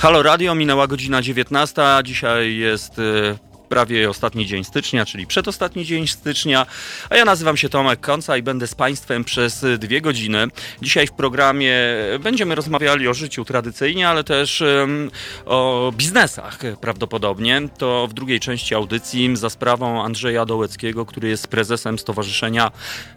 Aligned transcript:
Halo 0.00 0.22
Radio, 0.22 0.54
minęła 0.54 0.86
godzina 0.86 1.22
19. 1.22 1.82
Dzisiaj 2.04 2.56
jest 2.56 2.98
y, 2.98 3.38
prawie 3.70 4.10
ostatni 4.10 4.46
dzień 4.46 4.64
stycznia, 4.64 5.06
czyli 5.06 5.26
przedostatni 5.26 5.84
dzień 5.84 6.06
stycznia. 6.06 6.66
A 7.10 7.16
ja 7.16 7.24
nazywam 7.24 7.56
się 7.56 7.68
Tomek 7.68 8.00
Konca 8.00 8.36
i 8.36 8.42
będę 8.42 8.66
z 8.66 8.74
Państwem 8.74 9.24
przez 9.24 9.64
dwie 9.78 10.00
godziny. 10.00 10.46
Dzisiaj 10.82 11.06
w 11.06 11.12
programie 11.12 11.74
będziemy 12.20 12.54
rozmawiali 12.54 13.08
o 13.08 13.14
życiu 13.14 13.44
tradycyjnie, 13.44 14.08
ale 14.08 14.24
też 14.24 14.60
um, 14.60 15.10
o 15.46 15.92
biznesach 15.96 16.58
prawdopodobnie. 16.80 17.62
To 17.78 18.06
w 18.10 18.14
drugiej 18.14 18.40
części 18.40 18.74
audycji 18.74 19.36
za 19.36 19.50
sprawą 19.50 20.04
Andrzeja 20.04 20.46
Dołeckiego, 20.46 21.06
który 21.06 21.28
jest 21.28 21.48
prezesem 21.48 21.98
Stowarzyszenia 21.98 22.70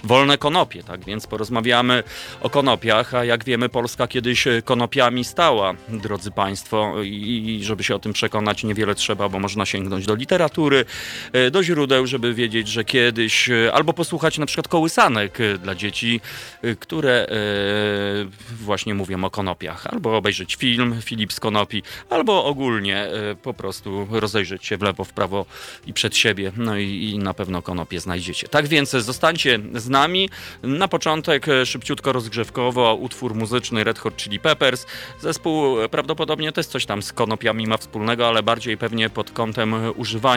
Wolne 0.04 0.38
Konopie. 0.38 0.84
Tak 0.84 1.06
więc 1.06 1.28
porozmawiamy 1.28 2.04
o 2.42 2.50
konopiach, 2.50 3.14
a 3.14 3.26
jak 3.26 3.44
wiemy 3.46 3.70
Polska 3.70 4.08
kiedyś 4.08 4.46
konopiami 4.66 5.24
stała, 5.24 5.74
drodzy 5.90 6.32
Państwo. 6.32 6.94
I 7.04 7.60
żeby 7.63 7.84
się 7.84 7.96
o 7.96 7.99
tym 7.99 8.13
przekonać 8.13 8.63
niewiele 8.63 8.96
trzeba, 8.96 9.30
bo 9.30 9.40
można 9.40 9.66
sięgnąć 9.66 10.05
do 10.05 10.16
literatury 10.16 10.43
literatury, 10.44 10.86
e, 11.34 11.52
do 11.52 11.64
źródeł, 11.64 12.08
żeby 12.08 12.34
wiedzieć, 12.34 12.68
że 12.68 12.84
kiedyś, 12.84 13.50
e, 13.50 13.74
albo 13.74 13.94
posłuchać 13.94 14.38
na 14.38 14.46
przykład 14.46 14.68
kołysanek 14.68 15.42
e, 15.42 15.58
dla 15.58 15.76
dzieci, 15.76 16.22
które 16.80 17.28
właśnie 18.62 18.94
mówią 18.94 19.24
o 19.24 19.30
konopiach, 19.30 19.88
albo 19.88 20.18
obejrzeć 20.18 20.56
film 20.56 21.02
Filip 21.02 21.34
z 21.34 21.40
Konopi, 21.40 21.84
albo 22.10 22.46
ogólnie 22.46 23.08
po 23.44 23.54
prostu 23.54 24.08
rozejrzeć 24.12 24.66
się 24.66 24.78
w 24.78 24.82
lewo, 24.82 25.04
w 25.04 25.14
prawo 25.14 25.46
i 25.88 25.94
przed 25.94 26.18
siebie, 26.18 26.52
no 26.58 26.78
i, 26.78 27.12
i 27.12 27.20
na 27.20 27.34
pewno 27.34 27.62
konopie 27.62 28.00
znajdziecie. 28.00 28.48
Tak 28.48 28.68
więc 28.68 28.90
zostańcie 28.90 29.60
z 29.76 29.90
nami. 29.90 30.30
Na 30.64 30.88
początek 30.88 31.46
szybciutko 31.66 32.12
rozgrzewkowo 32.12 32.96
utwór 32.96 33.36
muzyczny 33.36 33.84
Red 33.84 34.00
Hot 34.00 34.18
Chili 34.18 34.40
Peppers. 34.40 34.86
Zespół 35.22 35.78
prawdopodobnie 35.91 36.52
też 36.52 36.66
coś 36.66 36.85
tam 36.85 37.04
z 37.04 37.13
konopiami 37.13 37.68
ma 37.68 37.78
wspólnego, 37.78 38.28
ale 38.28 38.44
bardziej 38.44 38.78
pewnie 38.78 39.10
pod 39.10 39.32
kątem 39.32 39.76
używania 39.96 40.32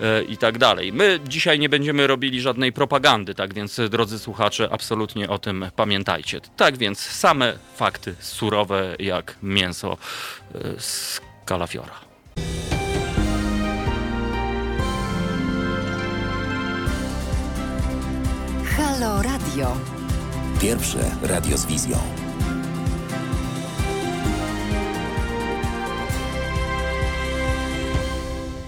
E, 0.00 0.22
i 0.22 0.36
tak 0.36 0.58
dalej. 0.58 0.92
My 0.92 1.20
dzisiaj 1.28 1.58
nie 1.58 1.68
będziemy 1.68 2.06
robili 2.06 2.40
żadnej 2.40 2.72
propagandy, 2.72 3.34
tak 3.34 3.54
więc 3.54 3.80
drodzy 3.90 4.18
słuchacze, 4.18 4.68
absolutnie 4.72 5.28
o 5.28 5.38
tym 5.38 5.66
pamiętajcie. 5.76 6.40
Tak 6.56 6.76
więc 6.76 6.98
same 6.98 7.58
fakty 7.76 8.14
surowe 8.20 8.96
jak 8.98 9.36
mięso 9.42 9.96
e, 10.54 10.58
z 10.80 11.20
kalafiora. 11.44 11.94
Halo 18.76 19.22
Radio. 19.22 19.76
Pierwsze 20.60 21.10
radio 21.22 21.58
z 21.58 21.66
wizją. 21.66 21.98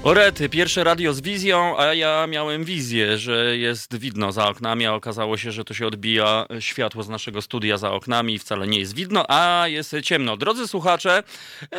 Orety, 0.06 0.48
pierwsze 0.48 0.84
radio 0.84 1.14
z 1.14 1.20
wizją, 1.20 1.78
a 1.78 1.94
ja 1.94 2.26
miałem 2.26 2.64
wizję, 2.64 3.18
że 3.18 3.56
jest 3.56 3.98
widno 3.98 4.32
za 4.32 4.48
oknami, 4.48 4.86
a 4.86 4.94
okazało 4.94 5.36
się, 5.36 5.52
że 5.52 5.64
to 5.64 5.74
się 5.74 5.86
odbija 5.86 6.46
światło 6.60 7.02
z 7.02 7.08
naszego 7.08 7.42
studia 7.42 7.76
za 7.76 7.92
oknami 7.92 8.34
i 8.34 8.38
wcale 8.38 8.66
nie 8.66 8.78
jest 8.78 8.94
widno, 8.94 9.24
a 9.28 9.68
jest 9.68 9.96
ciemno. 10.02 10.36
Drodzy 10.36 10.68
słuchacze, 10.68 11.22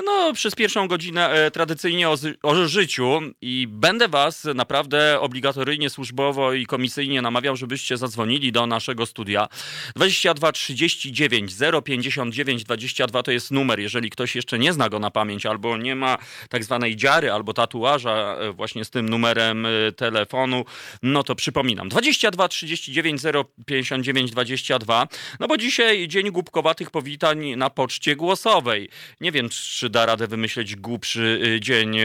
no 0.06 0.34
przez 0.34 0.56
pierwszą 0.56 0.88
godzinę 0.88 1.30
e, 1.30 1.52
tradycyjnie 1.52 2.10
o, 2.10 2.16
o 2.44 2.68
życiu 2.68 3.20
i 3.42 3.68
będę 3.70 4.08
was 4.08 4.44
naprawdę 4.56 5.20
obligatoryjnie, 5.20 5.90
służbowo 5.90 6.54
i 6.54 6.66
komisyjnie 6.66 7.22
namawiał, 7.22 7.56
żebyście 7.56 7.98
zadzwonili 7.98 8.52
do 8.52 8.68
naszego 8.68 9.06
studia. 9.06 9.48
22 9.96 10.52
39 10.52 11.54
059 11.86 12.64
22 12.64 13.24
to 13.24 13.32
jest 13.32 13.52
numer, 13.52 13.80
jeżeli 13.80 14.10
ktoś 14.10 14.36
jeszcze 14.36 14.60
nie 14.60 14.74
zna 14.74 14.90
go 14.90 15.00
na 15.00 15.12
pamięć 15.12 15.46
albo 15.46 15.78
nie 15.78 15.96
ma 15.96 16.18
tak 16.50 16.64
zwanej 16.64 16.96
dziary 16.96 17.32
albo 17.32 17.54
tatuaża 17.54 18.17
E, 18.18 18.52
właśnie 18.54 18.86
z 18.86 18.90
tym 18.90 19.10
numerem 19.10 19.66
e, 19.66 19.92
telefonu, 19.92 20.66
no 21.04 21.24
to 21.24 21.36
przypominam 21.36 21.90
22 21.90 22.48
39 22.48 23.22
059 23.66 24.32
22, 24.32 25.08
no 25.40 25.48
bo 25.48 25.58
dzisiaj 25.58 26.08
dzień 26.08 26.32
głupkowatych 26.32 26.92
powitań 26.92 27.56
na 27.56 27.70
poczcie 27.70 28.16
głosowej. 28.16 28.90
Nie 29.22 29.32
wiem, 29.32 29.50
czy 29.50 29.90
da 29.90 30.06
radę 30.06 30.28
wymyśleć 30.28 30.76
głupszy 30.76 31.42
e, 31.56 31.62
dzień, 31.62 31.98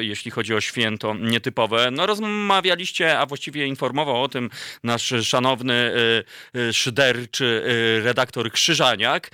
jeśli 0.00 0.30
chodzi 0.30 0.54
o 0.54 0.60
święto 0.60 1.14
nietypowe. 1.14 1.90
No 1.90 2.06
rozmawialiście, 2.06 3.18
a 3.18 3.26
właściwie 3.26 3.66
informował 3.66 4.22
o 4.22 4.28
tym 4.28 4.50
nasz 4.84 5.14
szanowny 5.22 5.92
szyderczy 6.72 7.62
redaktor 8.04 8.52
Krzyżaniak. 8.52 9.30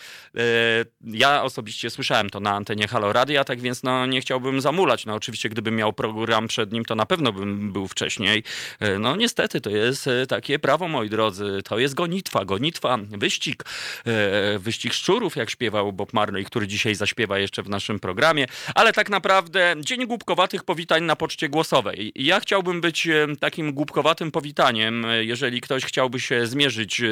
Ja 1.04 1.42
osobiście 1.42 1.90
słyszałem 1.90 2.30
to 2.30 2.40
na 2.40 2.50
antenie 2.50 2.88
Halo 2.88 3.12
Radia, 3.12 3.44
tak 3.44 3.60
więc 3.60 3.82
no 3.82 4.06
nie 4.06 4.20
chciałbym 4.20 4.60
zamulać. 4.60 5.06
No 5.06 5.14
oczywiście, 5.14 5.48
gdybym 5.48 5.76
miał 5.76 5.92
gram 6.26 6.48
przed 6.48 6.72
nim, 6.72 6.84
to 6.84 6.94
na 6.94 7.06
pewno 7.06 7.32
bym 7.32 7.72
był 7.72 7.88
wcześniej. 7.88 8.42
E, 8.80 8.98
no 8.98 9.16
niestety, 9.16 9.60
to 9.60 9.70
jest 9.70 10.06
e, 10.06 10.26
takie 10.26 10.58
prawo, 10.58 10.88
moi 10.88 11.10
drodzy. 11.10 11.60
To 11.64 11.78
jest 11.78 11.94
gonitwa, 11.94 12.44
gonitwa, 12.44 12.98
wyścig. 13.08 13.64
E, 14.06 14.58
wyścig 14.58 14.94
szczurów, 14.94 15.36
jak 15.36 15.50
śpiewał 15.50 15.92
Bob 15.92 16.12
Marley, 16.12 16.44
który 16.44 16.66
dzisiaj 16.68 16.94
zaśpiewa 16.94 17.38
jeszcze 17.38 17.62
w 17.62 17.68
naszym 17.68 18.00
programie. 18.00 18.46
Ale 18.74 18.92
tak 18.92 19.10
naprawdę 19.10 19.74
dzień 19.80 20.06
głupkowatych 20.06 20.64
powitań 20.64 21.02
na 21.04 21.16
poczcie 21.16 21.48
głosowej. 21.48 22.12
Ja 22.14 22.40
chciałbym 22.40 22.80
być 22.80 23.08
takim 23.40 23.72
głupkowatym 23.72 24.30
powitaniem. 24.30 25.06
Jeżeli 25.20 25.60
ktoś 25.60 25.84
chciałby 25.84 26.20
się 26.20 26.46
zmierzyć 26.46 27.02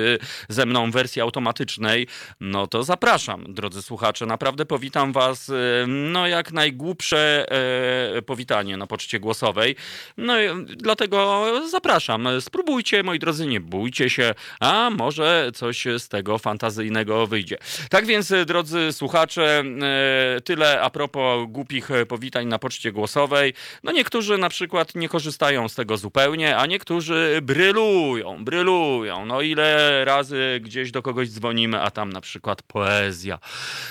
ze 0.48 0.66
mną 0.66 0.90
w 0.90 0.94
wersji 0.94 1.22
automatycznej, 1.22 2.06
no 2.40 2.66
to 2.66 2.82
zapraszam, 2.84 3.54
drodzy 3.54 3.82
słuchacze. 3.82 4.26
Naprawdę 4.26 4.66
powitam 4.66 5.12
was, 5.12 5.50
no 5.86 6.26
jak 6.26 6.52
najgłupsze 6.52 7.46
powitanie 8.26 8.76
na 8.76 8.86
poczcie 8.90 9.20
głosowej. 9.20 9.76
No 10.16 10.34
dlatego 10.66 11.52
zapraszam. 11.68 12.28
Spróbujcie, 12.40 13.02
moi 13.02 13.18
drodzy, 13.18 13.46
nie 13.46 13.60
bójcie 13.60 14.10
się, 14.10 14.34
a 14.60 14.90
może 14.90 15.50
coś 15.54 15.84
z 15.98 16.08
tego 16.08 16.38
fantazyjnego 16.38 17.26
wyjdzie. 17.26 17.58
Tak 17.90 18.06
więc, 18.06 18.32
drodzy 18.46 18.92
słuchacze, 18.92 19.62
e, 20.36 20.40
tyle 20.40 20.80
a 20.80 20.90
propos 20.90 21.46
głupich 21.48 21.88
powitań 22.08 22.46
na 22.46 22.58
poczcie 22.58 22.92
głosowej. 22.92 23.54
No 23.82 23.92
niektórzy 23.92 24.38
na 24.38 24.48
przykład 24.48 24.94
nie 24.94 25.08
korzystają 25.08 25.68
z 25.68 25.74
tego 25.74 25.96
zupełnie, 25.96 26.56
a 26.56 26.66
niektórzy 26.66 27.40
brylują, 27.42 28.44
brylują. 28.44 29.26
No 29.26 29.40
ile 29.40 30.04
razy 30.04 30.60
gdzieś 30.62 30.90
do 30.90 31.02
kogoś 31.02 31.28
dzwonimy, 31.28 31.80
a 31.80 31.90
tam 31.90 32.12
na 32.12 32.20
przykład 32.20 32.62
poezja. 32.62 33.38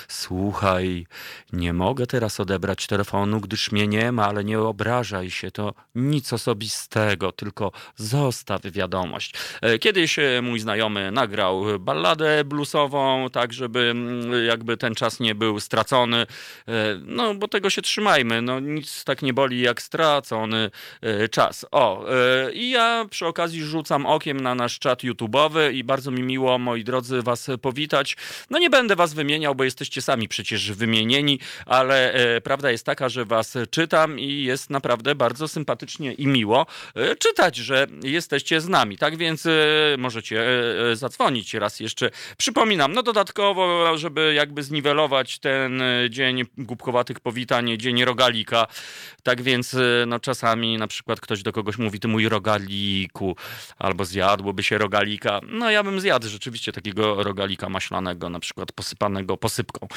Słuchaj, 0.08 1.06
nie 1.52 1.72
mogę 1.72 2.06
teraz 2.06 2.40
odebrać 2.40 2.86
telefonu, 2.86 3.40
gdyż 3.40 3.72
mnie 3.72 3.86
nie 3.88 4.12
ma, 4.12 4.28
ale 4.28 4.44
nie 4.44 4.60
obrażam 4.60 4.89
obrażaj 4.90 5.30
się, 5.30 5.50
to 5.50 5.74
nic 5.94 6.32
osobistego, 6.32 7.32
tylko 7.32 7.72
zostaw 7.96 8.60
wiadomość. 8.64 9.34
E, 9.62 9.78
kiedyś 9.78 10.18
e, 10.18 10.42
mój 10.42 10.60
znajomy 10.60 11.10
nagrał 11.10 11.64
balladę 11.78 12.44
bluesową, 12.44 13.30
tak 13.32 13.52
żeby 13.52 13.80
mm, 13.80 14.46
jakby 14.46 14.76
ten 14.76 14.94
czas 14.94 15.20
nie 15.20 15.34
był 15.34 15.60
stracony. 15.60 16.16
E, 16.16 16.26
no, 17.04 17.34
bo 17.34 17.48
tego 17.48 17.70
się 17.70 17.82
trzymajmy. 17.82 18.42
No, 18.42 18.60
nic 18.60 19.04
tak 19.04 19.22
nie 19.22 19.32
boli 19.32 19.60
jak 19.60 19.82
stracony 19.82 20.70
czas. 21.30 21.66
O, 21.70 22.04
i 22.52 22.70
ja 22.70 23.06
przy 23.10 23.26
okazji 23.26 23.64
rzucam 23.64 24.06
okiem 24.06 24.40
na 24.40 24.54
nasz 24.54 24.78
czat 24.78 25.02
YouTube'owy 25.02 25.72
i 25.72 25.84
bardzo 25.84 26.10
mi 26.10 26.22
miło, 26.22 26.58
moi 26.58 26.84
drodzy, 26.84 27.22
was 27.22 27.46
powitać. 27.62 28.16
No 28.50 28.58
nie 28.58 28.70
będę 28.70 28.96
was 28.96 29.14
wymieniał, 29.14 29.54
bo 29.54 29.64
jesteście 29.64 30.02
sami 30.02 30.28
przecież 30.28 30.72
wymienieni, 30.72 31.38
ale 31.66 32.14
prawda 32.44 32.70
jest 32.70 32.86
taka, 32.86 33.08
że 33.08 33.24
was 33.24 33.56
czytam 33.70 34.18
i 34.18 34.42
jest 34.42 34.70
naprawdę 34.70 34.79
naprawdę 34.80 35.14
bardzo 35.14 35.48
sympatycznie 35.48 36.12
i 36.12 36.26
miło 36.26 36.66
e, 36.94 37.16
czytać, 37.16 37.56
że 37.56 37.86
jesteście 38.02 38.60
z 38.60 38.68
nami. 38.68 38.98
Tak 38.98 39.16
więc 39.16 39.46
e, 39.46 39.50
możecie 39.98 40.44
e, 40.92 40.96
zadzwonić 40.96 41.54
raz 41.54 41.80
jeszcze. 41.80 42.10
Przypominam, 42.36 42.92
no 42.92 43.02
dodatkowo, 43.02 43.98
żeby 43.98 44.34
jakby 44.34 44.62
zniwelować 44.62 45.38
ten 45.38 45.82
dzień 46.10 46.42
głupkowatych 46.58 47.20
powitań, 47.20 47.78
dzień 47.78 48.04
rogalika. 48.04 48.66
Tak 49.22 49.42
więc 49.42 49.76
no 50.06 50.20
czasami 50.20 50.78
na 50.78 50.86
przykład 50.86 51.20
ktoś 51.20 51.42
do 51.42 51.52
kogoś 51.52 51.78
mówi, 51.78 52.00
ty 52.00 52.08
mój 52.08 52.28
rogaliku, 52.28 53.36
albo 53.78 54.04
zjadłoby 54.04 54.62
się 54.62 54.78
rogalika. 54.78 55.40
No 55.48 55.70
ja 55.70 55.82
bym 55.82 56.00
zjadł 56.00 56.28
rzeczywiście 56.28 56.72
takiego 56.72 57.22
rogalika 57.22 57.68
maślanego, 57.68 58.28
na 58.28 58.40
przykład 58.40 58.72
posypanego 58.72 59.36
posypką. 59.36 59.88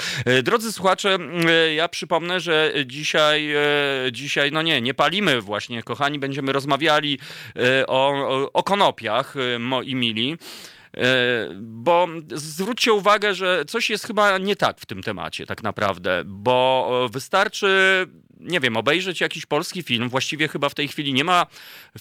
Drodzy 0.44 0.71
słuchacze, 0.71 1.18
ja 1.75 1.88
przypomnę, 1.88 2.39
że 2.39 2.74
dzisiaj, 2.85 3.53
dzisiaj, 4.12 4.51
no 4.51 4.62
nie, 4.62 4.72
nie 4.81 4.93
palimy 4.93 5.41
właśnie, 5.41 5.83
kochani, 5.83 6.19
będziemy 6.19 6.51
rozmawiali 6.51 7.19
e, 7.55 7.87
o, 7.87 8.13
o 8.53 8.63
konopiach, 8.63 9.35
e, 9.37 9.59
moi 9.59 9.95
mili. 9.95 10.37
E, 10.98 11.50
bo 11.62 12.07
zwróćcie 12.34 12.94
uwagę, 12.94 13.36
że 13.36 13.66
coś 13.66 13.90
jest 13.90 14.07
chyba 14.07 14.38
nie 14.38 14.56
tak 14.56 14.80
w 14.80 14.86
tym 14.86 15.04
temacie, 15.04 15.45
tak 15.45 15.63
naprawdę, 15.63 16.24
bo 16.25 17.10
wystarczy 17.12 18.07
nie 18.44 18.60
wiem, 18.60 18.78
obejrzeć 18.78 19.22
jakiś 19.22 19.45
polski 19.45 19.84
film. 19.84 20.10
Właściwie 20.10 20.48
chyba 20.48 20.69
w 20.69 20.75
tej 20.75 20.88
chwili 20.88 21.13
nie 21.13 21.24
ma 21.24 21.45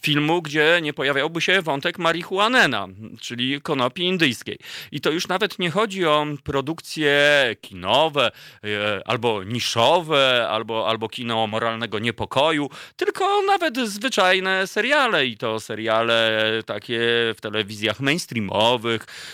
filmu, 0.01 0.43
gdzie 0.43 0.79
nie 0.83 0.93
pojawiałby 0.93 1.41
się 1.41 1.63
wątek 1.63 1.99
marihuanena, 1.99 2.89
czyli 3.21 3.61
konopi 3.61 4.03
indyjskiej. 4.03 4.59
I 4.93 5.01
to 5.01 5.11
już 5.11 5.29
nawet 5.29 5.59
nie 5.59 5.71
chodzi 5.71 6.07
o 6.07 6.27
produkcje 6.45 7.23
kinowe, 7.61 8.31
e, 8.65 9.03
albo 9.05 9.45
niszowe, 9.45 10.49
albo, 10.51 10.89
albo 10.89 11.09
kino 11.09 11.47
moralnego 11.47 11.99
niepokoju, 11.99 12.71
tylko 12.97 13.43
nawet 13.43 13.77
zwyczajne 13.79 14.67
seriale 14.67 15.27
i 15.27 15.37
to 15.37 15.61
seriale 15.61 16.41
takie 16.67 17.01
w 17.37 17.41
telewizjach 17.41 18.01
mainstreamowych, 18.01 18.82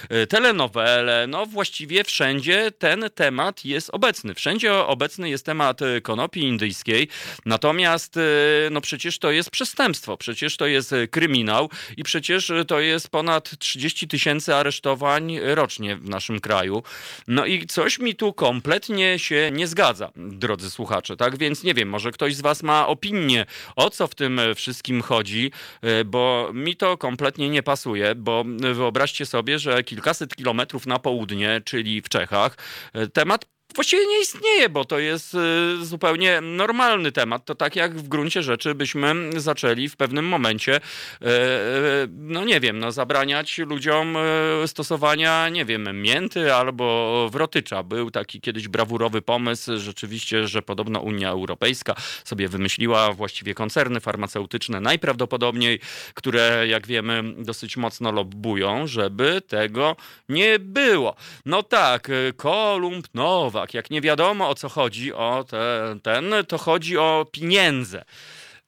e, 0.09 0.27
telenowele, 0.27 1.27
no 1.27 1.47
właściwie 1.47 2.05
wszędzie 2.05 2.71
ten 2.79 3.05
temat 3.15 3.65
jest 3.65 3.91
obecny. 3.93 4.35
Wszędzie 4.35 4.75
obecny 4.75 5.31
jest 5.31 5.47
temat 5.47 5.81
konopi 6.03 6.41
indyjskiej, 6.41 7.09
natomiast 7.47 8.17
e, 8.17 8.21
no 8.71 8.81
przecież 8.81 9.19
to 9.19 9.31
jest 9.31 9.50
przestępstwo, 9.50 10.17
przecież 10.17 10.56
to 10.56 10.67
jest 10.67 10.95
kryminał 11.11 11.71
i 11.97 12.03
przecież 12.05 12.53
to 12.69 12.81
jest 12.81 13.09
ponad 13.09 13.59
30 13.59 14.09
tysięcy 14.09 14.55
aresztowań 14.55 15.39
rocznie 15.43 15.97
w 15.97 16.09
naszym 16.09 16.41
kraju. 16.41 16.83
No 17.29 17.47
i 17.47 17.67
coś 17.67 17.99
mi 17.99 18.15
tu 18.15 18.33
kompletnie 18.33 19.19
się 19.19 19.50
nie 19.53 19.67
zgadza, 19.67 20.11
drodzy 20.17 20.71
słuchacze, 20.71 21.17
tak? 21.17 21.39
Więc 21.39 21.62
nie 21.62 21.75
wiem, 21.75 21.89
może 21.89 22.11
ktoś 22.11 22.37
z 22.37 22.41
was 22.41 22.62
ma 22.62 22.87
opinię, 22.87 23.47
o 23.77 23.91
co 23.91 24.06
w 24.06 24.15
tym 24.15 24.41
wszystkim 24.55 25.03
chodzi, 25.03 25.53
bo 26.06 26.50
mi 26.55 26.77
to 26.77 26.97
kompletnie 26.97 27.49
nie 27.49 27.62
pasuje, 27.62 28.15
bo 28.15 28.45
wyobraźcie 28.75 29.27
sobie, 29.27 29.38
że 29.58 29.85
kilkaset 29.85 30.37
kilometrów 30.37 30.87
na 30.87 30.99
południe, 30.99 31.61
czyli 31.64 32.02
w 32.02 32.08
Czechach, 32.08 32.56
e, 32.93 33.06
temat 33.06 33.58
właściwie 33.75 34.06
nie 34.06 34.20
istnieje, 34.20 34.69
bo 34.69 34.85
to 34.85 34.99
jest 34.99 35.35
y, 35.35 35.85
zupełnie 35.85 36.41
normalny 36.41 37.12
temat. 37.12 37.44
To 37.44 37.55
tak 37.55 37.76
jak 37.76 37.94
w 37.94 38.09
gruncie 38.09 38.43
rzeczy 38.43 38.75
byśmy 38.75 39.15
zaczęli 39.37 39.88
w 39.88 39.97
pewnym 39.97 40.25
momencie, 40.25 40.76
y, 40.76 40.81
y, 41.26 42.09
no 42.11 42.44
nie 42.44 42.61
wiem, 42.61 42.79
no 42.79 42.93
zabraniać 42.93 43.59
ludziom 43.59 44.17
stosowania, 44.67 45.49
nie 45.49 45.65
wiem, 45.65 46.03
mięty 46.03 46.55
albo 46.55 47.29
wrotycza. 47.32 47.82
Był 47.82 48.11
taki 48.11 48.41
kiedyś 48.41 48.69
brawurowy 48.69 49.23
pomysł, 49.23 49.79
rzeczywiście, 49.79 50.49
że 50.49 50.62
podobno 50.62 51.00
Unia 51.00 51.31
Europejska 51.31 51.94
sobie 52.25 52.49
wymyśliła 52.49 53.12
właściwie 53.12 53.55
koncerny 53.55 54.00
farmaceutyczne 54.00 54.81
najprawdopodobniej, 54.81 55.81
które 56.14 56.64
jak 56.69 56.87
wiemy 56.87 57.23
dosyć 57.38 57.76
mocno 57.76 58.12
lobbują, 58.12 58.87
żeby 58.87 59.43
tego 59.49 59.97
nie 60.29 60.59
było. 60.59 61.17
No 61.47 61.62
tak, 61.62 62.11
Kolumb 62.37 63.06
Nowa 63.14 63.58
tak, 63.61 63.75
jak 63.75 63.91
nie 63.91 64.01
wiadomo 64.01 64.49
o 64.49 64.55
co 64.55 64.69
chodzi, 64.69 65.13
o 65.13 65.45
te, 65.45 65.97
ten, 66.03 66.35
to 66.49 66.59
chodzi 66.59 66.99
o 66.99 67.27
pieniądze. 67.33 68.05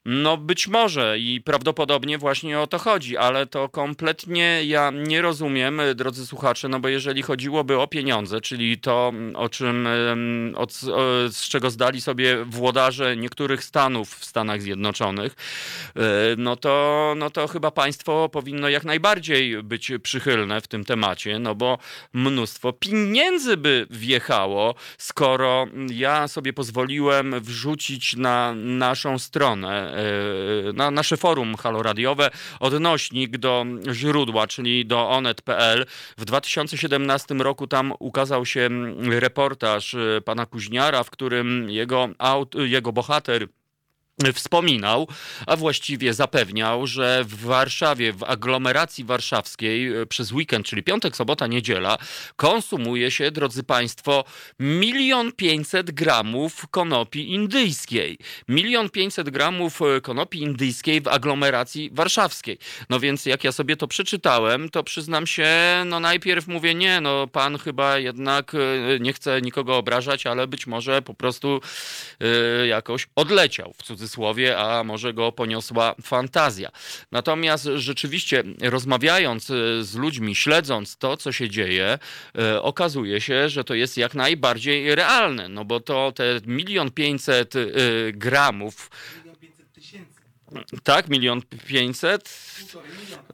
No 0.05 0.37
być 0.37 0.69
może 0.69 1.19
i 1.19 1.41
prawdopodobnie 1.41 2.19
właśnie 2.19 2.61
o 2.61 2.67
to 2.67 2.79
chodzi, 2.79 3.17
ale 3.17 3.47
to 3.47 3.69
kompletnie 3.69 4.64
ja 4.64 4.91
nie 4.91 5.23
rozumiem, 5.23 5.81
drodzy 5.94 6.26
słuchacze, 6.26 6.69
no 6.69 6.81
bo 6.81 6.88
jeżeli 6.88 7.23
chodziłoby 7.23 7.79
o 7.79 7.87
pieniądze, 7.87 8.41
czyli 8.41 8.79
to, 8.79 9.12
o 9.35 9.49
czym, 9.49 9.88
od, 10.56 10.73
z 11.31 11.49
czego 11.49 11.70
zdali 11.70 12.00
sobie 12.00 12.44
włodarze 12.44 13.17
niektórych 13.17 13.64
stanów 13.64 14.14
w 14.14 14.25
Stanach 14.25 14.62
Zjednoczonych, 14.62 15.37
e, 15.97 16.00
no 16.37 16.56
to, 16.56 17.14
no 17.17 17.31
to 17.31 17.49
chyba 17.49 17.70
państwo 17.70 18.29
powinno 18.29 18.69
jak 18.69 18.85
najbardziej 18.85 19.62
być 19.62 19.93
przychylne 20.03 20.61
w 20.61 20.69
tym 20.69 20.85
temacie, 20.85 21.38
no 21.38 21.55
bo 21.55 21.79
mnóstwo 22.12 22.73
pieniędzy 22.73 23.56
by 23.56 23.87
wjechało, 23.91 24.75
skoro 24.99 25.67
ja 25.91 26.29
sobie 26.29 26.53
pozwoliłem 26.53 27.41
wrzucić 27.41 28.17
na 28.17 28.55
naszą 28.55 29.19
stronę 29.19 29.90
E, 29.90 29.90
na 30.75 30.91
nasze 30.91 31.17
forum 31.17 31.57
haloradiowe 31.57 32.31
odnośnik 32.61 33.39
do 33.39 33.65
źródła, 33.93 34.47
czyli 34.47 34.87
do 34.87 35.11
onet.pl. 35.11 35.87
W 36.19 36.25
2017 36.25 37.35
roku 37.35 37.67
tam 37.67 37.93
ukazał 37.99 38.47
się 38.47 38.69
reportaż 39.09 39.95
e, 39.95 40.21
pana 40.25 40.47
Kuźniara, 40.47 41.03
w 41.03 41.11
którym 41.11 41.71
jego, 41.71 42.09
aut, 42.19 42.55
jego 42.55 42.93
bohater 42.93 43.49
wspominał, 44.32 45.08
a 45.46 45.56
właściwie 45.56 46.14
zapewniał, 46.14 46.87
że 46.87 47.25
w 47.25 47.34
Warszawie, 47.44 48.12
w 48.12 48.22
aglomeracji 48.22 49.05
warszawskiej 49.05 49.96
e, 49.96 50.06
przez 50.06 50.32
weekend, 50.32 50.67
czyli 50.67 50.82
piątek, 50.82 51.17
sobota, 51.17 51.46
niedziela, 51.46 51.99
konsumuje 52.37 53.11
się, 53.11 53.31
drodzy 53.31 53.62
Państwo, 53.62 54.25
milion 54.58 55.32
pięćset 55.32 55.90
gramów 55.90 56.67
konopi 56.70 57.32
indyjskiej. 57.32 58.19
Milion 58.49 58.90
pięćset 58.90 59.31
gramów 59.31 59.82
e, 59.82 60.00
konopi 60.00 60.40
indyjskiej 60.40 61.00
w 61.00 61.08
aglomeracji 61.08 61.90
warszawskiej. 61.93 62.58
No 62.90 63.00
więc 63.00 63.26
jak 63.26 63.44
ja 63.44 63.52
sobie 63.52 63.76
to 63.76 63.88
przeczytałem, 63.88 64.69
to 64.69 64.84
przyznam 64.84 65.26
się, 65.26 65.49
no 65.87 66.00
najpierw 66.00 66.49
mówię, 66.49 66.75
nie, 66.75 67.00
no 67.00 67.26
pan 67.26 67.58
chyba 67.58 67.99
jednak 67.99 68.55
e, 68.55 68.58
nie 69.00 69.12
chce 69.12 69.43
nikogo 69.43 69.76
obrażać, 69.76 70.26
ale 70.26 70.46
być 70.46 70.67
może 70.67 71.02
po 71.02 71.14
prostu 71.14 71.61
jakoś 72.67 73.08
odleciał 73.17 73.72
w 73.78 73.82
cudzysłowie 73.82 74.10
cudzysłowie, 74.11 74.59
a 74.59 74.85
może 74.85 75.15
go 75.15 75.33
poniosła 75.33 75.95
fantazja. 76.03 76.71
Natomiast 77.12 77.65
rzeczywiście 77.75 78.45
rozmawiając 78.62 79.51
e, 79.51 79.85
z 79.85 79.95
ludźmi, 79.95 80.37
śledząc 80.37 80.97
to, 80.97 81.17
co 81.17 81.33
się 81.33 81.51
dzieje, 81.51 81.99
e, 82.39 82.62
okazuje 82.62 83.21
się, 83.21 83.49
że 83.49 83.65
to 83.65 83.75
jest 83.75 83.97
jak 83.97 84.15
najbardziej 84.15 84.95
realne, 84.95 85.49
no 85.49 85.65
bo 85.65 85.81
to 85.81 86.12
te 86.12 86.25
milion 86.47 86.91
pięćset 86.91 87.57
e, 87.57 87.61
gramów 88.12 88.91
tak, 90.82 91.08
milion 91.08 91.43
pięćset. 91.67 92.41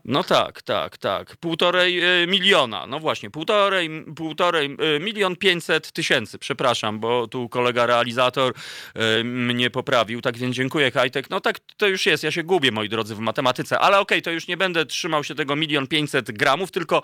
No 0.05 0.25
tak, 0.25 0.63
tak, 0.63 0.99
tak. 0.99 1.37
Półtorej 1.37 2.23
e, 2.23 2.27
miliona. 2.27 2.87
No 2.87 3.01
właśnie, 3.01 3.31
półtorej, 3.31 3.91
półtorej 4.17 4.77
e, 4.97 5.01
milion 5.01 5.37
pięćset 5.37 5.93
tysięcy. 5.93 6.39
Przepraszam, 6.39 7.01
bo 7.01 7.29
tu 7.29 7.49
kolega 7.49 7.87
realizator 7.87 8.55
e, 8.95 9.25
mnie 9.25 9.71
poprawił. 9.71 10.21
Tak 10.21 10.39
więc 10.39 10.57
dziękuję, 10.57 10.91
Kajtek. 10.91 11.31
No 11.31 11.41
tak 11.41 11.59
to 11.77 11.89
już 11.89 12.07
jest. 12.07 12.25
Ja 12.25 12.31
się 12.31 12.43
gubię, 12.43 12.73
moi 12.73 12.89
drodzy, 12.89 13.15
w 13.15 13.19
matematyce. 13.19 13.79
Ale 13.79 13.99
okej, 13.99 14.19
okay, 14.19 14.23
to 14.23 14.31
już 14.31 14.49
nie 14.49 14.57
będę 14.57 14.87
trzymał 14.87 15.25
się 15.25 15.35
tego 15.35 15.57
milion 15.57 15.87
pięćset 15.87 16.31
gramów, 16.31 16.71
tylko 16.71 17.03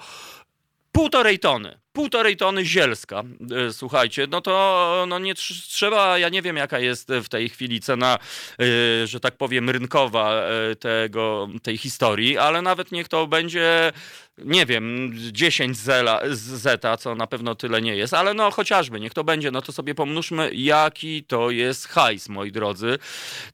półtorej 0.93 1.39
tony 1.39 1.82
półtorej 1.93 2.37
tony 2.37 2.65
zielska. 2.65 3.23
E, 3.69 3.73
słuchajcie, 3.73 4.27
no 4.31 4.41
to 4.41 5.05
no 5.09 5.19
nie 5.19 5.35
trzeba, 5.35 6.19
ja 6.19 6.29
nie 6.29 6.43
wiem 6.43 6.57
jaka 6.57 6.79
jest 6.79 7.09
w 7.09 7.29
tej 7.29 7.49
chwili 7.49 7.81
cena, 7.81 8.19
e, 8.61 9.07
że 9.07 9.21
tak 9.21 9.37
powiem, 9.37 9.71
rynkowa 9.71 10.43
e, 10.43 10.77
tego, 10.77 11.49
tej 11.63 11.79
historii, 11.79 12.39
ale 12.39 12.63
nawet 12.63 12.93
niech 12.93 13.09
to 13.09 13.27
będzie, 13.27 13.93
nie 14.39 14.67
wiem, 14.67 15.13
10 15.33 15.77
zela, 15.79 16.21
zeta, 16.31 16.97
co 16.97 17.15
na 17.15 17.27
pewno 17.27 17.55
tyle 17.55 17.83
nie 17.83 17.97
jest, 17.97 18.15
ale 18.15 18.35
no 18.35 18.51
chociażby, 18.51 19.01
niech 19.01 19.15
to 19.15 19.25
będzie, 19.25 19.51
no 19.51 19.63
to 19.63 19.73
sobie 19.73 19.95
pomnóżmy, 19.95 20.51
jaki 20.55 21.25
to 21.25 21.51
jest 21.51 21.89
hajs, 21.89 22.29
moi 22.29 22.53
drodzy. 22.53 22.99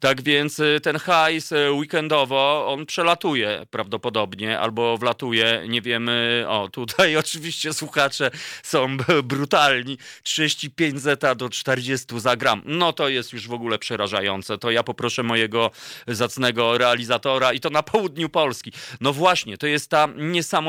Tak 0.00 0.23
więc 0.23 0.61
ten 0.82 0.97
hajs 0.99 1.52
weekendowo, 1.70 2.66
on 2.68 2.87
przelatuje 2.87 3.66
prawdopodobnie, 3.70 4.58
albo 4.58 4.99
wlatuje, 4.99 5.64
nie 5.68 5.82
wiemy, 5.82 6.44
o 6.49 6.68
tutaj 6.68 7.16
oczywiście 7.25 7.73
słuchacze 7.73 8.30
są 8.62 8.97
brutalni. 9.25 9.99
35 10.23 11.00
zeta 11.00 11.35
do 11.35 11.49
40 11.49 12.20
za 12.20 12.37
gram. 12.37 12.62
No 12.64 12.92
to 12.92 13.08
jest 13.08 13.32
już 13.32 13.49
w 13.49 13.52
ogóle 13.52 13.78
przerażające. 13.78 14.58
To 14.58 14.70
ja 14.70 14.82
poproszę 14.82 15.23
mojego 15.23 15.70
zacnego 16.06 16.78
realizatora 16.78 17.52
i 17.52 17.61
to 17.61 17.70
na 17.70 17.82
południu 17.82 18.28
Polski. 18.28 18.73
No 19.00 19.12
właśnie, 19.12 19.58
to 19.58 19.66
jest 19.66 19.90
ta 19.90 20.08
niesamowita 20.16 20.67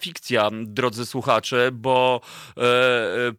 fikcja, 0.00 0.50
drodzy 0.52 1.06
słuchacze, 1.06 1.70
bo 1.72 2.20
e, 2.48 2.60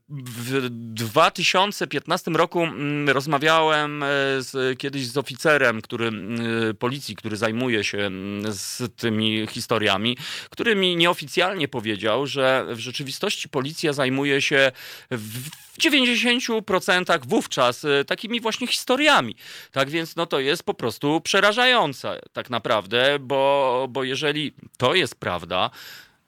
w 0.09 0.69
2015 0.69 2.31
roku 2.31 2.63
mm, 2.63 3.09
rozmawiałem 3.09 4.03
e, 4.03 4.07
z, 4.39 4.79
kiedyś 4.79 5.07
z 5.07 5.17
oficerem, 5.17 5.81
który, 5.81 6.07
mm, 6.07 6.75
policji, 6.75 7.15
który 7.15 7.37
zajmuje 7.37 7.83
się 7.83 7.97
mm, 7.97 8.53
z 8.53 8.95
tymi 8.95 9.47
historiami, 9.47 10.17
który 10.49 10.75
mi 10.75 10.95
nieoficjalnie 10.95 11.67
powiedział, 11.67 12.27
że 12.27 12.65
w 12.69 12.79
rzeczywistości 12.79 13.49
policja 13.49 13.93
zajmuje 13.93 14.41
się 14.41 14.71
w 15.11 15.49
90% 15.79 17.27
wówczas 17.27 17.83
y, 17.83 18.05
takimi 18.07 18.41
właśnie 18.41 18.67
historiami. 18.67 19.35
Tak 19.71 19.89
więc 19.89 20.15
no 20.15 20.25
to 20.25 20.39
jest 20.39 20.63
po 20.63 20.73
prostu 20.73 21.21
przerażające 21.21 22.21
tak 22.33 22.49
naprawdę, 22.49 23.19
bo, 23.19 23.87
bo 23.89 24.03
jeżeli 24.03 24.53
to 24.77 24.95
jest 24.95 25.15
prawda, 25.15 25.69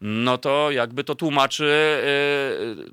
no 0.06 0.38
to 0.38 0.72
jakby 0.72 1.04
to 1.04 1.16
tłumaczy 1.16 1.72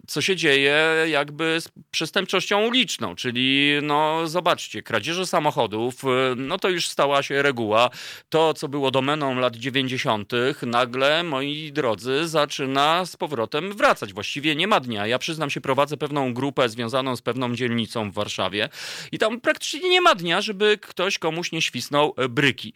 co 0.07 0.21
się 0.21 0.37
dzieje 0.37 0.76
jakby 1.07 1.61
z 1.61 1.69
przestępczością 1.90 2.67
uliczną, 2.67 3.17
czyli 3.17 3.73
no 3.83 4.29
zobaczcie, 4.29 4.83
kradzieże 4.83 5.26
samochodów, 5.26 5.95
no 6.37 6.59
to 6.59 6.69
już 6.69 6.88
stała 6.88 7.23
się 7.23 7.43
reguła. 7.43 7.90
To, 8.29 8.55
co 8.55 8.69
było 8.69 8.90
domeną 8.90 9.40
lat 9.40 9.57
90., 9.57 10.33
nagle, 10.62 11.23
moi 11.23 11.73
drodzy, 11.73 12.29
zaczyna 12.29 13.05
z 13.05 13.17
powrotem 13.17 13.73
wracać. 13.73 14.12
Właściwie 14.12 14.57
nie 14.57 14.67
ma 14.67 14.81
dnia. 14.81 15.07
Ja 15.07 15.19
przyznam 15.19 15.50
się, 15.50 15.61
prowadzę 15.61 15.97
pewną 15.97 16.35
grupę 16.35 16.69
związaną 16.69 17.17
z 17.17 17.23
pewną 17.23 17.55
dzielnicą 17.55 18.11
w 18.11 18.14
Warszawie 18.14 18.69
i 19.12 19.19
tam 19.19 19.40
praktycznie 19.40 19.90
nie 19.90 20.00
ma 20.00 20.14
dnia, 20.14 20.40
żeby 20.40 20.79
ktoś 20.83 21.19
komuś 21.19 21.52
nie 21.52 21.62
świsnął 21.62 22.14
bryki. 22.29 22.73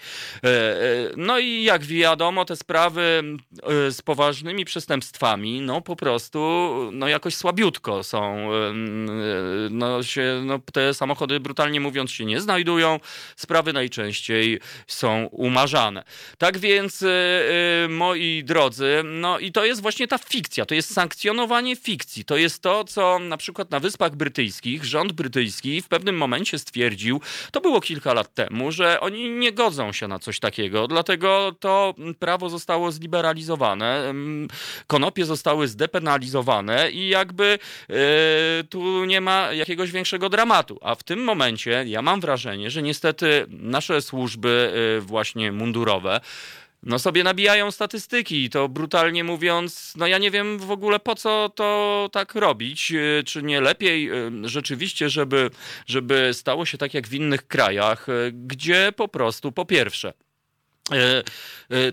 No 1.17 1.39
i 1.39 1.63
jak 1.63 1.85
wiadomo, 1.85 2.45
te 2.45 2.57
sprawy 2.57 3.23
z 3.91 4.03
poważnymi 4.25 4.65
przestępstwami, 4.65 5.61
no 5.61 5.81
po 5.81 5.97
prostu 5.97 6.39
no 6.93 7.09
jakoś 7.09 7.35
słabiutko 7.35 8.03
są. 8.03 8.51
No, 9.71 10.03
się, 10.03 10.43
no, 10.45 10.59
te 10.73 10.95
samochody 10.95 11.41
brutalnie 11.41 11.81
mówiąc 11.81 12.11
się 12.11 12.25
nie 12.25 12.41
znajdują. 12.41 13.01
Sprawy 13.37 13.73
najczęściej 13.73 14.61
są 14.87 15.27
umarzane. 15.27 16.05
Tak 16.39 16.59
więc, 16.59 17.03
y, 17.03 17.07
y, 17.85 17.89
moi 17.89 18.45
drodzy, 18.45 19.03
no 19.05 19.39
i 19.39 19.53
to 19.53 19.65
jest 19.65 19.83
właśnie 19.83 20.09
ta 20.09 20.19
fikcja, 20.19 20.67
to 20.67 20.75
jest 20.75 20.95
sankcjonowanie 20.95 21.77
fikcji. 21.77 22.25
To 22.25 22.37
jest 22.37 22.63
to, 22.63 22.85
co 22.85 23.19
na 23.19 23.37
przykład 23.37 23.71
na 23.71 23.81
Wyspach 23.81 24.17
Brytyjskich 24.17 24.85
rząd 24.85 25.13
brytyjski 25.13 25.83
w 25.83 25.89
pewnym 25.89 26.17
momencie 26.17 26.59
stwierdził, 26.59 27.21
to 27.53 27.61
było 27.61 27.81
kilka 27.81 28.15
lat 28.15 28.35
temu, 28.35 28.73
że 28.73 29.01
oni 29.01 29.31
nie 29.31 29.53
godzą 29.53 29.93
się 29.93 30.09
na 30.09 30.19
coś 30.19 30.41
takiego, 30.41 30.89
dlatego 30.89 31.55
to 31.61 31.95
prawo 32.19 32.49
zostało 32.49 32.93
zliberalizowane, 32.93 34.14
konopie 34.87 35.25
zostały 35.25 35.69
zdepenalizowane 35.69 36.91
i 36.91 37.09
jakby 37.09 37.59
yy, 37.89 37.97
tu 38.71 39.05
nie 39.05 39.21
ma 39.21 39.53
jakiegoś 39.53 39.91
większego 39.91 40.29
dramatu. 40.29 40.79
A 40.83 40.95
w 40.95 41.03
tym 41.03 41.25
momencie 41.25 41.85
ja 41.87 42.03
mam 42.03 42.21
wrażenie, 42.21 42.71
że 42.71 42.83
niestety 42.83 43.47
nasze 43.49 44.03
służby 44.03 44.73
yy, 44.95 45.01
właśnie 45.01 45.53
mundurowe 45.53 46.21
no 46.87 46.99
sobie 46.99 47.25
nabijają 47.25 47.71
statystyki. 47.71 48.51
To 48.51 48.69
brutalnie 48.69 49.25
mówiąc, 49.25 49.93
no 49.97 50.07
ja 50.07 50.19
nie 50.19 50.31
wiem 50.31 50.59
w 50.59 50.71
ogóle 50.71 51.01
po 51.01 51.15
co 51.15 51.49
to 51.55 52.09
tak 52.13 52.35
robić. 52.35 52.93
Y, 52.93 53.23
czy 53.27 53.43
nie 53.43 53.61
lepiej 53.61 54.11
rzeczywiście, 54.43 55.11
żeby, 55.11 55.51
żeby 55.87 56.31
stało 56.33 56.67
się 56.67 56.79
tak 56.79 56.95
jak 56.95 57.09
w 57.09 57.15
innych 57.15 57.47
krajach, 57.47 58.07
gdzie 58.33 58.93
po 58.97 59.09
prostu 59.09 59.53
po 59.53 59.65
pierwsze 59.65 60.09
E, 60.09 60.13
e, 60.13 60.34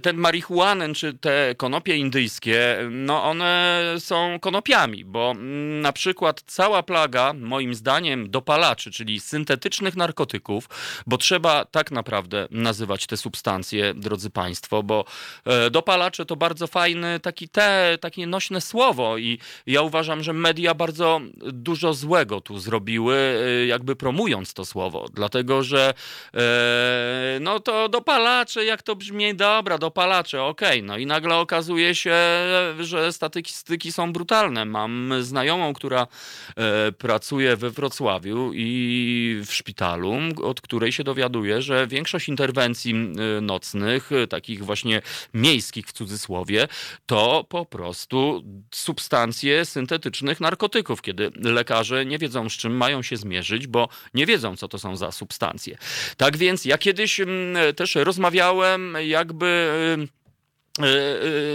ten 0.01 0.17
marihuanę 0.17 0.93
czy 0.93 1.13
te 1.13 1.55
konopie 1.57 1.95
indyjskie, 1.95 2.77
no 2.89 3.23
one 3.23 3.81
są 3.99 4.39
konopiami, 4.39 5.05
bo 5.05 5.31
mm, 5.31 5.81
na 5.81 5.93
przykład 5.93 6.41
cała 6.41 6.83
plaga, 6.83 7.33
moim 7.33 7.75
zdaniem, 7.75 8.29
dopalaczy, 8.29 8.91
czyli 8.91 9.19
syntetycznych 9.19 9.95
narkotyków, 9.95 10.69
bo 11.07 11.17
trzeba 11.17 11.65
tak 11.65 11.91
naprawdę 11.91 12.47
nazywać 12.51 13.07
te 13.07 13.17
substancje, 13.17 13.93
drodzy 13.93 14.29
Państwo, 14.29 14.83
bo 14.83 15.05
e, 15.45 15.69
dopalacze 15.69 16.25
to 16.25 16.35
bardzo 16.35 16.67
fajny, 16.67 17.19
taki 17.19 17.49
te, 17.49 17.97
takie 18.01 18.27
nośne 18.27 18.61
słowo 18.61 19.17
i 19.17 19.39
ja 19.65 19.81
uważam, 19.81 20.23
że 20.23 20.33
media 20.33 20.73
bardzo 20.73 21.21
dużo 21.37 21.93
złego 21.93 22.41
tu 22.41 22.59
zrobiły, 22.59 23.17
jakby 23.67 23.95
promując 23.95 24.53
to 24.53 24.65
słowo, 24.65 25.05
dlatego 25.13 25.63
że 25.63 25.93
no 27.39 27.59
to 27.59 27.89
dopalacze, 27.89 28.65
jak 28.65 28.80
to 28.81 28.95
brzmi, 28.95 29.35
dobra, 29.35 29.77
dopalacze, 29.77 30.43
okej. 30.43 30.79
Okay. 30.79 30.87
No 30.87 30.97
i 30.97 31.05
nagle 31.05 31.35
okazuje 31.35 31.95
się, 31.95 32.15
że 32.79 33.13
statystyki 33.13 33.91
są 33.91 34.13
brutalne. 34.13 34.65
Mam 34.65 35.13
znajomą, 35.21 35.73
która 35.73 36.07
e, 36.57 36.91
pracuje 36.91 37.57
we 37.57 37.69
Wrocławiu 37.69 38.51
i 38.53 39.41
w 39.45 39.53
szpitalu, 39.53 40.13
od 40.43 40.61
której 40.61 40.91
się 40.91 41.03
dowiaduje, 41.03 41.61
że 41.61 41.87
większość 41.87 42.29
interwencji 42.29 42.93
e, 43.37 43.41
nocnych, 43.41 44.11
e, 44.11 44.27
takich 44.27 44.65
właśnie 44.65 45.01
miejskich 45.33 45.87
w 45.87 45.91
cudzysłowie, 45.91 46.67
to 47.05 47.45
po 47.49 47.65
prostu 47.65 48.43
substancje 48.71 49.65
syntetycznych 49.65 50.39
narkotyków, 50.39 51.01
kiedy 51.01 51.31
lekarze 51.35 52.05
nie 52.05 52.17
wiedzą, 52.17 52.49
z 52.49 52.53
czym 52.53 52.77
mają 52.77 53.01
się 53.01 53.17
zmierzyć, 53.17 53.67
bo 53.67 53.89
nie 54.13 54.25
wiedzą, 54.25 54.55
co 54.57 54.67
to 54.67 54.79
są 54.79 54.95
za 54.95 55.11
substancje. 55.11 55.77
Tak 56.17 56.37
więc 56.37 56.65
ja 56.65 56.77
kiedyś 56.77 57.19
mm, 57.19 57.75
też 57.75 57.95
rozmawiałem 57.95 58.70
jakby 58.99 59.47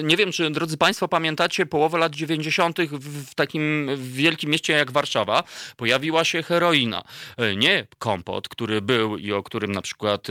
nie 0.03 0.17
wiem, 0.17 0.33
czy 0.33 0.51
drodzy 0.51 0.77
Państwo 0.77 1.09
pamiętacie, 1.09 1.67
połowę 1.67 1.99
lat 1.99 2.15
90. 2.15 2.79
w 3.01 3.35
takim 3.35 3.89
wielkim 3.97 4.51
mieście 4.51 4.73
jak 4.73 4.91
Warszawa 4.91 5.43
pojawiła 5.77 6.25
się 6.25 6.43
heroina. 6.43 7.03
E, 7.37 7.57
nie 7.57 7.87
kompot, 7.99 8.49
który 8.49 8.83
był 8.83 9.17
i 9.17 9.33
o 9.33 9.43
którym 9.43 9.73
na 9.73 9.83
przykład 9.83 10.27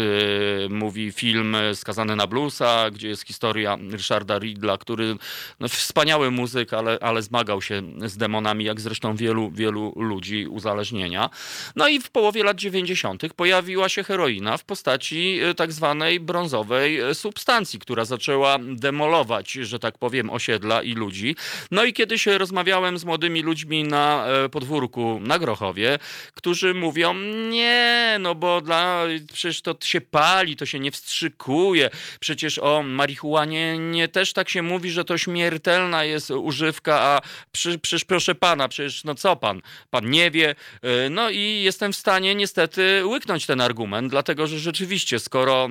mówi 0.70 1.12
film 1.12 1.58
Skazany 1.74 2.16
na 2.16 2.28
bluesa, 2.28 2.92
gdzie 2.92 3.08
jest 3.08 3.24
historia 3.24 3.78
Richarda 3.92 4.40
Ridla, 4.40 4.78
który 4.78 5.16
no, 5.60 5.68
wspaniały 5.68 6.32
muzyk, 6.32 6.74
ale, 6.74 6.98
ale 7.02 7.22
zmagał 7.22 7.62
się 7.62 7.82
z 8.06 8.18
demonami, 8.18 8.66
jak 8.66 8.82
zresztą 8.82 9.16
wielu, 9.16 9.52
wielu 9.52 9.94
ludzi 9.96 10.48
uzależnienia. 10.48 11.30
No 11.76 11.88
i 11.88 12.00
w 12.00 12.10
połowie 12.10 12.44
lat 12.44 12.58
90. 12.58 13.34
pojawiła 13.36 13.90
się 13.90 14.04
heroina 14.04 14.58
w 14.58 14.64
postaci 14.64 15.40
tak 15.56 15.72
zwanej 15.72 16.20
brązowej 16.20 17.00
substancji, 17.14 17.80
która 17.80 18.06
zaczęła 18.06 18.58
demolować, 18.76 19.52
że 19.52 19.80
tak 19.80 19.98
powiem, 19.98 20.30
osiedla 20.30 20.84
i 20.84 20.94
ludzi. 20.94 21.36
No 21.72 21.84
i 21.84 21.94
kiedyś 21.94 22.26
rozmawiałem 22.26 22.98
z 22.98 23.06
młodymi 23.06 23.42
ludźmi 23.42 23.84
na 23.84 24.26
e, 24.28 24.50
podwórku 24.50 25.20
na 25.22 25.40
Grochowie, 25.40 26.00
którzy 26.34 26.74
mówią, 26.74 27.14
nie, 27.50 28.18
no 28.20 28.36
bo 28.36 28.62
dla, 28.62 29.04
przecież 29.34 29.62
to 29.62 29.76
się 29.84 30.02
pali, 30.02 30.56
to 30.56 30.66
się 30.66 30.80
nie 30.80 30.92
wstrzykuje. 30.92 31.90
Przecież 32.20 32.60
o 32.60 32.84
marihuanie 32.84 33.78
nie 33.78 34.08
też 34.08 34.34
tak 34.34 34.50
się 34.50 34.62
mówi, 34.62 34.92
że 34.92 35.06
to 35.06 35.18
śmiertelna 35.18 36.04
jest 36.04 36.32
używka, 36.32 37.02
a 37.02 37.22
przy, 37.52 37.80
przecież 37.80 38.06
proszę 38.06 38.36
pana, 38.36 38.68
przecież 38.68 39.04
no 39.04 39.16
co 39.16 39.36
pan, 39.36 39.62
pan 39.90 40.10
nie 40.10 40.32
wie. 40.32 40.56
E, 40.82 41.10
no 41.10 41.30
i 41.30 41.62
jestem 41.64 41.94
w 41.94 41.96
stanie 41.96 42.36
niestety 42.36 43.06
łyknąć 43.06 43.46
ten 43.46 43.62
argument, 43.62 44.10
dlatego 44.10 44.48
że 44.48 44.60
rzeczywiście, 44.60 45.20
skoro 45.20 45.70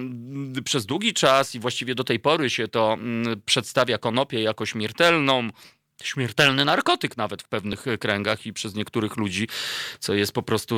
przez 0.64 0.86
długi 0.86 1.14
czas 1.14 1.54
i 1.54 1.60
właściwie 1.60 1.94
do 1.94 2.04
tej 2.04 2.20
pory 2.20 2.50
się 2.50 2.68
to 2.68 2.93
przedstawia 3.46 3.98
konopię 3.98 4.42
jako 4.42 4.66
śmiertelną, 4.66 5.48
śmiertelny 6.02 6.64
narkotyk 6.64 7.16
nawet 7.16 7.42
w 7.42 7.48
pewnych 7.48 7.84
kręgach 8.00 8.46
i 8.46 8.52
przez 8.52 8.74
niektórych 8.74 9.16
ludzi, 9.16 9.48
co 9.98 10.14
jest 10.14 10.32
po 10.32 10.42
prostu 10.42 10.74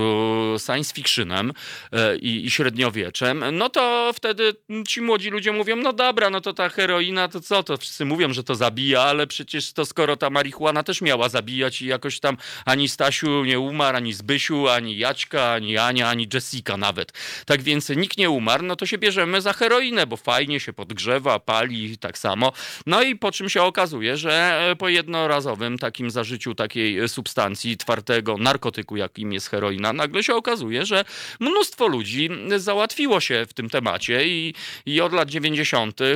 science 0.66 0.94
fictionem 0.94 1.52
e, 1.92 2.16
i, 2.16 2.46
i, 2.46 2.50
średniowieczem, 2.50 3.44
no 3.52 3.68
to 3.68 4.12
wtedy 4.14 4.54
ci 4.88 5.00
młodzi 5.00 5.30
ludzie 5.30 5.52
mówią, 5.52 5.76
no 5.76 5.92
dobra, 5.92 6.30
no 6.30 6.40
to 6.40 6.52
ta 6.52 6.68
heroina, 6.68 7.28
to 7.28 7.40
co, 7.40 7.62
to 7.62 7.76
wszyscy 7.76 8.04
mówią, 8.04 8.32
że 8.32 8.44
to 8.44 8.54
zabija, 8.54 9.02
ale 9.02 9.26
przecież 9.26 9.72
to 9.72 9.86
skoro 9.86 10.16
ta 10.16 10.30
marihuana 10.30 10.82
też 10.82 11.00
miała 11.00 11.28
zabijać 11.28 11.82
i 11.82 11.86
jakoś 11.86 12.20
tam 12.20 12.36
ani 12.64 12.88
Stasiu 12.88 13.44
nie 13.44 13.60
umarł, 13.60 13.96
ani 13.96 14.12
Zbysiu, 14.12 14.68
ani 14.68 14.98
Jaćka, 14.98 15.52
ani 15.52 15.78
Ania, 15.78 16.08
ani 16.08 16.28
Jessica 16.34 16.76
nawet. 16.76 17.12
Tak 17.46 17.62
więc 17.62 17.88
nikt 17.88 18.18
nie 18.18 18.30
umarł, 18.30 18.64
no 18.64 18.76
to 18.76 18.86
się 18.86 18.98
bierzemy 18.98 19.40
za 19.40 19.52
heroinę, 19.52 20.06
bo 20.06 20.16
fajnie 20.16 20.60
się 20.60 20.72
podgrzewa, 20.72 21.38
pali 21.38 21.98
tak 21.98 22.18
samo. 22.18 22.52
No 22.86 23.02
i 23.02 23.16
po 23.16 23.32
czym 23.32 23.48
się 23.48 23.62
okazuje, 23.62 24.16
że 24.16 24.74
po 24.78 24.88
jednym 24.88 25.05
jednorazowym 25.06 25.78
takim 25.78 26.10
zażyciu 26.10 26.54
takiej 26.54 27.08
substancji, 27.08 27.76
twardego 27.76 28.36
narkotyku, 28.36 28.96
jakim 28.96 29.32
jest 29.32 29.48
heroina, 29.48 29.92
nagle 29.92 30.22
się 30.22 30.34
okazuje, 30.34 30.86
że 30.86 31.04
mnóstwo 31.40 31.86
ludzi 31.86 32.30
załatwiło 32.56 33.20
się 33.20 33.46
w 33.48 33.54
tym 33.54 33.70
temacie 33.70 34.28
i, 34.28 34.54
i 34.86 35.00
od 35.00 35.12
lat 35.12 35.28
90. 35.28 36.00
E, 36.00 36.06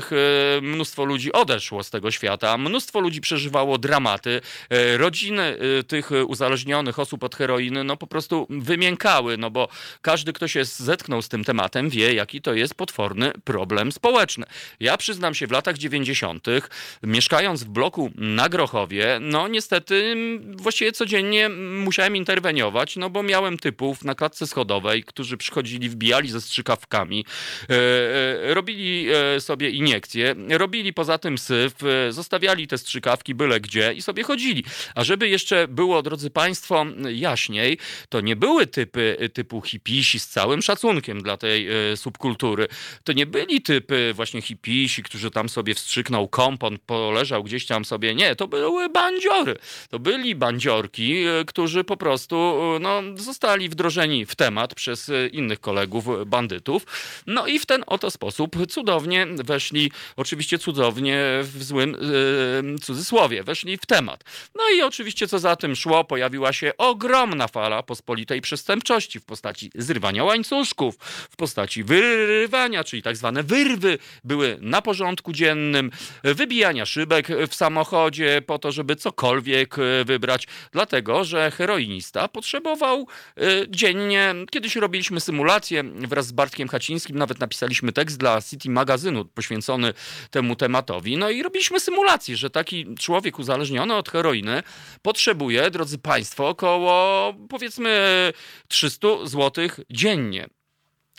mnóstwo 0.63 1.05
ludzi 1.05 1.33
odeszło 1.33 1.83
z 1.85 1.91
tego 1.91 2.11
świata, 2.11 2.59
mnóstwo 2.59 3.01
ludzi 3.01 3.21
przeżywało 3.21 3.79
dramaty, 3.79 4.41
e, 4.71 4.97
rodziny 4.97 5.43
e, 5.43 5.83
tych 5.83 6.11
uzależnionych 6.27 6.99
osób 6.99 7.25
od 7.25 7.37
heroiny 7.37 7.85
no 7.85 7.97
po 7.97 8.07
prostu 8.07 8.47
wymiękały, 8.51 9.37
no 9.37 9.51
bo 9.51 9.69
każdy, 10.03 10.33
kto 10.33 10.49
się 10.49 10.65
zetknął 10.65 11.23
z 11.23 11.29
tym 11.29 11.45
tematem 11.45 11.91
wie, 11.91 12.15
jaki 12.15 12.43
to 12.43 12.55
jest 12.55 12.75
potworny 12.75 13.33
problem 13.45 13.93
społeczny. 13.93 14.47
Ja 14.81 14.97
przyznam 14.97 15.35
się, 15.35 15.47
w 15.47 15.51
latach 15.51 15.79
90. 15.79 16.47
mieszkając 17.03 17.65
w 17.65 17.69
bloku 17.69 18.11
na 18.15 18.49
Grochowie, 18.49 18.80
no 19.21 19.49
niestety 19.49 20.17
właściwie 20.57 20.93
codziennie 20.93 21.49
musiałem 21.85 22.17
interweniować, 22.17 22.97
no 22.97 23.11
bo 23.11 23.23
miałem 23.23 23.59
typów 23.59 24.05
na 24.05 24.15
klatce 24.15 24.47
schodowej, 24.47 25.05
którzy 25.05 25.37
przychodzili, 25.37 25.89
wbijali 25.89 26.31
ze 26.31 26.41
strzykawkami, 26.41 27.25
e, 27.71 27.75
e, 27.75 28.55
robili 28.55 29.07
e, 29.11 29.41
sobie 29.41 29.71
iniekcje, 29.71 30.35
robili 30.49 30.93
poza 30.93 31.19
tym 31.19 31.39
syf, 31.39 31.75
zostawiali 32.11 32.67
te 32.67 32.79
strzykawki 32.79 33.35
byle 33.35 33.61
gdzie 33.61 33.93
i 33.93 34.03
sobie 34.03 34.23
chodzili. 34.23 34.65
A 34.95 35.05
żeby 35.05 35.29
jeszcze 35.29 35.69
było, 35.69 36.03
drodzy 36.03 36.31
Państwo, 36.31 36.87
jaśniej, 37.13 37.79
to 38.09 38.21
nie 38.21 38.37
były 38.37 38.67
typy 38.67 39.31
typu 39.33 39.63
hipisi 39.63 40.21
z 40.21 40.29
całym 40.29 40.63
szacunkiem 40.63 41.23
dla 41.23 41.37
tej 41.37 41.69
subkultury. 41.97 42.69
To 43.05 43.13
nie 43.13 43.27
byli 43.27 43.63
typy 43.63 44.13
właśnie 44.15 44.43
hipisi, 44.43 45.03
którzy 45.03 45.31
tam 45.31 45.49
sobie 45.49 45.75
wstrzyknął 45.75 46.29
kompon, 46.29 46.79
poleżał 46.87 47.45
gdzieś 47.45 47.67
tam 47.67 47.85
sobie. 47.85 48.15
Nie, 48.15 48.37
to 48.37 48.49
były 48.49 48.70
były 48.71 48.89
bandziory. 48.89 49.57
To 49.91 49.99
byli 49.99 50.35
bandziorki, 50.35 51.25
którzy 51.47 51.85
po 51.85 51.97
prostu 51.97 52.63
no, 52.81 53.03
zostali 53.17 53.69
wdrożeni 53.69 54.27
w 54.27 54.35
temat 54.35 54.75
przez 54.75 55.11
innych 55.33 55.61
kolegów 55.61 56.07
bandytów. 56.27 56.87
No 57.27 57.47
i 57.47 57.59
w 57.59 57.67
ten 57.67 57.85
oto 57.87 58.11
sposób 58.11 58.57
cudownie 58.69 59.27
weszli, 59.27 59.93
oczywiście 60.17 60.59
cudownie 60.59 61.19
w 61.43 61.63
złym 61.63 61.97
yy, 62.71 62.79
cudzysłowie, 62.79 63.43
weszli 63.43 63.77
w 63.77 63.87
temat. 63.87 64.25
No 64.55 64.63
i 64.77 64.83
oczywiście 64.83 65.29
co 65.29 65.39
za 65.39 65.57
tym 65.57 65.77
szło, 65.77 66.05
pojawiła 66.05 66.53
się 66.53 66.73
ogromna 66.79 67.49
fala 67.49 67.83
pospolitej 67.83 68.41
przestępczości 68.41 69.21
w 69.21 69.25
postaci 69.25 69.71
zrywania 69.75 70.25
łańcuszków, 70.25 70.97
w 71.31 71.37
postaci 71.37 71.85
wyrywania, 71.85 72.85
czyli 72.85 73.03
tak 73.03 73.17
zwane 73.17 73.43
wyrwy 73.43 73.99
były 74.25 74.59
na 74.61 74.83
porządku 74.83 75.33
dziennym, 75.33 75.91
wybijania 76.25 76.87
szybek 76.87 77.29
w 77.49 77.55
samochodzie 77.55 78.43
po 78.47 78.59
to, 78.61 78.73
żeby 78.73 78.97
cokolwiek 78.97 79.79
e, 79.79 80.05
wybrać, 80.05 80.47
dlatego 80.73 81.25
że 81.25 81.51
heroinista 81.51 82.29
potrzebował 82.29 83.07
e, 83.37 83.43
dziennie, 83.69 84.35
kiedyś 84.51 84.77
robiliśmy 84.77 85.21
symulację 85.21 85.83
wraz 85.83 86.27
z 86.27 86.33
Bartkiem 86.33 86.69
Hacińskim, 86.69 87.19
nawet 87.19 87.41
napisaliśmy 87.41 87.93
tekst 87.93 88.19
dla 88.19 88.43
City 88.43 88.71
Magazynu 88.71 89.25
poświęcony 89.25 89.93
temu 90.31 90.57
tematowi, 90.57 91.17
no 91.17 91.31
i 91.31 91.43
robiliśmy 91.43 91.81
symulację, 91.81 92.37
że 92.37 92.51
taki 92.51 92.95
człowiek 92.95 93.39
uzależniony 93.39 93.95
od 93.95 94.09
heroiny 94.09 94.63
potrzebuje, 95.03 95.71
drodzy 95.71 95.99
Państwo, 95.99 96.49
około 96.49 97.35
powiedzmy 97.49 98.33
300 98.69 99.09
zł 99.25 99.69
dziennie. 99.91 100.60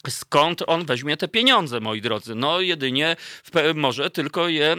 Skąd 0.09 0.63
on 0.67 0.85
weźmie 0.85 1.17
te 1.17 1.27
pieniądze, 1.27 1.79
moi 1.79 2.01
drodzy? 2.01 2.35
No 2.35 2.61
jedynie 2.61 3.15
może 3.75 4.09
tylko 4.09 4.47
je 4.47 4.75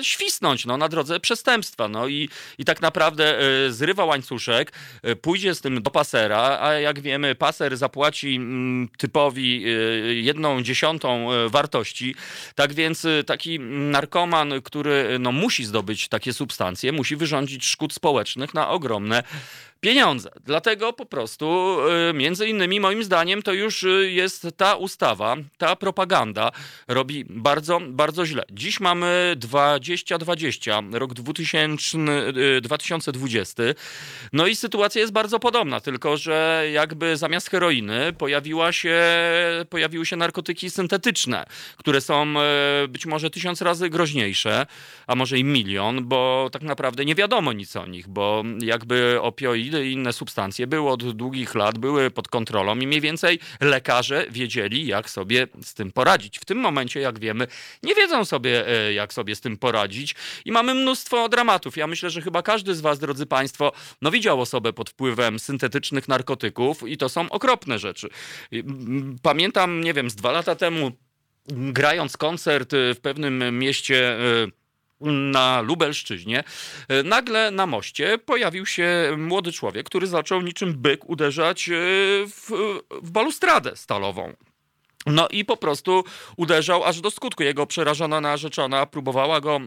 y, 0.00 0.04
świsnąć 0.04 0.66
no, 0.66 0.76
na 0.76 0.88
drodze 0.88 1.20
przestępstwa. 1.20 1.88
No 1.88 2.08
i, 2.08 2.28
i 2.58 2.64
tak 2.64 2.82
naprawdę 2.82 3.40
y, 3.66 3.72
zrywa 3.72 4.04
łańcuszek, 4.04 4.72
y, 5.06 5.16
pójdzie 5.16 5.54
z 5.54 5.60
tym 5.60 5.82
do 5.82 5.90
pasera, 5.90 6.58
a 6.60 6.72
jak 6.72 7.00
wiemy, 7.00 7.34
paser 7.34 7.76
zapłaci 7.76 8.36
mm, 8.36 8.88
typowi 8.98 9.64
jedną 10.22 10.62
dziesiątą 10.62 11.28
wartości. 11.48 12.14
Tak 12.54 12.72
więc 12.72 13.06
taki 13.26 13.60
narkoman, 13.60 14.52
który 14.64 15.18
no, 15.20 15.32
musi 15.32 15.64
zdobyć 15.64 16.08
takie 16.08 16.32
substancje, 16.32 16.92
musi 16.92 17.16
wyrządzić 17.16 17.64
szkód 17.66 17.92
społecznych 17.92 18.54
na 18.54 18.68
ogromne 18.68 19.22
pieniądze. 19.80 20.30
Dlatego 20.44 20.92
po 20.92 21.06
prostu, 21.06 21.76
y, 22.10 22.14
między 22.14 22.48
innymi, 22.48 22.80
moim 22.80 23.04
zdaniem, 23.04 23.42
to 23.42 23.52
już 23.52 23.82
y, 23.82 24.10
jest 24.10 24.46
ta 24.56 24.74
ustawa, 24.74 25.36
ta 25.58 25.76
propaganda 25.76 26.52
robi 26.88 27.24
bardzo, 27.28 27.80
bardzo 27.88 28.26
źle. 28.26 28.42
Dziś 28.50 28.80
mamy 28.80 29.34
2020, 29.36 30.82
rok 30.92 31.14
2000, 31.14 31.98
2020. 32.62 33.62
Y, 33.62 33.74
no 34.32 34.46
i 34.46 34.56
sytuacja 34.56 35.00
jest 35.00 35.12
bardzo 35.12 35.38
podobna, 35.38 35.80
tylko 35.80 36.16
że 36.16 36.64
jakby 36.72 37.16
zamiast 37.16 37.50
heroiny 37.50 38.12
pojawiła 38.12 38.72
się, 38.72 39.00
pojawiły 39.70 40.06
się 40.06 40.16
narkotyki 40.16 40.70
syntetyczne, 40.70 41.44
które 41.76 42.00
są 42.00 42.34
być 42.88 43.06
może 43.06 43.30
tysiąc 43.30 43.62
razy 43.62 43.90
groźniejsze, 43.90 44.66
a 45.06 45.14
może 45.14 45.38
i 45.38 45.44
milion, 45.44 46.08
bo 46.08 46.48
tak 46.52 46.62
naprawdę 46.62 47.04
nie 47.04 47.14
wiadomo 47.14 47.52
nic 47.52 47.76
o 47.76 47.86
nich, 47.86 48.08
bo 48.08 48.44
jakby 48.60 49.20
i 49.68 49.92
inne 49.92 50.12
substancje 50.12 50.66
były 50.66 50.90
od 50.90 51.12
długich 51.12 51.54
lat, 51.54 51.78
były 51.78 52.10
pod 52.10 52.28
kontrolą 52.28 52.78
i 52.78 52.86
mniej 52.86 53.00
więcej 53.00 53.38
lekarze 53.60 54.26
wiedzieli, 54.30 54.86
jak 54.86 55.10
sobie 55.10 55.46
z 55.62 55.74
tym 55.74 55.92
poradzić. 55.92 56.38
W 56.38 56.44
tym 56.44 56.58
momencie, 56.58 57.00
jak 57.00 57.18
wiemy, 57.18 57.46
nie 57.82 57.94
wiedzą 57.94 58.24
sobie, 58.24 58.68
e, 58.68 58.92
jak 58.92 59.12
sobie 59.12 59.36
z 59.36 59.40
tym 59.40 59.56
poradzić 59.56 60.14
i 60.44 60.52
mamy 60.52 60.74
mnóstwo 60.74 61.28
dramatów. 61.28 61.76
Ja 61.76 61.86
myślę, 61.86 62.10
że 62.10 62.22
chyba 62.22 62.42
każdy 62.42 62.74
z 62.74 62.80
was, 62.80 62.98
drodzy 62.98 63.26
państwo, 63.26 63.72
no 64.02 64.10
widział 64.10 64.40
osobę 64.40 64.72
pod 64.72 64.90
wpływem 64.90 65.38
syntetycznych 65.38 66.08
narkotyków 66.08 66.88
i 66.88 66.96
to 66.96 67.08
są 67.08 67.30
okropne 67.30 67.78
rzeczy. 67.78 68.08
Pamiętam, 69.22 69.80
nie 69.80 69.94
wiem, 69.94 70.10
z 70.10 70.14
dwa 70.14 70.32
lata 70.32 70.54
temu 70.54 70.92
grając 71.48 72.16
koncert 72.16 72.72
w 72.72 73.00
pewnym 73.02 73.58
mieście 73.58 74.12
e, 74.12 74.18
na 75.00 75.60
Lubelszczyźnie, 75.60 76.44
e, 76.88 77.02
nagle 77.02 77.50
na 77.50 77.66
moście 77.66 78.18
pojawił 78.18 78.66
się 78.66 79.14
młody 79.18 79.52
człowiek, 79.52 79.86
który 79.86 80.06
zaczął 80.06 80.42
niczym 80.42 80.74
byk 80.74 81.08
uderzać 81.08 81.68
e, 81.68 81.72
w, 82.26 82.50
w 83.02 83.10
balustradę 83.10 83.76
stalową. 83.76 84.34
No 85.10 85.28
i 85.28 85.44
po 85.44 85.56
prostu 85.56 86.04
uderzał 86.36 86.84
aż 86.84 87.00
do 87.00 87.10
skutku. 87.10 87.42
Jego 87.42 87.66
przerażona 87.66 88.20
narzeczona 88.20 88.86
próbowała 88.86 89.40
go 89.40 89.60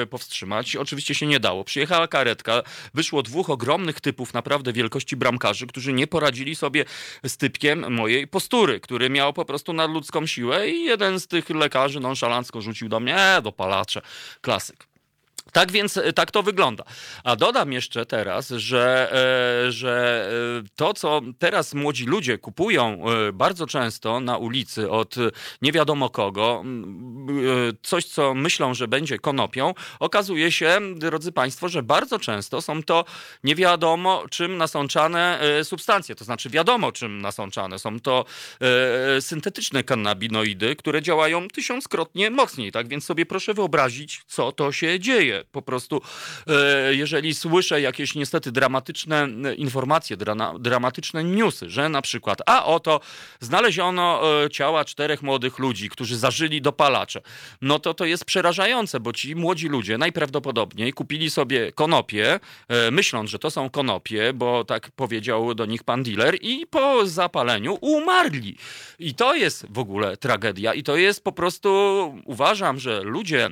yy, 0.00 0.06
powstrzymać. 0.06 0.76
Oczywiście 0.76 1.14
się 1.14 1.26
nie 1.26 1.40
dało. 1.40 1.64
Przyjechała 1.64 2.08
karetka, 2.08 2.62
wyszło 2.94 3.22
dwóch 3.22 3.50
ogromnych 3.50 4.00
typów 4.00 4.34
naprawdę 4.34 4.72
wielkości 4.72 5.16
bramkarzy, 5.16 5.66
którzy 5.66 5.92
nie 5.92 6.06
poradzili 6.06 6.56
sobie 6.56 6.84
z 7.26 7.36
typkiem 7.36 7.94
mojej 7.94 8.26
postury, 8.28 8.80
który 8.80 9.10
miał 9.10 9.32
po 9.32 9.44
prostu 9.44 9.72
nadludzką 9.72 10.26
siłę 10.26 10.68
i 10.70 10.84
jeden 10.84 11.20
z 11.20 11.26
tych 11.26 11.50
lekarzy 11.50 12.00
nonszalancko 12.00 12.60
rzucił 12.60 12.88
do 12.88 13.00
mnie, 13.00 13.16
e, 13.16 13.42
dopalacze, 13.42 14.02
klasyk. 14.40 14.97
Tak 15.52 15.72
więc 15.72 15.96
e, 15.96 16.12
tak 16.12 16.30
to 16.30 16.42
wygląda. 16.42 16.84
A 17.24 17.36
dodam 17.36 17.72
jeszcze 17.72 18.06
teraz, 18.06 18.48
że, 18.48 19.12
e, 19.66 19.72
że 19.72 20.28
e, 20.64 20.68
to, 20.76 20.94
co 20.94 21.20
teraz 21.38 21.74
młodzi 21.74 22.04
ludzie 22.04 22.38
kupują 22.38 23.04
bardzo 23.32 23.66
często 23.66 24.20
na 24.20 24.36
ulicy 24.36 24.90
od 24.90 25.14
nie 25.62 25.72
wiadomo 25.72 26.10
kogo, 26.10 26.64
coś, 27.82 28.04
co 28.04 28.34
myślą, 28.34 28.74
że 28.74 28.88
będzie 28.88 29.18
konopią, 29.18 29.74
okazuje 30.00 30.52
się, 30.52 30.80
drodzy 30.96 31.32
Państwo, 31.32 31.68
że 31.68 31.82
bardzo 31.82 32.18
często 32.18 32.62
są 32.62 32.82
to 32.82 33.04
nie 33.44 33.54
wiadomo 33.54 34.24
czym 34.30 34.56
nasączane 34.56 35.40
substancje. 35.62 36.14
To 36.14 36.24
znaczy 36.24 36.50
wiadomo 36.50 36.92
czym 36.92 37.20
nasączane. 37.20 37.78
Są 37.78 38.00
to 38.00 38.24
syntetyczne 39.20 39.84
kannabinoidy, 39.84 40.76
które 40.76 41.02
działają 41.02 41.48
tysiąckrotnie 41.48 42.30
mocniej. 42.30 42.72
Tak 42.72 42.88
więc 42.88 43.04
sobie 43.04 43.26
proszę 43.26 43.54
wyobrazić, 43.54 44.22
co 44.26 44.52
to 44.52 44.72
się 44.72 45.00
dzieje 45.00 45.37
po 45.52 45.62
prostu, 45.62 46.00
e, 46.46 46.94
jeżeli 46.94 47.34
słyszę 47.34 47.80
jakieś 47.80 48.14
niestety 48.14 48.52
dramatyczne 48.52 49.28
e, 49.44 49.54
informacje, 49.54 50.16
dramatyczne 50.58 51.24
newsy, 51.24 51.70
że 51.70 51.88
na 51.88 52.02
przykład, 52.02 52.38
a 52.46 52.64
oto 52.64 53.00
znaleziono 53.40 54.22
e, 54.44 54.50
ciała 54.50 54.84
czterech 54.84 55.22
młodych 55.22 55.58
ludzi, 55.58 55.88
którzy 55.88 56.18
zażyli 56.18 56.62
dopalacze, 56.62 57.20
no 57.62 57.78
to 57.78 57.94
to 57.94 58.04
jest 58.04 58.24
przerażające, 58.24 59.00
bo 59.00 59.12
ci 59.12 59.36
młodzi 59.36 59.68
ludzie 59.68 59.98
najprawdopodobniej 59.98 60.92
kupili 60.92 61.30
sobie 61.30 61.72
konopie, 61.72 62.40
myśląc, 62.92 63.30
że 63.30 63.38
to 63.38 63.50
są 63.50 63.70
konopie, 63.70 64.32
bo 64.32 64.64
tak 64.64 64.90
powiedział 64.90 65.54
do 65.54 65.66
nich 65.66 65.84
pan 65.84 66.02
dealer 66.02 66.36
i 66.40 66.66
po 66.66 67.06
zapaleniu 67.06 67.78
umarli. 67.80 68.56
I 68.98 69.14
to 69.14 69.34
jest 69.34 69.66
w 69.70 69.78
ogóle 69.78 70.16
tragedia 70.16 70.74
i 70.74 70.82
to 70.82 70.96
jest 70.96 71.24
po 71.24 71.32
prostu, 71.32 71.68
uważam, 72.24 72.78
że 72.78 73.02
ludzie, 73.02 73.50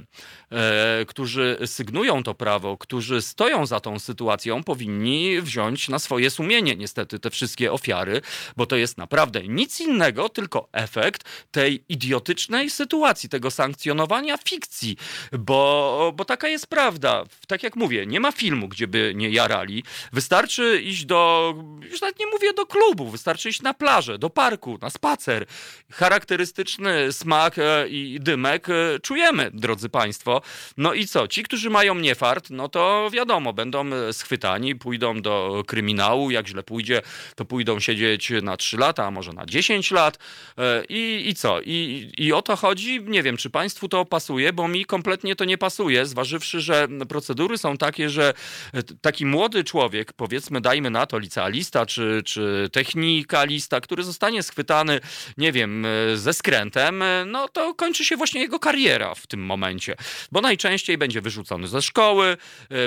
którzy 1.06 1.58
sygnują 1.76 2.22
to 2.22 2.34
prawo, 2.34 2.78
którzy 2.78 3.22
stoją 3.22 3.66
za 3.66 3.80
tą 3.80 3.98
sytuacją, 3.98 4.64
powinni 4.64 5.40
wziąć 5.40 5.88
na 5.88 5.98
swoje 5.98 6.30
sumienie 6.30 6.76
niestety 6.76 7.18
te 7.18 7.30
wszystkie 7.30 7.72
ofiary, 7.72 8.20
bo 8.56 8.66
to 8.66 8.76
jest 8.76 8.98
naprawdę 8.98 9.42
nic 9.42 9.80
innego, 9.80 10.28
tylko 10.28 10.68
efekt 10.72 11.24
tej 11.50 11.84
idiotycznej 11.88 12.70
sytuacji, 12.70 13.28
tego 13.28 13.50
sankcjonowania 13.50 14.36
fikcji, 14.36 14.96
bo, 15.32 16.12
bo 16.16 16.24
taka 16.24 16.48
jest 16.48 16.66
prawda. 16.66 17.24
Tak 17.48 17.62
jak 17.62 17.76
mówię, 17.76 18.06
nie 18.06 18.20
ma 18.20 18.32
filmu, 18.32 18.68
gdzie 18.68 18.86
by 18.86 19.12
nie 19.16 19.30
jarali. 19.30 19.84
Wystarczy 20.12 20.80
iść 20.82 21.04
do, 21.04 21.54
już 21.90 22.00
nawet 22.00 22.18
nie 22.18 22.26
mówię 22.26 22.52
do 22.52 22.66
klubu, 22.66 23.10
wystarczy 23.10 23.48
iść 23.48 23.62
na 23.62 23.74
plażę, 23.74 24.18
do 24.18 24.30
parku, 24.30 24.78
na 24.82 24.90
spacer. 24.90 25.46
Charakterystyczny 25.92 27.12
smak 27.12 27.58
e, 27.58 27.88
i 27.88 28.20
dymek 28.20 28.68
e, 28.68 29.00
czujemy, 29.02 29.50
drodzy 29.54 29.88
Państwo. 29.88 30.42
No 30.76 30.94
i 30.94 31.06
co? 31.06 31.28
Ci, 31.28 31.42
którzy 31.42 31.55
którzy 31.56 31.70
mają 31.70 31.94
niefart, 31.94 32.50
no 32.50 32.68
to 32.68 33.10
wiadomo, 33.12 33.52
będą 33.52 33.92
e, 33.92 34.12
schwytani, 34.12 34.74
pójdą 34.74 35.22
do 35.22 35.62
kryminału, 35.66 36.30
jak 36.30 36.48
źle 36.48 36.62
pójdzie, 36.62 37.02
to 37.34 37.44
pójdą 37.44 37.80
siedzieć 37.80 38.32
na 38.42 38.56
3 38.56 38.76
lata, 38.76 39.06
a 39.06 39.10
może 39.10 39.32
na 39.32 39.46
10 39.46 39.90
lat 39.90 40.18
e, 40.58 40.84
i, 40.88 41.28
i 41.28 41.34
co? 41.34 41.60
I, 41.60 42.12
I 42.18 42.32
o 42.32 42.42
to 42.42 42.56
chodzi? 42.56 43.00
Nie 43.00 43.22
wiem, 43.22 43.36
czy 43.36 43.50
państwu 43.50 43.88
to 43.88 44.04
pasuje, 44.04 44.52
bo 44.52 44.68
mi 44.68 44.84
kompletnie 44.84 45.36
to 45.36 45.44
nie 45.44 45.58
pasuje, 45.58 46.06
zważywszy, 46.06 46.60
że 46.60 46.88
procedury 47.08 47.58
są 47.58 47.76
takie, 47.76 48.10
że 48.10 48.34
e, 48.72 48.82
taki 48.82 49.26
młody 49.26 49.64
człowiek, 49.64 50.12
powiedzmy, 50.12 50.60
dajmy 50.60 50.90
na 50.90 51.06
to 51.06 51.18
licealista, 51.18 51.86
czy, 51.86 52.22
czy 52.24 52.68
technikalista, 52.72 53.80
który 53.80 54.04
zostanie 54.04 54.42
schwytany, 54.42 55.00
nie 55.36 55.52
wiem, 55.52 55.86
ze 56.14 56.32
skrętem, 56.32 57.04
no 57.26 57.48
to 57.48 57.74
kończy 57.74 58.04
się 58.04 58.16
właśnie 58.16 58.40
jego 58.40 58.58
kariera 58.58 59.14
w 59.14 59.26
tym 59.26 59.40
momencie, 59.40 59.96
bo 60.32 60.40
najczęściej 60.40 60.98
będzie 60.98 61.20
wyrzucony 61.20 61.45
wyrzucony 61.46 61.68
ze 61.68 61.82
szkoły, 61.82 62.36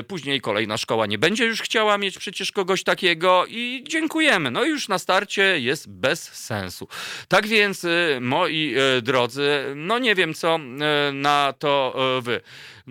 później 0.08 0.42
kolejna 0.42 0.78
szkoła 0.78 1.06
nie 1.06 1.18
będzie 1.18 1.46
już 1.46 1.62
chciała 1.62 1.98
mieć 1.98 2.18
przecież 2.18 2.52
kogoś 2.52 2.84
takiego 2.84 3.46
i 3.48 3.84
dziękujemy. 3.88 4.52
No 4.52 4.64
już 4.64 4.88
na 4.88 5.00
starcie 5.00 5.60
jest 5.60 5.90
bez 5.90 6.24
sensu. 6.24 6.88
Tak 7.28 7.48
więc, 7.48 7.86
moi 8.22 8.76
drodzy, 9.02 9.50
no 9.76 10.00
nie 10.00 10.16
wiem 10.16 10.34
co 10.34 10.60
na 11.14 11.54
to 11.60 11.96
wy 12.22 12.42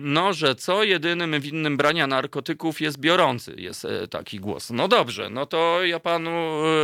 no, 0.01 0.33
że 0.33 0.55
co 0.55 0.83
jedynym 0.83 1.41
winnym 1.41 1.77
brania 1.77 2.07
narkotyków 2.07 2.81
jest 2.81 2.99
biorący, 2.99 3.55
jest 3.57 3.85
e, 3.85 4.07
taki 4.07 4.39
głos. 4.39 4.69
No 4.69 4.87
dobrze, 4.87 5.29
no 5.29 5.45
to 5.45 5.85
ja 5.85 5.99
panu 5.99 6.31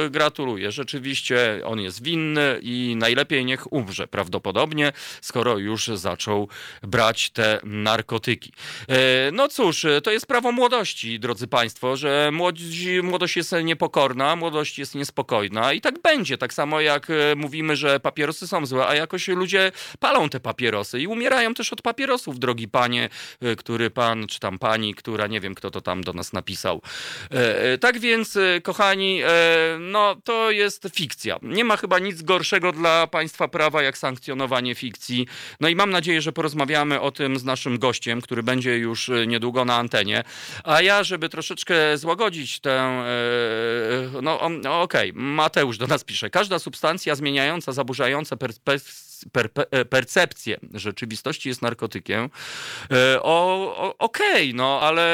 e, 0.06 0.10
gratuluję. 0.10 0.71
Rzeczywiście 0.71 1.62
on 1.65 1.80
jest 1.80 2.04
winny 2.04 2.60
i 2.62 2.95
najlepiej 2.97 3.45
niech 3.45 3.73
umrze 3.73 4.08
prawdopodobnie, 4.08 4.91
skoro 5.21 5.58
już 5.58 5.88
zaczął 5.88 6.47
brać 6.84 7.30
te 7.30 7.60
narkotyki. 7.63 8.51
E, 8.88 9.32
no 9.32 9.47
cóż, 9.47 9.86
to 10.04 10.12
jest 10.12 10.25
prawo 10.25 10.51
młodości, 10.51 11.19
drodzy 11.19 11.47
państwo, 11.47 11.97
że 11.97 12.30
młodzi, 12.34 13.01
młodość 13.04 13.38
jest 13.38 13.56
niepokorna, 13.63 14.36
młodość 14.36 14.80
jest 14.80 14.95
niespokojna 14.95 15.73
i 15.73 15.82
tak 15.82 16.01
będzie. 16.01 16.38
Tak 16.38 16.54
samo 16.54 16.82
jak 16.82 17.08
mówimy, 17.36 17.75
że 17.75 17.99
papierosy 17.99 18.47
są 18.47 18.65
złe, 18.65 18.88
a 18.88 18.95
jakoś 18.95 19.28
ludzie 19.28 19.71
palą 19.99 20.30
te 20.30 20.39
papierosy 20.39 20.99
i 20.99 21.08
umierają 21.08 21.54
też 21.54 21.73
od 21.73 21.82
papierosów, 21.82 22.39
drogi 22.39 22.67
panie 22.67 23.05
Y, 23.44 23.56
który 23.56 23.89
pan, 23.89 24.28
czy 24.28 24.39
tam 24.39 24.60
pani, 24.60 24.96
która 24.96 25.28
nie 25.28 25.41
wiem, 25.41 25.56
kto 25.56 25.72
to 25.72 25.82
tam 25.82 26.02
do 26.02 26.13
nas 26.13 26.34
napisał. 26.34 26.82
E, 27.32 27.74
e, 27.74 27.78
tak 27.78 28.00
więc, 28.00 28.36
e, 28.36 28.62
kochani, 28.62 29.22
no 29.80 30.15
to 30.24 30.52
jest 30.52 30.88
fikcja. 30.96 31.39
Nie 31.41 31.65
ma 31.65 31.78
chyba 31.78 32.00
nic 32.00 32.22
gorszego 32.22 32.72
dla 32.72 33.08
państwa 33.08 33.48
prawa, 33.48 33.82
jak 33.82 33.98
sankcjonowanie 33.98 34.76
fikcji. 34.76 35.28
No 35.60 35.70
i 35.70 35.76
mam 35.76 35.89
nadzieję, 35.89 36.22
że 36.22 36.32
porozmawiamy 36.32 37.02
o 37.02 37.12
tym 37.12 37.39
z 37.39 37.44
naszym 37.44 37.80
gościem, 37.80 38.22
który 38.22 38.44
będzie 38.44 38.78
już 38.78 39.12
niedługo 39.28 39.65
na 39.65 39.76
antenie. 39.76 40.24
A 40.63 40.82
ja, 40.82 41.04
żeby 41.04 41.30
troszeczkę 41.30 41.98
złagodzić 41.98 42.60
tę. 42.60 43.04
No, 44.22 44.50
no 44.63 44.82
okej, 44.82 45.12
okay. 45.12 45.22
Mateusz 45.22 45.78
do 45.78 45.88
nas 45.88 46.04
pisze. 46.04 46.30
Każda 46.30 46.60
substancja 46.60 47.15
zmieniająca, 47.15 47.72
zaburzająca 47.72 48.38
perspektywę 48.38 48.65
per, 48.65 48.76
e, 48.76 49.14
percepcję 49.90 50.58
rzeczywistości 50.74 51.50
jest 51.50 51.62
narkotykiem. 51.62 52.30
E, 52.92 53.22
o, 53.22 53.96
Okej, 53.98 54.50
okay, 54.50 54.54
no 54.54 54.80
ale 54.82 55.06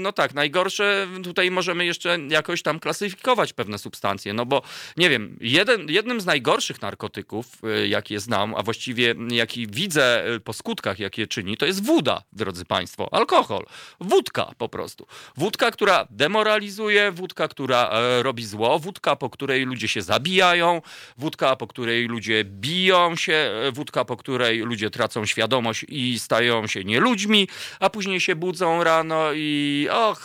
no 0.00 0.12
tak, 0.12 0.34
najgorsze 0.34 1.08
tutaj 1.24 1.50
możemy 1.50 1.86
jeszcze 1.86 2.18
jakoś 2.28 2.62
tam 2.62 2.80
klasyfikować 2.80 3.52
pewne 3.52 3.78
substancje, 3.78 4.32
no 4.32 4.46
bo 4.46 4.62
nie 4.96 5.10
wiem, 5.10 5.36
jeden, 5.40 5.88
jednym 5.88 6.20
z 6.20 6.26
najgorszych 6.26 6.82
narkotyków, 6.82 7.46
e, 7.64 7.88
jakie 7.88 8.20
znam, 8.20 8.54
a 8.54 8.62
właściwie 8.62 9.14
jaki 9.30 9.66
widzę 9.66 10.24
po 10.44 10.52
skutkach, 10.52 10.98
jakie 10.98 11.26
czyni, 11.26 11.56
to 11.56 11.66
jest 11.66 11.84
woda, 11.84 12.22
drodzy 12.32 12.64
Państwo, 12.64 13.14
alkohol, 13.14 13.66
wódka 14.00 14.52
po 14.58 14.68
prostu. 14.68 15.06
Wódka, 15.36 15.70
która 15.70 16.06
demoralizuje, 16.10 17.12
wódka, 17.12 17.48
która 17.48 17.90
robi 18.22 18.46
zło, 18.46 18.78
wódka, 18.78 19.16
po 19.16 19.30
której 19.30 19.64
ludzie 19.64 19.88
się 19.88 20.02
zabijają, 20.02 20.82
wódka, 21.18 21.56
po 21.56 21.66
której 21.66 22.06
ludzie 22.06 22.44
biją 22.44 23.16
się, 23.16 23.29
się 23.30 23.50
wódka, 23.72 24.04
po 24.04 24.16
której 24.16 24.58
ludzie 24.58 24.90
tracą 24.90 25.26
świadomość 25.26 25.84
i 25.88 26.18
stają 26.18 26.66
się 26.66 26.84
nieludźmi, 26.84 27.48
a 27.80 27.90
później 27.90 28.20
się 28.20 28.36
budzą 28.36 28.84
rano 28.84 29.32
i 29.34 29.88
och, 29.90 30.24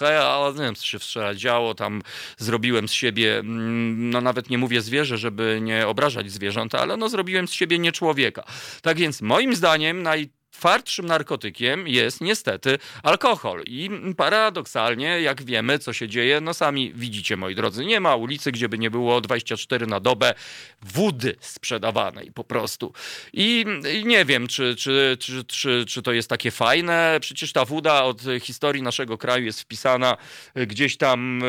co 0.75 0.99
się 0.99 1.35
działo, 1.35 1.75
tam 1.75 2.01
zrobiłem 2.37 2.87
z 2.87 2.91
siebie, 2.91 3.39
mm, 3.39 4.09
no 4.09 4.21
nawet 4.21 4.49
nie 4.49 4.57
mówię 4.57 4.81
zwierzę, 4.81 5.17
żeby 5.17 5.59
nie 5.61 5.87
obrażać 5.87 6.31
zwierząt, 6.31 6.75
ale 6.75 6.97
no 6.97 7.09
zrobiłem 7.09 7.47
z 7.47 7.51
siebie 7.53 7.79
nie 7.79 7.91
człowieka. 7.91 8.43
Tak 8.81 8.97
więc 8.97 9.21
moim 9.21 9.55
zdaniem 9.55 10.03
naj 10.03 10.29
twardszym 10.57 11.05
narkotykiem 11.05 11.87
jest 11.87 12.21
niestety 12.21 12.77
alkohol. 13.03 13.63
I 13.67 13.89
paradoksalnie, 14.17 15.21
jak 15.21 15.43
wiemy, 15.43 15.79
co 15.79 15.93
się 15.93 16.07
dzieje, 16.07 16.41
no 16.41 16.53
sami 16.53 16.93
widzicie, 16.93 17.37
moi 17.37 17.55
drodzy, 17.55 17.85
nie 17.85 17.99
ma 17.99 18.15
ulicy, 18.15 18.51
gdzie 18.51 18.69
by 18.69 18.77
nie 18.77 18.91
było 18.91 19.21
24 19.21 19.87
na 19.87 19.99
dobę 19.99 20.33
wody 20.81 21.35
sprzedawanej 21.39 22.31
po 22.31 22.43
prostu. 22.43 22.93
I, 23.33 23.65
nie 24.05 24.25
wiem, 24.25 24.47
czy, 24.47 24.75
czy, 24.75 25.17
czy, 25.19 25.43
czy, 25.43 25.85
czy 25.87 26.01
to 26.01 26.11
jest 26.11 26.29
takie 26.29 26.51
fajne. 26.51 27.17
Przecież 27.21 27.53
ta 27.53 27.65
woda 27.65 28.03
od 28.03 28.21
historii 28.41 28.83
naszego 28.83 29.17
kraju 29.17 29.45
jest 29.45 29.61
wpisana 29.61 30.17
gdzieś 30.55 30.97
tam 30.97 31.39
e, 31.39 31.43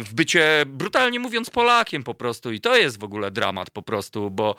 w 0.00 0.10
bycie, 0.14 0.64
brutalnie 0.66 1.20
mówiąc, 1.20 1.50
Polakiem 1.50 2.02
po 2.02 2.14
prostu. 2.14 2.52
I 2.52 2.60
to 2.60 2.76
jest 2.76 3.00
w 3.00 3.04
ogóle 3.04 3.30
dramat 3.30 3.70
po 3.70 3.82
prostu, 3.82 4.30
bo 4.30 4.56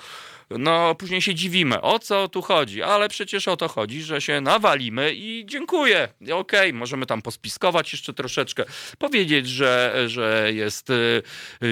no 0.49 0.95
później 0.95 1.21
się 1.21 1.35
dziwimy, 1.35 1.81
o 1.81 1.99
co 1.99 2.27
tu 2.27 2.41
chodzi, 2.41 2.83
ale 2.83 3.09
przecież 3.09 3.47
o 3.47 3.57
to 3.57 3.67
chodzi, 3.67 3.76
że 3.87 4.21
się 4.21 4.41
nawalimy 4.41 5.13
i 5.15 5.43
dziękuję. 5.45 6.07
Okej, 6.21 6.33
okay, 6.33 6.73
możemy 6.73 7.05
tam 7.05 7.21
pospiskować 7.21 7.91
jeszcze 7.91 8.13
troszeczkę, 8.13 8.63
powiedzieć, 8.97 9.49
że, 9.49 10.03
że 10.07 10.49
jest 10.53 10.89
y, 10.89 11.23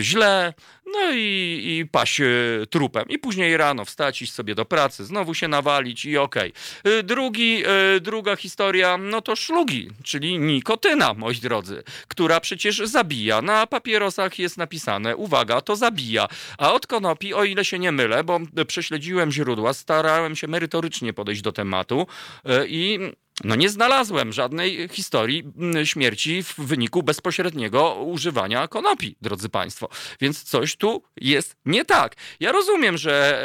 źle, 0.02 0.54
no 0.86 1.12
i, 1.12 1.62
i 1.80 1.86
paść 1.91 2.22
y, 2.22 2.65
trupem. 2.70 3.06
I 3.10 3.20
później 3.20 3.58
rano 3.58 3.86
wstać, 3.86 4.22
iść 4.22 4.34
sobie 4.34 4.56
do 4.56 4.65
pracy, 4.65 5.06
znowu 5.06 5.34
się 5.34 5.48
nawalić 5.48 6.06
i 6.06 6.18
okej. 6.18 6.54
Okay. 6.80 7.04
Drugi, 7.04 7.63
y, 7.96 8.02
druga 8.02 8.36
historia, 8.36 8.98
no 8.98 9.22
to 9.22 9.36
szlugi, 9.36 9.89
czyli 10.04 10.39
nikotyna, 10.39 11.13
moi 11.13 11.36
drodzy, 11.36 11.84
która 12.08 12.39
przecież 12.39 12.78
zabija. 12.78 13.41
Na 13.41 13.68
papierosach 13.68 14.39
jest 14.39 14.58
napisane, 14.58 15.15
uwaga, 15.15 15.62
to 15.62 15.76
zabija. 15.76 16.28
A 16.58 16.74
od 16.74 16.88
konopi, 16.88 17.34
o 17.34 17.44
ile 17.44 17.65
się 17.65 17.80
nie 17.80 17.91
mylę, 17.91 18.24
bo 18.24 18.39
prześledziłem 18.68 19.32
źródła, 19.32 19.74
starałem 19.74 20.36
się 20.36 20.48
merytorycznie 20.48 21.13
podejść 21.13 21.41
do 21.41 21.52
tematu 21.52 21.95
y, 22.02 22.66
i 22.68 23.00
no 23.44 23.56
nie 23.56 23.70
znalazłem 23.70 24.34
żadnej 24.34 24.90
historii 24.92 25.44
śmierci 25.84 26.44
w 26.44 26.56
wyniku 26.56 27.04
bezpośredniego 27.04 27.96
używania 27.96 28.68
konopi, 28.68 29.16
drodzy 29.22 29.50
Państwo. 29.50 29.90
Więc 30.22 30.44
coś 30.44 30.76
tu 30.76 31.04
jest 31.22 31.56
nie 31.66 31.86
tak. 31.86 32.16
Ja 32.40 32.52
rozumiem, 32.52 32.98
że 32.98 33.44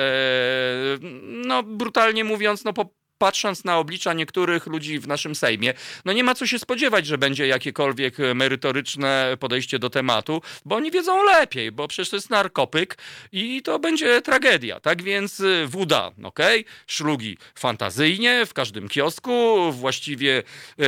e, 1.03 1.07
no 1.47 1.63
brutalnie 1.63 2.25
mówiąc, 2.25 2.65
no 2.65 2.73
po 2.73 3.00
patrząc 3.21 3.65
na 3.65 3.79
oblicza 3.79 4.13
niektórych 4.13 4.67
ludzi 4.67 4.99
w 4.99 5.09
naszym 5.09 5.35
Sejmie, 5.35 5.75
no 6.05 6.13
nie 6.13 6.25
ma 6.25 6.35
co 6.35 6.47
się 6.47 6.59
spodziewać, 6.59 7.07
że 7.07 7.19
będzie 7.19 7.47
jakiekolwiek 7.47 8.17
merytoryczne 8.35 9.37
podejście 9.41 9.79
do 9.79 9.91
tematu, 9.91 10.43
bo 10.65 10.77
oni 10.77 10.91
wiedzą 10.91 11.25
lepiej, 11.25 11.73
bo 11.73 11.89
przecież 11.89 12.11
to 12.11 12.17
jest 12.17 12.31
narkopyk 12.31 12.99
i 13.33 13.63
to 13.63 13.79
będzie 13.79 14.23
tragedia. 14.23 14.81
Tak 14.81 15.03
więc 15.03 15.41
y, 15.41 15.67
woda, 15.67 16.11
ok, 16.23 16.39
szlugi 16.87 17.37
fantazyjnie, 17.55 18.47
w 18.47 18.55
każdym 18.55 18.89
kiosku, 18.89 19.33
właściwie 19.73 20.43
yy, 20.79 20.87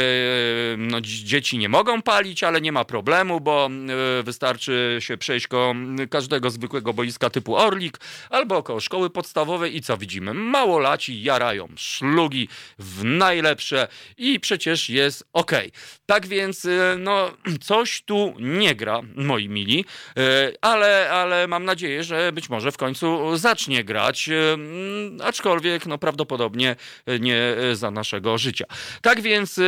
no, 0.78 1.00
dzieci 1.00 1.58
nie 1.58 1.68
mogą 1.68 2.02
palić, 2.02 2.44
ale 2.44 2.60
nie 2.60 2.72
ma 2.72 2.84
problemu, 2.84 3.40
bo 3.40 3.68
yy, 4.16 4.22
wystarczy 4.22 4.96
się 5.00 5.16
przejść 5.16 5.46
koło 5.46 5.74
każdego 6.10 6.50
zwykłego 6.50 6.92
boiska 6.92 7.30
typu 7.30 7.56
Orlik 7.56 7.98
albo 8.30 8.62
koło 8.62 8.80
szkoły 8.80 9.10
podstawowej 9.10 9.76
i 9.76 9.82
co 9.82 9.96
widzimy? 9.96 10.34
Małolaci 10.34 11.22
jarają 11.22 11.68
szlug 11.76 12.21
drugi 12.22 12.48
w 12.78 13.04
najlepsze 13.04 13.88
i 14.16 14.40
przecież 14.40 14.88
jest 14.88 15.24
ok. 15.32 15.52
Tak 16.06 16.26
więc, 16.26 16.64
y, 16.64 16.96
no, 16.98 17.30
coś 17.68 18.02
tu 18.02 18.34
nie 18.38 18.74
gra, 18.74 19.00
moi 19.14 19.48
mili, 19.48 19.84
y, 20.18 20.22
ale, 20.60 21.10
ale 21.10 21.46
mam 21.46 21.64
nadzieję, 21.64 22.04
że 22.04 22.32
być 22.32 22.48
może 22.48 22.72
w 22.72 22.76
końcu 22.76 23.36
zacznie 23.36 23.84
grać, 23.84 24.28
y, 24.28 25.22
aczkolwiek, 25.24 25.86
no, 25.86 25.98
prawdopodobnie 25.98 26.76
nie 27.20 27.54
za 27.72 27.90
naszego 27.90 28.38
życia. 28.38 28.64
Tak 29.02 29.20
więc, 29.20 29.60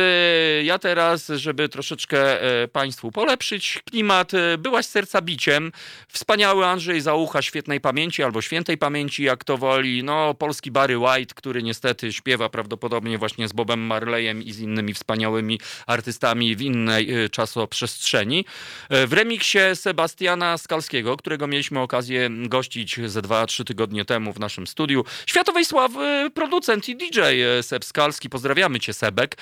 ja 0.63 0.79
teraz, 0.79 1.27
żeby 1.27 1.69
troszeczkę 1.69 2.37
Państwu 2.71 3.11
polepszyć 3.11 3.79
klimat, 3.89 4.31
byłaś 4.57 4.85
serca 4.85 5.21
biciem, 5.21 5.71
wspaniały 6.07 6.65
Andrzej 6.65 7.01
Załucha 7.01 7.41
świetnej 7.41 7.81
pamięci 7.81 8.23
albo 8.23 8.41
świętej 8.41 8.77
pamięci, 8.77 9.23
jak 9.23 9.43
to 9.43 9.57
woli, 9.57 10.03
no, 10.03 10.33
polski 10.33 10.71
Barry 10.71 10.97
White, 10.97 11.35
który 11.35 11.63
niestety 11.63 12.13
śpiewa 12.13 12.44
prawdopodobnie 12.49 13.17
właśnie 13.17 13.47
z 13.47 13.53
Bobem 13.53 13.79
Marleyem 13.79 14.43
i 14.43 14.51
z 14.51 14.59
innymi 14.59 14.93
wspaniałymi 14.93 15.59
artystami 15.87 16.55
w 16.55 16.61
innej 16.61 17.23
y, 17.25 17.29
czasoprzestrzeni. 17.29 18.45
Y, 18.93 19.07
w 19.07 19.13
remiksie 19.13 19.59
Sebastiana 19.73 20.57
Skalskiego, 20.57 21.17
którego 21.17 21.47
mieliśmy 21.47 21.79
okazję 21.79 22.29
gościć 22.29 22.99
ze 23.05 23.21
dwa, 23.21 23.45
trzy 23.45 23.65
tygodnie 23.65 24.05
temu 24.05 24.33
w 24.33 24.39
naszym 24.39 24.67
studiu. 24.67 25.05
Światowej 25.25 25.65
sławy 25.65 26.31
producent 26.33 26.89
i 26.89 26.95
DJ 26.95 27.19
y, 27.59 27.63
Seb 27.63 27.85
Skalski. 27.85 28.29
Pozdrawiamy 28.29 28.79
cię, 28.79 28.93
Sebek. 28.93 29.37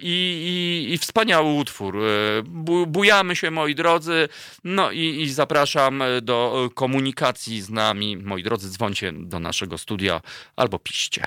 I, 0.00 0.86
i, 0.88 0.92
i 0.94 0.98
wspaniały 0.98 1.52
utwór. 1.52 1.98
Bujamy 2.86 3.36
się, 3.36 3.50
moi 3.50 3.74
drodzy. 3.74 4.28
No 4.64 4.90
i, 4.90 5.22
i 5.22 5.30
zapraszam 5.30 6.02
do 6.22 6.70
komunikacji 6.74 7.60
z 7.62 7.70
nami. 7.70 8.16
Moi 8.16 8.42
drodzy, 8.42 8.70
dzwońcie 8.70 9.12
do 9.12 9.40
naszego 9.40 9.78
studia 9.78 10.20
albo 10.56 10.78
piście. 10.78 11.26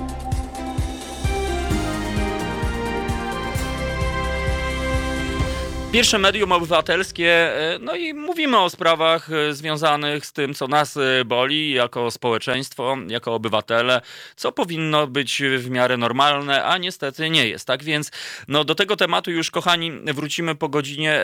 Pierwsze 5.91 6.17
medium 6.17 6.51
obywatelskie, 6.51 7.29
e, 7.29 7.79
no 7.79 7.95
i 7.95 8.13
mówimy 8.13 8.59
o 8.59 8.69
sprawach 8.69 9.29
e, 9.31 9.53
związanych 9.53 10.25
z 10.25 10.33
tym, 10.33 10.53
co 10.53 10.67
nas 10.67 10.97
e, 10.97 11.25
boli 11.25 11.71
jako 11.71 12.11
społeczeństwo, 12.11 12.97
jako 13.07 13.33
obywatele, 13.33 14.01
co 14.35 14.51
powinno 14.51 15.07
być 15.07 15.43
w 15.57 15.69
miarę 15.69 15.97
normalne, 15.97 16.63
a 16.63 16.77
niestety 16.77 17.29
nie 17.29 17.47
jest. 17.47 17.67
Tak 17.67 17.83
więc 17.83 18.11
no, 18.47 18.63
do 18.63 18.75
tego 18.75 18.95
tematu 18.95 19.31
już, 19.31 19.51
kochani, 19.51 19.91
wrócimy 19.91 20.55
po 20.55 20.69
godzinie 20.69 21.21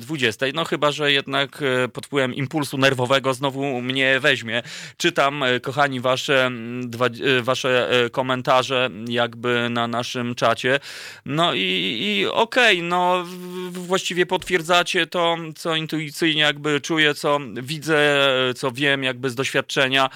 20. 0.00 0.46
No 0.54 0.64
chyba, 0.64 0.92
że 0.92 1.12
jednak 1.12 1.64
pod 1.92 2.06
wpływem 2.06 2.34
impulsu 2.34 2.78
nerwowego 2.78 3.34
znowu 3.34 3.82
mnie 3.82 4.20
weźmie. 4.20 4.62
Czytam, 4.96 5.44
kochani, 5.62 6.00
wasze, 6.00 6.50
dwa, 6.82 7.06
wasze 7.42 7.90
komentarze 8.12 8.90
jakby 9.08 9.68
na 9.70 9.86
naszym 9.86 10.34
czacie. 10.34 10.80
No 11.26 11.54
i, 11.54 11.98
i 12.02 12.26
okej, 12.26 12.76
okay, 12.78 12.88
no 12.88 13.24
właściwie 13.70 14.01
właściwie 14.02 14.26
potwierdzacie 14.26 15.06
to, 15.06 15.36
co 15.56 15.76
intuicyjnie 15.76 16.42
jakby 16.42 16.80
czuję, 16.80 17.14
co 17.14 17.38
widzę, 17.62 18.28
co 18.56 18.72
wiem 18.72 19.02
jakby 19.02 19.30
z 19.30 19.34
doświadczenia, 19.34 20.10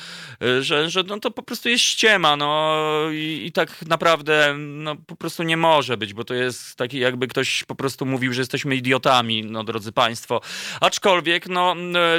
że, 0.60 0.90
że 0.90 1.02
no 1.02 1.20
to 1.20 1.30
po 1.30 1.42
prostu 1.42 1.68
jest 1.68 1.84
ściema, 1.84 2.36
no 2.36 2.82
i, 3.12 3.42
i 3.46 3.52
tak 3.52 3.86
naprawdę 3.86 4.54
no, 4.58 4.96
po 4.96 5.16
prostu 5.16 5.42
nie 5.42 5.56
może 5.56 5.96
być, 5.96 6.14
bo 6.14 6.24
to 6.24 6.34
jest 6.34 6.76
taki 6.76 6.98
jakby 6.98 7.26
ktoś 7.28 7.64
po 7.64 7.74
prostu 7.74 8.06
mówił, 8.06 8.32
że 8.32 8.40
jesteśmy 8.40 8.76
idiotami, 8.76 9.44
no 9.44 9.64
drodzy 9.64 9.92
państwo. 9.92 10.40
Aczkolwiek, 10.80 11.48
no 11.48 11.74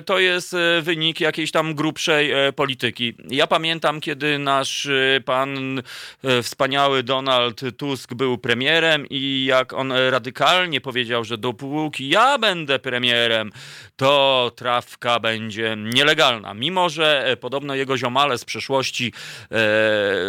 to 0.05 0.19
jest 0.19 0.55
wynik 0.81 1.19
jakiejś 1.19 1.51
tam 1.51 1.75
grubszej 1.75 2.31
e, 2.31 2.53
polityki. 2.53 3.13
Ja 3.29 3.47
pamiętam, 3.47 4.01
kiedy 4.01 4.39
nasz 4.39 4.85
e, 4.85 5.21
pan 5.25 5.79
e, 6.23 6.43
wspaniały 6.43 7.03
Donald 7.03 7.61
Tusk 7.77 8.13
był 8.13 8.37
premierem 8.37 9.05
i 9.09 9.45
jak 9.45 9.73
on 9.73 9.91
radykalnie 9.91 10.81
powiedział, 10.81 11.23
że 11.23 11.37
do 11.37 11.53
dopóki 11.57 12.09
ja 12.09 12.37
będę 12.37 12.79
premierem, 12.79 13.51
to 13.95 14.51
trawka 14.55 15.19
będzie 15.19 15.75
nielegalna. 15.77 16.53
Mimo, 16.53 16.89
że 16.89 17.25
e, 17.25 17.37
podobno 17.37 17.75
jego 17.75 17.97
ziomale 17.97 18.37
z 18.37 18.45
przeszłości 18.45 19.13
e, 19.51 19.57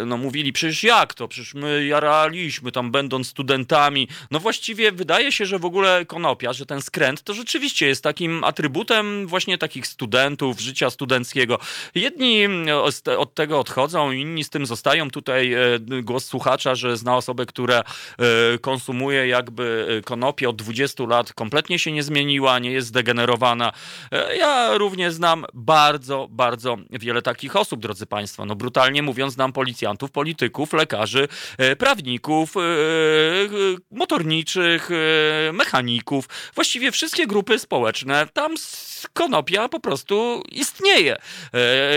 no 0.06 0.16
mówili, 0.16 0.52
przecież 0.52 0.82
jak 0.82 1.14
to, 1.14 1.28
przecież 1.28 1.54
my 1.54 1.86
jaraliśmy 1.86 2.72
tam 2.72 2.90
będąc 2.90 3.28
studentami. 3.28 4.08
No 4.30 4.40
właściwie 4.40 4.92
wydaje 4.92 5.32
się, 5.32 5.46
że 5.46 5.58
w 5.58 5.64
ogóle 5.64 6.06
konopia, 6.06 6.52
że 6.52 6.66
ten 6.66 6.82
skręt 6.82 7.22
to 7.22 7.34
rzeczywiście 7.34 7.86
jest 7.86 8.02
takim 8.02 8.44
atrybutem 8.44 9.26
właśnie 9.26 9.58
takich 9.58 9.86
studentów, 9.86 10.60
życia 10.60 10.90
studenckiego. 10.90 11.58
Jedni 11.94 12.46
od 13.18 13.34
tego 13.34 13.60
odchodzą, 13.60 14.12
inni 14.12 14.44
z 14.44 14.50
tym 14.50 14.66
zostają. 14.66 15.10
Tutaj 15.10 15.52
e, 15.52 15.58
głos 16.02 16.24
słuchacza, 16.24 16.74
że 16.74 16.96
zna 16.96 17.16
osobę, 17.16 17.46
która 17.46 17.82
konsumuje 18.60 19.28
jakby 19.28 19.86
konopię 20.04 20.48
od 20.48 20.56
20 20.56 21.04
lat 21.04 21.17
lat 21.18 21.32
kompletnie 21.32 21.78
się 21.78 21.92
nie 21.92 22.02
zmieniła, 22.02 22.58
nie 22.58 22.72
jest 22.72 22.88
zdegenerowana. 22.88 23.72
E, 24.12 24.36
ja 24.36 24.78
również 24.78 25.12
znam 25.12 25.44
bardzo, 25.54 26.28
bardzo 26.30 26.76
wiele 26.90 27.22
takich 27.22 27.56
osób, 27.56 27.80
drodzy 27.80 28.06
Państwo. 28.06 28.44
No 28.44 28.56
brutalnie 28.56 29.02
mówiąc, 29.02 29.34
znam 29.34 29.52
policjantów, 29.52 30.10
polityków, 30.10 30.72
lekarzy, 30.72 31.28
e, 31.58 31.76
prawników, 31.76 32.56
e, 32.56 32.60
motorniczych, 33.90 34.90
mechaników. 35.52 36.28
Właściwie 36.54 36.92
wszystkie 36.92 37.26
grupy 37.26 37.58
społeczne 37.58 38.26
tam 38.32 38.54
konopia 39.12 39.68
po 39.68 39.80
prostu 39.80 40.42
istnieje, 40.52 41.16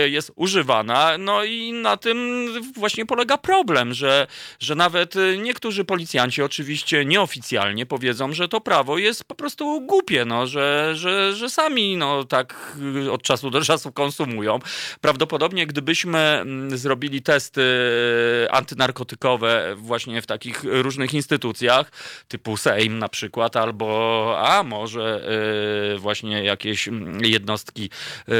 jest 0.06 0.32
używana, 0.36 1.18
no 1.18 1.44
i 1.44 1.72
na 1.72 1.96
tym 1.96 2.48
właśnie 2.74 3.06
polega 3.06 3.38
problem, 3.38 3.94
że, 3.94 4.26
że 4.60 4.74
nawet 4.74 5.14
niektórzy 5.38 5.84
policjanci 5.84 6.42
oczywiście 6.42 7.04
nieoficjalnie 7.04 7.86
powiedzą, 7.86 8.32
że 8.32 8.48
to 8.48 8.60
prawo 8.60 8.98
jest 8.98 9.11
jest 9.12 9.24
po 9.24 9.34
prostu 9.34 9.80
głupie, 9.80 10.24
no, 10.24 10.46
że, 10.46 10.92
że, 10.94 11.34
że 11.34 11.50
sami 11.50 11.96
no, 11.96 12.24
tak 12.24 12.76
od 13.10 13.22
czasu 13.22 13.50
do 13.50 13.60
czasu 13.60 13.92
konsumują. 13.92 14.58
Prawdopodobnie 15.00 15.66
gdybyśmy 15.66 16.18
mm, 16.18 16.78
zrobili 16.78 17.22
testy 17.22 17.62
antynarkotykowe 18.50 19.74
właśnie 19.76 20.22
w 20.22 20.26
takich 20.26 20.64
różnych 20.64 21.14
instytucjach, 21.14 21.92
typu 22.28 22.56
Sejm 22.56 22.98
na 22.98 23.08
przykład, 23.08 23.56
albo 23.56 24.34
a 24.38 24.62
może 24.62 25.28
y, 25.94 25.98
właśnie 25.98 26.44
jakieś 26.44 26.88
jednostki 27.22 27.90
y, 28.28 28.32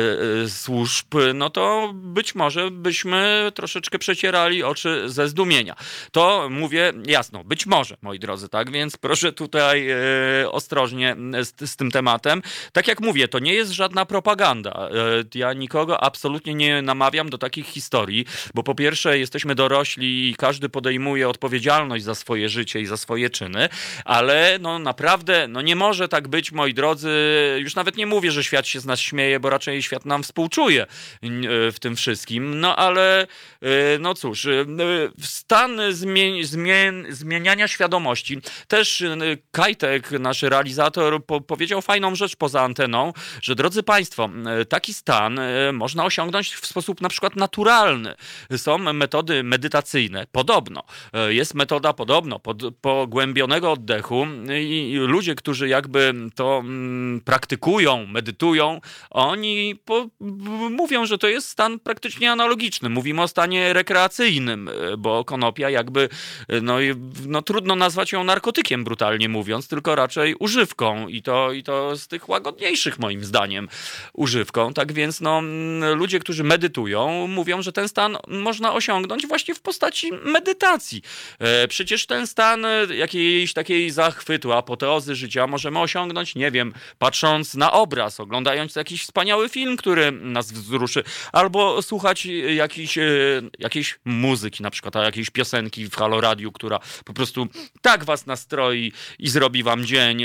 y, 0.44 0.50
służb, 0.50 1.14
no 1.34 1.50
to 1.50 1.92
być 1.94 2.34
może 2.34 2.70
byśmy 2.70 3.52
troszeczkę 3.54 3.98
przecierali 3.98 4.62
oczy 4.62 5.02
ze 5.06 5.28
zdumienia. 5.28 5.76
To 6.12 6.48
mówię 6.50 6.92
jasno, 7.06 7.44
być 7.44 7.66
może, 7.66 7.96
moi 8.02 8.18
drodzy, 8.18 8.48
tak? 8.48 8.70
Więc 8.70 8.96
proszę 8.96 9.32
tutaj 9.32 9.88
o 10.50 10.60
ostrożnie 10.62 11.16
z, 11.40 11.70
z, 11.70 11.76
tym 11.76 11.90
tematem. 11.90 12.42
Tak 12.72 12.88
jak 12.88 13.00
mówię, 13.00 13.28
to 13.28 13.38
nie 13.38 13.54
jest 13.54 13.72
żadna 13.72 14.06
propaganda. 14.06 14.70
E, 14.70 14.90
ja 15.34 15.52
nikogo 15.52 16.04
absolutnie 16.04 16.54
nie 16.54 16.82
namawiam 16.82 17.30
do 17.30 17.38
takich 17.38 17.66
historii, 17.66 18.24
bo 18.54 18.62
po 18.62 18.74
pierwsze 18.74 19.18
jesteśmy 19.18 19.54
dorośli 19.54 20.30
i 20.30 20.36
każdy 20.36 20.68
podejmuje 20.68 21.28
odpowiedzialność 21.28 22.04
za 22.04 22.14
swoje 22.14 22.48
życie 22.48 22.80
i 22.80 22.86
za 22.86 22.96
swoje 22.96 23.30
czyny, 23.30 23.68
ale 24.04 24.58
no 24.60 24.78
naprawdę 24.78 25.48
no 25.48 25.60
nie 25.62 25.76
może 25.76 26.08
tak 26.08 26.28
być, 26.28 26.52
moi 26.52 26.74
drodzy. 26.74 27.10
Już 27.58 27.74
nawet 27.74 27.96
nie 27.96 28.06
mówię, 28.06 28.30
że 28.30 28.44
świat 28.44 28.66
się 28.66 28.80
z 28.80 28.84
nas 28.84 29.00
śmieje, 29.00 29.40
bo 29.40 29.50
raczej 29.50 29.82
świat 29.82 30.06
nam 30.06 30.22
współczuje 30.22 30.82
e, 30.82 30.86
w 31.72 31.76
tym 31.80 31.96
wszystkim. 31.96 32.60
No 32.60 32.76
ale 32.76 33.22
e, 33.22 33.26
no 34.00 34.14
cóż, 34.14 34.48
stan 35.22 35.80
zmien, 35.90 36.44
zmien, 36.44 37.06
zmieniania 37.10 37.68
świadomości. 37.68 38.38
Też 38.68 39.04
Kajtek, 39.50 40.10
nasz 40.10 40.41
realizator 40.48 41.24
po 41.26 41.40
powiedział 41.40 41.82
fajną 41.82 42.14
rzecz 42.14 42.36
poza 42.36 42.62
anteną, 42.62 43.12
że 43.42 43.54
drodzy 43.54 43.82
Państwo, 43.82 44.28
taki 44.68 44.94
stan 44.94 45.38
e, 45.38 45.72
można 45.72 46.04
osiągnąć 46.04 46.54
w 46.54 46.66
sposób 46.66 47.00
na 47.00 47.08
przykład 47.08 47.36
naturalny. 47.36 48.14
Są 48.56 48.78
metody 48.78 49.42
medytacyjne, 49.42 50.26
podobno. 50.32 50.82
E, 51.12 51.34
jest 51.34 51.54
metoda 51.54 51.92
podobno 51.92 52.38
pod, 52.38 52.62
pogłębionego 52.80 53.72
oddechu 53.72 54.26
i 54.60 54.96
ludzie, 55.00 55.34
którzy 55.34 55.68
jakby 55.68 56.14
to 56.34 56.58
mm, 56.58 57.20
praktykują, 57.20 58.06
medytują, 58.06 58.80
oni 59.10 59.76
po, 59.84 60.08
mówią, 60.70 61.06
że 61.06 61.18
to 61.18 61.28
jest 61.28 61.48
stan 61.48 61.78
praktycznie 61.78 62.32
analogiczny. 62.32 62.88
Mówimy 62.88 63.22
o 63.22 63.28
stanie 63.28 63.72
rekreacyjnym, 63.72 64.68
e, 64.68 64.96
bo 64.96 65.24
konopia 65.24 65.70
jakby, 65.70 66.08
no, 66.62 66.76
no 67.26 67.42
trudno 67.42 67.76
nazwać 67.76 68.12
ją 68.12 68.24
narkotykiem, 68.24 68.84
brutalnie 68.84 69.28
mówiąc, 69.28 69.68
tylko 69.68 69.94
raczej 69.94 70.31
używką 70.38 71.08
i 71.08 71.22
to, 71.22 71.52
i 71.52 71.62
to 71.62 71.96
z 71.96 72.08
tych 72.08 72.28
łagodniejszych 72.28 72.98
moim 72.98 73.24
zdaniem 73.24 73.68
używką. 74.12 74.74
Tak 74.74 74.92
więc 74.92 75.20
no, 75.20 75.38
mm, 75.38 75.98
ludzie, 75.98 76.18
którzy 76.18 76.44
medytują, 76.44 77.26
mówią, 77.26 77.62
że 77.62 77.72
ten 77.72 77.88
stan 77.88 78.16
można 78.28 78.72
osiągnąć 78.72 79.26
właśnie 79.26 79.54
w 79.54 79.60
postaci 79.60 80.10
medytacji. 80.24 81.02
E, 81.38 81.68
przecież 81.68 82.06
ten 82.06 82.26
stan 82.26 82.64
e, 82.64 82.86
jakiejś 82.94 83.52
takiej 83.52 83.90
zachwytu, 83.90 84.52
apoteozy 84.52 85.14
życia 85.14 85.46
możemy 85.46 85.78
osiągnąć, 85.78 86.34
nie 86.34 86.50
wiem, 86.50 86.72
patrząc 86.98 87.54
na 87.54 87.72
obraz, 87.72 88.20
oglądając 88.20 88.76
jakiś 88.76 89.02
wspaniały 89.02 89.48
film, 89.48 89.76
który 89.76 90.12
nas 90.12 90.52
wzruszy, 90.52 91.04
albo 91.32 91.82
słuchać 91.82 92.26
jakiejś, 92.56 92.98
e, 92.98 93.02
jakiejś 93.58 93.98
muzyki, 94.04 94.62
na 94.62 94.70
przykład 94.70 94.94
jakiejś 94.94 95.30
piosenki 95.30 95.86
w 95.90 95.94
Halo 95.94 96.20
Radio, 96.20 96.52
która 96.52 96.78
po 97.04 97.12
prostu 97.12 97.46
tak 97.82 98.04
was 98.04 98.26
nastroi 98.26 98.92
i 99.18 99.28
zrobi 99.28 99.62
wam 99.62 99.84
dzień 99.84 100.21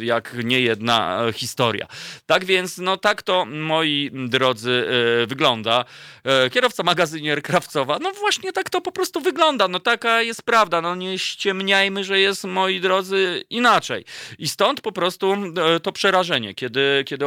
jak 0.00 0.34
nie 0.44 0.60
jedna 0.60 1.20
historia. 1.34 1.86
Tak 2.26 2.44
więc, 2.44 2.78
no 2.78 2.96
tak 2.96 3.22
to, 3.22 3.44
moi 3.44 4.10
drodzy, 4.14 4.86
e, 5.22 5.26
wygląda. 5.26 5.84
E, 6.24 6.50
kierowca 6.50 6.82
magazynier 6.82 7.42
Krawcowa, 7.42 7.98
no 7.98 8.12
właśnie 8.12 8.52
tak 8.52 8.70
to 8.70 8.80
po 8.80 8.92
prostu 8.92 9.20
wygląda. 9.20 9.68
No 9.68 9.80
taka 9.80 10.22
jest 10.22 10.42
prawda. 10.42 10.80
No 10.80 10.94
nie 10.94 11.18
ściemniajmy, 11.18 12.04
że 12.04 12.20
jest, 12.20 12.44
moi 12.44 12.80
drodzy, 12.80 13.44
inaczej. 13.50 14.04
I 14.38 14.48
stąd 14.48 14.80
po 14.80 14.92
prostu 14.92 15.34
to 15.82 15.92
przerażenie. 15.92 16.54
Kiedy, 16.54 17.04
kiedy 17.06 17.26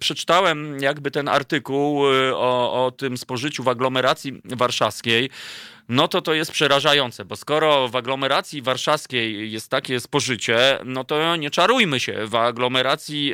przeczytałem 0.00 0.78
jakby 0.80 1.10
ten 1.10 1.28
artykuł 1.28 2.02
o, 2.34 2.86
o 2.86 2.90
tym 2.90 3.16
spożyciu 3.16 3.62
w 3.62 3.68
aglomeracji 3.68 4.40
warszawskiej, 4.44 5.30
no 5.88 6.08
to 6.08 6.22
to 6.22 6.34
jest 6.34 6.52
przerażające, 6.52 7.24
bo 7.24 7.36
skoro 7.36 7.88
w 7.88 7.96
aglomeracji 7.96 8.62
warszawskiej 8.62 9.52
jest 9.52 9.70
takie 9.70 10.00
spożycie, 10.00 10.78
no 10.84 11.04
to 11.04 11.36
nie 11.36 11.50
czarujmy 11.50 12.00
się, 12.00 12.26
w 12.26 12.34
aglomeracji 12.34 13.32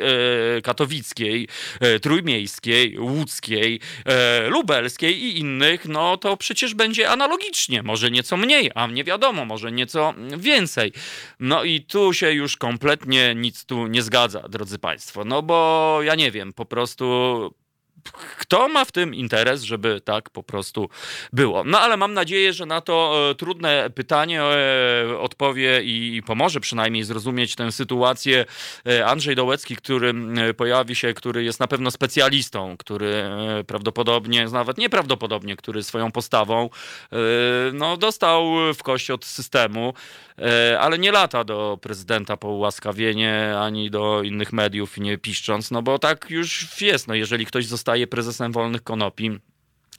e, 0.57 0.61
katowickiej, 0.61 1.47
e, 1.79 1.99
trójmiejskiej, 1.99 2.99
łódzkiej, 2.99 3.79
e, 4.05 4.47
lubelskiej 4.49 5.23
i 5.23 5.39
innych, 5.39 5.85
no 5.85 6.17
to 6.17 6.37
przecież 6.37 6.73
będzie 6.73 7.09
analogicznie, 7.09 7.83
może 7.83 8.11
nieco 8.11 8.37
mniej, 8.37 8.71
a 8.75 8.87
nie 8.87 9.03
wiadomo, 9.03 9.45
może 9.45 9.71
nieco 9.71 10.13
więcej. 10.37 10.91
No 11.39 11.63
i 11.63 11.81
tu 11.81 12.13
się 12.13 12.31
już 12.31 12.57
kompletnie 12.57 13.35
nic 13.35 13.65
tu 13.65 13.87
nie 13.87 14.01
zgadza, 14.01 14.39
drodzy 14.49 14.79
Państwo, 14.79 15.25
no 15.25 15.41
bo 15.41 15.99
ja 16.03 16.15
nie 16.15 16.31
wiem, 16.31 16.53
po 16.53 16.65
prostu 16.65 17.05
kto 18.11 18.67
ma 18.67 18.85
w 18.85 18.91
tym 18.91 19.15
interes, 19.15 19.63
żeby 19.63 20.01
tak 20.01 20.29
po 20.29 20.43
prostu 20.43 20.89
było? 21.33 21.63
No 21.63 21.79
ale 21.79 21.97
mam 21.97 22.13
nadzieję, 22.13 22.53
że 22.53 22.65
na 22.65 22.81
to 22.81 23.27
e, 23.31 23.35
trudne 23.35 23.89
pytanie 23.89 24.41
e, 24.41 25.19
odpowie 25.19 25.81
i 25.83 26.21
pomoże 26.25 26.59
przynajmniej 26.59 27.03
zrozumieć 27.03 27.55
tę 27.55 27.71
sytuację 27.71 28.45
e, 28.87 29.05
Andrzej 29.05 29.35
Dołecki, 29.35 29.75
który 29.75 30.13
pojawi 30.57 30.95
się, 30.95 31.13
który 31.13 31.43
jest 31.43 31.59
na 31.59 31.67
pewno 31.67 31.91
specjalistą, 31.91 32.77
który 32.77 33.23
prawdopodobnie, 33.67 34.45
nawet 34.45 34.77
nieprawdopodobnie, 34.77 35.55
który 35.55 35.83
swoją 35.83 36.11
postawą 36.11 36.69
no, 37.73 37.97
dostał 37.97 38.45
w 38.73 38.83
kość 38.83 39.11
od 39.11 39.25
systemu, 39.25 39.93
ale 40.79 40.97
nie 40.97 41.11
lata 41.11 41.43
do 41.43 41.77
prezydenta 41.81 42.37
po 42.37 42.47
ułaskawienie 42.49 43.55
ani 43.59 43.91
do 43.91 44.21
innych 44.23 44.53
mediów 44.53 44.97
nie 44.97 45.17
piszcząc, 45.17 45.71
no 45.71 45.81
bo 45.81 45.99
tak 45.99 46.29
już 46.29 46.81
jest. 46.81 47.07
No, 47.07 47.15
jeżeli 47.15 47.45
ktoś 47.45 47.65
zostaje 47.65 47.94
prezesem 48.07 48.51
wolnych 48.51 48.83
konopi, 48.83 49.39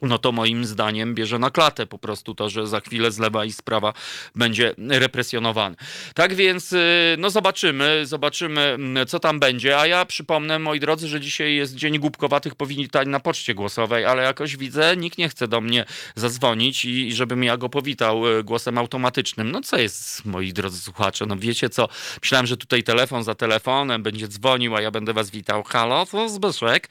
no 0.01 0.17
to 0.17 0.31
moim 0.31 0.65
zdaniem 0.65 1.15
bierze 1.15 1.39
na 1.39 1.51
klatę 1.51 1.87
po 1.87 1.97
prostu 1.97 2.35
to, 2.35 2.49
że 2.49 2.67
za 2.67 2.79
chwilę 2.79 3.11
z 3.11 3.19
lewa 3.19 3.45
i 3.45 3.51
z 3.51 3.61
prawa 3.61 3.93
będzie 4.35 4.75
represjonowany. 4.89 5.75
Tak 6.13 6.35
więc, 6.35 6.73
y, 6.73 7.15
no 7.17 7.29
zobaczymy, 7.29 8.05
zobaczymy, 8.05 8.61
mm, 8.61 9.07
co 9.07 9.19
tam 9.19 9.39
będzie. 9.39 9.79
A 9.79 9.87
ja 9.87 10.05
przypomnę, 10.05 10.59
moi 10.59 10.79
drodzy, 10.79 11.07
że 11.07 11.21
dzisiaj 11.21 11.55
jest 11.55 11.75
dzień 11.75 11.99
głupkowatych 11.99 12.55
powitań 12.55 13.09
na 13.09 13.19
poczcie 13.19 13.55
głosowej, 13.55 14.05
ale 14.05 14.23
jakoś 14.23 14.57
widzę, 14.57 14.97
nikt 14.97 15.17
nie 15.17 15.29
chce 15.29 15.47
do 15.47 15.61
mnie 15.61 15.85
zadzwonić 16.15 16.85
i, 16.85 17.13
żebym 17.13 17.43
ja 17.43 17.57
go 17.57 17.69
powitał 17.69 18.27
y, 18.39 18.43
głosem 18.43 18.77
automatycznym. 18.77 19.51
No 19.51 19.61
co 19.61 19.77
jest, 19.77 20.25
moi 20.25 20.53
drodzy 20.53 20.79
słuchacze, 20.79 21.25
no 21.25 21.35
wiecie 21.37 21.69
co, 21.69 21.89
myślałem, 22.21 22.47
że 22.47 22.57
tutaj 22.57 22.83
telefon 22.83 23.23
za 23.23 23.35
telefonem 23.35 24.03
będzie 24.03 24.27
dzwonił, 24.27 24.75
a 24.75 24.81
ja 24.81 24.91
będę 24.91 25.13
was 25.13 25.29
witał. 25.29 25.63
Halo, 25.63 26.05
to 26.05 26.29
Zbyszek, 26.29 26.89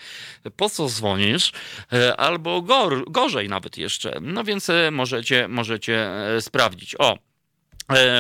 po 0.57 0.71
co 0.71 0.89
dzwonisz? 0.89 1.53
Y, 1.93 2.17
albo 2.17 2.63
Gor 2.63 2.96
gorzej 3.07 3.49
nawet 3.49 3.79
jeszcze. 3.79 4.19
No 4.21 4.45
więc 4.45 4.71
e, 4.71 4.91
możecie, 4.91 5.49
możecie 5.49 6.09
e, 6.37 6.41
sprawdzić. 6.41 6.95
O, 6.99 7.19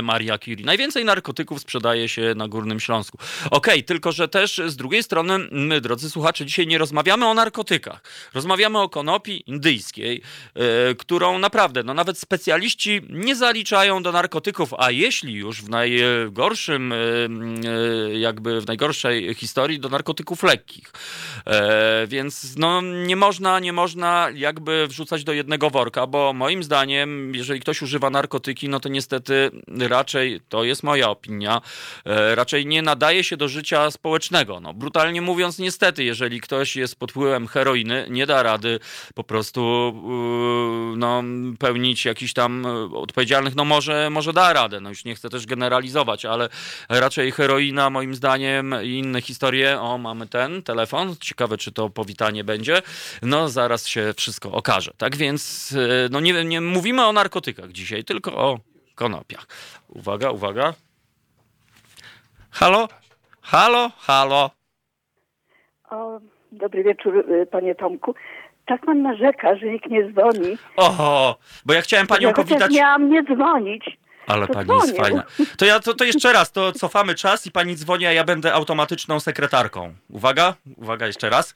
Maria 0.03 0.39
Curie. 0.39 0.67
Najwięcej 0.67 1.05
narkotyków 1.05 1.61
sprzedaje 1.61 2.09
się 2.09 2.35
na 2.37 2.49
Górnym 2.49 2.81
Śląsku. 2.81 3.19
Okej, 3.51 3.51
okay, 3.51 3.83
tylko 3.83 4.13
że 4.13 4.29
też 4.29 4.61
z 4.67 4.77
drugiej 4.77 5.03
strony, 5.03 5.39
my, 5.51 5.81
drodzy 5.81 6.11
słuchacze, 6.11 6.47
dzisiaj 6.47 6.67
nie 6.67 6.79
rozmawiamy 6.79 7.27
o 7.27 7.35
narkotykach. 7.35 8.03
Rozmawiamy 8.35 8.79
o 8.79 8.89
konopi 8.89 9.43
indyjskiej, 9.47 10.23
e, 10.55 10.95
którą 10.95 11.39
naprawdę, 11.39 11.83
no 11.83 11.95
nawet 11.95 12.19
specjaliści 12.19 13.01
nie 13.09 13.37
zaliczają 13.37 14.03
do 14.03 14.13
narkotyków, 14.13 14.75
a 14.79 14.91
jeśli 14.91 15.35
już 15.35 15.63
w 15.63 15.69
najgorszym, 15.69 16.93
e, 16.93 16.97
e 16.97 18.19
jakby 18.19 18.61
w 18.61 18.67
najgorszej 18.67 19.35
historii, 19.35 19.81
do 19.81 19.89
narkotyków 19.89 20.43
lekkich. 20.43 20.93
E, 21.47 22.07
więc 22.07 22.57
no 22.57 22.81
nie 22.81 23.17
można, 23.17 23.61
nie 23.61 23.73
można 23.73 24.29
jakby 24.35 24.87
wrzucać 24.87 25.25
do 25.25 25.33
jednego 25.33 25.71
worka, 25.71 26.07
bo 26.07 26.33
moim 26.33 26.63
zdaniem, 26.63 27.35
jeżeli 27.35 27.61
ktoś 27.61 27.83
używa 27.83 28.11
narkotyki, 28.11 28.69
no 28.69 28.81
to 28.81 28.89
niestety 28.89 29.51
raczej, 29.89 30.41
to 30.49 30.65
jest 30.65 30.83
moja 30.83 31.11
opinia, 31.11 31.61
e, 32.05 32.35
raczej 32.35 32.67
nie 32.67 32.83
nadaje 32.83 33.25
się 33.25 33.37
do 33.37 33.49
życia 33.49 33.91
społecznego. 33.91 34.61
No, 34.61 34.75
brutalnie 34.75 35.23
mówiąc, 35.23 35.59
niestety, 35.59 36.05
jeżeli 36.05 36.41
ktoś 36.41 36.77
jest 36.77 36.97
pod 36.97 37.11
wpływem 37.13 37.47
heroiny, 37.47 38.07
nie 38.11 38.27
da 38.27 38.43
rady 38.43 38.81
po 39.15 39.25
prostu 39.25 39.63
e, 39.63 40.97
no, 40.97 41.23
pełnić 41.59 42.05
jakichś 42.05 42.33
tam 42.33 42.67
e, 42.67 42.97
odpowiedzialnych, 42.97 43.55
no 43.55 43.65
może, 43.65 44.11
może 44.11 44.33
da 44.33 44.53
radę, 44.53 44.81
no 44.81 44.89
już 44.89 45.05
nie 45.05 45.15
chcę 45.15 45.31
też 45.31 45.47
generalizować, 45.47 46.25
ale 46.25 46.49
raczej 46.89 47.33
heroina 47.33 47.91
moim 47.91 48.15
zdaniem 48.15 48.75
i 48.83 48.89
inne 48.89 49.23
historie, 49.23 49.81
o 49.81 49.99
mamy 49.99 50.27
ten 50.27 50.63
telefon, 50.63 51.17
ciekawe 51.21 51.59
czy 51.59 51.73
to 51.73 51.91
powitanie 51.91 52.45
będzie, 52.45 52.83
no 53.23 53.49
zaraz 53.49 53.87
się 53.87 54.15
wszystko 54.17 54.53
okaże. 54.53 54.93
Tak 54.99 55.17
więc, 55.17 55.75
no 56.11 56.21
nie, 56.21 56.45
nie 56.45 56.61
mówimy 56.61 57.07
o 57.07 57.13
narkotykach 57.13 57.73
dzisiaj, 57.73 58.05
tylko 58.05 58.37
o 58.37 58.76
konopiach. 58.97 59.47
Uwaga, 59.89 60.31
uwaga. 60.31 60.75
Halo? 62.51 62.89
Halo? 63.43 63.91
Halo? 63.99 64.51
O, 65.91 66.21
dobry 66.53 66.83
wieczór, 66.85 67.17
y, 67.17 67.47
panie 67.47 67.75
Tomku. 67.75 68.15
Tak 68.67 68.81
pan 68.87 69.03
narzeka, 69.03 69.57
że 69.57 69.67
nikt 69.67 69.91
nie 69.91 70.13
dzwoni. 70.13 70.59
Oho, 70.77 71.37
bo 71.65 71.75
ja 71.75 71.81
chciałem 71.83 72.07
panią 72.07 72.29
ja 72.29 72.35
powitać. 72.35 72.73
miałam 72.73 73.11
nie 73.11 73.23
dzwonić. 73.25 73.99
Ale 74.27 74.47
pani 74.49 74.65
dzwonił. 74.65 74.87
jest 74.87 74.97
fajna. 74.99 75.25
To 75.59 75.65
ja 75.65 75.81
to, 75.81 75.95
to 75.95 76.05
jeszcze 76.05 76.33
raz, 76.33 76.53
to 76.53 76.73
cofamy 76.73 77.15
czas 77.15 77.47
i 77.47 77.51
pani 77.51 77.77
dzwoni, 77.77 78.07
a 78.07 78.13
ja 78.13 78.25
będę 78.25 78.55
automatyczną 78.55 79.21
sekretarką. 79.21 79.95
Uwaga, 80.11 80.55
uwaga 80.77 81.07
jeszcze 81.07 81.31
raz. 81.31 81.55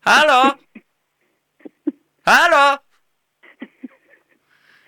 Halo? 0.00 0.50
Halo? 2.26 2.78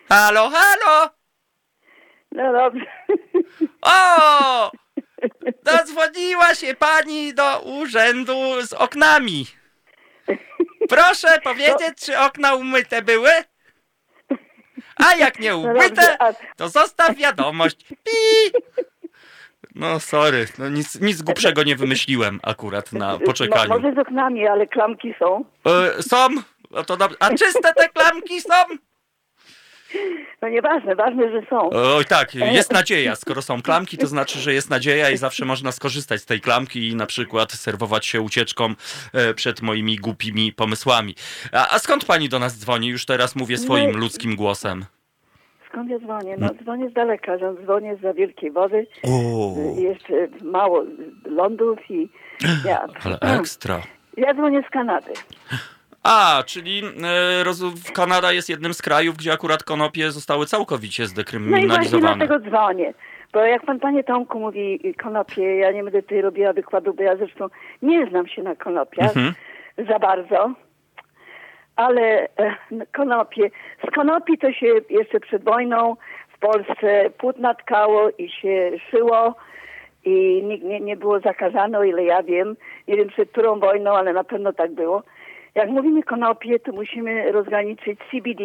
Halo, 0.08 0.50
halo? 0.50 1.10
No 2.36 2.52
dobrze. 2.52 2.86
O! 3.82 4.70
Dodzwoniła 5.62 6.54
się 6.54 6.74
pani 6.74 7.34
do 7.34 7.60
urzędu 7.60 8.62
z 8.62 8.72
oknami. 8.72 9.46
Proszę 10.88 11.28
powiedzieć, 11.44 11.98
czy 12.00 12.18
okna 12.18 12.54
umyte 12.54 13.02
były? 13.02 13.30
A 14.96 15.14
jak 15.14 15.38
nie 15.38 15.50
no 15.50 15.58
umyte, 15.58 16.18
to 16.56 16.68
zostaw 16.68 17.16
wiadomość. 17.16 17.84
Pi! 17.88 18.58
No 19.74 20.00
sorry, 20.00 20.46
no 20.58 20.68
nic, 20.68 21.00
nic 21.00 21.22
głupszego 21.22 21.62
nie 21.62 21.76
wymyśliłem 21.76 22.40
akurat 22.42 22.92
na 22.92 23.18
poczekaniu. 23.18 23.68
może 23.68 23.94
z 23.94 23.98
oknami, 23.98 24.46
ale 24.46 24.66
klamki 24.66 25.14
są. 25.18 25.44
E, 25.66 26.02
są? 26.02 26.28
No 26.70 26.84
to 26.84 26.96
dobrze. 26.96 27.16
A 27.20 27.30
czyste 27.30 27.74
te 27.74 27.88
klamki 27.88 28.40
są? 28.40 28.54
No 30.42 30.48
nieważne, 30.48 30.96
ważne, 30.96 31.30
że 31.32 31.46
są. 31.50 31.70
Oj 31.70 32.04
tak, 32.04 32.34
jest 32.34 32.72
nadzieja. 32.72 33.16
Skoro 33.16 33.42
są 33.42 33.62
klamki, 33.62 33.98
to 33.98 34.06
znaczy, 34.06 34.38
że 34.38 34.54
jest 34.54 34.70
nadzieja 34.70 35.10
i 35.10 35.16
zawsze 35.16 35.44
można 35.44 35.72
skorzystać 35.72 36.20
z 36.20 36.26
tej 36.26 36.40
klamki 36.40 36.88
i 36.88 36.96
na 36.96 37.06
przykład 37.06 37.52
serwować 37.52 38.06
się 38.06 38.20
ucieczką 38.20 38.74
e, 39.12 39.34
przed 39.34 39.62
moimi 39.62 39.96
głupimi 39.96 40.52
pomysłami. 40.52 41.14
A, 41.52 41.74
a 41.74 41.78
skąd 41.78 42.04
pani 42.04 42.28
do 42.28 42.38
nas 42.38 42.58
dzwoni? 42.58 42.88
Już 42.88 43.06
teraz 43.06 43.36
mówię 43.36 43.58
swoim 43.58 43.92
no, 43.92 43.98
ludzkim 43.98 44.36
głosem. 44.36 44.84
Skąd 45.68 45.90
ja 45.90 45.98
dzwonię? 45.98 46.36
No 46.38 46.48
dzwonię 46.62 46.90
z 46.90 46.92
daleka, 46.92 47.38
że 47.38 47.54
dzwonię 47.64 47.96
z 47.96 48.16
wielkiej 48.16 48.50
wody. 48.50 48.86
O. 49.02 49.54
Jeszcze 49.78 50.28
mało 50.42 50.84
lądów 51.24 51.78
i... 51.90 52.08
Ja. 52.64 52.86
Ale 53.04 53.18
ekstra. 53.20 53.82
Ja 54.16 54.34
dzwonię 54.34 54.62
z 54.68 54.70
Kanady. 54.70 55.12
A, 56.06 56.42
czyli 56.46 56.82
e, 56.84 57.92
Kanada 57.94 58.32
jest 58.32 58.48
jednym 58.48 58.74
z 58.74 58.82
krajów, 58.82 59.16
gdzie 59.16 59.32
akurat 59.32 59.62
konopie 59.62 60.10
zostały 60.10 60.46
całkowicie 60.46 61.06
zdekryminalizowane. 61.06 61.80
No 61.80 61.84
i 61.84 61.88
właśnie 61.88 62.16
dlatego 62.16 62.50
dzwonię. 62.50 62.94
Bo 63.32 63.40
jak 63.40 63.64
pan 63.64 63.80
panie 63.80 64.04
Tomku 64.04 64.40
mówi 64.40 64.94
konopie, 65.02 65.56
ja 65.56 65.72
nie 65.72 65.84
będę 65.84 66.02
tutaj 66.02 66.20
robiła 66.20 66.52
wykładu, 66.52 66.94
bo 66.94 67.02
ja 67.02 67.16
zresztą 67.16 67.48
nie 67.82 68.06
znam 68.06 68.26
się 68.26 68.42
na 68.42 68.56
konopiach 68.56 69.16
mhm. 69.16 69.34
za 69.88 69.98
bardzo. 69.98 70.54
Ale 71.76 72.28
e, 72.36 72.56
konopie, 72.92 73.50
z 73.88 73.90
konopi 73.94 74.38
to 74.38 74.52
się 74.52 74.66
jeszcze 74.90 75.20
przed 75.20 75.44
wojną 75.44 75.96
w 76.28 76.38
Polsce 76.38 77.10
płótna 77.18 77.54
tkało 77.54 78.10
i 78.18 78.30
się 78.30 78.70
szyło 78.90 79.34
i 80.04 80.42
nikt 80.44 80.64
nie, 80.64 80.80
nie 80.80 80.96
było 80.96 81.20
zakazane, 81.20 81.78
o 81.78 81.84
ile 81.84 82.04
ja 82.04 82.22
wiem. 82.22 82.56
Nie 82.88 82.96
wiem 82.96 83.08
przed 83.08 83.30
którą 83.30 83.60
wojną, 83.60 83.96
ale 83.96 84.12
na 84.12 84.24
pewno 84.24 84.52
tak 84.52 84.72
było. 84.72 85.02
Jak 85.56 85.68
mówimy 85.68 86.02
konopie, 86.02 86.58
to 86.58 86.72
musimy 86.72 87.32
rozgraniczyć 87.32 88.00
CBD 88.10 88.44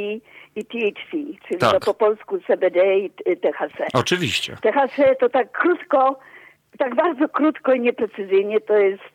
i 0.56 0.66
THC, 0.66 1.12
czyli 1.48 1.60
tak. 1.60 1.72
to 1.72 1.80
po 1.80 1.94
polsku 1.94 2.40
CBD 2.48 3.00
i 3.00 3.10
THC. 3.10 3.88
Oczywiście. 3.94 4.56
THC 4.62 5.16
to 5.20 5.30
tak 5.30 5.52
krótko, 5.52 6.20
tak 6.78 6.96
bardzo 6.96 7.30
krótko 7.30 7.74
i 7.74 7.80
nieprecyzyjnie 7.80 8.62
to 8.62 8.78
jest 8.78 9.14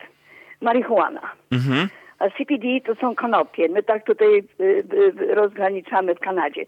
marihuana. 0.61 1.33
Mhm. 1.53 1.89
A 2.19 2.31
CBD 2.31 2.81
to 2.87 2.95
są 2.95 3.15
konopie. 3.15 3.69
My 3.69 3.83
tak 3.83 4.05
tutaj 4.07 4.43
y, 4.61 4.85
y, 5.21 5.35
rozgraniczamy 5.35 6.15
w 6.15 6.19
Kanadzie. 6.19 6.65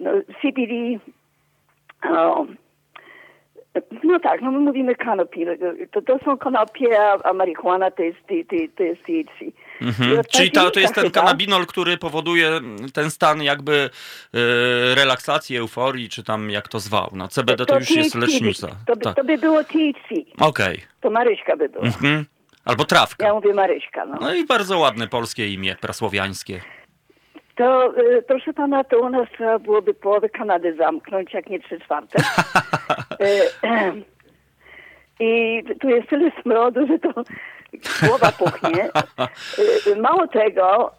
No, 0.00 0.10
CBD 0.42 0.74
o, 2.10 2.46
no 4.04 4.20
tak, 4.20 4.40
no 4.42 4.50
my 4.50 4.58
mówimy 4.58 4.94
kanopi. 4.94 5.46
To, 5.92 6.02
to 6.02 6.18
są 6.24 6.38
konopie, 6.38 7.00
a, 7.24 7.32
marihuana 7.32 7.90
to 7.90 8.02
jest, 8.02 8.18
to, 8.26 8.56
to 8.76 8.82
jest 8.82 9.02
THC. 9.02 9.44
Mhm. 9.80 10.20
Czyli 10.32 10.50
to, 10.50 10.70
to 10.70 10.80
jest 10.80 10.94
ten 10.94 11.10
kanabinol, 11.10 11.66
który 11.66 11.96
powoduje 11.96 12.60
ten 12.94 13.10
stan 13.10 13.42
jakby 13.42 13.90
e, 14.34 14.94
relaksacji, 14.94 15.56
euforii, 15.56 16.08
czy 16.08 16.24
tam 16.24 16.50
jak 16.50 16.68
to 16.68 16.80
zwał. 16.80 17.10
No 17.12 17.28
CBD 17.28 17.66
to, 17.66 17.72
to 17.72 17.78
już 17.78 17.88
THC 17.88 17.96
jest 17.96 18.14
lecznica. 18.14 18.68
To, 18.86 18.96
by, 18.96 19.02
tak. 19.02 19.16
to 19.16 19.24
by 19.24 19.38
było 19.38 19.64
THC. 19.64 20.08
Okej. 20.40 20.74
Okay. 20.74 20.78
To 21.00 21.10
Maryśka 21.10 21.56
by 21.56 21.68
było. 21.68 21.84
Mhm. 21.84 22.24
Albo 22.64 22.84
trawka. 22.84 23.26
Ja 23.26 23.34
mówię 23.34 23.54
Maryśka. 23.54 24.06
No. 24.06 24.18
no 24.20 24.34
i 24.34 24.46
bardzo 24.46 24.78
ładne 24.78 25.08
polskie 25.08 25.48
imię, 25.48 25.76
prasłowiańskie. 25.80 26.60
To 27.54 27.98
y, 27.98 28.22
proszę 28.22 28.52
pana, 28.52 28.84
to 28.84 28.98
u 28.98 29.08
nas 29.08 29.28
trzeba 29.32 29.58
byłoby 29.58 29.94
połowę 29.94 30.28
Kanady 30.28 30.74
zamknąć, 30.76 31.34
jak 31.34 31.50
nie 31.50 31.60
trzy 31.60 31.80
czwarte. 31.80 32.18
y, 33.20 34.02
I 35.20 35.62
tu 35.80 35.88
jest 35.88 36.08
tyle 36.08 36.30
smrodu, 36.42 36.86
że 36.86 36.98
to 36.98 37.24
głowa 38.06 38.32
puchnie. 38.32 38.90
Y, 39.86 39.96
Mało 39.96 40.26
tego, 40.26 40.92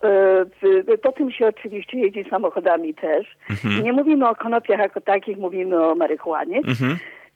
y, 0.64 0.94
y, 0.94 0.98
po 0.98 1.12
tym 1.12 1.32
się 1.32 1.48
oczywiście 1.48 2.00
jeździ 2.00 2.30
samochodami 2.30 2.94
też. 2.94 3.38
Nie 3.84 3.94
mówimy 3.94 4.30
o 4.30 4.36
konopiach 4.36 4.80
jako 4.80 5.02
takich, 5.02 5.38
mówimy 5.38 5.84
o 5.84 5.96
marihuanie. 5.96 6.62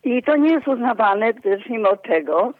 I 0.04 0.24
to 0.24 0.36
nie 0.36 0.54
jest 0.54 0.68
uznawane, 0.68 1.34
zacznijmy 1.58 1.90
od 1.90 2.04
tego, 2.04 2.54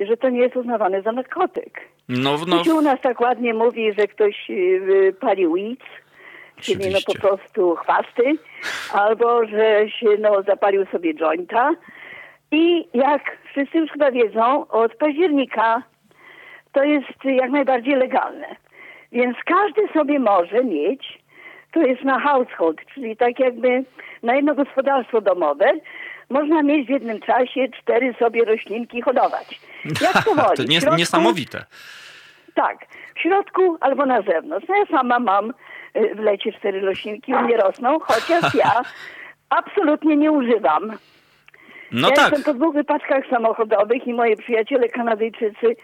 że 0.00 0.16
to 0.16 0.28
nie 0.28 0.40
jest 0.40 0.56
uznawane 0.56 1.02
za 1.02 1.12
narkotyk. 1.12 1.80
No, 2.08 2.36
no, 2.46 2.64
się 2.64 2.74
u 2.74 2.80
nas 2.80 3.00
tak 3.00 3.20
ładnie 3.20 3.54
mówi, 3.54 3.92
że 3.98 4.06
ktoś 4.06 4.50
y, 4.50 5.14
pali 5.20 5.48
weed, 5.48 5.80
czyli 6.60 6.90
no 6.92 6.98
po 7.06 7.14
prostu 7.14 7.74
chwasty, 7.74 8.32
albo 8.92 9.46
że 9.46 9.90
się 9.90 10.06
no, 10.18 10.42
zapalił 10.42 10.86
sobie 10.86 11.14
jointa. 11.14 11.70
I 12.50 12.88
jak 12.94 13.38
wszyscy 13.50 13.78
już 13.78 13.90
chyba 13.90 14.10
wiedzą, 14.10 14.68
od 14.68 14.94
października 14.94 15.82
to 16.72 16.84
jest 16.84 17.24
jak 17.24 17.50
najbardziej 17.50 17.94
legalne. 17.94 18.56
Więc 19.12 19.36
każdy 19.44 19.88
sobie 19.92 20.18
może 20.18 20.64
mieć, 20.64 21.18
to 21.72 21.80
jest 21.80 22.04
na 22.04 22.20
household, 22.20 22.78
czyli 22.94 23.16
tak 23.16 23.38
jakby 23.38 23.84
na 24.22 24.34
jedno 24.34 24.54
gospodarstwo 24.54 25.20
domowe, 25.20 25.72
można 26.30 26.62
mieć 26.62 26.86
w 26.86 26.90
jednym 26.90 27.20
czasie 27.20 27.68
cztery 27.82 28.14
sobie 28.18 28.44
roślinki 28.44 29.02
hodować. 29.02 29.60
Jak 30.00 30.12
to 30.24 30.34
woli. 30.34 30.56
to 30.56 30.62
nie, 30.64 30.80
środku- 30.80 30.96
niesamowite. 30.98 31.64
tak, 32.54 32.76
w 33.14 33.20
środku 33.20 33.76
albo 33.80 34.06
na 34.06 34.22
zewnątrz. 34.22 34.66
No 34.68 34.74
ja 34.76 34.86
sama 34.86 35.18
mam 35.18 35.52
y, 35.96 36.14
w 36.14 36.18
lecie 36.18 36.52
cztery 36.52 36.80
roślinki, 36.80 37.34
u 37.34 37.40
mnie 37.40 37.56
rosną, 37.56 37.98
chociaż 38.00 38.54
ja 38.54 38.82
absolutnie 39.60 40.16
nie 40.16 40.32
używam. 40.32 40.92
No 41.92 42.08
ja 42.08 42.14
tak. 42.14 42.32
jestem 42.32 42.54
po 42.54 42.58
dwóch 42.58 42.74
wypadkach 42.74 43.24
samochodowych 43.30 44.06
i 44.06 44.14
moi 44.14 44.36
przyjaciele 44.36 44.88
Kanadyjczycy, 44.88 45.76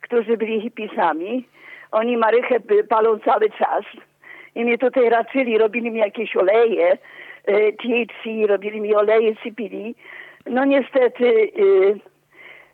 którzy 0.00 0.36
byli 0.36 0.60
hipisami, 0.60 1.48
oni 1.90 2.16
marychę 2.16 2.56
palą 2.88 3.18
cały 3.18 3.50
czas. 3.50 3.84
I 4.54 4.64
mnie 4.64 4.78
tutaj 4.78 5.08
raczyli, 5.10 5.58
robili 5.58 5.90
mi 5.90 5.98
jakieś 5.98 6.36
oleje, 6.36 6.98
THC, 7.46 8.46
robili 8.46 8.80
mi 8.80 8.94
oleje 8.94 9.34
CBD. 9.36 9.76
No 10.46 10.64
niestety 10.64 11.24
y, 11.26 11.96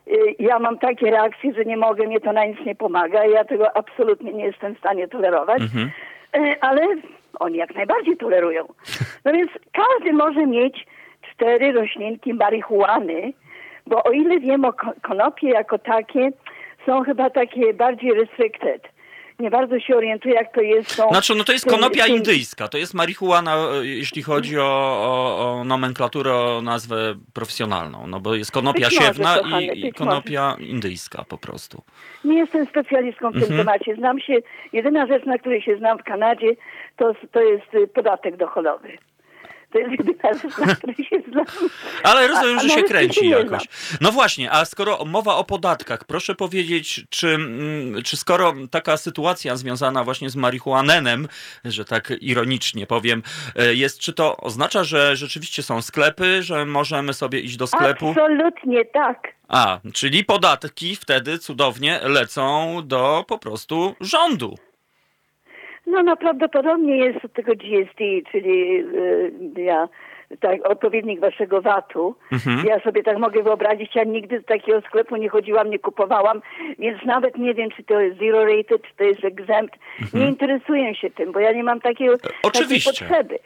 y, 0.07 0.35
ja 0.39 0.59
mam 0.59 0.77
takie 0.79 1.11
reakcje, 1.11 1.53
że 1.53 1.65
nie 1.65 1.77
mogę, 1.77 2.07
mnie 2.07 2.19
to 2.19 2.33
na 2.33 2.45
nic 2.45 2.57
nie 2.65 2.75
pomaga. 2.75 3.25
Ja 3.25 3.43
tego 3.43 3.77
absolutnie 3.77 4.33
nie 4.33 4.45
jestem 4.45 4.75
w 4.75 4.79
stanie 4.79 5.07
tolerować. 5.07 5.61
Y, 6.37 6.61
Ale 6.61 6.81
oni 7.39 7.57
jak 7.57 7.75
najbardziej 7.75 8.17
tolerują. 8.17 8.65
No 9.25 9.31
więc 9.33 9.51
każdy 9.73 10.13
może 10.13 10.47
mieć 10.47 10.85
cztery 11.31 11.71
roślinki 11.71 12.33
marihuany, 12.33 13.33
bo 13.87 14.03
o 14.03 14.11
ile 14.11 14.39
wiem, 14.39 14.65
o 14.65 14.73
ko- 14.73 14.93
konopie 15.01 15.49
jako 15.49 15.77
takie 15.77 16.29
są 16.85 17.03
chyba 17.03 17.29
takie 17.29 17.73
bardziej 17.73 18.11
restricted. 18.13 18.81
Nie 19.39 19.49
bardzo 19.49 19.79
się 19.79 19.95
orientuję, 19.95 20.35
jak 20.35 20.53
to 20.53 20.61
jest. 20.61 20.95
Znaczy, 20.95 21.35
no 21.35 21.43
to 21.43 21.51
jest 21.53 21.65
tym- 21.65 21.73
konopia 21.73 22.05
tym- 22.05 22.15
indyjska. 22.15 22.67
To 22.67 22.77
jest 22.77 22.93
marihuana, 22.93 23.55
e, 23.55 23.85
jeśli 23.85 24.23
chodzi 24.23 24.59
o, 24.59 24.63
o, 24.65 25.51
o 25.59 25.63
nomenklaturę, 25.63 26.33
o 26.35 26.61
nazwę 26.61 27.15
profesjonalną. 27.33 28.07
No 28.07 28.19
bo 28.19 28.35
jest 28.35 28.51
konopia 28.51 28.85
może, 28.85 28.95
siewna 29.01 29.35
kochany, 29.35 29.65
i, 29.65 29.93
konopia 29.93 30.55
indyjska 30.59 31.25
po 31.29 31.37
prostu. 31.37 31.83
Nie 32.23 32.37
jestem 32.37 32.65
specjalistką 32.65 33.29
w 33.29 33.33
tym 33.33 33.41
Mhm. 33.43 33.59
temacie. 33.59 33.95
Znam 33.95 34.19
się, 34.19 34.33
jedyna 34.73 35.07
rzecz, 35.07 35.25
na 35.25 35.37
której 35.37 35.61
się 35.61 35.77
znam 35.77 35.97
w 35.97 36.03
Kanadzie, 36.03 36.55
to, 36.97 37.13
to 37.31 37.41
jest 37.41 37.73
y, 37.73 37.87
podatek 37.87 38.37
dochodowy. 38.37 38.97
Się 41.09 41.21
znam. 41.31 41.45
Ale 42.03 42.27
rozumiem, 42.27 42.57
A- 42.57 42.61
że 42.61 42.69
się 42.69 42.83
kręci 42.83 43.29
jakoś. 43.29 43.63
No 44.01 44.11
właśnie, 44.11 44.51
a 44.51 44.65
skoro 44.65 45.05
mowa 45.05 45.35
o 45.35 45.43
podatkach, 45.43 46.03
proszę 46.03 46.35
powiedzieć, 46.35 47.05
czy, 47.09 47.27
mm, 47.27 48.03
czy 48.03 48.17
skoro 48.17 48.53
taka 48.71 48.97
sytuacja 48.97 49.55
związana 49.55 50.03
właśnie 50.03 50.29
z 50.29 50.35
marihuanenem, 50.35 51.27
że 51.65 51.85
tak 51.85 52.13
ironicznie 52.21 52.87
powiem, 52.87 53.23
e, 53.55 53.73
jest, 53.73 53.99
czy 53.99 54.13
to 54.13 54.37
oznacza, 54.37 54.83
że 54.83 55.15
rzeczywiście 55.15 55.63
są 55.63 55.81
sklepy, 55.81 56.43
że 56.43 56.65
możemy 56.65 57.13
sobie 57.13 57.39
iść 57.39 57.57
do 57.57 57.67
sklepu? 57.67 58.09
Absolutnie 58.09 58.85
tak. 58.85 59.35
A, 59.47 59.79
czyli 59.93 60.25
podatki 60.25 60.95
wtedy 60.95 61.39
cudownie 61.39 61.99
lecą 62.03 62.77
do 62.83 63.25
po 63.27 63.37
prostu 63.37 63.95
rządu. 64.01 64.57
No, 65.87 66.03
no 66.03 66.17
prawdopodobnie 66.17 66.97
jest 66.97 67.25
od 67.25 67.33
tego 67.33 67.51
GST, 67.55 67.99
czyli 68.31 68.77
y, 68.77 69.61
ja, 69.61 69.87
tak, 70.39 70.67
odpowiednik 70.69 71.19
waszego 71.19 71.61
VAT-u. 71.61 72.15
Mhm. 72.31 72.67
Ja 72.67 72.79
sobie 72.79 73.03
tak 73.03 73.17
mogę 73.17 73.43
wyobrazić, 73.43 73.95
ja 73.95 74.03
nigdy 74.03 74.39
do 74.39 74.45
takiego 74.45 74.81
sklepu 74.81 75.15
nie 75.15 75.29
chodziłam, 75.29 75.69
nie 75.69 75.79
kupowałam, 75.79 76.41
więc 76.79 77.03
nawet 77.05 77.37
nie 77.37 77.53
wiem, 77.53 77.69
czy 77.71 77.83
to 77.83 78.01
jest 78.01 78.19
zero 78.19 78.45
rated, 78.45 78.81
czy 78.81 78.95
to 78.97 79.03
jest 79.03 79.25
exempt. 79.25 79.75
Nie 80.13 80.27
interesuję 80.27 80.95
się 80.95 81.09
tym, 81.09 81.31
bo 81.31 81.39
ja 81.39 81.51
nie 81.51 81.63
mam 81.63 81.81
takiego, 81.81 82.17
takiej 82.17 82.35
Mhm. 82.35 82.53
oczywiście. 82.55 83.05
potrzeby. 83.05 83.39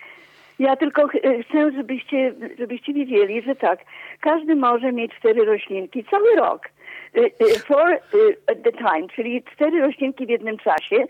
Ja 0.59 0.75
tylko 0.75 1.03
y, 1.15 1.43
chcę, 1.43 1.71
żebyście, 1.71 2.33
żebyście 2.59 2.93
wiedzieli, 2.93 3.41
że 3.41 3.55
tak, 3.55 3.79
każdy 4.21 4.55
może 4.55 4.91
mieć 4.91 5.11
cztery 5.19 5.45
roślinki 5.45 6.03
cały 6.03 6.35
rok. 6.35 6.69
Y, 7.17 7.31
at 8.51 8.63
the 8.63 8.71
time, 8.71 9.07
czyli 9.15 9.43
cztery 9.53 9.81
roślinki 9.81 10.25
w 10.25 10.29
jednym 10.29 10.57
czasie 10.57 11.05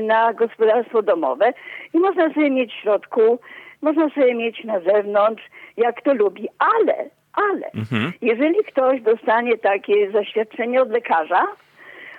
na 0.00 0.32
gospodarstwo 0.32 1.02
domowe 1.02 1.52
i 1.94 1.98
można 1.98 2.34
sobie 2.34 2.50
mieć 2.50 2.72
w 2.72 2.82
środku, 2.82 3.38
można 3.82 4.10
sobie 4.10 4.34
mieć 4.34 4.64
na 4.64 4.80
zewnątrz, 4.80 5.42
jak 5.76 6.02
to 6.02 6.14
lubi, 6.14 6.48
ale, 6.58 7.10
ale 7.32 7.70
Mhm. 7.74 8.12
jeżeli 8.22 8.64
ktoś 8.64 9.00
dostanie 9.02 9.58
takie 9.58 10.10
zaświadczenie 10.10 10.82
od 10.82 10.90
lekarza 10.90 11.46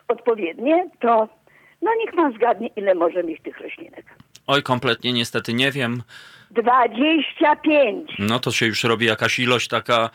odpowiednie, 0.07 0.89
to 0.99 1.27
no 1.81 1.91
niech 1.99 2.15
pan 2.15 2.33
zgadnie, 2.33 2.69
ile 2.75 2.95
może 2.95 3.23
mieć 3.23 3.41
tych 3.41 3.59
roślinek. 3.59 4.05
Oj, 4.47 4.63
kompletnie 4.63 5.13
niestety 5.13 5.53
nie 5.53 5.71
wiem. 5.71 6.01
25. 6.51 8.11
No 8.19 8.39
to 8.39 8.51
się 8.51 8.65
już 8.65 8.83
robi 8.83 9.05
jakaś 9.05 9.39
ilość 9.39 9.67
taka, 9.67 10.09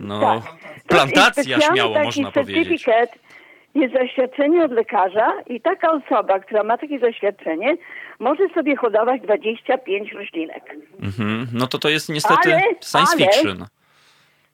no, 0.00 0.20
Tak. 0.20 0.52
plantacja 0.88 1.60
śmiało 1.60 1.94
taki 1.94 2.06
można 2.06 2.30
powiedzieć. 2.32 2.84
certyfikat 2.84 3.29
Jest 3.74 3.94
zaświadczenie 3.94 4.64
od 4.64 4.72
lekarza 4.72 5.32
i 5.46 5.60
taka 5.60 5.92
osoba, 5.92 6.38
która 6.40 6.62
ma 6.64 6.78
takie 6.78 6.98
zaświadczenie, 6.98 7.76
może 8.18 8.48
sobie 8.54 8.76
hodować 8.76 9.22
25 9.22 10.12
roślinek. 10.12 10.62
Mhm. 11.02 11.46
No 11.52 11.66
to 11.66 11.78
to 11.78 11.88
jest 11.88 12.08
niestety 12.08 12.52
Ale- 12.54 12.60
science 12.84 13.12
ale- 13.12 13.18
fiction. 13.32 13.66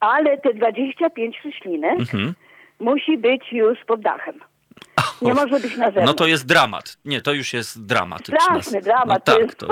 Ale 0.01 0.39
te 0.39 0.55
25 0.55 1.37
roślinek 1.45 2.01
Mhm. 2.01 2.35
musi 2.81 3.19
być 3.19 3.53
już 3.53 3.79
pod 3.87 4.01
dachem. 4.01 4.41
Nie 5.23 5.35
może 5.35 5.61
być 5.61 5.77
na 5.77 5.85
zewnątrz. 5.87 6.07
No 6.07 6.15
to 6.15 6.27
jest 6.27 6.47
dramat. 6.47 6.97
Nie, 7.05 7.21
to 7.21 7.33
już 7.33 7.53
jest 7.53 7.87
dramatyczne. 7.87 8.41
Straszny 8.41 8.81
dramat, 8.81 9.27
No 9.27 9.35
tak, 9.35 9.55
to, 9.55 9.67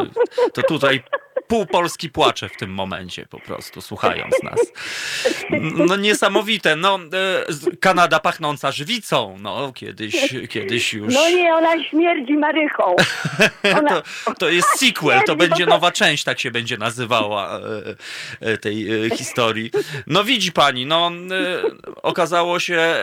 to 0.55 0.63
tutaj 0.63 1.03
pół 1.49 1.67
Polski 1.67 2.11
płacze 2.11 2.49
w 2.49 2.57
tym 2.57 2.71
momencie 2.71 3.27
po 3.27 3.41
prostu, 3.41 3.81
słuchając 3.81 4.43
nas. 4.43 4.61
No 5.87 5.97
niesamowite. 5.97 6.77
No, 6.77 6.99
e, 7.73 7.77
Kanada 7.81 8.21
pachnąca 8.21 8.73
żywicą. 8.73 9.37
No, 9.41 9.73
kiedyś, 9.73 10.35
kiedyś 10.51 10.93
już... 10.93 11.15
No 11.15 11.31
nie, 11.31 11.55
ona 11.55 11.85
śmierdzi 11.85 12.37
marychą. 12.37 12.97
Ona... 13.79 13.89
To, 13.91 14.03
to 14.39 14.49
jest 14.49 14.69
sequel, 14.69 15.21
to 15.27 15.37
będzie 15.37 15.67
nowa 15.67 15.93
część, 15.93 16.25
tak 16.25 16.41
się 16.41 16.51
będzie 16.51 16.79
nazywała 16.79 17.59
e, 17.59 17.61
e, 18.41 18.59
tej 18.59 18.87
historii. 19.17 19.71
No 20.07 20.25
widzi 20.25 20.53
pani, 20.53 20.87
no 20.87 21.11
okazało 22.03 22.61
się, 22.61 22.95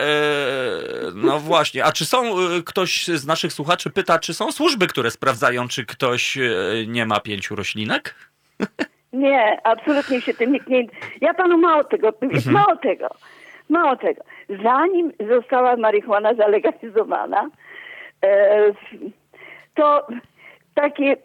no 1.14 1.40
właśnie, 1.40 1.84
a 1.84 1.92
czy 1.92 2.06
są, 2.06 2.34
ktoś 2.64 3.06
z 3.06 3.26
naszych 3.26 3.52
słuchaczy 3.52 3.90
pyta, 3.90 4.18
czy 4.18 4.34
są 4.34 4.52
służby, 4.52 4.86
które 4.86 5.10
sprawdzają, 5.10 5.68
czy 5.68 5.86
ktoś 5.86 6.38
nie 6.86 7.06
ma 7.06 7.20
pięciu 7.20 7.56
roślinek? 7.56 8.14
Nie, 9.12 9.58
absolutnie 9.64 10.20
się 10.20 10.34
tym 10.34 10.52
nikt 10.52 10.68
nie... 10.68 10.84
Ja 11.20 11.34
panu 11.34 11.58
mało 11.58 11.84
tego, 11.84 12.08
Mhm. 12.22 12.52
mało 12.54 12.76
tego, 12.76 13.08
mało 13.68 13.96
tego. 13.96 14.24
Zanim 14.62 15.12
została 15.30 15.76
marihuana 15.76 16.34
zalegalizowana, 16.34 17.50
e, 18.24 18.72
to 19.74 20.06
takie, 20.74 21.16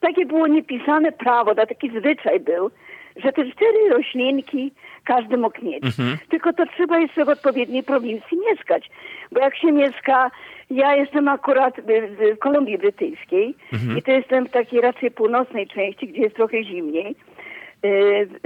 takie 0.00 0.26
było 0.26 0.46
niepisane 0.46 1.12
prawo, 1.12 1.54
to 1.54 1.66
taki 1.66 1.90
zwyczaj 1.90 2.40
był, 2.40 2.70
że 3.16 3.32
te 3.32 3.50
cztery 3.52 3.88
roślinki 3.90 4.72
każdy 5.04 5.36
mógł 5.36 5.64
mieć. 5.64 5.84
Mhm. 5.84 6.18
Tylko 6.30 6.52
to 6.52 6.66
trzeba 6.66 6.98
jeszcze 6.98 7.24
w 7.24 7.28
odpowiedniej 7.28 7.82
prowincji 7.82 8.38
mieszkać. 8.50 8.90
Bo 9.32 9.40
jak 9.40 9.56
się 9.56 9.72
mieszka, 9.72 10.30
ja 10.70 10.96
jestem 10.96 11.28
akurat 11.28 11.74
w, 11.80 12.38
Kolumbii 12.38 12.78
Brytyjskiej 12.78 13.54
Mhm. 13.72 13.98
i 13.98 14.02
to 14.02 14.10
jestem 14.10 14.46
w 14.46 14.50
takiej 14.50 14.80
raczej 14.80 15.10
północnej 15.10 15.66
części, 15.66 16.08
gdzie 16.08 16.22
jest 16.22 16.36
trochę 16.36 16.64
zimniej. 16.64 17.16
Y, 17.84 17.88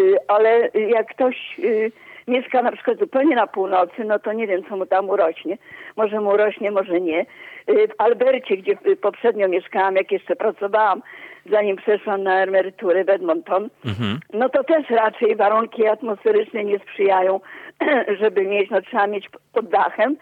y, 0.01 0.17
ale 0.29 0.69
jak 0.75 1.07
ktoś 1.09 1.37
y, 1.59 1.93
mieszka 2.29 2.63
na 2.63 2.73
przykład 2.73 2.99
zupełnie 2.99 3.37
na 3.37 3.47
północy, 3.47 4.05
no 4.05 4.19
to 4.19 4.33
nie 4.33 4.47
wiem, 4.47 4.63
co 4.69 4.77
mu 4.77 4.87
tam 4.87 5.11
urośnie. 5.11 5.59
Może 5.97 6.21
mu 6.21 6.29
urośnie, 6.31 6.71
może 6.71 7.01
nie. 7.01 7.27
W 7.69 7.93
Albercie, 7.99 8.57
gdzie 8.57 8.77
poprzednio 9.03 9.49
mieszkałam, 9.49 9.97
jak 9.97 10.13
jeszcze 10.13 10.37
pracowałam, 10.37 11.03
zanim 11.51 11.77
przeszłam 11.77 12.23
na 12.23 12.43
emeryturę 12.43 13.05
w 13.05 13.09
Edmonton, 13.09 13.69
Mhm. 13.85 14.21
no 14.33 14.49
to 14.49 14.65
też 14.65 14.91
raczej 14.91 15.37
warunki 15.37 15.87
atmosferyczne 15.87 16.65
nie 16.65 16.79
sprzyjają, 16.79 17.41
żeby 18.21 18.43
mieć, 18.47 18.71
no 18.71 18.83
trzeba 18.83 19.07
mieć 19.07 19.29
pod 19.53 19.69
dachem. 19.69 20.17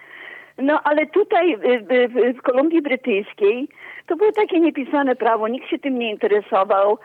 No 0.59 0.81
ale 0.85 1.07
tutaj 1.07 1.57
w, 1.57 1.61
w, 1.61 2.39
w 2.39 2.43
Kolumbii 2.43 2.83
Brytyjskiej 2.83 3.69
to 4.07 4.17
było 4.17 4.33
takie 4.33 4.61
niepisane 4.61 5.17
prawo, 5.17 5.49
nikt 5.49 5.69
się 5.69 5.79
tym 5.79 5.99
nie 5.99 6.11
interesował. 6.11 6.99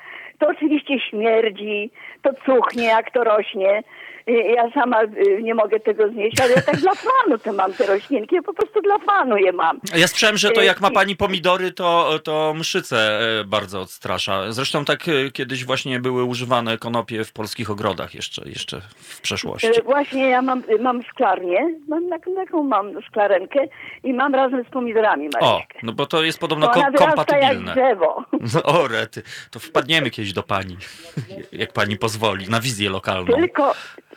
To 0.44 0.50
oczywiście 0.50 1.00
śmierdzi, 1.10 1.92
to 2.22 2.30
cuchnie, 2.46 2.84
jak 2.84 3.12
to 3.12 3.24
rośnie. 3.24 3.84
Ja 4.28 4.72
sama 4.74 5.04
y, 5.04 5.44
nie 5.44 5.56
mogę 5.56 5.80
tego 5.80 6.10
znieść, 6.10 6.42
ale 6.42 6.52
ja 6.52 6.62
tak 6.62 6.76
dla 6.76 6.92
fanu 7.08 7.38
to 7.38 7.54
mam 7.54 7.74
te 7.74 7.86
roślinki, 7.86 8.36
ja 8.36 8.42
po 8.42 8.54
prostu 8.54 8.82
dla 8.82 9.00
fanu 9.00 9.38
je 9.38 9.52
mam. 9.52 9.80
Ja 9.96 10.08
słyszałem, 10.08 10.38
że 10.38 10.52
to 10.52 10.62
jak 10.62 10.82
ma 10.82 10.92
pani 10.92 11.16
pomidory, 11.16 11.72
to, 11.72 12.20
to 12.24 12.54
mszyce 12.54 13.20
e, 13.40 13.44
bardzo 13.44 13.82
odstrasza. 13.82 14.52
Zresztą 14.52 14.86
tak 14.86 15.08
e, 15.08 15.32
kiedyś 15.32 15.66
właśnie 15.66 16.00
były 16.00 16.24
używane 16.24 16.78
konopie 16.78 17.24
w 17.24 17.34
polskich 17.34 17.72
ogrodach 17.72 18.16
jeszcze, 18.16 18.50
jeszcze 18.50 18.82
w 18.96 19.22
przeszłości. 19.22 19.82
Właśnie 19.84 20.30
ja 20.30 20.42
mam, 20.42 20.64
mam 20.80 21.04
szklarnię, 21.04 21.76
mam 21.88 22.10
taką 22.36 22.64
mam 22.64 23.02
szklarenkę 23.02 23.60
i 24.04 24.14
mam 24.14 24.36
razem 24.36 24.64
z 24.64 24.70
pomidorami 24.70 25.30
Maryśkę. 25.34 25.78
O, 25.78 25.84
no 25.84 25.94
bo 25.94 26.06
to 26.06 26.24
jest 26.24 26.40
podobno 26.40 26.70
ko 26.70 26.82
kompatybilne. 26.98 27.48
jak 27.48 27.64
drzewo. 27.64 28.24
No, 28.54 28.64
o 28.82 28.88
rety, 28.88 29.22
to 29.52 29.60
wpadniemy 29.60 30.10
kiedyś 30.10 30.33
do 30.34 30.44
pani, 30.44 30.78
jak 31.52 31.74
pani 31.74 31.98
pozwoli, 31.98 32.50
na 32.50 32.60
wizję 32.60 32.90
lokalną. 32.90 33.36
Tylko, 33.36 33.76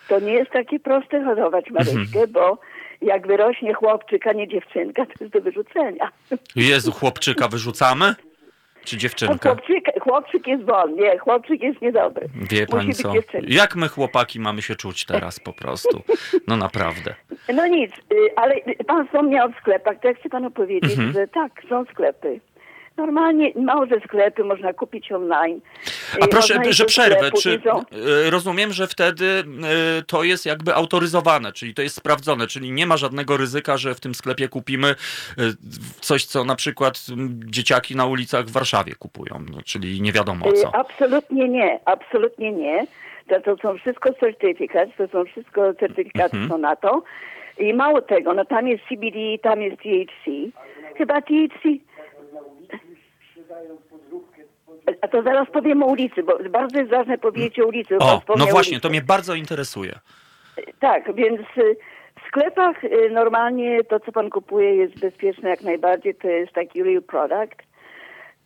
to 0.09 0.21
nie 0.21 0.33
jest 0.33 0.51
takie 0.51 0.81
proste 0.81 1.25
hodować 1.25 1.71
Maryśkę, 1.71 2.01
mhm. 2.01 2.33
bo 2.33 2.59
jak 3.03 3.27
wyrośnie 3.27 3.75
chłopczyk, 3.75 4.27
a 4.27 4.33
nie 4.33 4.49
dziewczynka, 4.49 5.07
to 5.07 5.12
jest 5.21 5.33
do 5.33 5.41
wyrzucenia. 5.41 6.11
Jezu, 6.57 6.93
chłopczyka 6.93 7.49
wyrzucamy? 7.49 8.14
Czy 8.85 8.97
dziewczynkę? 8.97 9.49
Chłopczyk, 9.49 9.85
chłopczyk 10.01 10.47
jest 10.47 10.64
wolny, 10.64 11.03
nie, 11.03 11.19
chłopczyk 11.19 11.62
jest 11.62 11.83
niedobry. 11.83 12.29
Wie 12.51 12.67
pani 12.67 12.95
co? 12.95 13.12
Jak 13.43 13.77
my 13.77 13.89
chłopaki 13.89 14.41
mamy 14.41 14.62
się 14.62 14.75
czuć 14.75 15.05
teraz 15.05 15.41
po 15.41 15.53
prostu? 15.53 16.03
No 16.47 16.57
naprawdę. 16.57 17.14
No 17.55 17.67
nic, 17.67 17.93
y, 17.93 18.37
ale 18.37 18.55
pan 18.87 19.07
wspomniał 19.07 19.49
o 19.49 19.53
sklepach, 19.61 20.01
to 20.01 20.09
ja 20.09 20.14
chcę 20.14 20.29
panu 20.29 20.51
powiedzieć, 20.51 20.91
mhm. 20.91 21.12
że 21.12 21.29
tak, 21.29 21.53
są 21.69 21.85
sklepy. 21.85 22.41
Normalnie 22.97 23.53
małe 23.57 23.87
sklepy 24.05 24.45
można 24.45 24.73
kupić 24.73 25.12
online. 25.12 25.61
A 26.20 26.26
proszę, 26.26 26.61
że 26.70 26.84
przerwę. 26.84 27.30
Czy 27.42 27.61
e, 28.26 28.30
rozumiem, 28.30 28.72
że 28.72 28.86
wtedy 28.86 29.44
e, 29.98 30.02
to 30.02 30.24
jest 30.24 30.46
jakby 30.46 30.74
autoryzowane, 30.74 31.52
czyli 31.52 31.74
to 31.74 31.82
jest 31.82 31.96
sprawdzone, 31.96 32.46
czyli 32.46 32.72
nie 32.72 32.86
ma 32.86 32.96
żadnego 32.96 33.36
ryzyka, 33.36 33.76
że 33.76 33.94
w 33.94 34.00
tym 34.00 34.14
sklepie 34.14 34.48
kupimy 34.48 34.88
e, 34.88 34.94
coś, 36.00 36.24
co 36.24 36.44
na 36.44 36.57
przykład 36.57 37.07
dzieciaki 37.46 37.96
na 37.96 38.07
ulicach 38.07 38.44
w 38.44 38.52
Warszawie 38.52 38.94
kupują, 38.94 39.44
no, 39.50 39.62
czyli 39.64 40.00
nie 40.00 40.12
wiadomo 40.12 40.52
co. 40.52 40.74
Absolutnie 40.74 41.48
nie, 41.48 41.80
absolutnie 41.84 42.52
nie. 42.52 42.86
To, 43.28 43.40
to 43.40 43.57
są 43.62 43.78
wszystko 43.78 44.12
certyfikaty, 44.12 44.92
to 44.98 45.09
są 45.09 45.24
wszystko 45.24 45.74
certyfikaty 45.74 46.36
mhm. 46.36 46.48
są 46.48 46.59
na 46.59 46.76
to. 46.76 47.02
I 47.59 47.74
mało 47.74 48.02
tego, 48.02 48.34
no 48.34 48.44
tam 48.44 48.68
jest 48.68 48.84
CBD, 48.88 49.18
tam 49.42 49.62
jest 49.62 49.76
THC. 49.76 50.30
Chyba 50.96 51.20
THC 51.20 51.68
a 55.01 55.09
to 55.09 55.22
zaraz 55.22 55.49
powiem 55.51 55.82
o 55.82 55.87
ulicy, 55.87 56.22
bo 56.22 56.39
bardzo 56.51 56.78
jest 56.78 56.91
ważne 56.91 57.18
powiedzieć 57.18 57.61
o 57.61 57.66
ulicy. 57.66 57.99
O, 57.99 58.22
no 58.37 58.47
właśnie, 58.47 58.80
to 58.80 58.89
mnie 58.89 59.03
bardzo 59.03 59.34
interesuje. 59.34 59.93
Tak, 60.80 61.14
więc 61.14 61.41
y, 61.41 61.76
w 62.24 62.28
sklepach 62.28 62.84
y, 62.84 63.11
normalnie 63.11 63.84
to, 63.84 64.01
co 64.01 64.12
pan 64.12 64.30
kupuje 64.30 64.74
jest 64.76 64.99
bezpieczne 64.99 65.51
jak 65.51 65.62
najbardziej, 65.62 66.14
to 66.14 66.28
jest 66.28 66.53
taki 66.53 66.82
real 66.82 67.03
product. 67.03 67.66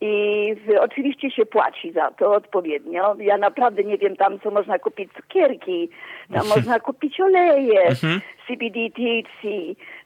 I 0.03 0.57
oczywiście 0.81 1.31
się 1.31 1.47
płaci 1.47 1.93
za 1.93 2.11
to 2.11 2.35
odpowiednio. 2.35 3.17
Ja 3.19 3.39
naprawdę 3.39 3.85
nie 3.85 3.99
wiem 3.99 4.17
tam, 4.17 4.41
co 4.41 4.51
można 4.51 4.79
kupić 4.79 5.13
cukierki, 5.13 5.89
tam 6.33 6.49
można 6.57 6.81
kupić 6.81 7.21
oleje, 7.21 7.83
mhm. 7.83 8.21
CBD, 8.47 8.91
THC, 8.91 9.49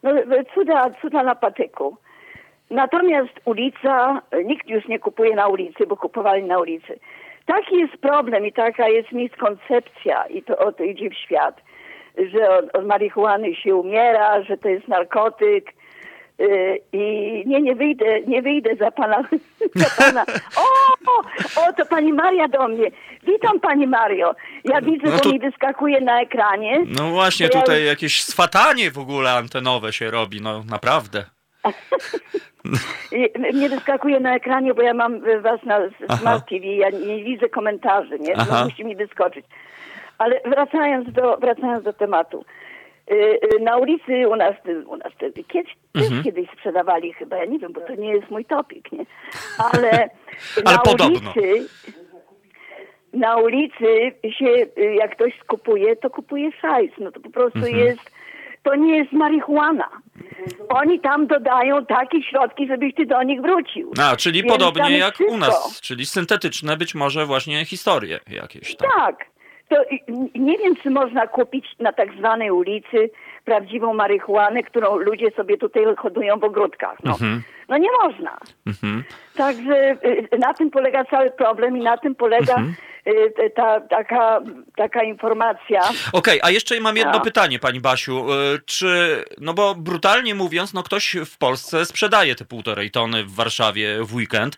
no 0.03 0.11
cuda, 0.55 0.91
cuda 1.03 1.23
na 1.23 1.35
patyku. 1.35 1.97
Natomiast 2.71 3.41
ulica, 3.45 4.23
nikt 4.45 4.69
już 4.69 4.89
nie 4.89 4.99
kupuje 4.99 5.37
na 5.37 5.49
ulicy, 5.49 5.87
bo 5.87 5.97
kupowali 5.97 6.45
na 6.45 6.59
ulicy. 6.59 6.99
Taki 7.47 7.77
jest 7.77 7.97
problem 7.97 8.47
i 8.47 8.53
taka 8.53 8.89
jest 8.89 9.13
miskoncepcja 9.13 10.27
i 10.27 10.43
to 10.43 10.59
o 10.59 10.73
to 10.73 10.85
idzie 10.85 11.11
w 11.11 11.15
świat, 11.15 11.61
że 12.33 12.59
od, 12.59 12.77
od 12.77 12.87
marihuany 12.87 13.55
się 13.55 13.77
umiera, 13.77 14.43
że 14.43 14.57
to 14.57 14.69
jest 14.69 14.89
narkotyk. 14.89 15.73
Yy, 16.39 16.79
I 16.93 17.43
nie, 17.47 17.63
nie 17.63 17.75
wyjdę, 17.75 18.21
nie 18.21 18.43
wyjdę 18.43 18.77
za 18.77 18.91
pana, 18.91 19.23
za 19.75 20.05
pana. 20.05 20.25
O, 20.57 20.65
o, 21.61 21.73
to 21.73 21.87
pani 21.87 22.13
Maria 22.13 22.49
do 22.49 22.69
mnie. 22.69 22.91
Witam 23.27 23.61
pani 23.61 23.87
Mario. 23.87 24.35
Ja 24.65 24.81
widzę, 24.81 25.11
no 25.11 25.19
to... 25.19 25.29
mi 25.29 25.39
wyskakuje 25.39 26.01
na 26.01 26.21
ekranie. 26.21 26.85
No 26.87 27.11
właśnie, 27.11 27.49
tutaj 27.49 27.81
ja... 27.81 27.87
jakieś 27.87 28.25
swatanie 28.25 28.91
w 28.91 28.99
ogóle 28.99 29.33
antenowe 29.33 29.93
się 29.93 30.11
robi, 30.11 30.41
no 30.41 30.63
naprawdę. 30.71 31.34
Nie 33.55 33.69
wyskakuje 33.69 34.21
na 34.21 34.35
ekranie, 34.35 34.75
bo 34.75 34.83
ja 34.83 34.95
mam 34.95 35.21
was 35.43 35.63
na 35.63 35.79
Smart 36.19 36.49
TV, 36.49 36.67
ja 36.67 36.91
nie 36.91 37.25
widzę 37.25 37.49
komentarzy, 37.49 38.19
nie? 38.19 38.35
No, 38.37 38.65
musi 38.65 38.85
mi 38.85 38.97
wyskoczyć. 38.97 39.47
Ale 40.19 40.41
wracając 40.45 41.13
do, 41.13 41.37
wracając 41.37 41.85
do 41.85 41.93
tematu. 41.93 42.45
Y, 43.11 43.15
y, 43.15 43.61
na 43.61 43.77
ulicy 43.77 44.29
u 44.29 44.37
nas, 44.37 44.55
u 44.87 44.97
nas 44.97 45.13
kiedyś, 45.49 45.77
mhm. 45.95 46.23
kiedyś 46.23 46.51
sprzedawali 46.51 47.13
chyba, 47.13 47.37
ja 47.37 47.45
nie 47.45 47.59
wiem, 47.59 47.73
bo 47.73 47.81
to 47.81 47.95
nie 47.95 48.13
jest 48.13 48.31
mój 48.31 48.45
topik, 48.45 48.93
nie? 48.93 49.07
Ale, 49.59 49.91
Ale 50.65 50.77
na 50.77 50.79
podobno. 50.79 51.33
ulicy 51.37 51.69
na 53.13 53.37
ulicy 53.37 54.13
się, 54.39 54.51
jak 54.95 55.17
ktoś 55.17 55.39
skupuje, 55.41 55.97
to 55.97 56.11
kupuje 56.11 56.53
szajs. 56.53 56.93
No 56.99 57.13
to 57.13 57.21
po 57.21 57.31
prostu 57.31 57.59
mhm. 57.59 57.77
jest 57.77 58.14
to 58.65 58.75
nie 58.75 58.97
jest 58.97 59.13
marihuana. 59.13 59.89
Oni 60.69 61.01
tam 61.01 61.27
dodają 61.27 61.87
takie 61.87 62.23
środki, 62.23 62.67
żebyś 62.67 62.95
ty 62.95 63.07
do 63.07 63.23
nich 63.23 63.41
wrócił. 63.41 63.93
A, 64.03 64.17
czyli 64.17 64.43
Więc 64.43 64.53
podobnie 64.53 64.99
jak 64.99 65.15
wszystko. 65.15 65.35
u 65.35 65.39
nas, 65.39 65.81
czyli 65.81 66.07
syntetyczne 66.07 66.77
być 66.77 66.95
może 66.95 67.27
właśnie 67.27 67.65
historie 67.65 68.21
jakieś. 68.31 68.77
Tak. 68.77 68.89
tak. 68.97 69.27
To 69.69 69.77
nie 70.35 70.59
wiem, 70.59 70.77
czy 70.83 70.91
można 70.91 71.27
kupić 71.27 71.67
na 71.79 71.93
tak 71.93 72.09
zwanej 72.19 72.51
ulicy 72.51 73.11
prawdziwą 73.45 73.95
marihuanę, 73.95 74.63
którą 74.63 74.97
ludzie 74.97 75.31
sobie 75.31 75.59
tutaj 75.59 75.85
hodują 75.99 76.39
w 76.39 76.45
ogródkach. 76.45 76.99
No, 77.05 77.13
mhm. 77.13 77.43
no 77.69 77.79
nie 77.79 77.89
można. 78.03 78.39
Mhm. 78.67 79.05
Także 79.37 79.97
y, 80.33 80.39
na 80.39 80.55
tym 80.55 80.71
polega 80.71 81.05
cały 81.05 81.31
problem 81.31 81.77
i 81.77 81.81
na 81.81 81.99
tym 81.99 82.15
polega 82.15 82.55
mhm. 82.55 82.75
Y, 83.07 83.51
ta, 83.57 83.81
taka, 83.81 84.41
taka 84.77 85.03
informacja. 85.03 85.81
Okej, 85.81 86.03
okay, 86.13 86.39
a 86.43 86.51
jeszcze 86.51 86.81
mam 86.81 86.97
jedno 86.97 87.13
no. 87.13 87.21
pytanie, 87.21 87.59
pani 87.59 87.81
Basiu. 87.81 88.33
Y, 88.33 88.61
czy, 88.67 89.25
no 89.41 89.55
bo 89.55 89.75
brutalnie 89.75 90.35
mówiąc, 90.35 90.75
no 90.75 90.83
ktoś 90.83 91.17
w 91.27 91.39
Polsce 91.39 91.87
sprzedaje 91.87 92.35
te 92.35 92.45
półtorej 92.45 92.91
tony 92.91 93.25
w 93.25 93.35
Warszawie 93.35 94.05
w 94.05 94.15
weekend, 94.15 94.57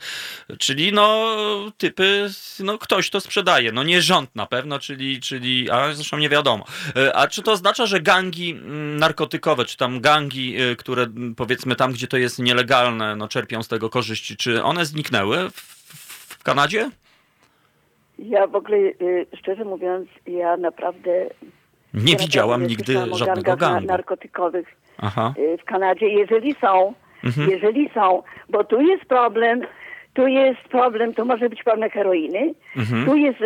czyli 0.59 0.93
no 0.93 1.37
typy, 1.79 2.29
no 2.61 2.79
ktoś 2.79 3.11
to 3.11 3.21
sprzedaje. 3.21 3.73
No 3.73 3.83
nie 3.83 4.03
rząd 4.03 4.37
na 4.37 4.47
pewno, 4.47 4.79
czyli, 4.79 5.21
czyli 5.21 5.71
a 5.71 5.93
zresztą 5.93 6.19
nie 6.19 6.29
wiadomo. 6.29 6.65
Y, 6.97 7.15
a 7.15 7.29
czy 7.29 7.43
to 7.43 7.53
oznacza, 7.53 7.87
że 7.87 8.01
gangi 8.01 8.51
mm, 8.51 8.76
narkotykowe, 8.99 9.65
czy 9.65 9.77
tam 9.77 10.01
gangi, 10.01 10.57
które 10.79 11.07
powiedzmy 11.37 11.77
tam, 11.77 11.93
gdzie 11.93 12.07
to 12.07 12.17
jest 12.17 12.39
nielegalne, 12.39 13.17
no 13.17 13.29
czerpią 13.29 13.63
z 13.63 13.69
tego 13.69 13.91
korzyści, 13.91 14.37
czy 14.37 14.63
one 14.63 14.85
zniknęły 14.85 15.51
w, 15.51 15.61
w 16.29 16.43
Kanadzie? 16.43 16.91
Ja 18.19 18.47
w 18.47 18.55
ogóle, 18.55 18.77
y, 18.77 19.27
szczerze 19.39 19.65
mówiąc, 19.65 20.09
ja 20.27 20.57
naprawdę... 20.57 21.11
Nie 21.95 22.17
widziałam 22.17 22.67
nigdy 22.67 22.95
żadnego 23.15 23.57
gangu. 23.57 23.87
narkotykowych 23.87 24.67
Aha. 24.99 25.35
Y, 25.39 25.59
w 25.59 25.65
Kanadzie. 25.65 26.09
Jeżeli 26.09 26.55
są, 26.55 26.95
mhm. 27.25 27.51
jeżeli 27.51 27.91
są, 27.95 28.23
bo 28.49 28.65
tu 28.65 28.81
jest 28.81 29.05
problem, 29.05 29.61
tu 30.17 30.27
jest 30.27 30.61
problem, 30.71 31.15
to 31.15 31.25
może 31.25 31.49
być 31.49 31.63
problem 31.63 31.91
heroiny. 31.91 32.55
Mhm. 32.77 33.07
Tu 33.07 33.17
jest 33.17 33.41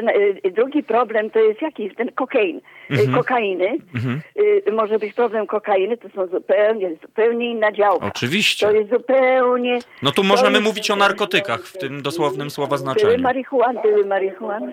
y, 0.45 0.51
drugi 0.51 0.83
problem, 0.83 1.31
to 1.31 1.39
jest 1.39 1.62
jaki? 1.62 1.91
Ten 1.91 2.12
kokain, 2.12 2.57
y, 2.57 2.62
mhm. 2.91 3.12
kokainy. 3.12 3.79
Mhm. 3.95 4.21
Y, 4.68 4.73
może 4.73 4.99
być 4.99 5.14
problem 5.14 5.47
kokainy, 5.47 5.97
to 5.97 6.09
są 6.09 6.27
zupełnie, 6.27 6.91
zupełnie 7.03 7.51
inna 7.51 7.73
działka. 7.73 8.07
Oczywiście. 8.07 8.66
To 8.66 8.73
jest 8.73 8.91
zupełnie... 8.91 9.79
No 10.03 10.11
tu 10.11 10.25
możemy 10.25 10.59
jest, 10.59 10.64
mówić 10.64 10.91
o 10.91 10.97
narkotykach 10.97 11.61
w 11.61 11.79
tym 11.79 12.03
dosłownym 12.03 12.51
słowa 12.51 12.77
znaczeniu. 12.77 13.07
Były 13.07 13.18
marihuany, 13.18 13.81
były 13.83 14.07
marihuany. 14.07 14.73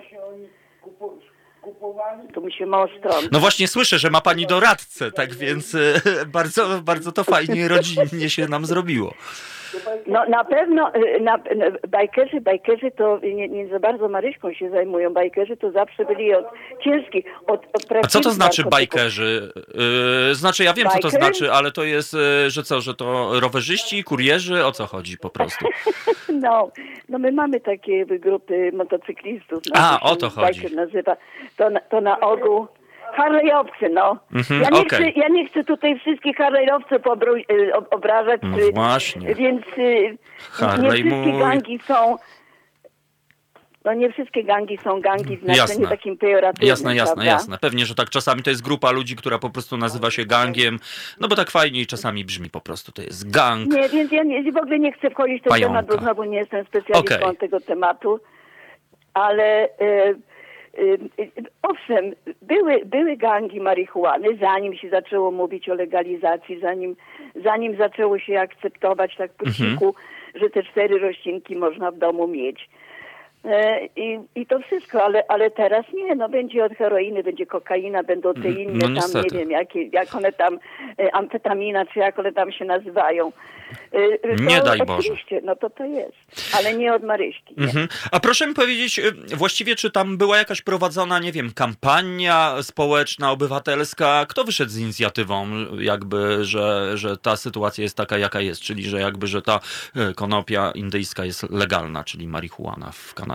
Tu 2.34 2.42
mi 2.42 2.52
się 2.52 2.66
stron. 2.98 3.24
No 3.32 3.40
właśnie 3.40 3.68
słyszę, 3.68 3.98
że 3.98 4.10
ma 4.10 4.20
pani 4.20 4.46
doradcę, 4.46 5.12
tak 5.12 5.34
więc 5.34 5.76
bardzo, 6.26 6.80
bardzo 6.82 7.12
to 7.12 7.24
fajnie 7.24 7.68
rodzinnie 7.68 8.30
się 8.30 8.48
nam 8.48 8.66
zrobiło. 8.66 9.14
No 10.06 10.24
na 10.28 10.44
pewno 10.44 10.94
y, 10.94 11.20
na, 11.20 11.38
bajkerzy, 11.88 12.40
bajkerzy 12.40 12.90
to 12.90 13.18
nie, 13.18 13.48
nie, 13.48 13.68
za 13.68 13.80
bardzo 13.80 14.08
Maryśką 14.08 14.52
się 14.52 14.70
zajmują. 14.70 15.12
Bajkerzy 15.12 15.56
to 15.56 15.70
zawsze 15.70 16.04
byli 16.04 16.34
od 16.34 16.46
ciężkich, 16.84 17.24
od, 17.46 17.66
od 17.72 18.04
A 18.04 18.06
co 18.06 18.20
to 18.20 18.30
znaczy 18.30 18.62
bajkerzy? 18.70 19.52
Yy, 20.28 20.34
znaczy 20.34 20.64
ja 20.64 20.74
wiem 20.74 20.84
Bajker? 20.84 21.02
co 21.02 21.08
to 21.08 21.16
znaczy, 21.16 21.52
ale 21.52 21.70
to 21.70 21.84
jest, 21.84 22.14
yy, 22.14 22.50
że 22.50 22.62
co, 22.62 22.80
że 22.80 22.94
to 22.94 23.40
rowerzyści, 23.40 24.04
kurierzy, 24.04 24.66
o 24.66 24.72
co 24.72 24.86
chodzi 24.86 25.18
po 25.18 25.30
prostu? 25.30 25.66
no, 26.42 26.70
no 27.08 27.18
my 27.18 27.32
mamy 27.32 27.60
takie 27.60 28.06
grupy 28.06 28.72
motocyklistów. 28.72 29.62
No, 29.74 29.80
A, 29.80 30.00
o 30.00 30.16
to 30.16 30.30
chodzi. 30.30 30.74
nazywa. 30.74 31.16
To, 31.56 31.68
to 31.90 32.00
na 32.00 32.20
ogół 32.20 32.66
Harley'owcy, 33.18 33.90
no. 33.92 34.18
Mhm, 34.34 34.62
ja, 34.62 34.68
nie 34.70 34.80
okej. 34.80 35.12
chcę, 35.12 35.20
ja 35.20 35.28
nie 35.28 35.48
chcę 35.48 35.64
tutaj 35.64 35.98
wszystkich 35.98 36.36
Harley'owców 36.38 37.00
y, 37.52 37.74
ob- 37.74 37.94
obrażać. 37.94 38.40
No 38.42 38.58
y, 38.58 38.72
właśnie. 38.72 39.34
Więc 39.34 39.62
y, 39.78 40.18
Harley 40.50 41.04
nie 41.04 41.10
wszystkie 41.10 41.32
mój. 41.32 41.40
gangi 41.40 41.78
są... 41.86 42.16
No 43.84 43.94
nie 43.94 44.12
wszystkie 44.12 44.44
gangi 44.44 44.78
są 44.84 45.00
gangi 45.00 45.36
w 45.36 45.40
znaczeniu 45.40 45.56
Jasne. 45.56 45.88
takim 45.88 46.16
pejoratywnym, 46.18 46.68
Jasne, 46.68 46.96
jasne, 46.96 47.14
prawda? 47.14 47.30
jasne. 47.32 47.58
Pewnie, 47.58 47.86
że 47.86 47.94
tak 47.94 48.10
czasami 48.10 48.42
to 48.42 48.50
jest 48.50 48.62
grupa 48.62 48.90
ludzi, 48.90 49.16
która 49.16 49.38
po 49.38 49.50
prostu 49.50 49.76
nazywa 49.76 50.10
się 50.10 50.24
gangiem, 50.24 50.78
no 51.20 51.28
bo 51.28 51.36
tak 51.36 51.50
fajniej 51.50 51.86
czasami 51.86 52.24
brzmi 52.24 52.50
po 52.50 52.60
prostu, 52.60 52.92
to 52.92 53.02
jest 53.02 53.30
gang. 53.30 53.72
Nie, 53.72 53.88
więc 53.88 54.12
ja 54.12 54.22
nie, 54.22 54.52
w 54.52 54.56
ogóle 54.56 54.78
nie 54.78 54.92
chcę 54.92 55.10
wchodzić 55.10 55.40
w 55.40 55.44
ten 55.44 55.50
Pająka. 55.50 55.82
temat, 55.82 55.86
bo 55.96 56.04
znowu 56.04 56.24
nie 56.24 56.38
jestem 56.38 56.64
specjalistą 56.66 57.16
Okej. 57.26 57.36
tego 57.36 57.60
tematu, 57.60 58.20
ale 59.14 59.68
owszem, 61.62 62.12
były, 62.42 62.84
były 62.84 63.16
gangi 63.16 63.60
marihuany, 63.60 64.28
zanim 64.40 64.74
się 64.74 64.88
zaczęło 64.88 65.30
mówić 65.30 65.68
o 65.68 65.74
legalizacji, 65.74 66.60
zanim, 66.60 66.96
zanim 67.44 67.76
zaczęło 67.76 68.18
się 68.18 68.40
akceptować 68.40 69.16
tak 69.16 69.32
po 69.32 69.46
Mhm. 69.46 69.70
cichu, 69.70 69.94
że 70.34 70.50
te 70.50 70.62
cztery 70.62 70.98
roślinki 70.98 71.56
można 71.56 71.90
w 71.90 71.98
domu 71.98 72.26
mieć. 72.28 72.68
E, 73.44 73.86
I, 73.96 74.18
I 74.34 74.46
to 74.46 74.58
wszystko, 74.60 75.04
ale, 75.04 75.24
ale 75.28 75.50
teraz 75.50 75.86
nie, 75.94 76.14
no 76.14 76.28
będzie 76.28 76.64
od 76.64 76.72
heroiny, 76.72 77.22
będzie 77.22 77.46
kokaina, 77.46 78.02
będą 78.02 78.34
te 78.34 78.50
inne 78.50 78.72
no 78.72 78.80
tam, 78.80 78.94
niestety. 78.94 79.34
nie 79.34 79.40
wiem, 79.40 79.50
jakie, 79.50 79.82
jak 79.82 80.14
one 80.14 80.32
tam, 80.32 80.58
e, 80.98 81.14
amfetamina, 81.14 81.86
czy 81.86 81.98
jak 81.98 82.18
one 82.18 82.32
tam 82.32 82.52
się 82.52 82.64
nazywają. 82.64 83.32
E, 83.92 84.36
to 84.36 84.42
Nie 84.42 84.60
daj 84.60 84.78
Boże. 84.78 84.98
Oczywiście, 84.98 85.40
no 85.44 85.56
to 85.56 85.70
to 85.70 85.84
jest, 85.84 86.54
ale 86.56 86.74
nie 86.74 86.94
od 86.94 87.02
Maryśki. 87.02 87.54
Nie. 87.56 87.64
Mhm. 87.64 87.88
A 88.12 88.20
proszę 88.20 88.46
mi 88.46 88.54
powiedzieć, 88.54 88.98
y, 88.98 89.36
właściwie 89.36 89.76
czy 89.76 89.90
tam 89.90 90.16
była 90.16 90.38
jakaś 90.38 90.62
prowadzona, 90.62 91.18
nie 91.18 91.32
wiem, 91.32 91.52
kampania 91.54 92.62
społeczna, 92.62 93.30
obywatelska? 93.30 94.26
Kto 94.28 94.44
wyszedł 94.44 94.70
z 94.70 94.78
inicjatywą, 94.78 95.46
jakby, 95.78 96.44
że, 96.44 96.98
że 96.98 97.16
ta 97.16 97.36
sytuacja 97.36 97.82
jest 97.82 97.96
taka, 97.96 98.18
jaka 98.18 98.40
jest, 98.40 98.60
czyli 98.60 98.84
że 98.84 99.00
jakby, 99.00 99.26
że 99.26 99.42
ta 99.42 99.60
y, 100.10 100.14
konopia 100.14 100.70
indyjska 100.74 101.24
jest 101.24 101.50
legalna, 101.50 102.04
czyli 102.04 102.28
marihuana 102.28 102.92
w 102.92 103.14
Kanadzie? 103.14 103.27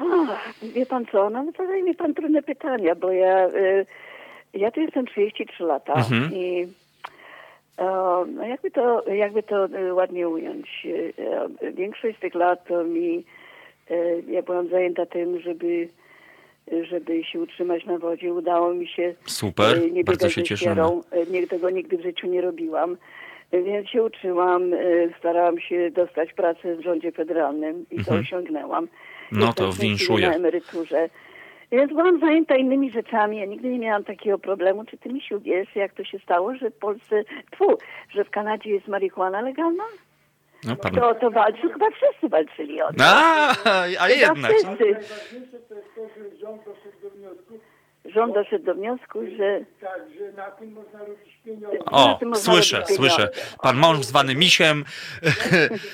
Ach, 0.00 0.54
wie 0.62 0.86
pan 0.86 1.06
co, 1.12 1.30
no 1.30 1.44
zadaje 1.58 1.82
mi 1.82 1.94
pan 1.94 2.14
trudne 2.14 2.42
pytania, 2.42 2.94
bo 2.94 3.12
ja, 3.12 3.46
y, 3.48 3.86
ja 4.54 4.70
tu 4.70 4.80
jestem 4.80 5.06
33 5.06 5.64
lata 5.64 5.94
Mhm. 5.94 6.30
i 6.34 6.66
no 8.36 8.46
jakby 8.46 8.70
to, 8.70 9.04
jakby 9.12 9.42
to 9.42 9.66
y, 9.66 9.94
ładnie 9.94 10.28
ująć. 10.28 10.86
y, 10.86 11.72
Większość 11.72 12.16
z 12.16 12.20
tych 12.20 12.34
lat 12.34 12.64
to 12.68 12.84
mi, 12.84 13.24
ja 14.28 14.42
byłam 14.42 14.68
zajęta 14.68 15.06
tym, 15.06 15.40
żeby 15.40 15.88
żeby 16.82 17.24
się 17.24 17.40
utrzymać 17.40 17.84
na 17.86 17.98
wodzie. 17.98 18.32
Udało 18.34 18.74
mi 18.74 18.88
się 18.88 19.14
Super, 19.26 19.92
nie 19.92 20.04
bardzo 20.04 20.28
się 20.30 20.42
cieszymy. 20.42 20.82
Nie, 21.30 21.46
tego 21.46 21.70
nigdy 21.70 21.96
w 21.98 22.02
życiu 22.02 22.26
nie 22.26 22.40
robiłam. 22.40 22.96
Więc 23.52 23.88
się 23.88 24.02
uczyłam, 24.02 24.62
starałam 25.18 25.60
się 25.60 25.90
dostać 25.90 26.32
pracę 26.32 26.76
w 26.76 26.80
rządzie 26.82 27.12
federalnym 27.12 27.84
i 27.90 27.94
to 27.96 28.00
Mhm. 28.00 28.20
osiągnęłam. 28.20 28.88
No 29.32 29.52
to 29.52 29.72
winszuję. 29.72 30.28
na 30.28 30.34
emeryturze. 30.34 31.08
Więc 31.72 31.92
byłam 31.92 32.20
zajęta 32.20 32.56
innymi 32.56 32.90
rzeczami. 32.90 33.38
Ja 33.38 33.44
nigdy 33.46 33.68
nie 33.68 33.78
miałam 33.78 34.04
takiego 34.04 34.38
problemu. 34.38 34.84
Czy 34.84 34.98
ty, 34.98 35.08
Misiu, 35.12 35.40
wiesz, 35.40 35.76
jak 35.76 35.92
to 35.92 36.04
się 36.04 36.18
stało, 36.18 36.54
że 36.54 36.70
w 36.70 36.74
Polsce, 36.74 37.24
tfu, 37.50 37.78
że 38.10 38.24
w 38.24 38.30
Kanadzie 38.30 38.70
jest 38.70 38.88
marihuana 38.88 39.40
legalna? 39.40 39.84
No, 40.64 40.76
pan... 40.76 40.94
To, 40.94 41.14
to 41.14 41.30
walczył, 41.30 41.72
chyba 41.72 41.86
wszyscy 41.90 42.28
walczyli 42.28 42.82
o 42.82 42.92
to. 42.92 43.04
A, 43.04 43.48
a 43.50 43.54
Chyba 43.84 44.08
jednak. 44.08 44.52
wszyscy. 44.52 44.68
Najważniejsze 44.68 45.58
to 45.68 45.74
jest 45.74 45.88
to, 45.94 46.08
że 46.16 46.36
rząd 46.40 46.64
doszedł 46.64 47.00
do 47.02 47.10
wniosku, 47.10 47.58
Rząd 48.04 48.34
doszedł 48.34 48.64
do 48.64 48.74
wniosku, 48.74 49.18
że 49.38 49.60
tak, 49.80 50.00
że 50.18 50.32
na 50.32 50.50
tym 50.50 50.72
można 50.72 50.98
robić 50.98 51.38
pieniądze. 51.44 51.78
O, 51.90 52.18
słyszę, 52.34 52.82
słyszę. 52.86 53.28
Pan 53.62 53.76
mąż 53.76 53.98
zwany 53.98 54.34
misiem. 54.34 54.84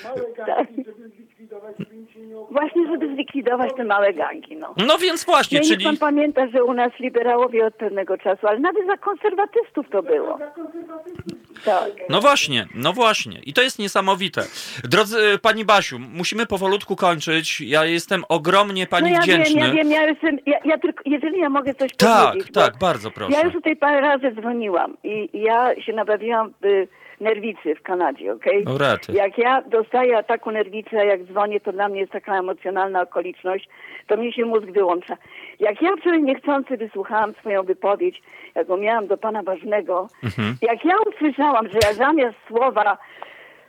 Małe 0.05 0.32
gangi, 0.47 0.84
żeby 0.84 1.09
zlikwidować, 1.09 1.76
żeby 1.78 1.95
im 1.97 2.08
się 2.08 2.08
nie 2.08 2.08
opłacało. 2.08 2.08
Właśnie, 2.51 2.87
żeby 2.87 3.14
zlikwidować 3.14 3.71
te 3.77 3.85
małe 3.85 4.12
gangi, 4.14 4.57
no. 4.57 4.75
No 4.87 4.99
więc 4.99 5.25
właśnie, 5.25 5.59
Nie, 5.59 5.61
niech 5.61 5.73
czyli... 5.73 5.85
pan 5.85 5.97
pamięta, 5.97 6.49
że 6.49 6.64
u 6.64 6.75
nas 6.75 6.93
liberałowie 7.01 7.66
od 7.66 7.75
pewnego 7.75 8.19
czasu, 8.19 8.47
ale 8.47 8.59
nawet 8.59 8.87
za 8.87 8.97
konserwatystów 8.97 9.87
to 9.91 10.03
było. 10.03 10.39
Za 10.39 10.47
konserwatystów. 10.47 11.39
Tak. 11.64 11.91
No 12.09 12.21
właśnie, 12.21 12.66
no 12.75 12.93
właśnie. 12.93 13.41
I 13.47 13.53
to 13.53 13.62
jest 13.62 13.79
niesamowite. 13.79 14.43
Drodzy 14.85 15.19
y, 15.35 15.39
pani 15.39 15.64
Basiu, 15.64 15.99
musimy 15.99 16.47
powolutku 16.47 16.97
kończyć. 16.97 17.61
Ja 17.61 17.85
jestem 17.85 18.25
ogromnie 18.29 18.87
pani 18.87 19.11
no 19.11 19.16
ja 19.16 19.23
wdzięczny. 19.23 19.55
wiem, 19.55 19.66
ja 19.66 19.75
wiem, 19.75 19.91
ja 19.91 20.03
jestem, 20.07 20.39
ja, 20.47 20.59
ja 20.64 20.79
tylko, 20.79 21.03
jeżeli 21.07 21.39
ja 21.41 21.49
mogę 21.51 21.75
coś 21.75 21.97
tak, 21.97 22.27
powiedzieć. 22.29 22.53
bo 22.53 22.61
tak, 22.61 22.79
bardzo 22.79 23.11
proszę. 23.11 23.33
Ja 23.33 23.45
już 23.45 23.53
tutaj 23.53 23.77
parę 23.77 24.01
razy 24.01 24.33
dzwoniłam 24.41 24.97
i 25.05 25.29
ja 25.33 25.83
się 25.83 25.93
nabawiłam 25.93 26.55
y, 26.64 26.89
nerwicy 27.21 27.75
w 27.75 27.83
Kanadzie, 27.83 28.33
okej? 28.33 28.64
O 28.64 28.79
rety. 28.79 29.12
Jak 29.12 29.39
ja 29.39 29.62
dostaję 29.62 30.23
taką 30.23 30.51
nerwicę, 30.51 31.07
jak 31.07 31.23
dzwonię, 31.25 31.61
to 31.61 31.73
dla 31.73 31.89
mnie 31.89 32.01
jest 32.01 32.12
taka 32.12 32.39
emocjonalna 32.39 33.03
okoliczność, 33.03 33.69
to 34.07 34.16
mnie 34.16 34.33
się 34.33 34.45
mózg 34.45 34.66
wyłącza. 34.66 35.16
Jak 35.61 35.83
ja 35.83 35.91
wczoraj 36.01 36.23
niechcący 36.23 36.77
wysłuchałam 36.77 37.35
swoją 37.41 37.62
wypowiedź, 37.62 38.23
jaką 38.55 38.77
miałam 38.77 39.07
do 39.07 39.16
pana 39.16 39.43
Ważnego, 39.43 40.09
Mhm. 40.25 40.57
jak 40.62 40.85
ja 40.85 40.95
usłyszałam, 41.07 41.69
że 41.69 41.79
ja 41.85 41.93
zamiast 41.93 42.37
słowa 42.49 42.99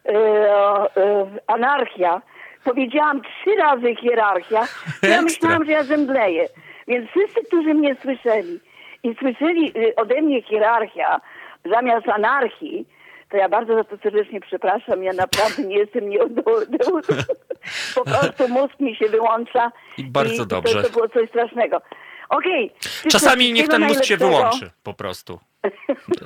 e, 0.06 0.12
e, 0.14 1.26
anarchia 1.47 2.22
powiedziałam 2.64 3.22
trzy 3.22 3.56
razy 3.56 3.95
hierarchia, 3.95 4.68
ja 5.04 5.22
myślałam, 5.22 5.66
że 5.66 5.72
ja 5.72 5.84
zemdleję. 5.84 6.45
Więc 6.88 7.10
wszyscy, 7.10 7.41
którzy 7.47 7.74
mnie 7.74 7.95
słyszeli 7.95 8.60
i 9.04 9.16
słyszeli 9.16 9.72
y, 9.78 9.95
ode 9.95 10.22
mnie 10.22 10.41
hierarchia 10.41 11.22
zamiast 11.66 12.10
anarchii, 12.10 12.86
to 13.30 13.38
ja 13.38 13.50
bardzo 13.50 13.76
za 13.76 13.84
to 13.84 13.98
serdecznie 13.98 14.42
przepraszam. 14.42 15.04
Ja 15.04 15.14
naprawdę 15.14 15.64
nie 15.64 15.78
jestem 15.78 16.10
nieodolny. 16.10 16.78
Po 17.96 18.04
prostu 18.06 18.48
mózg 18.48 18.80
mi 18.80 18.96
się 18.96 19.10
wyłącza. 19.10 19.72
I 19.98 20.04
bardzo 20.04 20.44
i 20.44 20.48
dobrze. 20.48 20.82
To, 20.82 20.88
to 20.88 20.94
było 20.94 21.10
coś 21.10 21.30
strasznego. 21.30 21.82
Okej. 22.30 22.72
wszystko- 22.80 23.10
Czasami 23.10 23.54
niech 23.54 23.68
ten 23.68 23.82
mózg 23.84 24.04
się 24.04 24.18
wyłączy 24.18 24.70
po 24.84 24.94
prostu. 24.94 25.40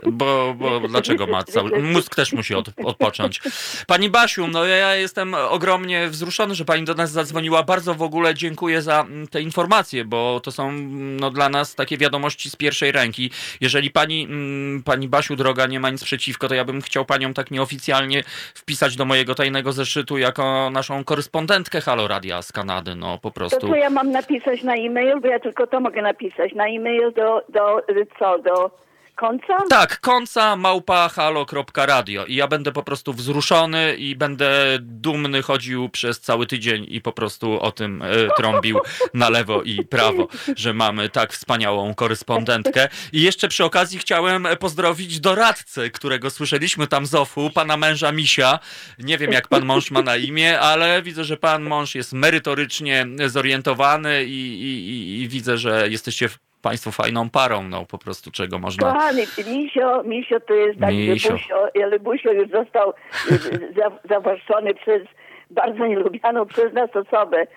Bo, 0.05 0.55
bo 0.57 0.79
dlaczego 0.79 1.27
ma 1.27 1.43
cały... 1.43 1.81
Mózg 1.81 2.15
też 2.15 2.33
musi 2.33 2.55
od, 2.55 2.67
odpocząć. 2.83 3.41
Pani 3.87 4.09
Basiu, 4.09 4.47
no 4.47 4.65
ja 4.65 4.95
jestem 4.95 5.33
ogromnie 5.33 6.07
wzruszony, 6.07 6.55
że 6.55 6.65
pani 6.65 6.83
do 6.83 6.93
nas 6.93 7.11
zadzwoniła. 7.11 7.63
Bardzo 7.63 7.93
w 7.93 8.01
ogóle 8.01 8.35
dziękuję 8.35 8.81
za 8.81 9.01
mm, 9.01 9.27
te 9.27 9.41
informacje, 9.41 10.05
bo 10.05 10.39
to 10.39 10.51
są 10.51 10.69
mm, 10.69 11.19
no, 11.19 11.31
dla 11.31 11.49
nas 11.49 11.75
takie 11.75 11.97
wiadomości 11.97 12.49
z 12.49 12.55
pierwszej 12.55 12.91
ręki. 12.91 13.31
Jeżeli 13.61 13.91
pani, 13.91 14.23
mm, 14.23 14.83
pani 14.83 15.07
Basiu 15.07 15.35
droga 15.35 15.67
nie 15.67 15.79
ma 15.79 15.89
nic 15.89 16.03
przeciwko, 16.03 16.47
to 16.47 16.55
ja 16.55 16.65
bym 16.65 16.81
chciał 16.81 17.05
panią 17.05 17.33
tak 17.33 17.51
nieoficjalnie 17.51 18.23
wpisać 18.55 18.95
do 18.95 19.05
mojego 19.05 19.35
tajnego 19.35 19.71
zeszytu 19.71 20.17
jako 20.17 20.69
naszą 20.69 21.03
korespondentkę 21.03 21.81
Halo 21.81 22.07
Radia 22.07 22.41
z 22.41 22.51
Kanady. 22.51 22.95
No 22.95 23.17
po 23.17 23.29
To 23.29 23.33
prostu. 23.33 23.67
co 23.67 23.75
ja 23.75 23.89
mam 23.89 24.11
napisać 24.11 24.63
na 24.63 24.75
e-mail? 24.75 25.19
Bo 25.21 25.27
ja 25.27 25.39
tylko 25.39 25.67
to 25.67 25.79
mogę 25.79 26.01
napisać. 26.01 26.53
Na 26.53 26.67
e-mail 26.67 27.13
do, 27.13 27.41
do 27.49 27.83
co? 28.19 28.39
Do 28.39 28.82
końca? 29.15 29.57
Tak, 29.69 29.99
konca 29.99 30.55
małpa 30.55 31.09
halo.radio 31.09 32.25
i 32.25 32.35
ja 32.35 32.47
będę 32.47 32.71
po 32.71 32.83
prostu 32.83 33.13
wzruszony 33.13 33.95
i 33.95 34.15
będę 34.15 34.77
dumny 34.79 35.41
chodził 35.41 35.89
przez 35.89 36.19
cały 36.19 36.47
tydzień 36.47 36.85
i 36.89 37.01
po 37.01 37.11
prostu 37.11 37.59
o 37.59 37.71
tym 37.71 38.01
e, 38.01 38.05
trąbił 38.37 38.79
na 39.13 39.29
lewo 39.29 39.61
i 39.61 39.85
prawo, 39.85 40.27
że 40.55 40.73
mamy 40.73 41.09
tak 41.09 41.33
wspaniałą 41.33 41.93
korespondentkę. 41.93 42.89
I 43.13 43.21
jeszcze 43.21 43.47
przy 43.47 43.63
okazji 43.63 43.99
chciałem 43.99 44.47
pozdrowić 44.59 45.19
doradcę, 45.19 45.89
którego 45.89 46.29
słyszeliśmy 46.29 46.87
tam 46.87 47.05
z 47.05 47.15
OFU, 47.15 47.49
pana 47.49 47.77
męża 47.77 48.11
Misia. 48.11 48.59
Nie 48.99 49.17
wiem 49.17 49.31
jak 49.31 49.47
pan 49.47 49.65
mąż 49.65 49.91
ma 49.91 50.01
na 50.01 50.17
imię, 50.17 50.59
ale 50.59 51.01
widzę, 51.01 51.23
że 51.23 51.37
pan 51.37 51.63
mąż 51.63 51.95
jest 51.95 52.13
merytorycznie 52.13 53.07
zorientowany 53.27 54.25
i, 54.25 54.61
i, 54.61 54.89
i, 54.89 55.21
i 55.21 55.27
widzę, 55.27 55.57
że 55.57 55.89
jesteście 55.89 56.29
Państwo 56.63 56.91
fajną 56.91 57.29
parą, 57.29 57.63
no 57.63 57.85
po 57.85 57.97
prostu 57.97 58.31
czego 58.31 58.59
można. 58.59 58.93
Kochany, 58.93 59.23
Misio, 59.47 60.03
Misio 60.03 60.39
to 60.39 60.53
jest 60.53 60.79
tak, 60.79 60.93
Misio. 60.93 61.29
że 61.29 61.33
Busio, 61.33 61.67
ale 61.83 61.99
Busio 61.99 62.31
już 62.31 62.49
został 62.49 62.93
y, 63.31 63.33
y, 63.33 63.73
za, 63.77 63.91
zawłaszczony 64.09 64.73
przez 64.73 65.01
bardzo 65.49 65.87
nielubianą 65.87 66.45
przez 66.45 66.73
nas 66.73 66.89
osobę. 66.95 67.47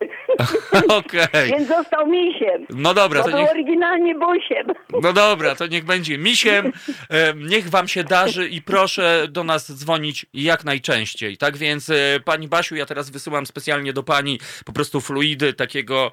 Okej. 0.88 1.50
Więc 1.50 1.68
został 1.68 2.06
misiem. 2.06 2.66
No 2.70 2.94
dobra, 2.94 3.22
to 3.22 3.30
był 3.30 3.38
niech, 3.38 3.50
oryginalnie 3.50 4.14
busiem. 4.14 4.66
no 5.02 5.12
dobra, 5.12 5.54
to 5.54 5.66
niech 5.66 5.84
będzie 5.84 6.18
misiem. 6.18 6.72
E, 7.10 7.34
Niech 7.36 7.68
wam 7.68 7.88
się 7.88 8.04
darzy 8.04 8.48
i 8.48 8.62
proszę 8.62 9.26
do 9.28 9.44
nas 9.44 9.72
dzwonić 9.72 10.26
jak 10.34 10.64
najczęściej. 10.64 11.36
Tak 11.36 11.56
więc, 11.56 11.90
e, 11.90 11.94
pani 12.24 12.48
Basiu, 12.48 12.76
ja 12.76 12.86
teraz 12.86 13.10
wysyłam 13.10 13.46
specjalnie 13.46 13.92
do 13.92 14.02
pani 14.02 14.40
po 14.64 14.72
prostu 14.72 15.00
fluidy 15.00 15.52
takiego 15.52 16.10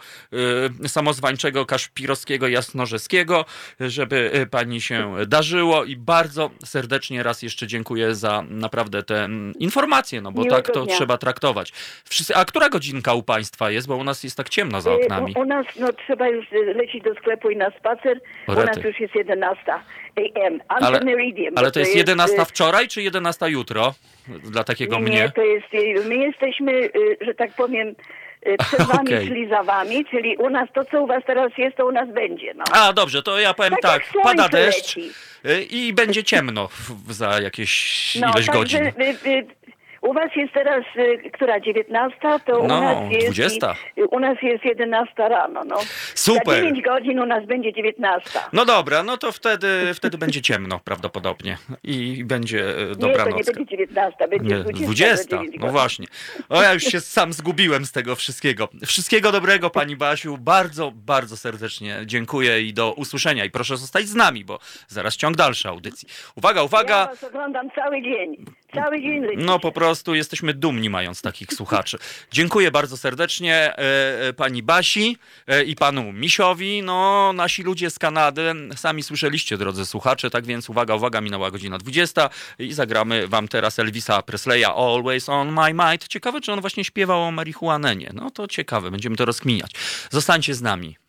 e, 0.83 0.87
samozwańczego 0.87 1.65
kaszpirowskiego 1.65 2.47
jasnorzeskiego, 2.47 3.45
żeby 3.79 4.47
pani 4.51 4.81
się 4.81 5.15
darzyło 5.27 5.83
i 5.85 5.95
bardzo 5.95 6.49
serdecznie 6.65 7.23
raz 7.23 7.41
jeszcze 7.41 7.67
dziękuję 7.67 8.15
za 8.15 8.43
naprawdę 8.49 9.03
te 9.03 9.23
mm, 9.23 9.53
informacje, 9.59 10.21
no 10.21 10.31
bo 10.31 10.41
Miłego 10.41 10.55
tak 10.55 10.73
to 10.73 10.85
dnia. 10.85 10.95
trzeba 10.95 11.17
traktować. 11.17 11.71
Wszyscy, 12.09 12.35
a 12.35 12.45
która 12.45 12.69
godzinka 12.69 13.13
u 13.13 13.23
państwa 13.23 13.72
jest, 13.73 13.87
bo 13.87 13.95
u 13.95 14.03
nas 14.03 14.23
jest 14.23 14.37
tak 14.37 14.49
ciemno 14.49 14.81
za 14.81 14.91
Y, 14.91 14.93
oknami. 14.93 15.33
U, 15.37 15.39
u 15.39 15.45
nas 15.45 15.65
no, 15.79 15.93
trzeba 15.93 16.27
już 16.27 16.45
lecieć 16.75 17.03
do 17.03 17.15
sklepu 17.15 17.49
i 17.49 17.55
na 17.57 17.69
spacer. 17.71 18.19
O, 18.47 18.51
U 18.51 18.55
nas 18.55 18.65
rety. 18.65 18.87
już 18.87 18.99
jest 18.99 19.15
11 19.15 19.71
AM. 19.73 20.59
Ale, 20.67 20.87
Antemeridium. 20.87 21.53
ale 21.57 21.71
to 21.71 21.79
jest 21.79 21.95
11 21.95 22.41
y, 22.41 22.45
wczoraj, 22.45 22.87
czy 22.87 23.01
11 23.01 23.49
jutro? 23.49 23.93
Dla 24.27 24.63
takiego 24.63 24.95
Nie, 24.95 25.01
mnie. 25.01 25.31
to 25.35 25.41
jest, 25.43 25.73
y, 25.73 26.07
my 26.09 26.15
jesteśmy, 26.15 26.89
że 27.21 27.33
tak 27.33 27.51
powiem, 27.55 27.95
przed 28.67 28.81
wami, 28.81 29.07
Okej. 29.07 29.27
czyli 29.27 29.47
za 29.49 29.63
wami, 29.63 30.05
czyli 30.05 30.37
u 30.37 30.49
nas 30.49 30.69
to, 30.75 30.85
co 30.85 31.01
u 31.03 31.07
was 31.07 31.23
teraz 31.27 31.51
jest, 31.57 31.77
to 31.77 31.85
u 31.87 31.91
nas 31.91 32.09
będzie. 32.13 32.53
No. 32.53 32.63
A, 32.71 32.93
dobrze, 32.93 33.23
to 33.23 33.39
ja 33.39 33.53
powiem 33.53 33.71
Tak 33.71 33.81
tak. 33.81 34.23
Pada 34.23 34.49
deszcz 34.49 34.95
leci. 34.97 35.11
i 35.69 35.93
będzie 35.93 36.23
ciemno 36.23 36.67
w- 36.67 37.13
za 37.13 37.41
jakieś 37.41 38.15
No, 38.15 38.27
ileś 38.31 38.45
także, 38.45 38.51
godzin. 38.59 38.85
y, 38.85 38.91
y, 39.25 39.45
u 40.09 40.13
was 40.13 40.29
jest 40.35 40.53
teraz, 40.53 40.83
y, 40.95 41.31
która, 41.33 41.59
19, 41.59 42.17
to 42.45 42.59
u 42.59 42.67
No, 42.67 42.81
nas 42.81 43.11
jest... 43.11 43.25
20. 43.25 43.75
i- 43.97 44.03
U 44.03 44.19
nas 44.19 44.37
jest 44.41 44.65
11 44.65 45.29
rano, 45.29 45.61
no. 45.65 45.75
Super. 46.15 46.55
Za 46.55 46.61
9 46.61 46.81
godzin 46.81 47.19
u 47.19 47.25
nas 47.25 47.45
będzie 47.45 47.73
19. 47.73 48.39
No 48.53 48.65
dobra, 48.65 49.03
no 49.03 49.17
to 49.17 49.31
wtedy, 49.31 49.93
wtedy 49.93 50.17
będzie 50.17 50.41
ciemno 50.41 50.79
prawdopodobnie 50.79 51.57
i 51.83 52.23
będzie 52.25 52.59
e, 52.77 52.85
nie, 52.89 52.95
to 52.95 53.07
nie 53.07 53.43
będzie 53.43 53.65
19, 53.65 54.27
będzie 54.27 54.55
Nie, 54.55 54.63
20. 54.63 54.85
20. 54.85 55.23
za 55.37 55.43
9 55.43 55.55
No 55.59 55.67
właśnie. 55.71 56.07
O, 56.49 56.61
ja 56.61 56.73
już 56.73 56.83
się 56.83 56.99
sam 57.01 57.33
zgubiłem 57.33 57.85
z 57.85 57.91
tego 57.91 58.15
wszystkiego. 58.15 58.67
Wszystkiego 58.85 59.31
dobrego, 59.31 59.69
pani 59.69 59.95
Basiu. 59.95 60.37
Bardzo, 60.37 60.91
bardzo 60.95 61.37
serdecznie 61.37 61.95
dziękuję 62.05 62.61
i 62.61 62.73
do 62.73 62.93
usłyszenia. 62.93 63.45
I 63.45 63.49
proszę 63.49 63.77
zostać 63.77 64.05
z 64.05 64.15
nami, 64.15 64.45
bo 64.45 64.59
zaraz 64.87 65.15
ciąg 65.17 65.35
dalszy 65.35 65.69
audycji. 65.69 66.07
Uwaga, 66.35 66.59
Ja 66.59 66.65
uwaga. 66.65 67.05
was 67.07 67.23
oglądam 67.23 67.69
cały 67.75 68.01
dzień. 68.01 68.45
Cały 68.75 69.01
dzień. 69.01 69.23
No 69.37 69.59
po 69.59 69.71
prostu 69.71 70.15
jesteśmy 70.15 70.53
dumni 70.53 70.89
mając 70.89 71.21
takich 71.21 71.53
słuchaczy. 71.57 71.97
Dziękuję 72.31 72.71
bardzo 72.71 72.97
serdecznie 72.97 73.55
e, 73.55 73.77
e, 74.27 74.33
pani 74.33 74.63
Basi 74.63 75.17
e, 75.47 75.63
i 75.63 75.75
panu 75.75 76.13
Misiowi. 76.13 76.83
No 76.83 77.31
nasi 77.33 77.63
ludzie 77.63 77.89
z 77.89 77.99
Kanady, 77.99 78.53
sami 78.75 79.03
słyszeliście 79.03 79.57
drodzy 79.57 79.85
słuchacze, 79.85 80.29
tak 80.29 80.45
więc 80.45 80.69
uwaga, 80.69 80.95
uwaga, 80.95 81.21
minęła 81.21 81.51
godzina 81.51 81.77
20 81.77 82.29
i 82.59 82.73
zagramy 82.73 83.27
wam 83.27 83.47
teraz 83.47 83.79
Elvisa 83.79 84.21
Presleya 84.21 84.65
Always 84.65 85.29
on 85.29 85.53
my 85.53 85.73
mind. 85.73 86.07
Ciekawe, 86.07 86.41
czy 86.41 86.51
on 86.51 86.61
właśnie 86.61 86.83
śpiewał 86.83 87.23
o 87.23 87.31
marihuanenie. 87.31 88.11
No 88.13 88.31
to 88.31 88.47
ciekawe, 88.47 88.91
będziemy 88.91 89.15
to 89.15 89.25
rozkminiać. 89.25 89.71
Zostańcie 90.09 90.53
z 90.53 90.61
nami. 90.61 91.02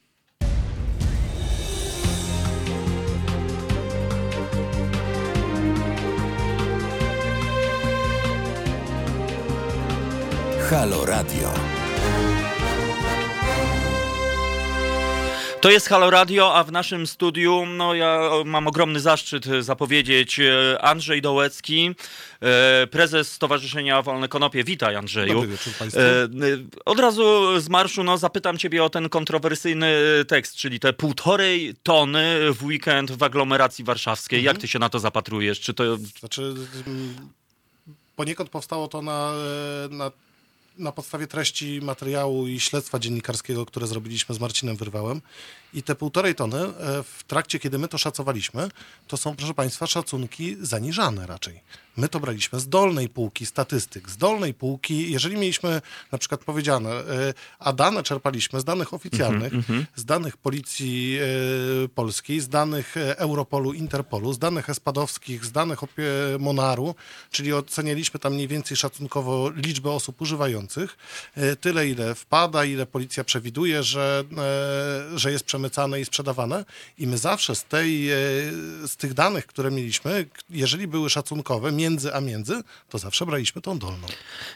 Halo 10.70 11.04
Radio. 11.04 11.52
To 15.60 15.70
jest 15.70 15.88
Halo 15.88 16.10
Radio, 16.10 16.54
a 16.54 16.64
w 16.64 16.72
naszym 16.72 17.06
studiu, 17.06 17.66
no 17.66 17.94
ja 17.94 18.30
mam 18.44 18.66
ogromny 18.66 19.00
zaszczyt 19.00 19.46
e, 19.46 19.62
zapowiedzieć 19.62 20.40
e, 20.40 20.78
Andrzej 20.82 21.22
Dołecki, 21.22 21.94
e, 22.40 22.86
prezes 22.86 23.32
Stowarzyszenia 23.32 24.02
Wolne 24.02 24.28
Konopie. 24.28 24.64
Witaj 24.64 24.96
Andrzeju. 24.96 25.34
Dobry 25.34 25.48
wieczór 25.48 25.72
państwu. 25.72 26.00
Od 26.84 26.98
razu 26.98 27.60
z 27.60 27.68
marszu 27.68 28.04
no, 28.04 28.18
zapytam 28.18 28.58
ciebie 28.58 28.84
o 28.84 28.90
ten 28.90 29.08
kontrowersyjny 29.08 29.96
tekst, 30.28 30.56
czyli 30.56 30.80
te 30.80 30.92
półtorej 30.92 31.74
tony 31.82 32.52
w 32.52 32.64
weekend 32.64 33.12
w 33.12 33.22
aglomeracji 33.22 33.84
warszawskiej. 33.84 34.38
Mhm. 34.38 34.54
Jak 34.54 34.60
ty 34.60 34.68
się 34.68 34.78
na 34.78 34.88
to 34.88 34.98
zapatrujesz? 34.98 35.60
Czy 35.60 35.74
to... 35.74 35.96
Znaczy, 35.96 36.54
mm, 36.86 37.14
poniekąd 38.16 38.50
powstało 38.50 38.88
to 38.88 39.02
na, 39.02 39.32
na, 39.90 40.10
na 40.78 40.92
podstawie 40.92 41.26
treści 41.26 41.80
materiału 41.82 42.46
i 42.46 42.60
śledztwa 42.60 42.98
dziennikarskiego, 42.98 43.66
które 43.66 43.86
zrobiliśmy 43.86 44.34
z 44.34 44.40
Marcinem 44.40 44.76
Wyrwałem. 44.76 45.20
I 45.74 45.82
te 45.82 45.94
półtorej 45.94 46.34
tony, 46.34 46.58
e, 46.58 46.72
w 47.02 47.24
trakcie, 47.26 47.58
kiedy 47.58 47.78
my 47.78 47.88
to 47.88 47.98
szacowaliśmy, 47.98 48.68
to 49.08 49.16
są, 49.16 49.36
proszę 49.36 49.54
Państwa, 49.54 49.86
szacunki 49.86 50.56
zaniżane 50.60 51.26
raczej. 51.26 51.60
My 51.96 52.08
to 52.08 52.20
braliśmy 52.20 52.60
z 52.60 52.68
dolnej 52.68 53.08
półki 53.08 53.46
statystyk, 53.46 54.10
z 54.10 54.16
dolnej 54.16 54.54
półki, 54.54 55.12
jeżeli 55.12 55.36
mieliśmy 55.36 55.82
na 56.12 56.18
przykład 56.18 56.44
powiedziane, 56.44 56.90
e, 56.90 57.34
a 57.58 57.72
dane 57.72 58.02
czerpaliśmy 58.02 58.60
z 58.60 58.64
danych 58.64 58.94
oficjalnych, 58.94 59.52
z 59.96 60.04
danych 60.04 60.36
Policji 60.36 61.18
e, 61.84 61.88
Polskiej, 61.88 62.40
z 62.40 62.48
danych 62.48 62.94
Europolu, 62.96 63.72
Interpolu, 63.72 64.32
z 64.32 64.38
danych 64.38 64.70
espadowskich, 64.70 65.44
z 65.44 65.52
danych 65.52 65.78
Monaru, 66.38 66.94
czyli 67.30 67.52
ocenialiśmy 67.52 68.20
tam 68.20 68.34
mniej 68.34 68.48
więcej 68.48 68.76
szacunkowo 68.76 69.50
liczbę 69.50 69.90
osób 69.90 70.20
używających, 70.20 70.96
tyle 71.60 71.88
ile 71.88 72.14
wpada, 72.14 72.64
ile 72.64 72.86
policja 72.86 73.24
przewiduje, 73.24 73.82
że, 73.82 74.24
że 75.14 75.32
jest 75.32 75.46
przemycane 75.64 76.00
i 76.00 76.04
sprzedawane 76.04 76.64
i 76.98 77.06
my 77.06 77.18
zawsze 77.18 77.54
z, 77.54 77.64
tej, 77.64 78.10
e, 78.10 78.16
z 78.86 78.96
tych 78.96 79.14
danych, 79.14 79.46
które 79.46 79.70
mieliśmy, 79.70 80.26
jeżeli 80.50 80.86
były 80.86 81.10
szacunkowe, 81.10 81.72
między 81.72 82.14
a 82.14 82.20
między, 82.20 82.62
to 82.88 82.98
zawsze 82.98 83.26
braliśmy 83.26 83.62
tą 83.62 83.78
dolną. 83.78 84.06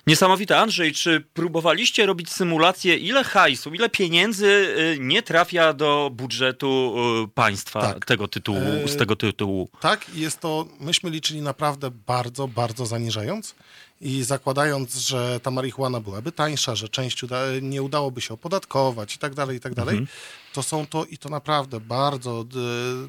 Niesamowite. 0.06 0.58
Andrzej, 0.58 0.92
czy 0.92 1.20
próbowaliście 1.34 2.06
robić 2.06 2.32
symulację, 2.32 2.96
ile 2.96 3.24
hajsu, 3.24 3.74
ile 3.74 3.88
pieniędzy 3.88 4.46
y, 4.46 4.96
nie 5.00 5.22
trafia 5.22 5.72
do 5.72 6.10
budżetu 6.12 6.94
y, 7.24 7.28
państwa 7.28 7.80
Tak. 7.80 8.06
tego 8.06 8.28
tytułu, 8.28 8.88
z 8.88 8.94
E, 8.94 8.96
tego 8.96 9.16
tytułu? 9.16 9.68
Tak, 9.80 10.06
jest 10.14 10.40
to, 10.40 10.66
myśmy 10.80 11.10
liczyli 11.10 11.42
naprawdę 11.42 11.90
bardzo, 11.90 12.48
bardzo 12.48 12.86
zaniżając 12.86 13.54
i 14.00 14.22
zakładając, 14.24 14.94
że 14.94 15.40
ta 15.40 15.50
marihuana 15.50 16.00
byłaby 16.00 16.32
tańsza, 16.32 16.74
że 16.74 16.88
część 16.88 17.22
uda, 17.22 17.40
nie 17.62 17.82
udałoby 17.82 18.20
się 18.20 18.34
opodatkować 18.34 19.14
i 19.14 19.18
tak 19.18 19.34
dalej, 19.34 19.56
i 19.56 19.60
tak 19.60 19.74
dalej, 19.74 20.06
to 20.52 20.62
są 20.62 20.86
to 20.86 21.04
i 21.04 21.18
to 21.18 21.28
naprawdę 21.28 21.80
bardzo 21.80 22.44
d, 22.44 22.58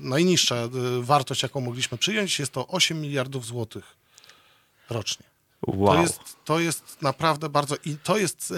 najniższa 0.02 0.68
d, 0.68 1.02
wartość, 1.02 1.44
jaką 1.44 1.62
mogliśmy 1.62 1.98
przyjąć, 1.98 2.40
jest 2.40 2.52
to 2.52 2.68
8 2.68 3.02
miliardów 3.02 3.46
złotych 3.46 3.96
rocznie. 4.90 5.29
Wow. 5.68 5.96
To, 5.96 6.02
jest, 6.02 6.20
to 6.46 6.60
jest 6.60 7.02
naprawdę 7.02 7.50
bardzo. 7.50 7.76
I 7.86 7.96
to 8.04 8.18
jest 8.18 8.54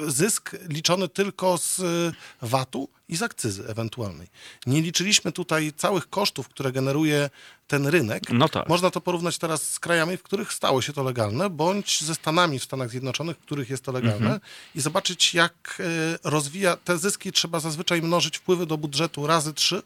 e, 0.00 0.10
zysk 0.10 0.50
liczony 0.68 1.08
tylko 1.08 1.58
z 1.58 1.80
e, 1.80 2.12
VAT-u 2.46 2.88
i 3.08 3.16
z 3.16 3.22
akcyzy 3.22 3.68
ewentualnej. 3.68 4.28
Nie 4.66 4.82
liczyliśmy 4.82 5.32
tutaj 5.32 5.72
całych 5.76 6.10
kosztów, 6.10 6.48
które 6.48 6.72
generuje 6.72 7.30
ten 7.66 7.86
rynek. 7.86 8.22
No 8.30 8.48
tak. 8.48 8.68
Można 8.68 8.90
to 8.90 9.00
porównać 9.00 9.38
teraz 9.38 9.70
z 9.70 9.78
krajami, 9.80 10.16
w 10.16 10.22
których 10.22 10.52
stało 10.52 10.82
się 10.82 10.92
to 10.92 11.02
legalne, 11.02 11.50
bądź 11.50 12.04
ze 12.04 12.14
Stanami 12.14 12.58
w 12.58 12.64
Stanach 12.64 12.90
Zjednoczonych, 12.90 13.36
w 13.36 13.40
których 13.40 13.70
jest 13.70 13.84
to 13.84 13.92
legalne, 13.92 14.16
Mhm. 14.26 14.40
i 14.74 14.80
zobaczyć, 14.80 15.34
jak 15.34 15.82
e, 16.24 16.30
rozwija 16.30 16.76
te 16.76 16.98
zyski. 16.98 17.32
Trzeba 17.32 17.60
zazwyczaj 17.60 18.02
mnożyć 18.02 18.38
wpływy 18.38 18.66
do 18.66 18.78
budżetu 18.78 19.26
razy 19.26 19.54
trzy. 19.54 19.82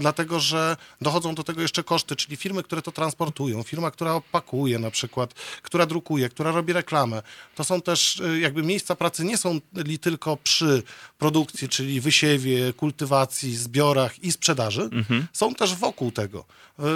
Dlatego, 0.00 0.40
że 0.40 0.76
dochodzą 1.00 1.34
do 1.34 1.44
tego 1.44 1.62
jeszcze 1.62 1.84
koszty, 1.84 2.16
czyli 2.16 2.36
firmy, 2.36 2.62
które 2.62 2.82
to 2.82 2.92
transportują, 2.92 3.62
firma, 3.62 3.90
która 3.90 4.12
opakuje 4.14 4.78
na 4.78 4.90
przykład, 4.90 5.34
która 5.62 5.86
drukuje, 5.86 6.28
która 6.28 6.50
robi 6.52 6.72
reklamę. 6.72 7.22
To 7.54 7.64
są 7.64 7.80
też 7.80 8.20
y, 8.20 8.40
jakby 8.40 8.62
miejsca 8.62 8.94
pracy 8.94 9.24
nie 9.24 9.36
są 9.36 9.60
li 9.76 9.98
tylko 9.98 10.36
przy 10.36 10.82
produkcji, 11.18 11.68
czyli 11.68 12.00
wysiewie, 12.00 12.72
kultywacji, 12.72 13.56
zbiorach 13.56 14.24
i 14.24 14.32
sprzedaży. 14.32 14.90
Są 15.32 15.54
też 15.54 15.74
wokół 15.74 16.12
tego. 16.12 16.44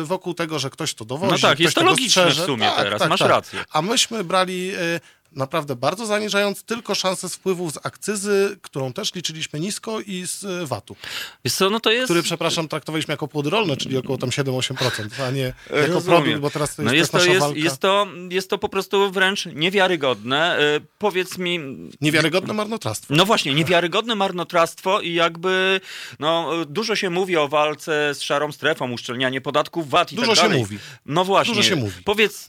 Y, 0.03 0.05
Wokół 0.05 0.35
tego, 0.35 0.59
że 0.59 0.71
ktoś 0.71 0.95
to 0.95 1.05
dowozi. 1.05 1.33
No 1.33 1.39
tak, 1.39 1.61
jest 1.61 1.75
to 1.75 1.85
logiczne 1.85 2.23
w 2.23 2.31
strzeże. 2.31 2.47
sumie 2.47 2.71
teraz, 2.77 3.09
masz 3.09 3.21
rację. 3.21 3.65
A 3.73 3.83
myśmy 3.83 4.25
brali 4.25 4.75
y, 4.75 5.01
naprawdę 5.37 5.77
bardzo 5.77 6.07
zaniżając 6.07 6.63
tylko 6.63 6.95
szansę 6.95 7.29
z 7.29 7.35
wpływów 7.35 7.73
z 7.73 7.87
akcyzy, 7.87 8.57
którą 8.63 8.93
też 8.93 9.15
liczyliśmy 9.15 9.61
nisko 9.61 10.01
i 10.01 10.27
z 10.27 10.45
y, 10.45 10.67
VAT-u 10.67 10.97
Wiesz 11.45 11.55
co, 11.55 11.71
no 11.71 11.81
to 11.81 11.91
jest... 11.93 12.05
który, 12.05 12.23
przepraszam, 12.23 12.69
traktowaliśmy 12.69 13.13
jako 13.13 13.29
płody 13.29 13.51
rolne, 13.51 13.77
czyli 13.77 13.97
około 13.97 14.19
tam 14.19 14.31
7-8%, 14.31 15.23
a 15.23 15.31
nie 15.31 15.41
jako 15.43 15.93
Rozumiem. 15.93 16.23
produkt, 16.23 16.41
bo 16.41 16.51
teraz 16.51 16.77
to 16.77 16.83
jest, 16.83 16.87
no 16.93 16.95
jest, 16.99 17.13
to 17.13 17.19
jest 17.19 17.27
nasza 17.29 17.33
jest, 17.35 17.47
walka. 17.47 17.59
jest, 17.65 17.79
to, 17.81 18.07
jest 18.31 18.51
to 18.51 18.59
po 18.59 18.69
prostu 18.69 19.11
wręcz 19.11 19.47
niewiarygodne. 19.47 20.59
E, 20.59 20.81
powiedz 20.99 21.39
mi, 21.39 21.61
Niewiarygodne 22.01 22.55
marnotrawstwo. 22.55 23.15
No 23.15 23.25
właśnie, 23.27 23.55
niewiarygodne 23.55 24.15
marnotrawstwo 24.15 25.01
i 25.01 25.15
jakby 25.15 25.81
no, 26.19 26.51
dużo 26.69 26.97
się 26.97 27.11
mówi 27.11 27.37
o 27.37 27.49
walce 27.49 28.15
z 28.15 28.21
szarą 28.23 28.53
strefą, 28.53 28.93
uszczelnianie 28.93 29.41
podatków 29.41 29.91
VAT 29.91 30.13
i 30.13 30.17
Dużo 30.17 30.29
tak 30.29 30.37
się 30.37 30.43
dalej. 30.43 30.59
mówi. 30.59 30.79
No 31.07 31.25
właśnie. 31.25 31.55
Dużo 31.55 31.69
się 31.69 31.77
mówi. 31.77 32.03
Powiedz, 32.05 32.47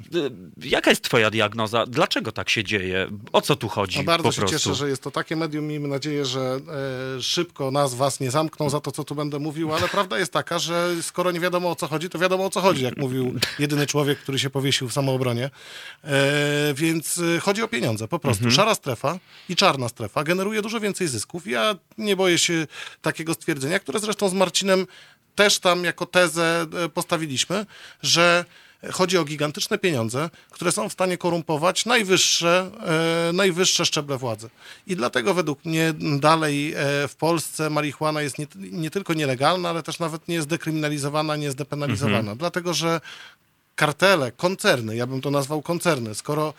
jaka 0.63 0.89
jest 0.89 1.01
twoja 1.03 1.31
diagnoza? 1.31 1.85
Dlaczego 1.85 2.31
tak 2.31 2.49
się 2.49 2.63
dzieje? 2.63 2.74
O 3.33 3.41
co 3.41 3.55
tu 3.55 3.67
chodzi 3.67 3.97
No 3.97 4.03
bardzo 4.03 4.31
się 4.31 4.41
prostu? 4.41 4.57
cieszę, 4.57 4.75
że 4.75 4.89
jest 4.89 5.03
to 5.03 5.11
takie 5.11 5.35
medium. 5.35 5.67
Miejmy 5.67 5.87
nadzieję, 5.87 6.25
że 6.25 6.59
e, 7.17 7.21
szybko 7.21 7.71
nas, 7.71 7.93
was 7.93 8.19
nie 8.19 8.31
zamkną 8.31 8.69
za 8.69 8.79
to, 8.79 8.91
co 8.91 9.03
tu 9.03 9.15
będę 9.15 9.39
mówił, 9.39 9.73
ale 9.73 9.87
prawda 9.89 10.19
jest 10.19 10.33
taka, 10.33 10.59
że 10.59 10.89
skoro 11.01 11.31
nie 11.31 11.39
wiadomo 11.39 11.71
o 11.71 11.75
co 11.75 11.87
chodzi, 11.87 12.09
to 12.09 12.19
wiadomo 12.19 12.45
o 12.45 12.49
co 12.49 12.61
chodzi, 12.61 12.83
jak 12.83 12.97
mówił 12.97 13.33
jedyny 13.59 13.87
człowiek, 13.87 14.19
który 14.19 14.39
się 14.39 14.49
powiesił 14.49 14.87
w 14.89 14.93
samoobronie. 14.93 15.49
E, 16.03 16.09
więc 16.73 17.17
e, 17.37 17.39
chodzi 17.39 17.61
o 17.63 17.67
pieniądze, 17.67 18.07
po 18.07 18.19
prostu. 18.19 18.51
Szara 18.51 18.75
strefa 18.75 19.19
i 19.49 19.55
czarna 19.55 19.89
strefa 19.89 20.23
generuje 20.23 20.61
dużo 20.61 20.79
więcej 20.79 21.07
zysków. 21.07 21.47
Ja 21.47 21.75
nie 21.97 22.15
boję 22.15 22.37
się 22.37 22.67
takiego 23.01 23.33
stwierdzenia, 23.33 23.79
które 23.79 23.99
zresztą 23.99 24.29
z 24.29 24.33
Marcinem 24.33 24.87
też 25.35 25.59
tam 25.59 25.83
jako 25.83 26.05
tezę 26.05 26.65
e, 26.85 26.89
postawiliśmy, 26.89 27.65
że 28.01 28.45
chodzi 28.91 29.17
o 29.17 29.25
gigantyczne 29.25 29.77
pieniądze, 29.77 30.29
które 30.51 30.71
są 30.71 30.89
w 30.89 30.93
stanie 30.93 31.17
korumpować 31.17 31.85
najwyższe, 31.85 32.71
e, 33.29 33.33
najwyższe 33.33 33.85
szczeble 33.85 34.17
władzy. 34.17 34.49
I 34.87 34.95
dlatego 34.95 35.33
według 35.33 35.65
mnie 35.65 35.93
dalej 36.19 36.73
e, 36.73 37.07
w 37.07 37.15
Polsce 37.15 37.69
marihuana 37.69 38.21
jest 38.21 38.39
nie, 38.39 38.47
nie 38.55 38.91
tylko 38.91 39.13
nielegalna, 39.13 39.69
ale 39.69 39.83
też 39.83 39.99
nawet 39.99 40.27
nie 40.27 40.35
jest 40.35 40.47
dekryminalizowana, 40.47 41.35
nie 41.35 41.45
jest 41.45 41.57
depenalizowana. 41.57 42.17
Mhm. 42.17 42.37
Dlatego, 42.37 42.73
że 42.73 43.01
kartele, 43.75 44.31
koncerny, 44.31 44.95
ja 44.95 45.07
bym 45.07 45.21
to 45.21 45.31
nazwał 45.31 45.61
koncerny, 45.61 46.15
skoro 46.15 46.53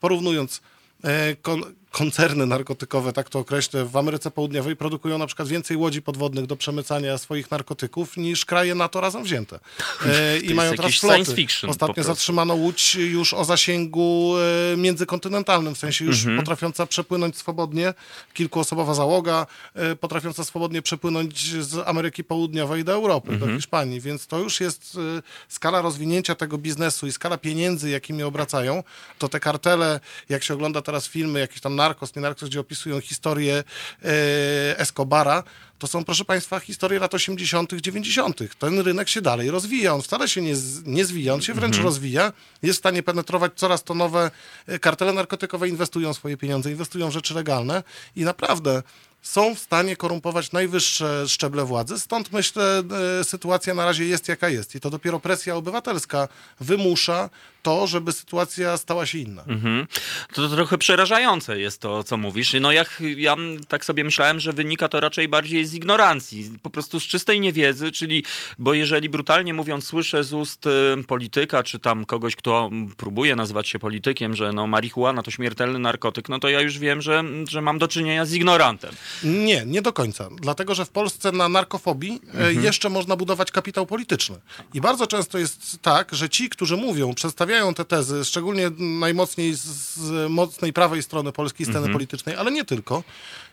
porównując 0.00 0.60
e, 1.04 1.36
kon, 1.36 1.62
koncerny 1.94 2.46
narkotykowe, 2.46 3.12
tak 3.12 3.30
to 3.30 3.38
określę, 3.38 3.84
w 3.84 3.96
Ameryce 3.96 4.30
Południowej 4.30 4.76
produkują 4.76 5.18
na 5.18 5.26
przykład 5.26 5.48
więcej 5.48 5.76
łodzi 5.76 6.02
podwodnych 6.02 6.46
do 6.46 6.56
przemycania 6.56 7.18
swoich 7.18 7.50
narkotyków 7.50 8.16
niż 8.16 8.44
kraje 8.44 8.74
NATO 8.74 9.00
razem 9.00 9.24
wzięte. 9.24 9.58
E, 10.06 10.38
I 10.38 10.54
mają 10.54 10.74
teraz 10.74 10.94
floty. 10.94 11.36
fiction 11.36 11.70
Ostatnio 11.70 12.04
zatrzymano 12.04 12.54
łódź 12.54 12.94
już 12.94 13.34
o 13.34 13.44
zasięgu 13.44 14.34
e, 14.72 14.76
międzykontynentalnym, 14.76 15.74
w 15.74 15.78
sensie 15.78 16.04
już 16.04 16.26
potrafiąca 16.36 16.86
przepłynąć 16.86 17.36
swobodnie, 17.36 17.94
kilkuosobowa 18.34 18.94
załoga, 18.94 19.46
e, 19.74 19.96
potrafiąca 19.96 20.44
swobodnie 20.44 20.82
przepłynąć 20.82 21.64
z 21.64 21.88
Ameryki 21.88 22.24
Południowej 22.24 22.84
do 22.84 22.92
Europy, 22.92 23.36
do 23.36 23.46
Hiszpanii, 23.46 24.00
więc 24.00 24.26
to 24.26 24.38
już 24.38 24.60
jest 24.60 24.98
e, 25.18 25.22
skala 25.48 25.82
rozwinięcia 25.82 26.34
tego 26.34 26.58
biznesu 26.58 27.06
i 27.06 27.12
skala 27.12 27.38
pieniędzy, 27.38 27.90
jakimi 27.90 28.22
obracają, 28.22 28.82
to 29.18 29.28
te 29.28 29.40
kartele, 29.40 30.00
jak 30.28 30.42
się 30.42 30.54
ogląda 30.54 30.82
teraz 30.82 31.08
filmy, 31.08 31.40
jakiś 31.40 31.60
tam 31.60 31.76
narkos, 31.84 32.16
nie 32.16 32.22
narkos, 32.22 32.48
gdzie 32.48 32.60
opisują 32.60 33.00
historię 33.00 33.64
e, 34.04 34.78
Escobara, 34.78 35.42
to 35.78 35.86
są, 35.86 36.04
proszę 36.04 36.24
Państwa, 36.24 36.60
historie 36.60 36.98
lat 36.98 37.14
80., 37.14 37.72
90. 37.72 38.38
Ten 38.58 38.80
rynek 38.80 39.08
się 39.08 39.20
dalej 39.20 39.50
rozwija. 39.50 39.94
On 39.94 40.02
wcale 40.02 40.28
się 40.28 40.42
nie, 40.42 40.54
nie 40.86 41.04
zwija, 41.04 41.34
on 41.34 41.42
się 41.42 41.54
wręcz 41.54 41.78
rozwija. 41.78 42.32
Jest 42.62 42.78
w 42.78 42.82
stanie 42.82 43.02
penetrować 43.02 43.52
coraz 43.56 43.84
to 43.84 43.94
nowe 43.94 44.30
e, 44.66 44.78
kartele 44.78 45.12
narkotykowe, 45.12 45.68
inwestują 45.68 46.14
swoje 46.14 46.36
pieniądze, 46.36 46.70
inwestują 46.70 47.08
w 47.08 47.12
rzeczy 47.12 47.34
legalne 47.34 47.82
i 48.16 48.24
naprawdę 48.24 48.82
są 49.22 49.54
w 49.54 49.58
stanie 49.58 49.96
korumpować 49.96 50.52
najwyższe 50.52 51.28
szczeble 51.28 51.64
władzy. 51.64 52.00
Stąd 52.00 52.32
myślę, 52.32 52.82
e, 53.20 53.24
sytuacja 53.24 53.74
na 53.74 53.84
razie 53.84 54.04
jest 54.04 54.28
jaka 54.28 54.48
jest. 54.48 54.74
I 54.74 54.80
to 54.80 54.90
dopiero 54.90 55.20
presja 55.20 55.56
obywatelska 55.56 56.28
wymusza 56.60 57.30
to, 57.64 57.86
żeby 57.86 58.12
sytuacja 58.12 58.76
stała 58.76 59.06
się 59.06 59.18
inna. 59.18 59.44
Mhm. 59.46 59.86
To, 60.34 60.48
to 60.48 60.56
trochę 60.56 60.78
przerażające 60.78 61.60
jest 61.60 61.80
to, 61.80 62.04
co 62.04 62.16
mówisz. 62.16 62.54
No 62.60 62.72
jak 62.72 63.02
ja 63.16 63.36
tak 63.68 63.84
sobie 63.84 64.04
myślałem, 64.04 64.40
że 64.40 64.52
wynika 64.52 64.88
to 64.88 65.00
raczej 65.00 65.28
bardziej 65.28 65.66
z 65.66 65.74
ignorancji, 65.74 66.52
po 66.62 66.70
prostu 66.70 67.00
z 67.00 67.02
czystej 67.02 67.40
niewiedzy, 67.40 67.92
czyli, 67.92 68.24
bo 68.58 68.74
jeżeli 68.74 69.08
brutalnie 69.08 69.54
mówiąc 69.54 69.86
słyszę 69.86 70.24
z 70.24 70.32
ust 70.32 70.66
y, 70.66 70.70
polityka, 71.06 71.62
czy 71.62 71.78
tam 71.78 72.04
kogoś, 72.04 72.36
kto 72.36 72.70
próbuje 72.96 73.36
nazywać 73.36 73.68
się 73.68 73.78
politykiem, 73.78 74.36
że 74.36 74.52
no 74.52 74.66
marihuana 74.66 75.22
to 75.22 75.30
śmiertelny 75.30 75.78
narkotyk, 75.78 76.28
no 76.28 76.38
to 76.38 76.48
ja 76.48 76.60
już 76.60 76.78
wiem, 76.78 77.02
że, 77.02 77.24
że 77.48 77.60
mam 77.62 77.78
do 77.78 77.88
czynienia 77.88 78.24
z 78.24 78.32
ignorantem. 78.32 78.94
Nie, 79.24 79.66
nie 79.66 79.82
do 79.82 79.92
końca. 79.92 80.28
Dlatego, 80.40 80.74
że 80.74 80.84
w 80.84 80.90
Polsce 80.90 81.32
na 81.32 81.48
narkofobii 81.48 82.20
e, 82.34 82.52
jeszcze 82.52 82.88
można 82.88 83.16
budować 83.16 83.50
kapitał 83.50 83.86
polityczny. 83.86 84.36
I 84.74 84.80
bardzo 84.80 85.06
często 85.06 85.38
jest 85.38 85.78
tak, 85.82 86.14
że 86.14 86.28
ci, 86.28 86.48
którzy 86.48 86.76
mówią, 86.76 87.14
przedstawiają 87.14 87.53
te 87.76 87.84
tezy, 87.84 88.24
szczególnie 88.24 88.70
najmocniej 88.78 89.54
z, 89.54 90.30
mocnej 90.30 90.72
prawej 90.72 91.02
strony 91.02 91.32
polskiej 91.32 91.66
sceny 91.66 91.92
politycznej, 91.92 92.36
ale 92.36 92.52
nie 92.52 92.64
tylko, 92.64 93.02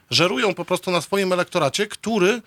żerują 0.10 0.54
po 0.54 0.66
prostu 0.66 0.91
na 0.91 1.02
swoim 1.02 1.34
elektoracie, 1.34 1.88
który 1.88 2.30
e, 2.30 2.41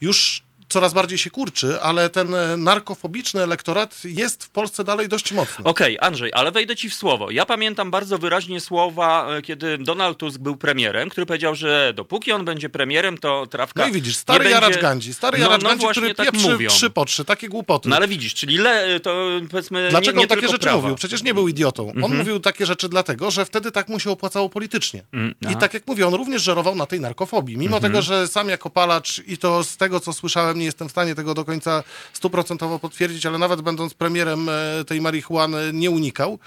już 0.00 0.42
coraz 0.68 0.94
bardziej 0.94 1.18
się 1.18 1.30
kurczy, 1.30 1.80
ale 1.80 2.10
ten 2.10 2.34
e, 2.34 2.56
narkofobiczny 2.56 3.42
elektorat 3.42 4.04
jest 4.04 4.44
w 4.44 4.50
Polsce 4.50 4.84
dalej 4.84 5.08
dość 5.08 5.32
mocny. 5.32 5.64
Okej, 5.64 5.98
Andrzej, 6.00 6.30
ale 6.34 6.52
wejdę 6.52 6.76
ci 6.76 6.90
w 6.90 6.94
słowo. 6.94 7.30
Ja 7.30 7.46
pamiętam 7.46 7.90
bardzo 7.90 8.18
wyraźnie 8.18 8.60
słowa, 8.60 9.36
e, 9.36 9.42
kiedy 9.42 9.78
Donald 9.78 10.18
Tusk 10.18 10.38
był 10.38 10.56
premierem, 10.56 11.08
który 11.08 11.26
powiedział, 11.26 11.54
że 11.54 11.92
dopóki 11.96 12.32
on 12.32 12.44
będzie 12.44 12.68
premierem, 12.68 13.18
to 13.18 13.46
trawka. 13.46 13.82
No 13.82 13.88
i 13.88 13.92
widzisz, 13.92 14.16
stary 14.16 14.44
nie 14.44 14.50
Jaracz 14.50 14.70
będzie... 14.70 14.82
Gandzi, 14.82 15.14
stary 15.14 15.38
No, 15.38 15.44
Jaracz 15.44 15.62
no 15.62 15.68
Gandzi, 15.68 15.86
który 15.86 16.14
tak 16.14 16.30
pieprzy 16.30 16.50
mówią. 16.50 16.68
trzy 16.70 16.90
po 16.90 17.04
trzy, 17.04 17.24
takie 17.24 17.48
głupoty. 17.48 17.88
No 17.88 17.96
ale 17.96 18.08
widzisz, 18.08 18.34
czyli 18.34 18.58
le, 18.58 19.00
to 19.00 19.28
powiedzmy. 19.50 19.88
Dlaczego 19.90 20.12
nie, 20.12 20.26
nie 20.26 20.32
on 20.32 20.36
takie 20.36 20.48
rzeczy 20.48 20.58
prawa. 20.58 20.80
mówił? 20.80 20.96
Przecież 20.96 21.22
nie 21.22 21.34
był 21.34 21.48
idiotą. 21.48 21.92
On 22.02 22.16
mówił 22.16 22.40
takie 22.40 22.66
rzeczy 22.66 22.88
dlatego, 22.88 23.30
że 23.30 23.44
wtedy 23.44 23.72
tak 23.72 23.88
mu 23.88 24.00
się 24.00 24.10
opłacało 24.10 24.48
politycznie. 24.48 25.02
Mm, 25.12 25.34
I 25.42 25.46
aha. 25.46 25.54
tak 25.54 25.74
jak 25.74 25.86
mówię, 25.86 26.06
on 26.06 26.14
również 26.14 26.42
żerował 26.42 26.74
na 26.74 26.86
tej 26.86 27.00
narkofobii. 27.00 27.56
Mimo 27.56 27.80
tego, 27.80 28.02
że 28.02 28.28
sam 28.28 28.48
jako 28.48 28.70
palacz 28.70 29.22
i 29.26 29.38
to 29.38 29.64
z 29.64 29.76
tego, 29.76 30.00
co 30.00 30.12
słyszałem, 30.12 30.55
nie 30.56 30.64
jestem 30.64 30.88
w 30.88 30.90
stanie 30.90 31.14
tego 31.14 31.34
do 31.34 31.44
końca 31.44 31.82
stuprocentowo 32.12 32.78
potwierdzić, 32.78 33.26
ale 33.26 33.38
nawet 33.38 33.60
będąc 33.60 33.94
premierem 33.94 34.48
e, 34.48 34.84
tej 34.84 35.00
marihuany 35.00 35.70
nie 35.72 35.90
unikał. 35.90 36.38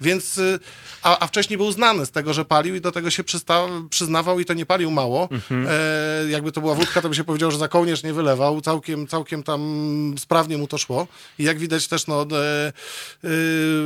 Więc, 0.00 0.38
e, 0.38 0.58
a, 1.02 1.18
a 1.18 1.26
wcześniej 1.26 1.56
był 1.56 1.72
znany 1.72 2.06
z 2.06 2.10
tego, 2.10 2.34
że 2.34 2.44
palił 2.44 2.74
i 2.74 2.80
do 2.80 2.92
tego 2.92 3.10
się 3.10 3.24
przysta, 3.24 3.66
przyznawał 3.90 4.40
i 4.40 4.44
to 4.44 4.54
nie 4.54 4.66
palił 4.66 4.90
mało. 4.90 5.28
E, 5.68 6.30
jakby 6.30 6.52
to 6.52 6.60
była 6.60 6.74
wódka, 6.74 7.02
to 7.02 7.08
by 7.08 7.14
się 7.14 7.24
powiedział, 7.24 7.50
że 7.50 7.58
za 7.58 7.68
kołnierz 7.68 8.02
nie 8.02 8.12
wylewał. 8.12 8.60
Całkiem, 8.60 9.06
całkiem 9.06 9.42
tam 9.42 10.14
sprawnie 10.18 10.58
mu 10.58 10.66
to 10.66 10.78
szło. 10.78 11.06
I 11.38 11.44
jak 11.44 11.58
widać 11.58 11.88
też, 11.88 12.06
no, 12.06 12.22
e, 12.22 12.72
e, 13.24 13.28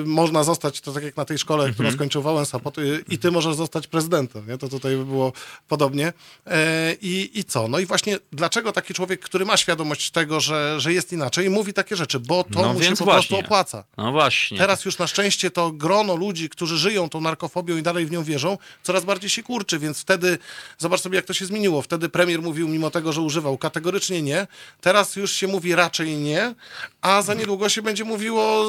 można 0.04 0.44
zostać, 0.44 0.80
to 0.80 0.92
tak 0.92 1.02
jak 1.04 1.16
na 1.16 1.24
tej 1.24 1.38
szkole, 1.38 1.72
którą 1.72 1.90
skończył 1.92 2.22
Wałęsa, 2.22 2.58
po, 2.58 2.72
i 3.08 3.18
ty 3.18 3.30
możesz 3.30 3.54
zostać 3.54 3.86
prezydentem, 3.86 4.48
nie? 4.48 4.58
To 4.58 4.68
tutaj 4.68 4.96
by 4.96 5.04
było 5.04 5.32
podobnie. 5.68 6.12
E, 6.46 6.92
i, 7.02 7.38
I 7.38 7.44
co? 7.44 7.68
No 7.68 7.78
i 7.78 7.86
właśnie 7.86 8.18
dlaczego 8.32 8.72
taki 8.72 8.94
człowiek, 8.94 9.20
który 9.20 9.44
ma 9.44 9.56
świadomość 9.56 10.10
tego, 10.10 10.40
że, 10.40 10.80
że 10.80 10.92
jest 10.92 11.12
inaczej, 11.12 11.50
mówi 11.50 11.72
takie 11.72 11.96
rzeczy? 11.96 12.20
Bo 12.20 12.44
to 12.44 12.62
No 12.62 12.72
mu 12.72 12.82
się 12.82 12.96
po 12.96 13.04
właśnie. 13.04 13.28
prostu 13.28 13.36
opłaca. 13.46 13.84
No 13.96 14.12
właśnie. 14.12 14.58
Teraz 14.58 14.84
już 14.84 14.98
na 14.98 15.06
szczęście 15.06 15.50
to 15.50 15.72
grono 16.02 16.16
ludzi, 16.16 16.48
którzy 16.48 16.78
żyją 16.78 17.08
tą 17.08 17.20
narkofobią 17.20 17.76
i 17.76 17.82
dalej 17.82 18.06
w 18.06 18.10
nią 18.10 18.24
wierzą, 18.24 18.58
coraz 18.82 19.04
bardziej 19.04 19.30
się 19.30 19.42
kurczy, 19.42 19.78
więc 19.78 20.00
wtedy, 20.00 20.38
zobacz 20.78 21.00
sobie 21.00 21.16
jak 21.16 21.24
to 21.24 21.32
się 21.32 21.46
zmieniło. 21.46 21.82
Wtedy 21.82 22.08
premier 22.08 22.42
mówił, 22.42 22.68
mimo 22.68 22.90
tego, 22.90 23.12
że 23.12 23.20
używał, 23.20 23.58
kategorycznie 23.58 24.22
nie. 24.22 24.46
Teraz 24.80 25.16
już 25.16 25.32
się 25.32 25.46
mówi 25.46 25.74
raczej 25.74 26.16
nie, 26.16 26.54
a 27.02 27.22
za 27.22 27.34
niedługo 27.34 27.68
się 27.68 27.82
będzie 27.82 28.04
mówiło 28.04 28.64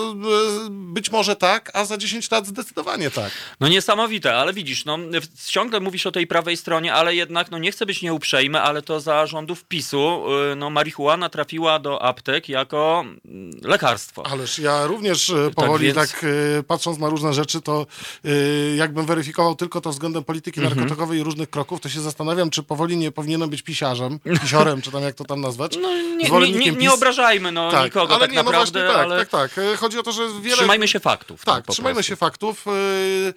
e, 0.66 0.70
być 0.70 1.12
może 1.12 1.36
tak, 1.36 1.72
a 1.74 1.86
za 1.86 1.98
10 1.98 2.32
lat 2.32 2.48
zdecydowanie 2.48 3.12
tak. 3.12 3.32
No 3.60 3.68
niesamowite, 3.68 4.36
ale 4.36 4.54
widzisz, 4.54 4.86
no 4.86 4.98
ciągle 5.46 5.80
mówisz 5.80 6.06
o 6.06 6.12
tej 6.12 6.28
prawej 6.28 6.58
stronie, 6.58 6.94
ale 6.94 7.16
jednak, 7.16 7.52
no 7.52 7.58
nie 7.58 7.72
chcę 7.72 7.86
być 7.86 8.02
nieuprzejmy, 8.02 8.62
ale 8.62 8.82
to 8.82 9.00
za 9.00 9.26
rządów 9.26 9.64
PiSu, 9.64 10.24
y, 10.52 10.56
no 10.56 10.70
marihuana 10.70 11.30
trafiła 11.30 11.80
do 11.80 12.02
aptek 12.02 12.50
jako 12.50 13.06
mm, 13.26 13.52
lekarstwo. 13.64 14.26
Ależ 14.26 14.60
ja 14.60 14.86
również 14.88 15.30
e, 15.30 15.52
powoli 15.56 15.86
więc- 15.86 16.12
tak, 16.12 16.24
e, 16.24 16.64
patrząc 16.64 17.00
na 17.00 17.10
różne 17.10 17.23
rzeczy, 17.32 17.62
to 17.62 17.86
e, 18.26 18.30
jakbym 18.76 19.06
weryfikował 19.06 19.56
tylko 19.56 19.82
to 19.82 19.90
względem 19.90 20.24
polityki 20.24 20.60
Mhm. 20.60 20.78
narkotykowej 20.80 21.20
i 21.20 21.24
różnych 21.24 21.50
kroków, 21.50 21.82
to 21.82 21.90
się 21.90 22.02
zastanawiam, 22.02 22.50
czy 22.50 22.64
powoli 22.64 22.98
nie 22.98 23.12
powinienem 23.12 23.50
być 23.50 23.62
pisiarzem, 23.62 24.20
pisiorem, 24.42 24.82
czy 24.82 24.92
tam 24.92 25.04
jak 25.04 25.16
to 25.16 25.24
tam 25.26 25.42
nazwać. 25.42 25.78
No 25.82 25.96
nie, 25.98 26.30
nie, 26.30 26.52
nie, 26.52 26.72
nie 26.72 26.94
obrażajmy 26.94 27.52
no, 27.52 27.84
nikogo 27.84 28.14
ale 28.16 28.20
tak 28.20 28.32
nie, 28.32 28.38
no 28.38 28.44
naprawdę, 28.44 28.80
właśnie 28.80 28.94
tak, 28.96 29.06
ale 29.06 29.26
tak, 29.26 29.30
tak. 29.30 29.58
E, 29.58 29.78
Chodzi 29.78 30.00
o 30.00 30.04
to, 30.04 30.12
że 30.12 30.22
wiele... 30.42 30.56
trzymajmy 30.58 30.88
się 30.88 31.00
faktów. 31.00 31.46
Tak, 31.46 31.66
po 31.66 31.74
trzymajmy 31.74 31.96
prostu. 31.96 32.10
się 32.10 32.16
faktów. 32.16 32.66
Yy, 32.66 33.34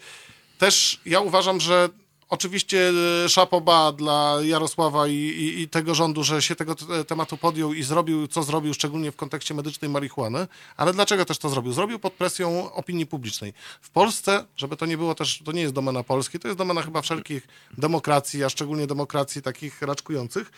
Też 0.58 1.00
ja 1.06 1.20
uważam, 1.20 1.60
że 1.60 1.88
oczywiście 2.28 2.76
yy, 3.22 3.28
szapoba 3.28 3.92
dla 3.92 4.38
Jarosława 4.42 5.08
i, 5.08 5.14
i, 5.14 5.60
i 5.60 5.68
tego 5.68 5.94
rządu, 5.94 6.24
że 6.24 6.42
się 6.42 6.56
tego 6.56 6.74
t- 6.74 7.04
tematu 7.04 7.36
podjął 7.36 7.72
i 7.74 7.82
zrobił, 7.82 8.28
co 8.28 8.42
zrobił, 8.42 8.74
szczególnie 8.74 9.12
w 9.12 9.16
kontekście 9.16 9.54
medycznej 9.54 9.90
marihuany. 9.90 10.46
Ale 10.76 10.92
dlaczego 10.92 11.24
też 11.24 11.38
to 11.38 11.48
zrobił? 11.48 11.72
Zrobił 11.72 11.98
pod 11.98 12.12
presją 12.12 12.72
opinii 12.72 13.06
publicznej. 13.06 13.52
W 13.80 13.90
Polsce, 13.90 14.44
żeby 14.56 14.76
to 14.76 14.86
nie 14.86 14.98
było 14.98 15.14
też, 15.14 15.42
to 15.44 15.52
nie 15.52 15.60
jest 15.60 15.74
domena 15.74 16.02
Polski, 16.02 16.38
to 16.38 16.48
jest 16.48 16.58
domena 16.58 16.82
chyba 16.82 17.02
wszelkich 17.02 17.48
demokracji, 17.78 18.44
a 18.44 18.48
szczególnie 18.48 18.86
demokracji 18.86 19.42
takich 19.42 19.82
raczkujących. 19.82 20.52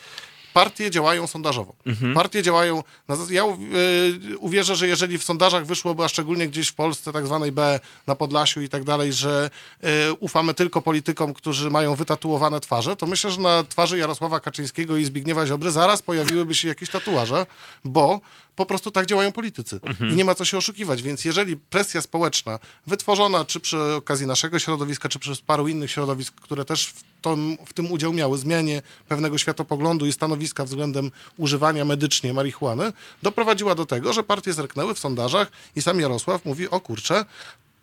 Partie 0.54 0.90
działają 0.90 1.26
sondażowo. 1.26 1.74
Partie 2.14 2.42
działają. 2.42 2.82
Na, 3.08 3.16
ja 3.30 3.44
y, 3.44 4.38
uwierzę, 4.38 4.76
że 4.76 4.88
jeżeli 4.88 5.18
w 5.18 5.24
sondażach 5.24 5.66
wyszłoby, 5.66 6.04
a 6.04 6.08
szczególnie 6.08 6.48
gdzieś 6.48 6.68
w 6.68 6.74
Polsce, 6.74 7.12
tak 7.12 7.26
zwanej 7.26 7.52
B 7.52 7.80
na 8.06 8.14
Podlasiu 8.14 8.60
i 8.60 8.68
tak 8.68 8.84
dalej, 8.84 9.12
że 9.12 9.50
y, 9.84 10.12
ufamy 10.12 10.54
tylko 10.54 10.82
politykom, 10.82 11.34
którzy 11.34 11.70
mają 11.70 11.94
wytatuowane 11.94 12.60
twarze, 12.60 12.96
to 12.96 13.06
myślę, 13.06 13.30
że 13.30 13.40
na 13.40 13.64
twarzy 13.64 13.98
Jarosława 13.98 14.40
Kaczyńskiego 14.40 14.96
i 14.96 15.04
Zbigniewa 15.04 15.46
Ziobry 15.46 15.70
zaraz 15.70 16.02
pojawiłyby 16.02 16.54
się 16.54 16.68
jakieś 16.68 16.90
tatuaże, 16.90 17.46
bo 17.84 18.20
po 18.58 18.66
prostu 18.66 18.90
tak 18.90 19.06
działają 19.06 19.32
politycy. 19.32 19.80
I 20.12 20.16
nie 20.16 20.24
ma 20.24 20.34
co 20.34 20.44
się 20.44 20.58
oszukiwać. 20.58 21.02
Więc 21.02 21.24
jeżeli 21.24 21.56
presja 21.56 22.02
społeczna, 22.02 22.58
wytworzona 22.86 23.44
czy 23.44 23.60
przy 23.60 23.94
okazji 23.94 24.26
naszego 24.26 24.58
środowiska, 24.58 25.08
czy 25.08 25.18
przez 25.18 25.40
paru 25.40 25.68
innych 25.68 25.90
środowisk, 25.90 26.34
które 26.34 26.64
też 26.64 26.92
tom, 27.20 27.58
w 27.66 27.72
tym 27.72 27.92
udział 27.92 28.12
miały, 28.12 28.38
zmianie 28.38 28.82
pewnego 29.08 29.38
światopoglądu 29.38 30.06
i 30.06 30.12
stanowiska 30.12 30.64
względem 30.64 31.10
używania 31.36 31.84
medycznie 31.84 32.32
marihuany, 32.32 32.92
doprowadziła 33.22 33.74
do 33.74 33.86
tego, 33.86 34.12
że 34.12 34.22
partie 34.22 34.52
zerknęły 34.52 34.94
w 34.94 34.98
sondażach 34.98 35.50
i 35.76 35.82
sam 35.82 36.00
Jarosław 36.00 36.44
mówi, 36.44 36.70
o 36.70 36.80
kurczę, 36.80 37.24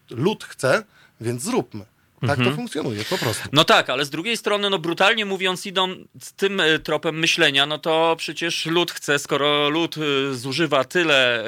lud 0.10 0.44
chce, 0.44 0.84
więc 1.22 1.44
zróbmy. 1.44 1.86
Tak 2.28 2.40
to 2.44 2.52
funkcjonuje, 2.52 3.06
po 3.10 3.18
prostu. 3.18 3.50
No 3.52 3.64
tak, 3.64 3.90
ale 3.90 4.06
z 4.06 4.10
drugiej 4.10 4.38
strony, 4.38 4.70
no 4.70 4.80
brutalnie 4.80 5.26
mówiąc, 5.26 5.66
idą 5.66 5.96
z 6.22 6.34
tym 6.34 6.60
e, 6.60 6.80
tropem 6.80 7.20
myślenia, 7.20 7.66
no 7.66 7.78
to 7.78 8.16
przecież 8.18 8.66
lud 8.66 8.92
chce, 8.92 9.20
skoro 9.20 9.70
lud 9.70 9.96
e, 9.98 10.34
zużywa 10.34 10.84
tyle 10.84 11.40
e, 11.40 11.46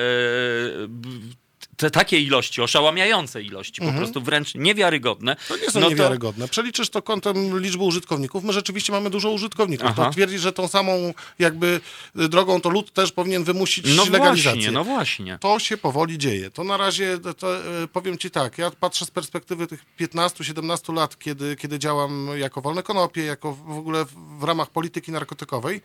te 1.78 1.91
takie 1.91 2.19
ilości, 2.19 2.61
oszałamiające 2.61 3.41
ilości, 3.43 3.82
po 3.82 3.93
prostu 3.93 4.21
wręcz 4.21 4.55
niewiarygodne. 4.55 5.36
To 5.47 5.57
nie 5.57 5.71
są 5.71 5.80
no 5.80 5.89
niewiarygodne. 5.89 6.47
Przeliczysz 6.47 6.89
to 6.89 7.01
kątem 7.01 7.59
liczby 7.59 7.84
użytkowników. 7.84 8.43
My 8.43 8.53
rzeczywiście 8.53 8.93
mamy 8.93 9.09
dużo 9.09 9.32
użytkowników. 9.32 9.88
Aha. 9.89 10.05
To 10.05 10.11
twierdzi, 10.11 10.39
że 10.39 10.53
tą 10.53 10.67
samą 10.67 11.13
jakby 11.39 11.82
drogą 12.15 12.61
to 12.61 12.69
lud 12.69 12.93
też 12.93 13.11
powinien 13.11 13.43
wymusić 13.43 13.86
No 13.95 14.05
legalizację. 14.05 14.51
właśnie, 14.53 14.71
no 14.71 14.84
właśnie. 14.84 15.38
To 15.41 15.59
się 15.59 15.78
powoli 15.78 16.17
dzieje. 16.17 16.51
To 16.51 16.63
na 16.63 16.78
razie, 16.78 17.17
to, 17.17 17.34
to, 17.34 17.57
e, 17.57 17.88
powiem 17.88 18.17
ci 18.17 18.32
tak, 18.32 18.57
ja 18.57 18.71
patrzę 18.71 19.05
z 19.05 19.11
perspektywy 19.11 19.67
tych 19.67 19.86
15-17 19.99 20.93
lat, 20.93 21.19
kiedy, 21.19 21.55
kiedy 21.55 21.80
działam 21.80 22.28
jako 22.38 22.61
wolne 22.61 22.84
konopie, 22.84 23.23
jako 23.23 23.53
w 23.53 23.78
ogóle 23.78 24.05
w 24.39 24.43
ramach 24.43 24.69
polityki 24.69 25.11
narkotykowej. 25.11 25.82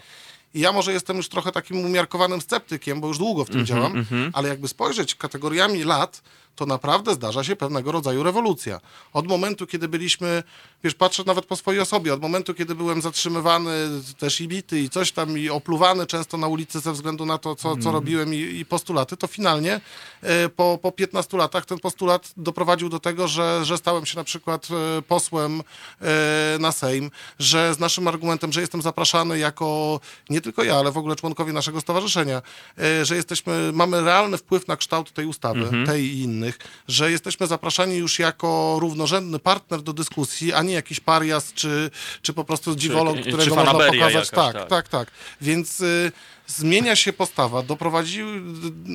I 0.55 0.61
ja 0.61 0.73
może 0.73 0.93
jestem 0.93 1.17
już 1.17 1.29
trochę 1.29 1.53
takim 1.53 1.85
umiarkowanym 1.85 2.41
sceptykiem, 2.41 3.01
bo 3.01 3.09
już 3.09 3.19
długo 3.19 3.45
w 3.45 3.51
tym 3.51 3.67
działam, 3.67 4.07
ale 4.33 4.49
jakby 4.49 4.69
spojrzeć 4.69 5.15
kategoriami 5.15 5.85
lat, 5.85 6.23
to 6.57 6.67
naprawdę 6.67 7.15
zdarza 7.15 7.45
się 7.45 7.57
pewnego 7.57 7.93
rodzaju 7.93 8.23
rewolucja. 8.23 8.81
Od 9.13 9.29
momentu, 9.29 9.67
kiedy 9.67 9.89
byliśmy, 9.89 10.43
wiesz, 10.85 10.95
patrzę 10.95 11.23
nawet 11.27 11.47
po 11.47 11.57
swojej 11.57 11.81
osobie, 11.81 12.15
od 12.15 12.21
momentu, 12.21 12.55
kiedy 12.55 12.75
byłem 12.75 13.03
zatrzymywany, 13.03 13.71
też 14.19 14.41
i 14.41 14.49
bity 14.49 14.81
i 14.81 14.91
coś 14.91 15.13
tam, 15.13 15.39
i 15.39 15.49
opluwany 15.49 16.07
często 16.07 16.37
na 16.37 16.49
ulicy 16.49 16.81
ze 16.81 16.93
względu 16.93 17.27
na 17.27 17.39
to, 17.39 17.55
co, 17.55 17.77
co 17.77 17.93
robiłem 17.93 18.35
i, 18.35 18.39
i 18.39 18.65
postulaty, 18.65 19.17
to 19.17 19.27
finalnie 19.27 19.81
e, 20.23 20.49
po, 20.49 20.79
po 20.83 20.93
15 20.93 21.37
latach 21.37 21.67
ten 21.67 21.79
postulat 21.79 22.33
doprowadził 22.37 22.89
do 22.89 22.99
tego, 23.01 23.29
że, 23.29 23.65
że 23.65 23.79
stałem 23.79 24.07
się 24.07 24.17
na 24.17 24.25
przykład 24.25 24.69
e, 24.71 25.03
posłem 25.03 25.63
e, 26.01 26.59
na 26.61 26.73
Sejm, 26.73 27.11
że 27.39 27.75
z 27.75 27.79
naszym 27.79 28.09
argumentem, 28.09 28.53
że 28.53 28.61
jestem 28.61 28.83
zapraszany 28.83 29.39
jako, 29.39 30.01
nie 30.31 30.41
tylko 30.43 30.65
ja, 30.65 30.77
ale 30.77 30.93
w 30.93 30.97
ogóle 30.97 31.17
członkowie 31.17 31.53
naszego 31.53 31.81
stowarzyszenia, 31.81 32.43
e, 32.79 33.05
że 33.05 33.17
jesteśmy, 33.17 33.71
mamy 33.73 34.01
realny 34.01 34.39
wpływ 34.39 34.69
na 34.69 34.77
kształt 34.77 35.13
tej 35.13 35.27
ustawy, 35.27 35.87
tej 35.87 36.03
i 36.03 36.21
innych, 36.21 36.59
że 36.89 37.11
jesteśmy 37.11 37.47
zapraszani 37.47 37.97
już 37.97 38.19
jako 38.19 38.77
równorzędny 38.81 39.39
partner 39.39 39.83
do 39.83 39.93
dyskusji, 39.93 40.53
a 40.53 40.63
nie 40.63 40.75
jakiś 40.75 41.01
parias, 41.01 41.53
czy, 41.53 41.91
czy 42.23 42.33
po 42.33 42.45
prostu 42.45 42.77
dziwoląg, 42.77 43.17
czy 43.17 43.29
którego 43.29 43.55
można 43.55 43.73
pokazać. 43.73 44.01
jakaś, 44.01 44.31
tak, 44.31 44.53
tak. 44.53 44.69
tak, 44.69 44.89
tak. 44.89 45.11
Więc 45.41 45.81
y, 45.81 46.13
zmienia 46.57 46.97
się 46.97 47.13
postawa, 47.13 47.63
doprowadził, 47.63 48.27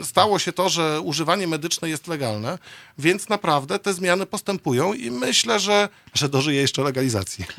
stało 0.03 0.39
się 0.39 0.51
to, 0.53 0.70
że 0.70 1.01
używanie 1.01 1.47
medyczne 1.47 1.89
jest 1.89 2.08
legalne, 2.08 2.58
więc 2.97 3.30
naprawdę 3.30 3.80
te 3.80 3.93
zmiany 3.93 4.26
postępują 4.26 4.93
i 4.93 5.12
myślę, 5.12 5.60
że, 5.60 5.89
że 6.14 6.30
dożyje 6.30 6.62
jeszcze 6.62 6.82
legalizacji. 6.84 7.45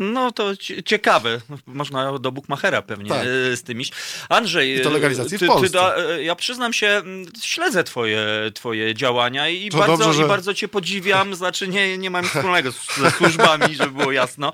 No 0.00 0.32
to 0.32 0.56
cie- 0.56 0.82
ciekawe. 0.82 1.40
Można 1.66 2.18
do 2.18 2.32
Bukmachera 2.32 2.82
pewnie 2.82 3.08
Tak. 3.08 3.26
e, 3.52 3.56
z 3.56 3.62
tym 3.62 3.80
iść. 3.80 3.92
Andrzej, 4.28 4.76
I 4.76 4.80
to 4.80 4.90
legalizacji 4.90 5.36
w 5.36 5.40
ty, 5.40 5.46
Polsce. 5.46 5.66
ty 5.66 5.72
da, 5.72 5.96
e, 5.96 6.22
ja 6.22 6.34
przyznam 6.34 6.72
się, 6.72 7.02
śledzę 7.42 7.84
twoje, 7.84 8.26
twoje 8.54 8.94
działania 8.94 9.48
i, 9.48 9.68
To 9.70 9.78
bardzo, 9.78 9.96
dobrze, 9.96 10.18
że- 10.18 10.24
i 10.24 10.28
bardzo 10.28 10.54
cię 10.54 10.68
podziwiam. 10.68 11.34
Znaczy 11.34 11.68
nie, 11.68 11.98
nie 11.98 12.10
mam 12.10 12.24
nic 12.24 12.32
wspólnego 12.32 12.70
ze 12.72 13.10
służbami, 13.10 13.74
żeby 13.74 13.90
było 13.90 14.12
jasno. 14.12 14.52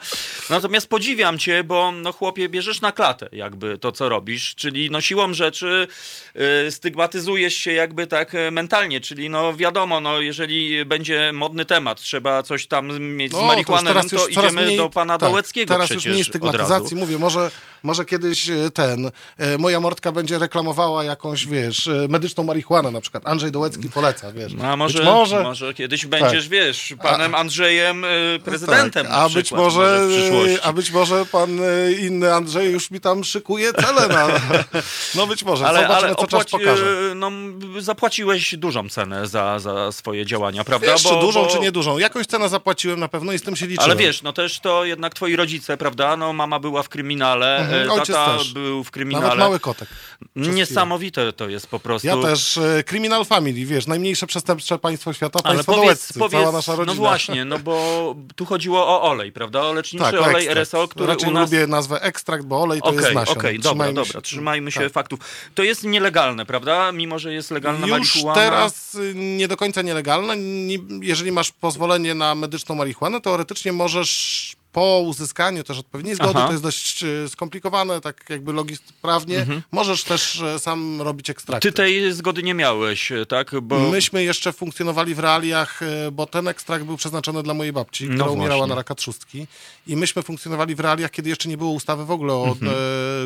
Natomiast 0.51 0.87
podziwiam 0.87 1.39
cię, 1.39 1.65
bo 1.65 1.93
no 1.93 2.13
chłopie, 2.13 2.49
bierzesz 2.49 2.81
na 2.81 2.93
klatę 2.93 3.29
jakby 3.33 3.79
to, 3.79 3.93
co 3.93 4.09
robisz, 4.09 4.55
czyli 4.55 4.74
no 4.91 5.01
siłą 5.01 5.35
rzeczy 5.35 5.87
e, 6.35 6.71
stygmatyzujesz 6.71 7.55
się 7.55 7.73
jakby 7.73 8.07
tak 8.07 8.35
e, 8.35 8.51
mentalnie, 8.51 9.01
czyli 9.01 9.31
no 9.31 9.57
wiadomo, 9.57 10.01
no 10.01 10.21
jeżeli 10.21 10.85
będzie 10.85 11.31
modny 11.33 11.65
temat, 11.65 12.01
trzeba 12.01 12.43
coś 12.43 12.67
tam 12.67 13.01
mieć 13.01 13.33
z 13.33 13.35
No, 13.35 13.39
to 13.39 13.45
już 13.45 13.49
marihuaną, 13.49 13.89
teraz 13.89 14.07
to 14.07 14.17
już 14.17 14.35
coraz 14.35 14.53
idziemy 14.53 14.67
mniej- 14.67 14.77
do 14.77 14.91
pana 14.91 15.19
tak, 15.19 15.31
Dołeckiego 15.31 15.75
Teraz 15.75 15.91
już 15.91 16.07
mniej 16.07 16.25
stygmatyzacji. 16.25 16.97
Mówię, 16.97 17.19
może, 17.19 17.51
może 17.83 18.05
kiedyś 18.05 18.51
e, 18.51 18.71
ten, 18.71 19.11
e, 19.39 19.59
moja 19.59 19.81
mordka 19.81 20.13
będzie 20.13 20.39
reklamowała 20.39 21.05
jakąś, 21.05 21.47
wiesz, 21.47 21.91
medyczną 22.09 22.45
marihuanę 22.45 22.91
na 22.91 23.01
przykład. 23.01 23.27
Andrzej 23.27 23.53
Dołecki 23.53 23.91
poleca, 23.91 24.33
wiesz. 24.33 24.53
No, 24.55 24.65
a 24.65 24.77
może, 24.77 25.05
może... 25.05 25.43
może, 25.43 25.75
kiedyś 25.75 26.07
będziesz, 26.07 26.49
wiesz, 26.49 26.95
panem 27.03 27.35
Andrzejem 27.35 28.05
y, 28.05 28.41
prezydentem 28.45 29.07
tak, 29.07 29.15
a 29.15 29.29
być 29.29 29.53
może, 29.53 30.07
w 30.07 30.13
przyszłości. 30.13 30.59
a 30.63 30.73
być 30.73 30.91
może 30.91 31.27
pan 31.27 31.51
inny 32.01 32.35
Andrzej 32.35 32.73
już 32.73 32.91
mi 32.91 33.01
tam 33.01 33.25
szykuje 33.25 33.73
cele 33.73 34.09
na... 34.09 34.29
No 35.15 35.27
być 35.27 35.43
może, 35.45 35.67
ale, 35.67 35.83
zobaczmy, 35.83 36.07
ale 36.07 36.15
co 36.17 36.27
czas 36.27 36.43
opłaci- 36.43 36.51
pokaże. 36.51 36.85
y, 37.11 37.15
no, 37.15 37.31
zapłaciłeś 37.79 38.57
dużą 38.57 38.89
cenę 38.89 39.27
za, 39.27 39.59
za 39.59 39.93
swoje 39.93 40.27
działania, 40.27 40.65
prawda? 40.65 40.93
Wiesz, 40.93 41.03
czy 41.03 41.09
Bo- 41.09 41.21
dużą, 41.21 41.43
bo- 41.43 41.49
czy 41.51 41.59
nie 41.61 41.73
dużą. 41.73 41.99
Jakąś 41.99 42.27
cenę 42.27 42.49
zapłaciłem 42.49 43.01
na 43.01 43.09
pewno 43.09 43.33
i 43.33 43.39
z 43.39 43.43
tym 43.43 43.57
się 43.57 43.67
liczyłem. 43.67 43.91
Ale 43.91 44.01
wiesz, 44.01 44.23
no 44.23 44.33
też 44.33 44.61
to 44.61 44.85
jednak 44.85 45.15
twoi 45.15 45.37
rodzice, 45.37 45.77
prawda? 45.77 46.17
No 46.17 46.33
mama 46.33 46.59
była 46.59 46.83
w 46.83 46.89
kryminale, 46.89 47.57
Mhm, 47.59 47.91
e, 47.91 47.97
tata 48.07 48.39
też. 48.39 48.53
był 48.53 48.75
w 48.75 48.87
Nawet 48.87 48.91
kryminale. 48.91 49.37
mały 49.37 49.61
kotek. 49.61 49.89
Niesamowite 50.37 51.33
to 51.33 51.49
jest 51.49 51.67
po 51.67 51.81
prostu. 51.81 52.09
Ja 52.09 52.17
też, 52.17 52.57
e, 52.59 52.85
Criminal 52.85 53.25
Family, 53.25 53.65
wiesz, 53.67 53.87
najmniejsze 53.87 54.27
przestępcze 54.27 54.79
państwo 54.79 55.13
świata, 55.13 55.41
Ale 55.45 55.55
państwo 55.55 55.73
powiedz, 55.73 55.85
dołeccy, 55.87 56.19
powiedz, 56.19 56.41
cała 56.41 56.53
nasza 56.53 56.73
rodzina. 56.77 56.93
no 56.95 56.95
właśnie, 56.95 57.45
no 57.45 57.59
bo 57.59 58.15
tu 58.37 58.45
chodziło 58.47 58.87
o 58.89 59.03
olej, 59.03 59.33
prawda? 59.33 59.63
O 59.63 59.73
leczniczy 59.73 60.05
Tak, 60.05 60.15
olej 60.15 60.35
ekstrakt. 60.47 60.57
RSO, 60.59 60.89
który 60.89 61.07
Raczej 61.07 61.29
u 61.29 61.33
nas... 61.33 61.51
lubię 61.53 61.67
nazwę 61.67 62.03
ekstrakt, 62.03 62.45
bo 62.45 62.63
olej 62.63 62.81
to 62.81 62.87
Okej, 62.87 63.01
jest 63.01 63.15
nasion. 63.15 63.39
okej, 63.39 63.59
dobra, 63.59 63.71
Trzymajmy 63.71 63.95
dobra, 63.95 64.13
się- 64.13 64.21
trzymajmy 64.45 64.73
się 64.73 64.81
tak. 64.81 64.93
faktów. 64.93 65.21
To 65.55 65.63
jest 65.63 65.85
nielegalne, 65.85 66.47
prawda? 66.47 66.93
Mimo, 66.93 67.19
że 67.19 67.33
jest 67.33 67.51
legalna 67.51 67.87
Już 67.87 68.15
marihuana. 68.15 68.35
teraz 68.41 68.95
y, 68.95 69.13
nie 69.17 69.49
do 69.49 69.57
końca 69.57 69.83
nielegalne. 69.83 70.37
Nie- 70.37 70.79
Jeżeli 71.01 71.33
masz 71.33 71.53
pozwolenie 71.53 72.15
na 72.15 72.35
medyczną 72.35 72.75
marihuanę, 72.75 73.21
teoretycznie 73.21 73.73
możesz 73.73 74.57
po 74.75 75.01
uzyskaniu 75.01 75.65
też 75.65 75.79
odpowiedniej 75.79 76.15
zgody, 76.15 76.33
Aha. 76.37 76.47
to 76.47 76.53
jest 76.53 76.63
dość 76.63 77.03
y, 77.05 77.29
skomplikowane, 77.29 78.01
tak 78.01 78.25
jakby 78.29 78.53
logist 78.53 78.83
prawnie, 79.03 79.47
możesz 79.73 80.05
też 80.05 80.41
e, 80.41 80.59
sam 80.59 81.03
robić 81.03 81.31
ekstrakty. 81.31 81.69
Mhm. 81.69 81.75
Ty 81.75 81.83
tej 81.83 82.13
zgody 82.13 82.43
nie 82.43 82.55
miałeś, 82.55 83.13
tak? 83.29 83.61
Bo... 83.63 83.79
Myśmy 83.79 84.25
jeszcze 84.25 84.53
funkcjonowali 84.53 85.15
w 85.15 85.19
realiach, 85.19 85.83
e, 85.83 86.11
bo 86.11 86.27
ten 86.27 86.49
ekstrakt 86.49 86.85
był 86.85 86.97
przeznaczony 86.97 87.43
dla 87.43 87.55
mojej 87.55 87.73
babci, 87.73 88.05
która 88.09 88.27
No 88.27 88.33
umierała 88.33 88.67
na 88.67 88.75
raka 88.75 88.95
trzustki. 88.95 89.47
I 89.87 89.97
myśmy 89.97 90.23
funkcjonowali 90.23 90.75
w 90.75 90.81
realiach, 90.81 91.11
kiedy 91.11 91.29
jeszcze 91.29 91.49
nie 91.49 91.57
było 91.57 91.71
ustawy 91.71 92.05
w 92.05 92.11
ogóle 92.11 92.35
o, 92.35 92.45
Mhm. 92.49 92.73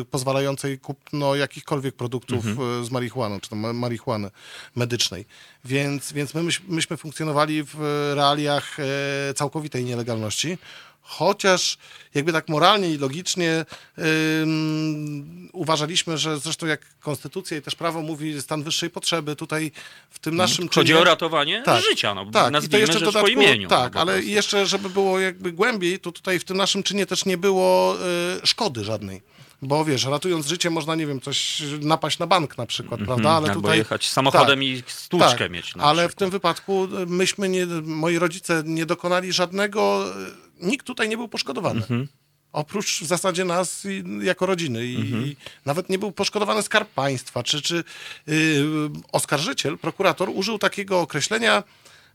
e, 0.01 0.05
pozwalającej 0.05 0.79
kupno 0.79 1.35
jakichkolwiek 1.35 1.95
produktów 1.95 2.45
Mhm. 2.47 2.81
e, 2.81 2.85
z 2.85 2.91
marihuaną, 2.91 3.39
czy 3.39 3.49
tam 3.49 3.59
ma- 3.59 3.73
marihuany 3.73 4.31
medycznej. 4.75 5.25
Więc, 5.65 6.13
więc 6.13 6.33
my, 6.33 6.41
myś- 6.43 6.61
myśmy 6.67 6.97
funkcjonowali 6.97 7.63
w 7.63 7.81
e, 7.81 8.15
realiach 8.15 8.77
e, 8.79 9.33
całkowitej 9.33 9.83
nielegalności. 9.85 10.57
Chociaż 11.11 11.77
jakby 12.15 12.33
tak 12.33 12.49
moralnie 12.49 12.89
i 12.93 12.97
logicznie 12.97 13.65
ym, 14.41 15.49
uważaliśmy, 15.53 16.17
że 16.17 16.39
zresztą 16.39 16.65
jak 16.65 16.81
konstytucja 16.99 17.57
i 17.57 17.61
też 17.61 17.75
prawo 17.75 18.01
mówi 18.01 18.41
stan 18.41 18.63
wyższej 18.63 18.89
potrzeby, 18.89 19.35
tutaj 19.35 19.71
w 20.09 20.19
tym 20.19 20.35
naszym 20.35 20.63
Mhm. 20.63 20.69
Chodzi 20.75 20.87
czynie- 20.87 20.99
o 21.01 21.03
ratowanie 21.03 21.61
Tak, 21.65 21.83
życia, 21.83 22.15
no, 22.15 22.25
tak, 22.25 22.31
i 22.31 22.33
to 22.45 22.51
nazwijmy 22.51 22.79
jeszcze 22.79 22.93
rzecz 22.93 23.03
dodatku, 23.05 23.29
imieniu. 23.29 23.69
Tak, 23.69 23.93
no, 23.93 24.01
ale 24.01 24.23
jeszcze, 24.23 24.65
żeby 24.65 24.89
było 24.89 25.19
jakby 25.19 25.51
głębiej, 25.51 25.99
to 25.99 26.11
tutaj 26.11 26.39
w 26.39 26.43
tym 26.43 26.57
naszym 26.57 26.83
czynie 26.83 27.05
też 27.05 27.25
nie 27.25 27.37
było 27.37 27.95
y, 28.43 28.47
szkody 28.47 28.83
żadnej. 28.83 29.21
Bo 29.61 29.85
wiesz, 29.85 30.05
ratując 30.05 30.47
życie 30.47 30.69
można, 30.69 30.95
nie 30.95 31.07
wiem, 31.07 31.21
coś 31.21 31.61
napaść 31.81 32.19
na 32.19 32.27
bank 32.27 32.57
na 32.57 32.65
przykład, 32.65 33.01
prawda? 33.05 33.29
Ale 33.29 33.37
Mhm, 33.37 33.49
Albo 33.51 33.61
tutaj 33.61 33.77
jechać 33.77 34.09
samochodem 34.09 34.59
tak, 34.59 34.67
i 34.67 34.83
stłuczkę 34.87 35.37
tak, 35.37 35.51
mieć. 35.51 35.73
Ale 35.79 36.03
w 36.03 36.07
przykład. 36.07 36.19
tym 36.19 36.29
wypadku 36.29 36.83
y, 36.85 37.05
myśmy 37.05 37.49
nie, 37.49 37.65
moi 37.83 38.17
rodzice 38.19 38.63
nie 38.65 38.85
dokonali 38.85 39.33
żadnego, 39.33 40.05
y, 40.61 40.65
nikt 40.67 40.85
tutaj 40.87 41.09
nie 41.09 41.17
był 41.17 41.27
poszkodowany. 41.27 41.79
Mhm. 41.81 42.07
Oprócz 42.53 43.01
w 43.01 43.05
zasadzie 43.05 43.45
nas 43.45 43.85
i, 43.85 44.03
jako 44.25 44.45
rodziny. 44.45 44.85
I, 44.85 44.95
Mhm. 44.95 45.25
I 45.25 45.35
nawet 45.65 45.89
nie 45.89 45.99
był 45.99 46.11
poszkodowany 46.11 46.61
skarb 46.63 46.89
państwa, 46.89 47.43
czy, 47.43 47.61
czy 47.61 47.83
yy, 48.27 48.89
oskarżyciel, 49.11 49.77
prokurator 49.77 50.29
użył 50.33 50.57
takiego 50.59 50.99
określenia, 51.01 51.63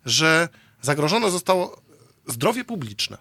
że 0.07 0.49
zagrożone 0.83 1.31
zostało 1.31 1.81
zdrowie 2.27 2.65
publiczne. 2.65 3.19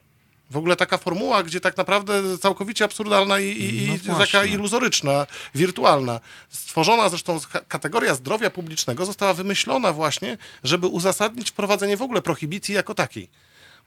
W 0.54 0.58
ogóle 0.58 0.76
taka 0.76 0.98
formuła, 0.98 1.44
gdzie 1.44 1.60
tak 1.62 1.78
naprawdę 1.78 2.38
całkowicie 2.38 2.86
absurdalna 2.86 3.40
i, 3.40 3.46
i, 3.48 3.84
i 3.84 4.00
No 4.06 4.18
taka 4.20 4.46
iluzoryczna, 4.46 5.28
wirtualna. 5.56 6.20
Stworzona 6.50 7.10
zresztą 7.10 7.40
ka- 7.52 7.62
kategoria 7.62 8.16
zdrowia 8.16 8.50
publicznego 8.50 9.06
została 9.06 9.34
wymyślona 9.34 9.94
właśnie, 9.94 10.38
żeby 10.64 10.88
uzasadnić 10.88 11.50
wprowadzenie 11.50 11.98
w 11.98 12.02
ogóle 12.02 12.22
prohibicji 12.22 12.76
jako 12.76 12.96
takiej. 12.96 13.30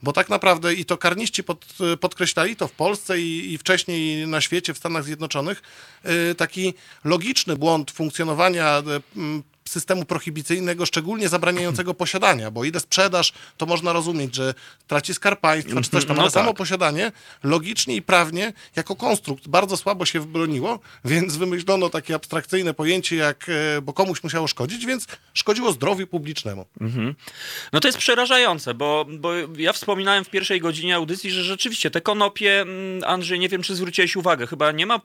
Bo 0.03 0.13
tak 0.13 0.29
naprawdę 0.29 0.73
i 0.73 0.85
to 0.85 0.97
karniści 0.97 1.43
pod, 1.43 1.65
podkreślali 1.99 2.55
to 2.55 2.67
w 2.67 2.71
Polsce 2.71 3.19
i, 3.19 3.53
i 3.53 3.57
wcześniej 3.57 4.27
na 4.27 4.41
świecie, 4.41 4.73
w 4.73 4.77
Stanach 4.77 5.03
Zjednoczonych, 5.03 5.61
y, 6.31 6.35
taki 6.35 6.73
logiczny 7.03 7.55
błąd 7.55 7.91
funkcjonowania 7.91 8.79
y, 8.79 8.83
systemu 9.67 10.05
prohibicyjnego, 10.05 10.85
szczególnie 10.85 11.29
zabraniającego 11.29 11.93
posiadania, 11.93 12.51
bo 12.51 12.63
ile 12.63 12.79
sprzedaż, 12.79 13.33
to 13.57 13.65
można 13.65 13.93
rozumieć, 13.93 14.35
że 14.35 14.53
traci 14.87 15.13
skarb 15.13 15.39
państwa 15.39 15.81
czy 15.81 15.89
coś 15.89 16.05
tam, 16.05 16.15
No 16.15 16.21
ale 16.21 16.31
samo 16.31 16.47
tak. 16.47 16.57
posiadanie 16.57 17.11
logicznie 17.43 17.95
i 17.95 18.01
prawnie 18.01 18.53
jako 18.75 18.95
konstrukt 18.95 19.47
bardzo 19.47 19.77
słabo 19.77 20.05
się 20.05 20.19
broniło, 20.19 20.79
więc 21.05 21.35
wymyślono 21.35 21.89
takie 21.89 22.15
abstrakcyjne 22.15 22.73
pojęcie 22.73 23.15
jak, 23.15 23.45
e, 23.49 23.81
bo 23.81 23.93
komuś 23.93 24.23
musiało 24.23 24.47
szkodzić, 24.47 24.85
więc 24.85 25.07
szkodziło 25.33 25.71
zdrowiu 25.71 26.07
publicznemu. 26.07 26.65
No 27.73 27.79
to 27.79 27.87
jest 27.87 27.97
przerażające, 27.97 28.73
bo, 28.73 29.05
bo 29.09 29.31
ja 29.57 29.73
wspominałem 29.73 30.23
w 30.23 30.29
pierwszej 30.29 30.59
godzinie 30.61 30.95
audycji, 30.95 31.31
że 31.31 31.43
rzeczywiście 31.43 31.91
te 31.91 32.01
konopie, 32.01 32.61
mm, 32.61 33.03
Andrzej, 33.05 33.39
nie 33.39 33.49
wiem 33.49 33.61
czy 33.63 33.75
zwróciłeś 33.75 34.15
uwagę, 34.15 34.47
chyba 34.47 34.71
nie 34.71 34.85
ma 34.85 35.01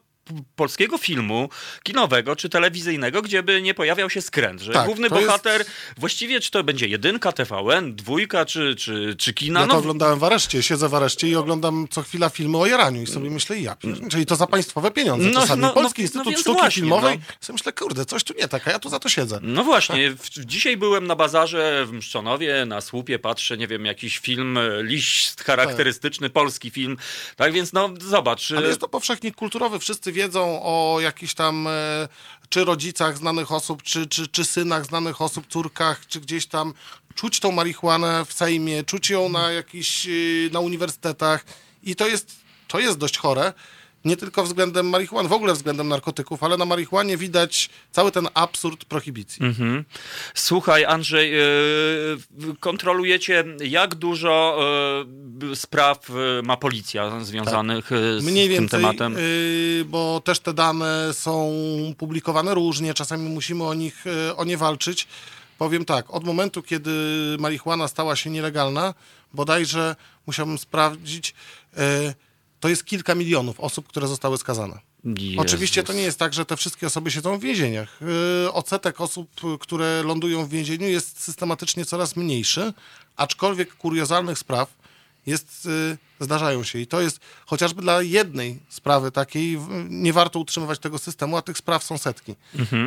polskiego 0.56 0.98
filmu 0.98 1.48
kinowego 1.82 2.36
czy 2.36 2.48
telewizyjnego, 2.48 3.22
gdzie 3.22 3.42
by 3.42 3.62
nie 3.62 3.74
pojawiał 3.74 4.10
się 4.10 4.22
skręt, 4.22 4.60
że 4.60 4.72
Tak, 4.72 4.86
główny 4.86 5.08
to 5.08 5.14
jest- 5.14 5.26
bohater, 5.26 5.64
właściwie 5.96 6.40
czy 6.40 6.50
to 6.50 6.64
będzie 6.64 6.86
jedynka, 6.86 7.32
TVN, 7.32 7.94
dwójka 7.96 8.44
czy, 8.44 8.76
czy, 8.76 9.14
czy 9.18 9.34
kina, 9.34 9.60
Ja 9.60 9.66
to 9.66 9.72
no 9.72 9.78
oglądałem 9.78 10.18
w 10.18 10.24
areszcie, 10.24 10.62
siedzę 10.62 10.88
w 10.88 10.94
areszcie 10.94 11.28
i 11.28 11.36
oglądam 11.36 11.86
co 11.90 12.02
chwila 12.02 12.28
filmy 12.28 12.58
o 12.58 12.66
jaraniu 12.66 13.02
i 13.02 13.06
sobie 13.06 13.30
myślę, 13.30 13.60
ja, 13.60 13.76
czyli 14.10 14.26
to 14.26 14.36
za 14.36 14.46
państwowe 14.46 14.90
pieniądze 14.90 15.30
No, 15.30 15.40
czasami. 15.40 15.62
no, 15.62 15.68
no, 15.68 15.74
Polski 15.74 16.02
no 16.02 16.04
Instytut 16.04 16.40
Sztuki 16.40 16.58
właśnie, 16.60 16.70
Filmowej, 16.82 17.18
no. 17.18 17.24
sobie 17.40 17.54
myślę, 17.54 17.72
kurde, 17.72 18.04
coś 18.04 18.24
tu 18.24 18.34
nie 18.38 18.48
tak, 18.48 18.68
a 18.68 18.70
ja 18.70 18.78
tu 18.78 18.88
za 18.88 18.98
to 18.98 19.08
siedzę. 19.08 19.38
No 19.42 19.64
właśnie, 19.64 20.10
w, 20.10 20.28
dzisiaj 20.30 20.76
byłem 20.76 21.06
na 21.06 21.16
bazarze 21.16 21.86
w 21.86 21.92
Mszczonowie, 21.92 22.64
na 22.66 22.80
słupie, 22.80 23.18
patrzę, 23.18 23.56
nie 23.56 23.66
wiem, 23.68 23.84
jakiś 23.86 24.18
film, 24.18 24.58
e, 24.58 24.82
liść 24.82 25.36
charakterystyczny, 25.36 26.30
polski 26.30 26.70
film, 26.70 26.96
tak 27.36 27.52
więc 27.52 27.72
no 27.72 27.90
zobacz. 28.00 28.52
Ale 28.52 28.66
e, 28.66 28.68
jest 28.68 28.80
to 28.80 28.88
powszechnie 28.88 29.32
kulturowe. 29.32 29.78
Wszyscy 29.78 30.11
wiedzą 30.12 30.60
o 30.62 31.00
jakichś 31.00 31.34
tam 31.34 31.66
e, 31.66 32.08
czy 32.48 32.64
rodzicach 32.64 33.16
znanych 33.16 33.52
osób, 33.52 33.82
czy, 33.82 34.06
czy, 34.06 34.28
czy 34.28 34.44
synach 34.44 34.86
znanych 34.86 35.22
osób, 35.22 35.46
córkach, 35.46 36.06
czy 36.06 36.20
gdzieś 36.20 36.46
tam. 36.46 36.74
Czuć 37.14 37.40
tą 37.40 37.52
marihuanę 37.52 38.24
w 38.24 38.32
Sejmie, 38.32 38.84
czuć 38.84 39.10
ją 39.10 39.28
na 39.28 39.52
jakichś, 39.52 40.06
e, 40.06 40.10
na 40.52 40.60
uniwersytetach 40.60 41.44
i 41.82 41.96
to 41.96 42.06
jest, 42.06 42.36
to 42.68 42.80
jest 42.80 42.98
dość 42.98 43.18
chore. 43.18 43.52
Nie 44.04 44.16
tylko 44.16 44.44
względem 44.44 44.88
marihuany, 44.88 45.28
w 45.28 45.32
ogóle 45.32 45.52
względem 45.52 45.88
narkotyków, 45.88 46.42
ale 46.42 46.56
na 46.56 46.64
marihuanie 46.64 47.16
widać 47.16 47.70
cały 47.92 48.12
ten 48.12 48.28
absurd 48.34 48.84
prohibicji. 48.84 49.46
Mhm. 49.46 49.84
Słuchaj, 50.34 50.84
Andrzej, 50.84 51.38
e, 51.38 51.42
kontrolujecie, 52.60 53.44
jak 53.60 53.94
dużo 53.94 54.58
e, 55.52 55.56
spraw 55.56 56.10
e, 56.10 56.42
ma 56.42 56.56
policja 56.56 57.20
związanych 57.20 57.92
e, 57.92 58.20
z 58.20 58.24
Mniej 58.24 58.48
tym 58.48 58.58
więcej, 58.58 58.80
tematem? 58.80 59.16
y, 59.18 59.84
bo 59.88 60.20
też 60.24 60.40
te 60.40 60.54
dane 60.54 61.08
są 61.12 61.52
publikowane 61.98 62.54
różnie, 62.54 62.94
czasami 62.94 63.28
musimy 63.28 63.64
o 63.64 63.74
nich, 63.74 64.06
y, 64.06 64.36
o 64.36 64.44
nie 64.44 64.56
walczyć. 64.56 65.06
Powiem 65.58 65.84
tak, 65.84 66.10
od 66.10 66.24
momentu, 66.24 66.62
kiedy 66.62 66.90
marihuana 67.38 67.88
stała 67.88 68.16
się 68.16 68.30
nielegalna, 68.30 68.94
bodajże 69.34 69.96
musiałbym 70.26 70.58
sprawdzić, 70.58 71.34
y, 71.78 72.14
to 72.62 72.68
jest 72.68 72.84
kilka 72.84 73.14
milionów 73.14 73.60
osób, 73.60 73.88
które 73.88 74.08
zostały 74.08 74.38
skazane. 74.38 74.78
Oczywiście 75.36 75.82
to 75.82 75.92
nie 75.92 76.02
jest 76.02 76.18
tak, 76.18 76.34
że 76.34 76.44
te 76.44 76.56
wszystkie 76.56 76.86
osoby 76.86 77.10
siedzą 77.10 77.38
w 77.38 77.42
więzieniach. 77.42 78.00
Yy, 78.44 78.52
Odsetek 78.52 79.00
osób, 79.00 79.28
y, 79.44 79.58
które 79.58 80.02
lądują 80.02 80.46
w 80.46 80.48
więzieniu 80.48 80.88
jest 80.88 81.20
systematycznie 81.20 81.84
coraz 81.84 82.16
mniejszy, 82.16 82.72
aczkolwiek 83.16 83.74
kuriozalnych 83.74 84.38
spraw 84.38 84.74
jest, 85.26 85.66
y, 85.66 85.98
zdarzają 86.20 86.64
się 86.64 86.78
i 86.78 86.86
to 86.86 87.00
jest 87.00 87.20
chociażby 87.46 87.82
dla 87.82 88.02
jednej 88.02 88.58
sprawy 88.68 89.10
takiej 89.10 89.58
nie 89.88 90.12
warto 90.12 90.38
utrzymywać 90.38 90.78
tego 90.78 90.98
systemu, 90.98 91.36
a 91.36 91.42
tych 91.42 91.58
spraw 91.58 91.84
są 91.84 91.98
setki. 91.98 92.34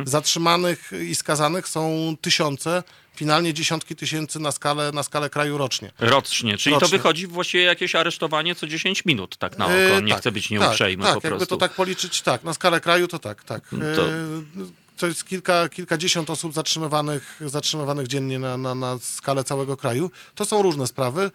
Zatrzymanych 0.04 0.90
i 1.08 1.14
skazanych 1.14 1.68
są 1.68 2.16
tysiące, 2.20 2.82
finalnie 3.14 3.54
dziesiątki 3.54 3.96
tysięcy 3.96 4.38
na 4.40 4.52
skalę, 4.52 4.92
na 4.92 5.02
skalę 5.02 5.30
kraju 5.30 5.58
rocznie. 5.58 5.92
Rocznie, 5.98 6.58
czyli 6.58 6.74
to 6.76 6.80
Rocznie. 6.80 6.98
wychodzi 6.98 7.26
właściwie 7.26 7.64
jakieś 7.64 7.94
aresztowanie 7.94 8.54
co 8.54 8.66
10 8.66 9.04
minut, 9.04 9.36
tak 9.36 9.58
na 9.58 9.64
oko. 9.64 9.74
E, 9.74 10.02
Nie 10.02 10.12
tak, 10.12 10.20
chcę 10.20 10.32
być 10.32 10.44
tak, 10.44 10.50
nieuprzejmy 10.50 11.04
tak, 11.04 11.14
po 11.14 11.20
prostu. 11.20 11.34
jakby 11.34 11.46
to 11.46 11.56
tak 11.56 11.72
policzyć, 11.72 12.22
tak, 12.22 12.44
na 12.44 12.54
skalę 12.54 12.80
kraju 12.80 13.08
to 13.08 13.18
tak, 13.18 13.44
tak. 13.44 13.68
To- 13.96 14.08
E, 14.08 14.12
To 14.96 15.06
jest 15.06 15.24
kilka, 15.28 15.68
kilkadziesiąt 15.68 16.30
osób 16.30 16.52
zatrzymywanych, 16.54 17.40
zatrzymywanych 17.46 18.06
dziennie 18.06 18.38
na, 18.38 18.56
na, 18.56 18.74
na 18.74 18.98
skalę 18.98 19.44
całego 19.44 19.76
kraju. 19.76 20.10
To 20.34 20.44
są 20.44 20.62
różne 20.62 20.86
sprawy. 20.86 21.30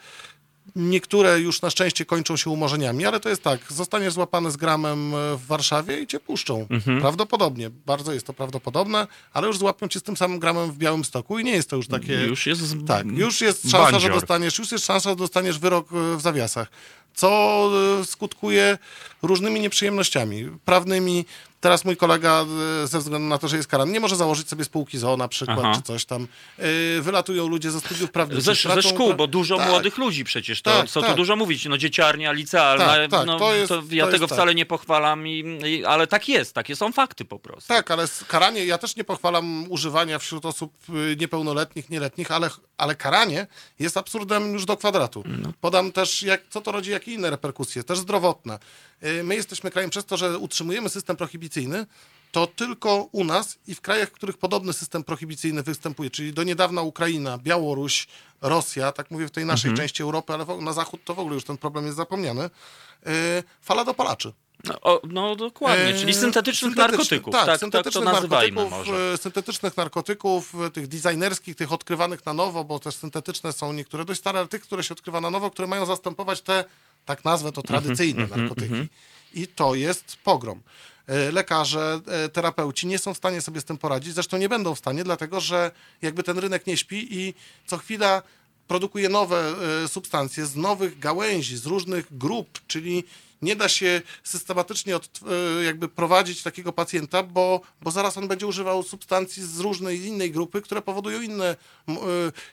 Niektóre 0.76 1.40
już 1.40 1.62
na 1.62 1.70
szczęście 1.70 2.06
kończą 2.06 2.38
się 2.38 2.50
umorzeniami, 2.50 3.06
ale 3.06 3.20
to 3.20 3.30
jest 3.30 3.44
tak, 3.44 3.60
zostaniesz 3.70 4.14
złapany 4.14 4.52
z 4.52 4.58
gramem 4.58 5.16
e, 5.16 5.38
w 5.38 5.46
Warszawie 5.46 6.02
i 6.02 6.08
cię 6.08 6.20
puszczą. 6.20 6.68
Mhm. 6.70 7.02
Prawdopodobnie, 7.02 7.70
bardzo 7.70 8.14
jest 8.14 8.28
to 8.28 8.34
prawdopodobne, 8.34 9.08
ale 9.34 9.48
już 9.48 9.58
złapią 9.58 9.88
cię 9.88 10.00
z 10.00 10.04
tym 10.04 10.18
samym 10.18 10.40
gramem 10.40 10.72
w 10.72 10.78
Białym 10.78 11.04
Stoku 11.04 11.40
i 11.40 11.44
nie 11.44 11.52
jest 11.52 11.70
to 11.70 11.76
już 11.76 11.88
takie... 11.88 12.14
Już 12.14 12.46
jest 12.46 12.76
Tak, 12.88 13.06
już 13.06 13.42
jest 13.42 13.72
szansa, 13.72 14.00
że 14.00 14.10
dostaniesz, 14.10 14.60
już 14.60 14.72
jest 14.72 14.86
szansa, 14.86 15.10
że 15.10 15.16
dostaniesz 15.16 15.60
wyrok 15.60 15.94
e, 15.94 16.18
w 16.18 16.22
zawiasach, 16.22 16.68
co 17.16 17.70
e, 18.02 18.06
skutkuje 18.06 18.78
różnymi 19.22 19.60
nieprzyjemnościami 19.60 20.50
prawnymi. 20.66 21.26
Teraz 21.62 21.86
mój 21.86 21.98
kolega, 21.98 22.46
e, 22.84 22.88
ze 22.88 23.00
względu 23.00 23.28
na 23.28 23.38
to, 23.38 23.48
że 23.48 23.58
jest 23.58 23.70
karany, 23.70 23.92
nie 23.92 24.00
może 24.00 24.16
założyć 24.16 24.50
sobie 24.50 24.64
spółki 24.64 24.98
ZOO 24.98 25.18
na 25.18 25.28
przykład, 25.28 25.60
Aha. 25.60 25.74
czy 25.76 25.82
coś 25.82 26.06
tam. 26.06 26.28
E, 26.58 27.02
Wylatują 27.02 27.48
ludzie 27.48 27.72
ze 27.72 27.80
studiów 27.80 28.12
prawniczych. 28.12 28.44
Ze, 28.44 28.76
ze 28.76 28.82
szkół, 28.82 29.14
bo 29.14 29.28
dużo 29.28 29.58
Tak. 29.58 29.70
młodych 29.70 29.98
ludzi 29.98 30.24
przecież, 30.24 30.62
to 30.62 30.72
Tak, 30.72 30.90
co 30.90 31.02
tu 31.02 31.08
tak. 31.08 31.16
dużo 31.16 31.36
mówić, 31.36 31.66
no 31.66 31.78
dzieciarnia, 31.78 32.32
licealna, 32.32 32.86
Tak, 32.86 33.12
tak, 33.12 33.26
no, 33.26 33.40
to 33.40 33.56
jest- 33.56 33.72
ja 33.90 34.06
to 34.06 34.12
tego 34.12 34.24
jest 34.24 34.34
wcale 34.34 34.50
tak. 34.52 34.58
nie 34.58 34.66
pochwalam, 34.66 35.28
i, 35.28 35.84
ale 35.88 36.08
tak 36.08 36.30
jest, 36.30 36.54
takie 36.56 36.76
są 36.76 36.92
fakty 36.92 37.26
po 37.26 37.40
prostu. 37.40 37.68
Tak, 37.68 37.92
ale 37.92 38.06
karanie, 38.28 38.66
ja 38.66 38.78
też 38.78 38.96
nie 38.96 39.04
pochwalam 39.04 39.66
używania 39.72 40.20
wśród 40.20 40.46
osób 40.46 40.74
y, 40.90 41.16
niepełnoletnich, 41.20 41.90
nieletnich, 41.90 42.32
ale, 42.32 42.50
ale 42.78 42.96
karanie 42.96 43.48
jest 43.80 43.98
absurdem 43.98 44.54
już 44.54 44.66
do 44.66 44.78
kwadratu. 44.78 45.24
Podam 45.62 45.92
też, 45.92 46.24
jak, 46.24 46.42
co 46.50 46.62
to 46.62 46.72
rodzi, 46.72 46.92
jakie 47.02 47.14
inne 47.14 47.30
reperkusje, 47.30 47.84
też 47.84 48.00
zdrowotne. 48.00 48.60
Y, 49.04 49.24
My 49.24 49.36
jesteśmy 49.36 49.72
krajem 49.72 49.90
przez 49.90 50.06
to, 50.06 50.18
że 50.18 50.38
utrzymujemy 50.38 50.90
system 50.90 51.18
prohibicyjny, 51.18 51.86
to 52.32 52.48
tylko 52.48 53.10
u 53.12 53.24
nas 53.24 53.58
i 53.68 53.76
w 53.76 53.82
krajach, 53.82 54.10
w 54.10 54.12
których 54.12 54.38
podobny 54.38 54.74
system 54.74 55.04
prohibicyjny 55.04 55.64
występuje, 55.64 56.10
czyli 56.10 56.34
do 56.34 56.44
niedawna 56.44 56.82
Ukraina, 56.82 57.38
Białoruś, 57.38 58.08
Rosja, 58.42 58.92
tak 58.92 59.12
mówię 59.12 59.28
w 59.28 59.32
tej 59.32 59.46
naszej 59.46 59.74
części 59.74 60.04
Europy, 60.04 60.34
ale 60.34 60.46
na 60.62 60.74
zachód 60.74 61.02
to 61.06 61.16
w 61.16 61.20
ogóle 61.20 61.36
już 61.36 61.44
ten 61.44 61.58
problem 61.58 61.86
jest 61.86 61.98
zapomniany, 61.98 62.44
y, 62.44 63.44
fala 63.62 63.86
dopalaczy. 63.86 64.34
No, 64.66 64.80
o, 64.82 65.02
no 65.10 65.36
dokładnie, 65.36 65.94
czyli 65.94 66.08
Eee, 66.08 66.14
syntetycznych 66.14 66.72
syntetyczny- 66.74 66.78
narkotyków, 66.92 67.32
Tak, 67.32 67.42
tak, 67.42 67.54
tak, 67.54 67.60
syntetycznych 67.60 68.06
to 68.06 68.12
nazywajmy 68.12 68.56
narkotyków, 68.62 68.88
może. 68.96 69.14
e, 69.14 69.18
syntetycznych 69.18 69.78
narkotyków, 69.78 70.56
e, 70.68 70.72
tych 70.72 70.88
designerskich, 70.88 71.56
tych 71.56 71.72
odkrywanych 71.74 72.26
na 72.26 72.34
nowo, 72.34 72.64
bo 72.64 72.80
też 72.80 72.96
syntetyczne 72.96 73.54
są 73.54 73.74
niektóre 73.74 74.06
dość 74.06 74.20
stare, 74.20 74.40
ale 74.40 74.48
tych, 74.48 74.62
które 74.62 74.84
się 74.84 74.94
odkrywa 74.94 75.22
na 75.22 75.30
nowo, 75.30 75.52
które 75.52 75.68
mają 75.68 75.86
zastępować 75.86 76.42
te, 76.42 76.64
tak 77.06 77.26
nazwę 77.26 77.52
to, 77.52 77.62
Mhm, 77.62 77.82
tradycyjne 77.84 78.28
narkotyki. 78.28 78.88
I 79.34 79.48
to 79.48 79.76
jest 79.76 80.18
pogrom. 80.24 80.62
E, 81.08 81.32
Lekarze, 81.32 82.00
terapeuci 82.34 82.88
nie 82.88 83.00
są 83.00 83.14
w 83.14 83.18
stanie 83.18 83.42
sobie 83.42 83.62
z 83.62 83.66
tym 83.66 83.78
poradzić, 83.78 84.14
zresztą 84.14 84.38
nie 84.38 84.50
będą 84.50 84.76
w 84.76 84.80
stanie, 84.80 85.04
dlatego 85.04 85.40
że 85.42 85.72
jakby 86.02 86.24
ten 86.24 86.38
rynek 86.38 86.68
nie 86.68 86.78
śpi 86.78 87.08
i 87.20 87.34
co 87.68 87.78
chwila 87.78 88.22
produkuje 88.68 89.10
nowe 89.10 89.54
substancje 89.88 90.46
z 90.46 90.56
nowych 90.56 91.00
gałęzi, 91.00 91.58
z 91.58 91.66
różnych 91.66 92.18
grup, 92.18 92.60
czyli 92.68 93.04
nie 93.42 93.56
da 93.56 93.70
się 93.70 94.02
systematycznie 94.24 94.96
od, 94.96 95.20
e, 95.60 95.64
jakby 95.64 95.90
prowadzić 95.90 96.44
takiego 96.44 96.74
pacjenta, 96.74 97.24
bo, 97.24 97.62
bo 97.82 97.92
zaraz 97.92 98.18
on 98.18 98.28
będzie 98.28 98.48
używał 98.48 98.84
substancji 98.84 99.44
z 99.44 99.60
różnej 99.60 100.06
innej 100.06 100.32
grupy, 100.32 100.62
które 100.62 100.82
powodują 100.82 101.22
inne 101.22 101.56
e, 101.90 101.96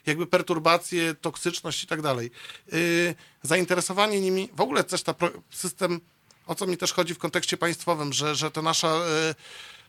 jakby 0.05 0.27
perturbacje, 0.27 1.15
toksyczność 1.15 1.83
i 1.83 1.87
tak 1.87 2.01
dalej. 2.01 2.31
E, 2.71 2.75
Zainteresowanie 3.43 4.21
nimi, 4.21 4.49
w 4.53 4.61
ogóle 4.61 4.83
też 4.83 5.03
ta 5.03 5.15
system, 5.49 6.01
o 6.47 6.55
co 6.55 6.67
mi 6.67 6.77
też 6.77 6.93
chodzi 6.93 7.13
w 7.13 7.17
kontekście 7.17 7.57
państwowym, 7.57 8.13
że, 8.13 8.35
że 8.35 8.51
to 8.51 8.61
nasza 8.61 8.99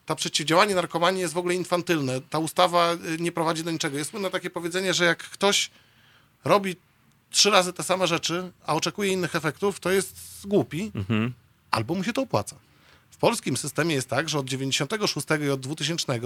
ta 0.06 0.14
przeciwdziałanie 0.14 0.74
narkomanii 0.74 1.20
jest 1.20 1.34
w 1.34 1.38
ogóle 1.38 1.54
infantylne. 1.54 2.20
Ta 2.20 2.38
ustawa 2.38 2.96
nie 3.18 3.32
prowadzi 3.32 3.64
do 3.64 3.70
niczego. 3.70 3.98
Jest 3.98 4.10
słynne 4.10 4.30
takie 4.30 4.50
powiedzenie, 4.50 4.94
że 4.94 5.04
jak 5.04 5.18
ktoś 5.18 5.70
robi 6.44 6.76
trzy 7.30 7.50
razy 7.50 7.72
te 7.72 7.82
same 7.82 8.06
rzeczy, 8.06 8.52
a 8.66 8.74
oczekuje 8.74 9.12
innych 9.12 9.36
efektów, 9.36 9.80
to 9.80 9.90
jest 9.90 10.16
głupi, 10.44 10.92
albo 11.70 11.94
mu 11.94 12.04
się 12.04 12.12
to 12.12 12.22
opłaca. 12.22 12.56
W 13.10 13.16
polskim 13.16 13.56
systemie 13.56 13.94
jest 13.94 14.08
tak, 14.08 14.28
że 14.28 14.38
od 14.38 14.46
96 14.48 15.26
i 15.46 15.50
od 15.50 15.60
2000 15.60 16.20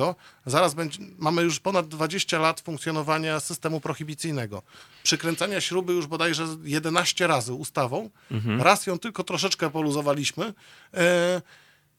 zaraz 0.46 0.74
będzie, 0.74 0.98
mamy 1.18 1.42
już 1.42 1.60
ponad 1.60 1.88
20 1.88 2.38
lat 2.38 2.60
funkcjonowania 2.60 3.40
systemu 3.40 3.80
prohibicyjnego. 3.80 4.62
Przykręcania 5.02 5.60
śruby 5.60 5.92
już 5.92 6.06
bodajże 6.06 6.46
11 6.64 7.26
razy 7.26 7.52
ustawą. 7.52 8.10
Raz 8.58 8.86
ją 8.86 8.98
tylko 8.98 9.24
troszeczkę 9.24 9.70
poluzowaliśmy. 9.70 10.52
E, 10.94 11.42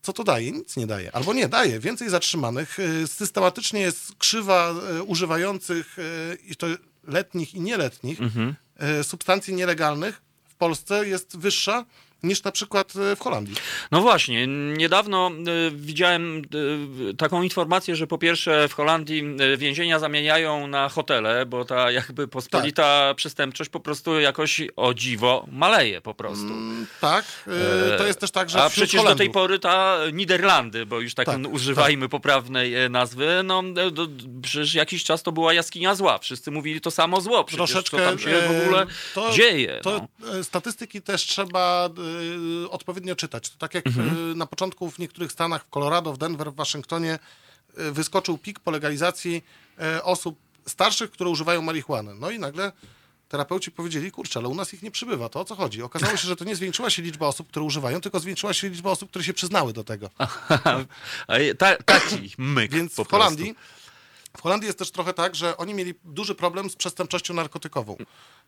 co 0.01 0.14
to 0.14 0.24
daje? 0.24 0.51
Nic 0.51 0.78
nie 0.78 0.88
daje. 0.88 1.16
Albo 1.16 1.34
nie 1.34 1.47
daje. 1.47 1.80
Więcej 1.80 2.10
zatrzymanych. 2.10 2.78
E, 2.80 3.08
Systematycznie 3.08 3.80
jest 3.82 4.16
krzywa 4.18 4.72
e, 4.72 5.03
używających 5.03 5.97
e, 5.99 6.36
i 6.36 6.56
to 6.56 6.68
letnich 7.08 7.53
i 7.56 7.62
nieletnich 7.62 8.22
e, 8.22 8.56
substancji 9.03 9.53
nielegalnych 9.53 10.21
w 10.49 10.55
Polsce 10.55 11.07
jest 11.07 11.38
wyższa 11.38 11.86
niż 12.28 12.43
na 12.43 12.51
przykład 12.51 12.93
e, 12.95 13.15
w 13.15 13.19
Holandii. 13.19 13.55
No 13.91 14.01
właśnie, 14.01 14.47
niedawno 14.47 15.32
y, 15.67 15.71
widziałem 15.71 16.41
y, 17.09 17.13
taką 17.13 17.43
informację, 17.43 17.95
że 17.95 18.07
po 18.07 18.17
pierwsze 18.17 18.67
w 18.67 18.73
Holandii 18.73 19.23
więzienia 19.57 19.99
zamieniają 19.99 20.67
na 20.67 20.89
hotele, 20.89 21.45
bo 21.45 21.65
ta 21.65 21.91
jakby 21.91 22.28
pospolita 22.28 22.84
Tak. 22.84 23.17
przestępczość 23.17 23.69
po 23.69 23.80
prostu 23.80 24.19
jakoś 24.19 24.61
o 24.76 24.93
dziwo 24.93 25.45
maleje 25.51 26.01
po 26.01 26.13
prostu. 26.13 26.47
Mm, 26.47 26.88
tak, 27.01 27.26
e, 27.93 27.97
to 27.97 28.07
jest 28.07 28.19
też 28.19 28.32
tak, 28.32 28.49
że 28.49 28.63
A 28.63 28.70
przecież 28.70 29.04
do 29.04 29.16
tej 29.16 29.29
pory 29.29 29.59
ta 29.59 29.97
Niderlandy, 30.13 30.86
bo 30.86 31.00
już 31.00 31.13
tak, 31.13 31.25
Tak, 31.25 31.37
używajmy 31.51 32.09
poprawnej 32.09 32.75
e, 32.75 32.89
nazwy, 32.89 33.41
no 33.43 33.63
e, 33.78 33.91
do, 33.91 34.08
przecież 34.41 34.74
jakiś 34.74 35.04
czas 35.04 35.24
to 35.24 35.32
była 35.32 35.54
jaskinia 35.54 35.95
zła. 35.95 36.17
Wszyscy 36.17 36.51
mówili 36.51 36.82
to 36.82 36.91
samo 36.91 37.21
zło. 37.21 37.43
Przecież 37.43 37.58
troszeczkę 37.58 37.97
co 37.97 38.04
tam 38.04 38.20
się 38.20 38.41
w 38.41 38.62
ogóle 38.62 38.82
e, 38.82 38.87
to, 39.13 39.32
dzieje. 39.32 39.79
To 39.83 40.08
no. 40.20 40.39
e, 40.39 40.43
statystyki 40.43 41.01
też 41.01 41.21
trzeba 41.21 41.89
e, 42.14 42.14
odpowiednio 42.70 43.16
czytać. 43.16 43.50
To 43.50 43.58
tak 43.58 43.74
jak 43.74 43.87
Mhm. 43.87 44.32
e, 44.32 44.36
na 44.36 44.46
początku 44.46 44.92
w 44.92 45.00
niektórych 45.00 45.32
stanach, 45.32 45.66
w 45.66 45.70
Colorado, 45.70 46.13
w 46.13 46.17
Denver, 46.17 46.51
w 46.51 46.55
Waszyngtonie 46.55 47.20
e, 47.78 47.92
wyskoczył 47.92 48.37
pik 48.37 48.59
po 48.59 48.71
legalizacji 48.71 49.43
osób 50.04 50.39
starszych, 50.67 51.12
które 51.12 51.29
używają 51.29 51.62
marihuany. 51.62 52.16
No 52.16 52.29
i 52.29 52.39
nagle 52.39 52.71
terapeuci 53.29 53.71
powiedzieli, 53.71 54.12
kurczę, 54.12 54.39
ale 54.39 54.50
u 54.50 54.55
nas 54.55 54.74
ich 54.74 54.83
nie 54.83 54.92
przybywa, 54.92 55.29
to 55.29 55.39
o 55.39 55.46
co 55.46 55.55
chodzi? 55.55 55.82
Okazało 55.82 56.17
się, 56.17 56.28
że 56.28 56.36
to 56.36 56.46
nie 56.46 56.55
zwiększyła 56.55 56.89
się 56.89 57.01
liczba 57.01 57.28
osób, 57.28 57.47
które 57.47 57.66
używają, 57.66 58.01
tylko 58.01 58.20
zwiększyła 58.20 58.54
się 58.54 58.70
liczba 58.70 58.92
osób, 58.92 59.09
które 59.09 59.25
się 59.25 59.33
przyznały 59.33 59.74
do 59.74 59.83
tego. 59.83 60.09
A 61.28 61.33
ta, 61.58 61.75
taki 61.75 62.33
myk 62.37 62.71
Więc 62.71 62.96
po 62.96 63.04
w 63.04 63.09
Holandii, 63.09 63.55
w 64.37 64.41
Holandii 64.41 64.67
jest 64.67 64.79
też 64.79 64.91
trochę 64.91 65.13
tak, 65.13 65.36
że 65.36 65.57
oni 65.57 65.74
mieli 65.74 65.93
duży 66.03 66.36
problem 66.36 66.70
z 66.70 66.75
przestępczością 66.75 67.33
narkotykową. 67.33 67.97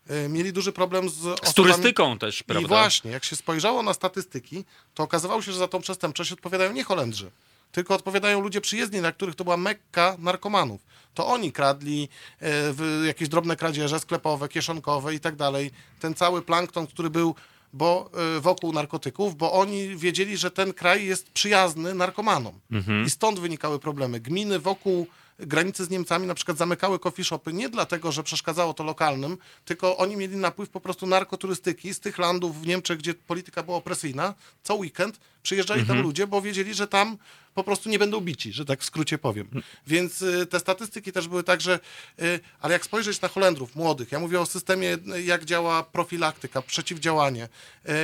E, 0.08 0.28
Mieli 0.28 0.52
duży 0.52 0.72
problem 0.72 1.08
z. 1.08 1.14
Z 1.14 1.26
osobami... 1.26 1.54
turystyką 1.54 2.18
też, 2.18 2.42
prawda? 2.42 2.64
I 2.64 2.68
właśnie, 2.68 3.10
jak 3.10 3.24
się 3.24 3.36
spojrzało 3.36 3.82
na 3.82 3.94
statystyki, 3.94 4.64
to 4.94 5.02
okazywało 5.02 5.42
się, 5.42 5.52
że 5.52 5.58
za 5.58 5.68
tą 5.68 5.80
przestępczość 5.80 6.32
odpowiadają 6.32 6.72
nie 6.72 6.84
Holendrzy, 6.84 7.30
tylko 7.72 7.94
odpowiadają 7.94 8.40
ludzie 8.40 8.60
przyjezdni, 8.60 9.00
na 9.00 9.12
których 9.12 9.34
to 9.34 9.44
była 9.44 9.56
mekka 9.56 10.16
narkomanów. 10.18 10.80
To 11.14 11.26
oni 11.26 11.52
kradli 11.52 12.08
w 12.40 13.02
jakieś 13.06 13.28
drobne 13.28 13.56
kradzieże 13.56 14.00
sklepowe, 14.00 14.48
kieszonkowe 14.48 15.14
i 15.14 15.20
tak 15.20 15.36
dalej. 15.36 15.70
Ten 16.00 16.14
cały 16.14 16.42
plankton, 16.42 16.86
który 16.86 17.10
był 17.10 17.34
bo, 17.72 18.10
e, 18.36 18.40
wokół 18.40 18.72
narkotyków, 18.72 19.36
bo 19.36 19.52
oni 19.52 19.96
wiedzieli, 19.96 20.36
że 20.36 20.50
ten 20.50 20.72
kraj 20.72 21.06
jest 21.06 21.30
przyjazny 21.30 21.94
narkomanom. 21.94 22.60
I 23.06 23.10
stąd 23.10 23.38
wynikały 23.38 23.78
problemy. 23.78 24.20
Gminy 24.20 24.58
wokół 24.58 25.06
granicy 25.38 25.84
z 25.84 25.90
Niemcami 25.90 26.26
na 26.26 26.34
przykład 26.34 26.58
zamykały 26.58 26.98
coffee 26.98 27.24
shopy 27.24 27.52
nie 27.52 27.68
dlatego, 27.68 28.12
że 28.12 28.22
przeszkadzało 28.22 28.74
to 28.74 28.84
lokalnym, 28.84 29.38
tylko 29.64 29.96
oni 29.96 30.16
mieli 30.16 30.36
napływ 30.36 30.70
po 30.70 30.80
prostu 30.80 31.06
narkoturystyki 31.06 31.94
z 31.94 32.00
tych 32.00 32.18
landów 32.18 32.62
w 32.62 32.66
Niemczech, 32.66 32.98
gdzie 32.98 33.14
polityka 33.14 33.62
była 33.62 33.76
opresyjna. 33.76 34.34
Co 34.62 34.74
weekend 34.74 35.20
przyjeżdżali 35.42 35.86
tam 35.86 36.00
ludzie, 36.02 36.26
bo 36.26 36.42
wiedzieli, 36.42 36.74
że 36.74 36.88
tam 36.88 37.18
po 37.54 37.64
prostu 37.64 37.88
nie 37.88 37.98
będą 37.98 38.20
bici, 38.20 38.52
że 38.52 38.64
tak 38.64 38.80
w 38.80 38.84
skrócie 38.84 39.18
powiem. 39.18 39.48
Więc 39.86 40.22
y, 40.22 40.46
te 40.46 40.60
statystyki 40.60 41.12
też 41.12 41.28
były 41.28 41.42
tak, 41.42 41.60
że 41.60 41.80
y, 42.22 42.40
ale 42.60 42.72
jak 42.72 42.84
spojrzeć 42.84 43.20
na 43.20 43.28
Holendrów 43.28 43.76
młodych, 43.76 44.12
ja 44.12 44.18
mówię 44.18 44.40
o 44.40 44.46
systemie, 44.46 44.98
y, 45.16 45.22
jak 45.22 45.44
działa 45.44 45.82
profilaktyka, 45.82 46.62
przeciwdziałanie, 46.62 47.48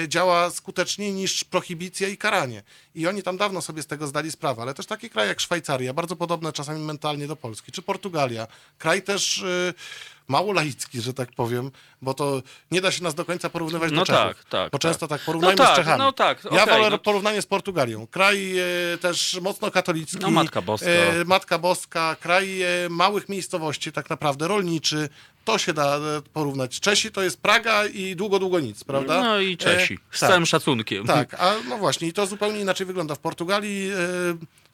działa 0.09 0.51
skuteczniej 0.51 1.13
niż 1.13 1.45
prohibicja 1.45 2.09
i 2.09 2.17
karanie. 2.17 2.63
I 2.95 3.07
oni 3.07 3.23
tam 3.23 3.37
dawno 3.37 3.63
sobie 3.63 3.83
z 3.83 3.87
tego 3.87 4.07
zdali 4.07 4.31
sprawę, 4.31 4.63
ale 4.63 4.75
też 4.75 4.87
takie 4.87 5.11
kraje 5.11 5.29
jak 5.29 5.41
Szwajcaria, 5.41 5.93
bardzo 5.93 6.17
podobne 6.17 6.53
czasami 6.53 6.85
mentalnie 6.85 7.27
do 7.27 7.37
Polski, 7.37 7.73
czy 7.73 7.83
Portugalia, 7.83 8.47
kraj 8.79 9.03
też 9.03 9.45
mało 10.29 10.53
laicki, 10.53 11.01
że 11.01 11.15
tak 11.15 11.29
powiem, 11.33 11.71
bo 12.03 12.15
to 12.15 12.43
nie 12.71 12.81
da 12.81 12.91
się 12.91 13.03
nas 13.03 13.15
do 13.15 13.25
końca 13.25 13.51
porównywać 13.51 13.93
No 13.93 14.01
do 14.01 14.07
Czechów. 14.07 14.23
tak, 14.37 14.45
tak, 14.45 14.73
Bo 14.73 14.79
tak. 14.79 14.81
często 14.81 15.09
tak 15.09 15.21
porównajmy 15.21 15.57
No 15.59 15.65
tak, 15.65 15.75
z 15.75 15.77
Czechami. 15.77 15.99
no 15.99 16.13
tak, 16.13 16.45
ja 16.45 16.63
okej, 16.63 16.75
wolę 16.77 16.91
no- 16.91 16.99
porównanie 16.99 17.43
z 17.43 17.47
Portugalią. 17.47 18.07
Kraj 18.07 18.59
e, 18.59 18.65
też 19.01 19.39
mocno 19.43 19.71
katolicki. 19.71 20.19
No, 20.21 20.31
Matka 20.31 20.63
Boska. 20.63 20.87
E, 20.91 21.25
Matka 21.25 21.59
Boska, 21.59 22.17
kraj 22.21 22.63
e, 22.63 22.67
małych 22.91 23.29
miejscowości, 23.29 23.93
tak 23.93 24.11
naprawdę, 24.11 24.49
rolniczy. 24.49 25.09
To 25.45 25.59
się 25.59 25.73
da 25.73 25.97
e, 25.97 26.01
porównać. 26.33 26.81
Czesi 26.81 27.11
to 27.13 27.23
jest 27.23 27.41
Praga 27.41 27.87
i 27.87 28.17
długo, 28.17 28.39
długo 28.39 28.61
nic, 28.61 28.85
prawda? 28.85 29.23
No 29.23 29.39
i 29.41 29.57
Czesi, 29.57 29.95
E, 29.95 30.17
z 30.17 30.21
tak. 30.21 30.29
całym 30.31 30.47
szacunkiem. 30.47 31.07
Tak, 31.07 31.35
a 31.41 31.55
no 31.69 31.79
właśnie, 31.79 32.09
i 32.09 32.13
to 32.13 32.27
zupełnie 32.27 32.61
inaczej 32.61 32.87
wygląda. 32.87 33.15
W 33.15 33.19
Portugalii 33.19 33.91
e, 33.91 33.95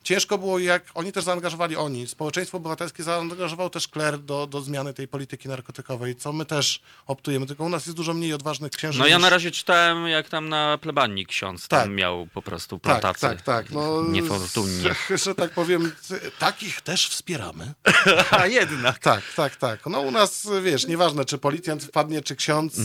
ciężko 0.04 0.38
było, 0.38 0.58
jak 0.58 0.82
oni 0.94 1.12
też 1.12 1.24
zaangażowali 1.24 1.76
oni. 1.76 2.06
Społeczeństwo 2.06 2.56
obywatelskie 2.56 3.02
zaangażowało 3.02 3.70
też 3.70 3.88
kler 3.88 4.18
do, 4.18 4.46
do 4.46 4.60
zmiany 4.60 4.94
tej 4.94 5.08
polityki 5.08 5.48
narkotykowej, 5.48 6.16
co 6.16 6.32
my 6.32 6.44
też 6.46 6.80
optujemy, 7.06 7.46
tylko 7.46 7.64
u 7.64 7.68
nas 7.68 7.86
jest 7.86 7.96
dużo 7.96 8.14
mniej 8.14 8.32
odważnych 8.34 8.72
księży. 8.72 8.98
No 8.98 9.06
ja 9.06 9.16
niż- 9.16 9.22
na 9.22 9.30
razie 9.30 9.50
czytałem, 9.50 10.06
jak 10.08 10.28
tam 10.28 10.48
na 10.48 10.78
plebanii 10.78 11.26
ksiądz 11.26 11.68
tam 11.68 11.80
Tak. 11.80 11.90
miał 11.90 12.26
po 12.34 12.42
prostu 12.42 12.78
tak, 12.78 12.82
plantację. 13.00 13.28
tak, 13.28 13.42
tak. 13.42 13.70
No, 13.70 14.02
Niefortunnie. 14.02 14.94
Że, 15.24 15.34
tak 15.34 15.50
powiem, 15.50 15.92
takich 16.38 16.80
też 16.80 17.08
wspieramy. 17.08 17.72
A 18.30 18.46
jednak. 18.46 18.98
Tak, 18.98 19.22
tak, 19.36 19.56
tak. 19.56 19.86
No 19.86 20.00
u 20.00 20.10
nas, 20.10 20.48
wiesz, 20.62 20.86
nieważne, 20.86 21.24
czy 21.24 21.38
policjant 21.38 21.84
wpadnie, 21.84 22.22
czy 22.22 22.36
ksiądz. 22.36 22.78
E, 22.78 22.82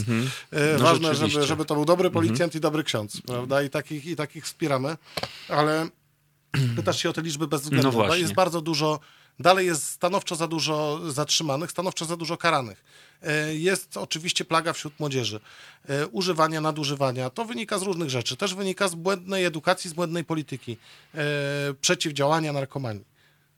No 0.77 0.83
ważne, 0.83 1.15
żeby, 1.15 1.43
żeby 1.43 1.65
to 1.65 1.75
był 1.75 1.85
dobry 1.85 2.09
policjant 2.11 2.55
i 2.55 2.59
dobry 2.59 2.83
ksiądz, 2.83 3.21
prawda? 3.27 3.61
I 3.61 3.69
takich, 3.69 4.05
I 4.05 4.15
takich 4.15 4.45
wspieramy. 4.45 4.97
Ale 5.49 5.87
pytasz 6.75 7.01
się 7.01 7.09
o 7.09 7.13
te 7.13 7.21
liczby 7.21 7.47
bezwzględne. 7.47 7.87
No 7.87 7.91
właśnie. 7.91 8.21
Jest 8.21 8.33
bardzo 8.33 8.61
dużo, 8.61 8.99
dalej 9.39 9.67
jest 9.67 9.89
stanowczo 9.89 10.35
za 10.35 10.47
dużo 10.47 10.99
zatrzymanych, 11.11 11.71
stanowczo 11.71 12.05
za 12.05 12.17
dużo 12.17 12.37
karanych. 12.37 12.83
E, 13.21 13.55
Jest 13.55 13.97
oczywiście 13.97 14.45
plaga 14.45 14.73
wśród 14.73 14.99
młodzieży. 14.99 15.39
E, 15.89 16.07
Używania, 16.07 16.61
nadużywania. 16.61 17.29
To 17.29 17.45
wynika 17.45 17.79
z 17.79 17.81
różnych 17.81 18.09
rzeczy. 18.09 18.37
Też 18.37 18.55
wynika 18.55 18.87
z 18.87 18.95
błędnej 18.95 19.45
edukacji, 19.45 19.89
z 19.89 19.93
błędnej 19.93 20.23
polityki. 20.23 20.77
E, 21.15 21.17
Przeciwdziałania 21.81 22.53
narkomanii 22.53 23.03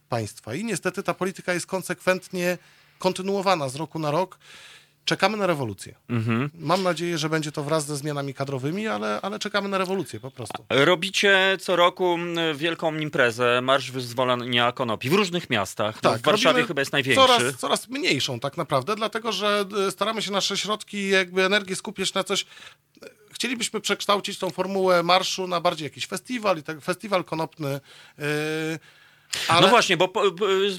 państwa. 0.09 0.55
I 0.55 0.63
niestety 0.63 1.03
ta 1.03 1.13
polityka 1.13 1.53
jest 1.53 1.65
konsekwentnie 1.65 2.57
kontynuowana 2.99 3.69
z 3.69 3.75
roku 3.75 3.99
na 3.99 4.11
rok. 4.11 4.37
Czekamy 5.07 5.37
na 5.37 5.47
rewolucję. 5.47 5.95
Mam 6.59 6.83
nadzieję, 6.83 7.17
że 7.17 7.29
będzie 7.29 7.51
to 7.51 7.63
wraz 7.63 7.85
ze 7.85 7.97
zmianami 7.97 8.33
kadrowymi, 8.33 8.87
ale, 8.87 9.21
ale 9.21 9.39
czekamy 9.39 9.69
na 9.69 9.77
rewolucję 9.77 10.19
po 10.19 10.31
prostu. 10.31 10.65
Robicie 10.69 11.57
co 11.59 11.75
roku 11.75 12.17
wielką 12.55 12.95
imprezę, 12.95 13.61
Marsz 13.61 13.91
Wyzwolenia 13.91 14.71
Konopi 14.71 15.09
w 15.09 15.13
różnych 15.13 15.49
miastach. 15.49 16.03
No, 16.03 16.17
w 16.17 16.21
Warszawie 16.21 16.59
Tak, 16.59 16.67
chyba 16.67 16.81
jest 16.81 16.91
największy. 16.93 17.27
Coraz, 17.27 17.55
coraz 17.57 17.89
mniejszą 17.89 18.39
tak 18.39 18.57
naprawdę, 18.57 18.95
dlatego 18.95 19.31
że 19.31 19.65
y, 19.87 19.91
staramy 19.91 20.21
się 20.21 20.31
nasze 20.31 20.57
środki, 20.57 21.09
jakby 21.09 21.45
energię 21.45 21.75
skupiać 21.75 22.13
na 22.13 22.23
coś. 22.23 22.45
Chcielibyśmy 23.31 23.81
przekształcić 23.81 24.39
tą 24.39 24.49
formułę 24.49 25.03
marszu 25.03 25.47
na 25.47 25.61
bardziej 25.61 25.85
jakiś 25.85 26.07
festiwal 26.07 26.57
i 26.57 26.63
tak 26.63 26.81
festiwal 26.81 27.23
konopny. 27.23 27.79
Ale, 29.47 29.61
No 29.61 29.67
właśnie, 29.67 29.97
bo... 29.97 30.07
bo- 30.07 30.31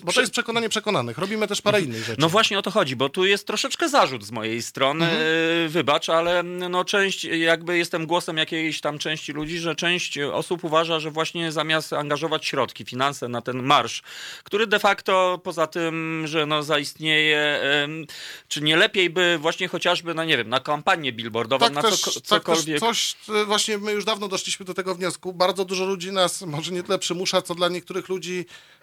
Bo 0.05 0.13
to 0.13 0.21
jest 0.21 0.33
przekonanie 0.33 0.69
przekonanych. 0.69 1.19
Robimy 1.19 1.47
też 1.49 1.63
parę 1.63 1.81
innych 1.81 2.05
rzeczy. 2.05 2.21
No 2.21 2.29
właśnie 2.29 2.59
o 2.59 2.63
to 2.63 2.71
chodzi, 2.71 2.97
bo 2.97 3.09
tu 3.09 3.25
jest 3.27 3.47
troszeczkę 3.47 3.89
zarzut 3.89 4.25
z 4.25 4.31
mojej 4.31 4.63
strony, 4.63 5.05
Mhm. 5.05 5.23
e, 5.67 5.69
wybacz, 5.69 6.09
ale 6.09 6.43
no 6.43 6.85
część, 6.85 7.25
jakby 7.25 7.79
jestem 7.79 8.07
głosem 8.07 8.37
jakiejś 8.37 8.81
tam 8.81 8.99
części 8.99 9.33
ludzi, 9.33 9.59
że 9.59 9.75
część 9.77 10.19
osób 10.19 10.65
uważa, 10.65 11.01
że 11.01 11.11
właśnie 11.11 11.53
zamiast 11.53 11.93
angażować 11.93 12.47
środki, 12.47 12.85
finanse 12.85 13.29
na 13.29 13.43
ten 13.43 13.63
marsz, 13.63 14.03
który 14.45 14.67
de 14.67 14.79
facto 14.79 15.41
poza 15.45 15.67
tym, 15.67 16.23
że 16.27 16.47
no 16.47 16.63
zaistnieje, 16.63 17.61
czy 18.49 18.61
nie 18.61 18.77
lepiej 18.77 19.11
by 19.11 19.39
właśnie 19.41 19.69
chociażby, 19.69 20.15
no 20.15 20.25
nie 20.25 20.37
wiem, 20.37 20.49
na 20.49 20.61
kampanię 20.61 21.13
billboardową, 21.13 21.65
tak 21.67 21.75
na 21.75 21.83
też, 21.83 22.01
co, 22.01 22.13
tak 22.13 22.23
cokolwiek. 22.25 22.81
coś, 22.81 23.15
e, 23.29 23.45
właśnie 23.45 23.79
my 23.79 23.93
już 23.93 24.05
dawno 24.05 24.29
doszliśmy 24.29 24.67
do 24.67 24.75
tego 24.75 24.95
wniosku. 24.95 25.33
Bardzo 25.33 25.65
dużo 25.65 25.85
ludzi 25.87 26.13
nas 26.13 26.43
może 26.43 26.73
nie 26.73 26.83
tyle 26.83 26.99
przymusza, 26.99 27.43
co 27.43 27.55
dla 27.55 27.69
niektórych 27.69 28.09
ludzi. 28.09 28.38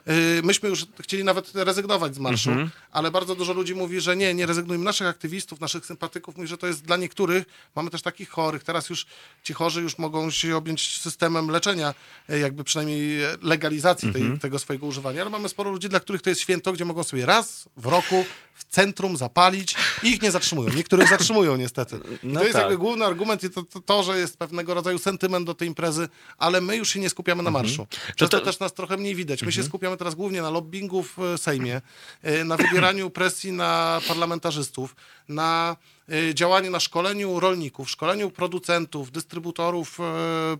Yy, 0.07 0.13
myśmy 0.43 0.69
już 0.69 0.85
chcieli 1.01 1.23
nawet 1.23 1.51
rezygnować 1.55 2.15
z 2.15 2.19
marszu, 2.19 2.49
Mhm. 2.49 2.69
ale 2.91 3.11
bardzo 3.11 3.35
dużo 3.35 3.53
ludzi 3.53 3.75
mówi, 3.75 4.01
że 4.01 4.15
nie, 4.15 4.33
nie 4.33 4.45
rezygnujmy. 4.45 4.83
Naszych 4.85 5.07
aktywistów, 5.07 5.59
naszych 5.59 5.85
sympatyków 5.85 6.35
mówi, 6.37 6.47
że 6.47 6.57
to 6.57 6.67
jest 6.67 6.83
dla 6.83 6.97
niektórych. 6.97 7.43
Mamy 7.75 7.89
też 7.89 8.01
takich 8.01 8.29
chorych. 8.29 8.63
Teraz 8.63 8.89
już 8.89 9.05
ci 9.43 9.53
chorzy 9.53 9.81
już 9.81 9.97
mogą 9.97 10.31
się 10.31 10.55
objąć 10.57 10.97
systemem 11.01 11.49
leczenia, 11.51 11.93
e, 12.29 12.39
jakby 12.39 12.63
przynajmniej 12.63 13.19
legalizacji 13.41 14.11
tej, 14.13 14.21
Mhm. 14.21 14.39
tego 14.39 14.59
swojego 14.59 14.85
używania, 14.85 15.21
ale 15.21 15.29
mamy 15.29 15.49
sporo 15.49 15.71
ludzi, 15.71 15.89
dla 15.89 15.99
których 15.99 16.21
to 16.21 16.29
jest 16.29 16.41
święto, 16.41 16.73
gdzie 16.73 16.85
mogą 16.85 17.03
sobie 17.03 17.25
raz 17.25 17.69
w 17.77 17.85
roku 17.85 18.25
w 18.57 18.63
centrum 18.63 19.17
zapalić 19.17 19.75
i 20.03 20.07
ich 20.07 20.21
nie 20.21 20.31
zatrzymują. 20.31 20.69
Niektórych 20.73 21.09
zatrzymują 21.09 21.55
niestety. 21.57 21.99
I 22.23 22.27
No 22.27 22.39
to 22.39 22.43
jest 22.45 22.53
tak. 22.53 22.61
jakby 22.61 22.77
główny 22.77 23.05
argument 23.05 23.43
i 23.43 23.49
to, 23.49 23.63
to, 23.63 23.79
to, 23.81 24.03
że 24.03 24.19
jest 24.19 24.37
pewnego 24.37 24.73
rodzaju 24.73 24.99
sentyment 24.99 25.45
do 25.45 25.53
tej 25.53 25.67
imprezy, 25.67 26.09
ale 26.37 26.61
my 26.61 26.77
już 26.77 26.89
się 26.89 26.99
nie 26.99 27.09
skupiamy 27.09 27.43
na 27.43 27.51
marszu. 27.51 27.87
Przez 28.15 28.29
to, 28.29 28.39
to- 28.39 28.45
też 28.45 28.59
nas 28.59 28.73
trochę 28.73 28.97
mniej 28.97 29.15
widać. 29.15 29.41
My 29.45 29.51
się 29.51 29.63
skupiamy 29.63 29.97
teraz 29.97 30.15
głównie 30.15 30.41
na 30.41 30.49
lobbingu 30.49 31.03
w 31.03 31.19
e, 31.19 31.37
Sejmie, 31.37 31.81
e, 32.21 32.43
na 32.43 32.57
wywieraniu 32.57 33.09
presji 33.09 33.51
na 33.51 34.01
parlamentarzystów, 34.07 34.95
na 35.29 35.75
e, 36.09 36.35
działanie 36.35 36.69
na 36.69 36.79
szkoleniu 36.79 37.39
rolników, 37.39 37.89
szkoleniu 37.89 38.31
producentów, 38.31 39.11
dystrybutorów 39.11 39.97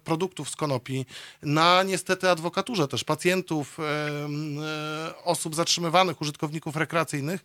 produktów 0.03 0.49
z 0.49 0.56
konopi, 0.56 1.06
na 1.41 1.84
niestety 1.84 2.30
adwokaturze 2.30 2.88
też 2.88 3.03
pacjentów, 3.03 3.78
osób 5.24 5.56
zatrzymywanych, 5.56 6.22
użytkowników 6.22 6.76
rekreacyjnych. 6.76 7.44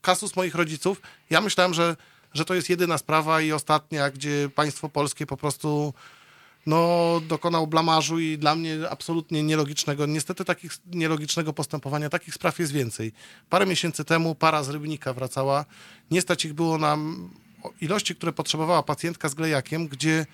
Kasus 0.00 0.36
moich 0.36 0.54
rodziców. 0.54 1.00
Ja 1.30 1.40
myślałem, 1.40 1.74
że, 1.74 1.96
że 2.34 2.44
to 2.44 2.54
jest 2.54 2.70
jedyna 2.70 2.98
sprawa 2.98 3.40
i 3.40 3.52
ostatnia, 3.52 4.10
gdzie 4.10 4.50
państwo 4.54 4.88
polskie 4.88 5.26
po 5.26 5.36
prostu 5.36 5.94
no, 6.68 7.20
dokonał 7.28 7.66
blamażu 7.66 8.18
i 8.18 8.38
dla 8.38 8.54
mnie 8.54 8.90
absolutnie 8.90 9.42
nielogicznego, 9.42 10.06
niestety 10.06 10.44
takich 10.44 10.72
nielogicznego 10.92 11.52
postępowania, 11.52 12.08
takich 12.08 12.34
spraw 12.34 12.58
jest 12.58 12.72
więcej. 12.72 13.12
Parę 13.50 13.66
miesięcy 13.66 14.04
temu 14.04 14.34
para 14.34 14.62
z 14.62 14.68
Rybnika 14.68 15.12
wracała, 15.12 15.64
nie 16.10 16.20
stać 16.20 16.44
ich 16.44 16.54
było 16.54 16.78
na 16.78 16.98
ilości, 17.80 18.14
które 18.14 18.32
potrzebowała 18.32 18.82
pacjentka 18.82 19.28
z 19.28 19.34
glejakiem, 19.34 19.88
gdzie 19.88 20.26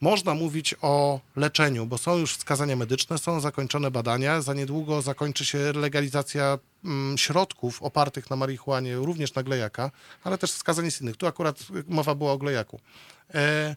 można 0.00 0.34
mówić 0.34 0.74
o 0.82 1.20
leczeniu, 1.36 1.86
bo 1.86 1.98
są 1.98 2.16
już 2.16 2.36
wskazania 2.36 2.76
medyczne, 2.76 3.18
są 3.18 3.40
zakończone 3.40 3.90
badania, 3.90 4.40
za 4.40 4.54
niedługo 4.54 5.02
zakończy 5.02 5.44
się 5.44 5.72
legalizacja 5.72 6.58
mm, 6.84 7.18
środków 7.18 7.82
opartych 7.82 8.30
na 8.30 8.36
marihuanie, 8.36 8.96
również 8.96 9.34
na 9.34 9.42
glejaka, 9.42 9.90
ale 10.24 10.38
też 10.38 10.52
wskazań 10.52 10.90
z 10.90 11.00
innych. 11.00 11.16
Tu 11.16 11.26
akurat 11.26 11.58
mowa 11.88 12.14
była 12.14 12.32
o 12.32 12.38
glejaku. 12.38 12.80
E, 13.34 13.76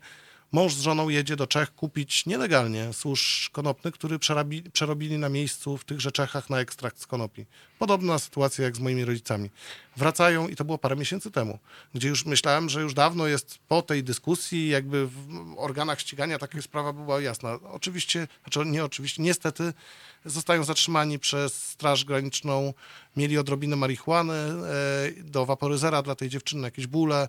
mąż 0.53 0.73
z 0.73 0.81
żoną 0.81 1.09
jedzie 1.09 1.35
do 1.35 1.47
Czech 1.47 1.75
kupić 1.75 2.25
nielegalnie 2.25 2.93
służ 2.93 3.49
konopny, 3.53 3.91
który 3.91 4.19
przerabi, 4.19 4.61
przerobili 4.61 5.17
na 5.17 5.29
miejscu 5.29 5.77
w 5.77 5.85
tychże 5.85 6.11
Czechach 6.11 6.49
na 6.49 6.59
ekstrakt 6.59 6.99
z 6.99 7.07
konopi. 7.07 7.45
Podobna 7.79 8.19
sytuacja 8.19 8.63
jak 8.65 8.75
z 8.75 8.79
moimi 8.79 9.05
rodzicami. 9.05 9.49
Wracają 9.97 10.47
i 10.47 10.55
to 10.55 10.65
było 10.65 10.77
parę 10.77 10.95
miesięcy 10.95 11.31
temu, 11.31 11.59
gdzie 11.93 12.09
już 12.09 12.25
myślałem, 12.25 12.69
że 12.69 12.81
już 12.81 12.93
dawno 12.93 13.27
jest 13.27 13.59
po 13.67 13.81
tej 13.81 14.03
dyskusji, 14.03 14.69
jakby 14.69 15.07
w 15.07 15.27
organach 15.57 15.99
ścigania 15.99 16.39
taka 16.39 16.61
sprawa 16.61 16.93
była 16.93 17.21
jasna. 17.21 17.59
Oczywiście, 17.63 18.27
znaczy 18.43 18.65
nie 18.65 18.85
oczywiście, 18.85 19.23
niestety 19.23 19.73
zostają 20.25 20.63
zatrzymani 20.63 21.19
przez 21.19 21.63
Straż 21.63 22.05
Graniczną, 22.05 22.73
mieli 23.17 23.37
odrobinę 23.37 23.75
marihuany, 23.75 24.33
e, 24.33 25.23
do 25.23 25.45
waporyzera 25.45 26.01
dla 26.01 26.15
tej 26.15 26.29
dziewczyny 26.29 26.61
jakieś 26.67 26.87
bóle, 26.87 27.27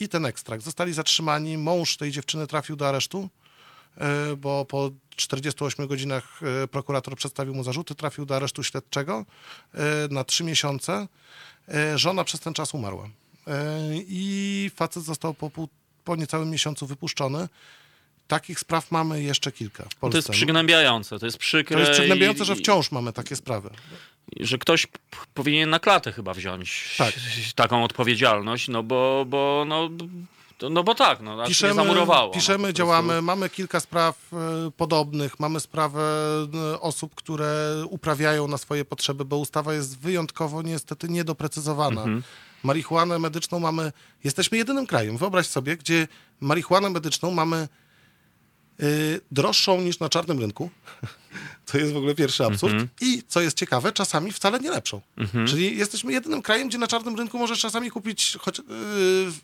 i 0.00 0.08
ten 0.08 0.26
ekstrakt. 0.26 0.64
Zostali 0.64 0.92
zatrzymani. 0.92 1.58
Mąż 1.58 1.96
tej 1.96 2.10
dziewczyny 2.10 2.46
trafił 2.46 2.76
do 2.76 2.88
aresztu, 2.88 3.28
e, 3.96 4.36
bo 4.36 4.64
po 4.64 4.90
48 5.16 5.86
godzinach 5.86 6.40
e, 6.62 6.68
prokurator 6.68 7.16
przedstawił 7.16 7.54
mu 7.54 7.64
zarzuty, 7.64 7.94
trafił 7.94 8.26
do 8.26 8.36
aresztu 8.36 8.62
śledczego 8.62 9.24
e, 9.74 9.78
na 10.10 10.24
trzy 10.24 10.44
miesiące. 10.44 11.08
Żona 11.94 12.24
przez 12.24 12.40
ten 12.40 12.54
czas 12.54 12.74
umarła. 12.74 13.08
I 13.94 14.70
facet 14.76 15.02
został 15.02 15.34
po, 15.34 15.50
po 16.04 16.16
niecałym 16.16 16.50
miesiącu 16.50 16.86
wypuszczony. 16.86 17.48
Takich 18.28 18.60
spraw 18.60 18.90
mamy 18.90 19.22
jeszcze 19.22 19.52
kilka 19.52 19.82
w 19.82 19.94
Polsce. 19.94 20.12
To 20.12 20.16
jest 20.18 20.28
przygnębiające, 20.28 21.18
to 21.18 21.26
jest 21.26 21.38
przykre. 21.38 21.76
To 21.76 21.80
jest 21.80 21.92
przygnębiające, 21.92 22.42
i... 22.42 22.46
że 22.46 22.56
wciąż 22.56 22.92
mamy 22.92 23.12
takie 23.12 23.36
sprawy 23.36 23.70
że 24.40 24.58
ktoś 24.58 24.86
powinien 25.34 25.70
na 25.70 25.78
klatę 25.78 26.12
chyba 26.12 26.34
wziąć 26.34 26.94
tak. 26.98 27.14
taką 27.54 27.84
odpowiedzialność, 27.84 28.68
no 28.68 28.82
bo, 28.82 29.24
bo 29.28 29.64
no, 29.66 29.88
no 30.70 30.84
bo 30.84 30.94
tak, 30.94 31.20
no, 31.20 31.46
piszemy, 31.46 31.74
zamurowało. 31.74 32.26
No, 32.28 32.34
piszemy, 32.34 32.68
no, 32.68 32.72
działamy, 32.72 33.22
mamy 33.22 33.48
kilka 33.48 33.80
spraw 33.80 34.32
e, 34.32 34.70
podobnych, 34.76 35.40
mamy 35.40 35.60
sprawę 35.60 36.02
e, 36.72 36.80
osób, 36.80 37.14
które 37.14 37.84
uprawiają 37.90 38.48
na 38.48 38.58
swoje 38.58 38.84
potrzeby, 38.84 39.24
bo 39.24 39.36
ustawa 39.36 39.74
jest 39.74 39.98
wyjątkowo 39.98 40.62
niestety 40.62 41.08
niedoprecyzowana. 41.08 42.00
Mhm. 42.00 42.22
Marihuanę 42.62 43.18
medyczną 43.18 43.60
mamy, 43.60 43.92
jesteśmy 44.24 44.58
jedynym 44.58 44.86
krajem, 44.86 45.16
wyobraź 45.16 45.46
sobie, 45.46 45.76
gdzie 45.76 46.08
marihuanę 46.40 46.90
medyczną 46.90 47.30
mamy 47.30 47.68
droższą 49.30 49.80
niż 49.80 50.00
na 50.00 50.08
czarnym 50.08 50.40
rynku. 50.40 50.70
To 51.72 51.78
jest 51.78 51.92
w 51.92 51.96
ogóle 51.96 52.14
pierwszy 52.14 52.44
absurd. 52.44 52.74
Mm 52.74 52.86
-hmm. 52.86 52.88
I 53.00 53.22
co 53.28 53.40
jest 53.40 53.56
ciekawe, 53.56 53.92
czasami 53.92 54.32
wcale 54.32 54.60
nie 54.60 54.70
lepszą. 54.70 55.00
Mm 55.16 55.30
-hmm. 55.30 55.50
Czyli 55.50 55.76
jesteśmy 55.78 56.12
jedynym 56.12 56.42
krajem, 56.42 56.68
gdzie 56.68 56.78
na 56.78 56.86
czarnym 56.86 57.16
rynku 57.16 57.38
możesz 57.38 57.60
czasami 57.60 57.90
kupić, 57.90 58.36
choć, 58.40 58.58
yy, 58.58 58.64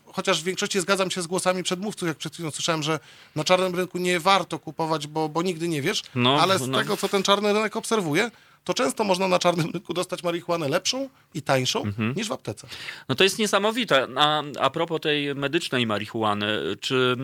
chociaż 0.05 0.41
w 0.41 0.43
większości 0.43 0.81
zgadzam 0.81 1.11
się 1.11 1.21
z 1.21 1.27
głosami 1.27 1.63
przedmówców, 1.63 2.07
jak 2.07 2.17
przed 2.17 2.33
chwilą 2.33 2.51
słyszałem, 2.51 2.83
że 2.83 2.99
na 3.35 3.43
czarnym 3.43 3.75
rynku 3.75 3.97
nie 3.97 4.19
warto 4.19 4.59
kupować, 4.59 5.07
bo, 5.07 5.29
bo 5.29 5.41
nigdy 5.41 5.67
nie 5.67 5.81
wiesz, 5.81 6.03
no, 6.15 6.41
ale 6.41 6.59
z 6.59 6.67
no. 6.67 6.77
tego, 6.77 6.97
co 6.97 7.09
ten 7.09 7.23
czarny 7.23 7.53
rynek 7.53 7.75
obserwuje, 7.75 8.31
to 8.65 8.73
często 8.73 9.03
można 9.03 9.27
na 9.27 9.39
czarnym 9.39 9.71
rynku 9.71 9.93
dostać 9.93 10.23
marihuanę 10.23 10.69
lepszą 10.69 11.09
i 11.33 11.41
tańszą 11.41 11.83
mhm. 11.83 12.13
niż 12.15 12.27
w 12.27 12.31
aptece. 12.31 12.67
No 13.09 13.15
to 13.15 13.23
jest 13.23 13.39
niesamowite. 13.39 14.07
A, 14.15 14.43
a 14.59 14.69
propos 14.69 15.01
tej 15.01 15.35
medycznej 15.35 15.87
marihuany, 15.87 16.47
czy 16.81 17.17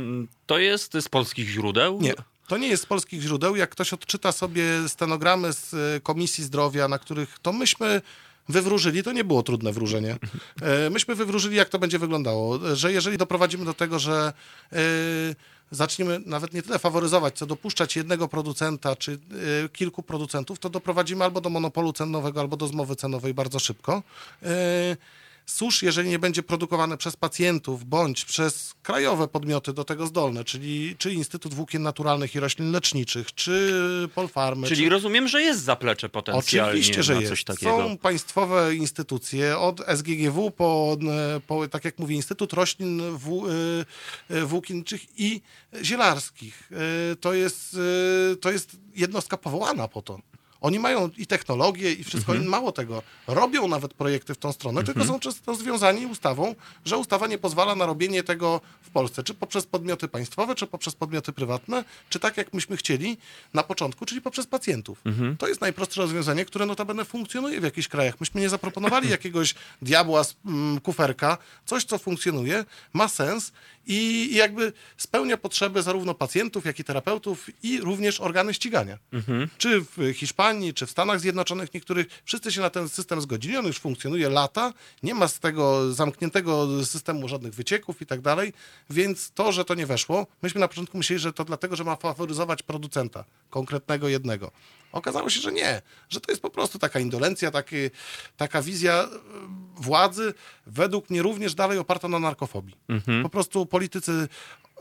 to 0.45 0.57
jest 0.57 0.93
z 1.01 1.09
polskich 1.09 1.49
źródeł? 1.49 2.01
Nie. 2.01 2.13
To 2.47 2.57
nie 2.57 2.67
jest 2.67 2.83
z 2.83 2.85
polskich 2.85 3.21
źródeł. 3.21 3.55
Jak 3.55 3.69
ktoś 3.69 3.93
odczyta 3.93 4.31
sobie 4.31 4.63
stenogramy 4.87 5.53
z 5.53 5.73
e, 5.73 5.99
Komisji 6.01 6.43
Zdrowia, 6.43 6.87
na 6.87 6.99
których 6.99 7.39
to 7.41 7.53
myśmy 7.53 8.01
wywróżyli, 8.49 9.03
to 9.03 9.11
nie 9.11 9.23
było 9.23 9.43
trudne 9.43 9.71
wróżenie. 9.71 10.17
E, 10.61 10.89
myśmy 10.89 11.15
wywróżyli, 11.15 11.55
jak 11.55 11.69
to 11.69 11.79
będzie 11.79 11.99
wyglądało. 11.99 12.75
Że 12.75 12.91
jeżeli 12.91 13.17
doprowadzimy 13.17 13.65
do 13.65 13.73
tego, 13.73 13.99
że 13.99 14.33
e, 14.73 14.77
zaczniemy 15.71 16.21
nawet 16.25 16.53
nie 16.53 16.61
tyle 16.61 16.79
faworyzować, 16.79 17.37
co 17.37 17.45
dopuszczać 17.45 17.95
jednego 17.95 18.27
producenta 18.27 18.95
czy 18.95 19.19
kilku 19.73 20.03
producentów, 20.03 20.59
to 20.59 20.69
doprowadzimy 20.69 21.23
albo 21.23 21.41
do 21.41 21.49
monopolu 21.49 21.93
cenowego, 21.93 22.41
albo 22.41 22.57
do 22.57 22.67
zmowy 22.67 22.95
cenowej 22.95 23.33
bardzo 23.33 23.59
szybko. 23.59 24.03
Susz, 25.51 25.83
jeżeli 25.83 26.09
nie 26.09 26.19
będzie 26.19 26.43
produkowane 26.43 26.97
przez 26.97 27.15
pacjentów 27.15 27.85
bądź 27.85 28.25
przez 28.25 28.73
krajowe 28.83 29.27
podmioty 29.27 29.73
do 29.73 29.83
tego 29.83 30.07
zdolne, 30.07 30.43
czyli 30.43 30.95
czy 30.97 31.13
Instytut 31.13 31.53
Włókien 31.53 31.83
Naturalnych 31.83 32.35
i 32.35 32.39
Roślin 32.39 32.71
Leczniczych, 32.71 33.35
czy 33.35 33.71
Polfarmy. 34.15 34.67
Czyli 34.67 34.83
czy... 34.83 34.89
rozumiem, 34.89 35.27
że 35.27 35.41
jest 35.41 35.63
zaplecze 35.63 36.09
potencjalnie 36.09 36.71
Oczywiście, 36.71 37.03
że 37.03 37.21
jest. 37.21 37.43
takiego. 37.43 37.77
Są 37.77 37.97
państwowe 37.97 38.75
instytucje 38.75 39.57
od 39.57 39.81
SGGW 39.97 40.51
po, 40.51 40.97
po 41.47 41.67
tak 41.67 41.85
jak 41.85 41.99
mówię, 41.99 42.15
Instytut 42.15 42.53
Roślin 42.53 43.01
e, 43.01 43.15
e, 44.29 44.45
Włókienniczych 44.45 45.19
i 45.19 45.41
Zielarskich. 45.83 46.69
E, 47.11 47.15
to 47.15 47.33
jest, 47.33 47.77
to 48.41 48.51
jest 48.51 48.77
jednostka 48.95 49.37
powołana 49.37 49.87
po 49.87 50.01
to. 50.01 50.19
Oni 50.61 50.79
mają 50.79 51.09
i 51.17 51.27
technologię, 51.27 51.93
i 51.93 52.03
wszystko, 52.03 52.31
mhm. 52.31 52.49
mało 52.49 52.71
tego, 52.71 53.03
robią 53.27 53.67
nawet 53.67 53.93
projekty 53.93 54.33
w 54.33 54.37
tą 54.37 54.51
stronę, 54.51 54.79
mhm. 54.79 54.85
tylko 54.85 55.13
są 55.13 55.19
często 55.19 55.55
związani 55.55 56.05
ustawą, 56.05 56.55
że 56.85 56.97
ustawa 56.97 57.27
nie 57.27 57.37
pozwala 57.37 57.75
na 57.75 57.85
robienie 57.85 58.23
tego 58.23 58.61
w 58.81 58.89
Polsce, 58.89 59.23
czy 59.23 59.33
poprzez 59.33 59.65
podmioty 59.65 60.07
państwowe, 60.07 60.55
czy 60.55 60.67
poprzez 60.67 60.95
podmioty 60.95 61.33
prywatne, 61.33 61.83
czy 62.09 62.19
tak 62.19 62.37
jak 62.37 62.53
myśmy 62.53 62.77
chcieli 62.77 63.17
na 63.53 63.63
początku, 63.63 64.05
czyli 64.05 64.21
poprzez 64.21 64.47
pacjentów. 64.47 65.01
Mhm. 65.05 65.37
To 65.37 65.47
jest 65.47 65.61
najprostsze 65.61 66.01
rozwiązanie, 66.01 66.45
które 66.45 66.65
notabene 66.65 67.05
funkcjonuje 67.05 67.61
w 67.61 67.63
jakichś 67.63 67.87
krajach. 67.87 68.19
Myśmy 68.19 68.41
nie 68.41 68.49
zaproponowali 68.49 69.09
jakiegoś 69.17 69.55
diabła 69.81 70.23
z 70.23 70.35
mm, 70.45 70.79
kuferka, 70.79 71.37
coś, 71.65 71.83
co 71.83 71.97
funkcjonuje, 71.97 72.65
ma 72.93 73.07
sens 73.07 73.51
i, 73.87 74.29
i 74.31 74.35
jakby 74.35 74.73
spełnia 74.97 75.37
potrzeby 75.37 75.81
zarówno 75.81 76.13
pacjentów, 76.13 76.65
jak 76.65 76.79
i 76.79 76.83
terapeutów 76.83 77.49
i 77.63 77.81
również 77.81 78.19
organy 78.19 78.53
ścigania. 78.53 78.97
Mhm. 79.13 79.49
Czy 79.57 79.81
w 79.81 80.13
Hiszpanii, 80.13 80.73
czy 80.73 80.85
w 80.85 80.91
Stanach 80.91 81.19
Zjednoczonych 81.19 81.73
niektórych, 81.73 82.07
wszyscy 82.25 82.51
się 82.51 82.61
na 82.61 82.69
ten 82.69 82.89
system 82.89 83.21
zgodzili, 83.21 83.57
on 83.57 83.65
już 83.65 83.79
funkcjonuje 83.79 84.29
lata, 84.29 84.73
nie 85.03 85.15
ma 85.15 85.27
z 85.27 85.39
tego 85.39 85.93
zamkniętego 85.93 86.85
systemu 86.85 87.27
żadnych 87.27 87.53
wycieków 87.53 88.01
i 88.01 88.05
tak 88.05 88.21
dalej, 88.21 88.53
więc 88.89 89.31
to, 89.31 89.51
że 89.51 89.65
to 89.65 89.75
nie 89.75 89.85
weszło, 89.85 90.27
myśmy 90.41 90.61
na 90.61 90.67
początku 90.67 90.97
myśleli, 90.97 91.19
że 91.19 91.33
to 91.33 91.45
dlatego, 91.45 91.75
że 91.75 91.83
ma 91.83 91.95
faworyzować 91.95 92.63
producenta, 92.63 93.25
konkretnego 93.49 94.07
jednego. 94.07 94.51
Okazało 94.91 95.29
się, 95.29 95.41
że 95.41 95.51
nie, 95.51 95.81
że 96.09 96.21
to 96.21 96.31
jest 96.31 96.41
po 96.41 96.49
prostu 96.49 96.79
taka 96.79 96.99
indolencja, 96.99 97.51
taki, 97.51 97.75
taka 98.37 98.61
wizja 98.61 98.93
e, 98.93 99.07
władzy, 99.75 100.33
według 100.67 101.09
mnie 101.09 101.21
również 101.21 101.55
dalej 101.55 101.77
oparta 101.77 102.07
na 102.07 102.19
narkofobii. 102.19 102.75
Mhm. 102.89 103.23
Po 103.23 103.29
prostu 103.29 103.65
politycy 103.65 104.27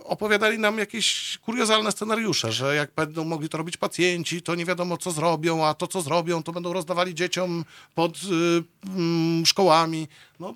opowiadali 0.05 0.59
nam 0.59 0.79
jakieś 0.79 1.39
kuriozalne 1.39 1.93
scenariusze, 1.93 2.53
że 2.53 2.75
jak 2.75 2.95
będą 2.95 3.25
mogli 3.25 3.49
to 3.49 3.59
robić 3.59 3.77
pacjenci, 3.77 4.43
to 4.43 4.55
nie 4.55 4.65
wiadomo 4.65 4.97
co 4.97 5.11
zrobią, 5.11 5.67
a 5.67 5.75
to 5.75 5.87
co 5.87 6.03
zrobią, 6.03 6.43
to 6.43 6.53
będą 6.53 6.73
rozdawali 6.73 7.15
dzieciom 7.15 7.65
pod 7.95 8.17
y, 8.17 8.19
y, 9.43 9.47
szkołami. 9.47 10.09
No, 10.41 10.55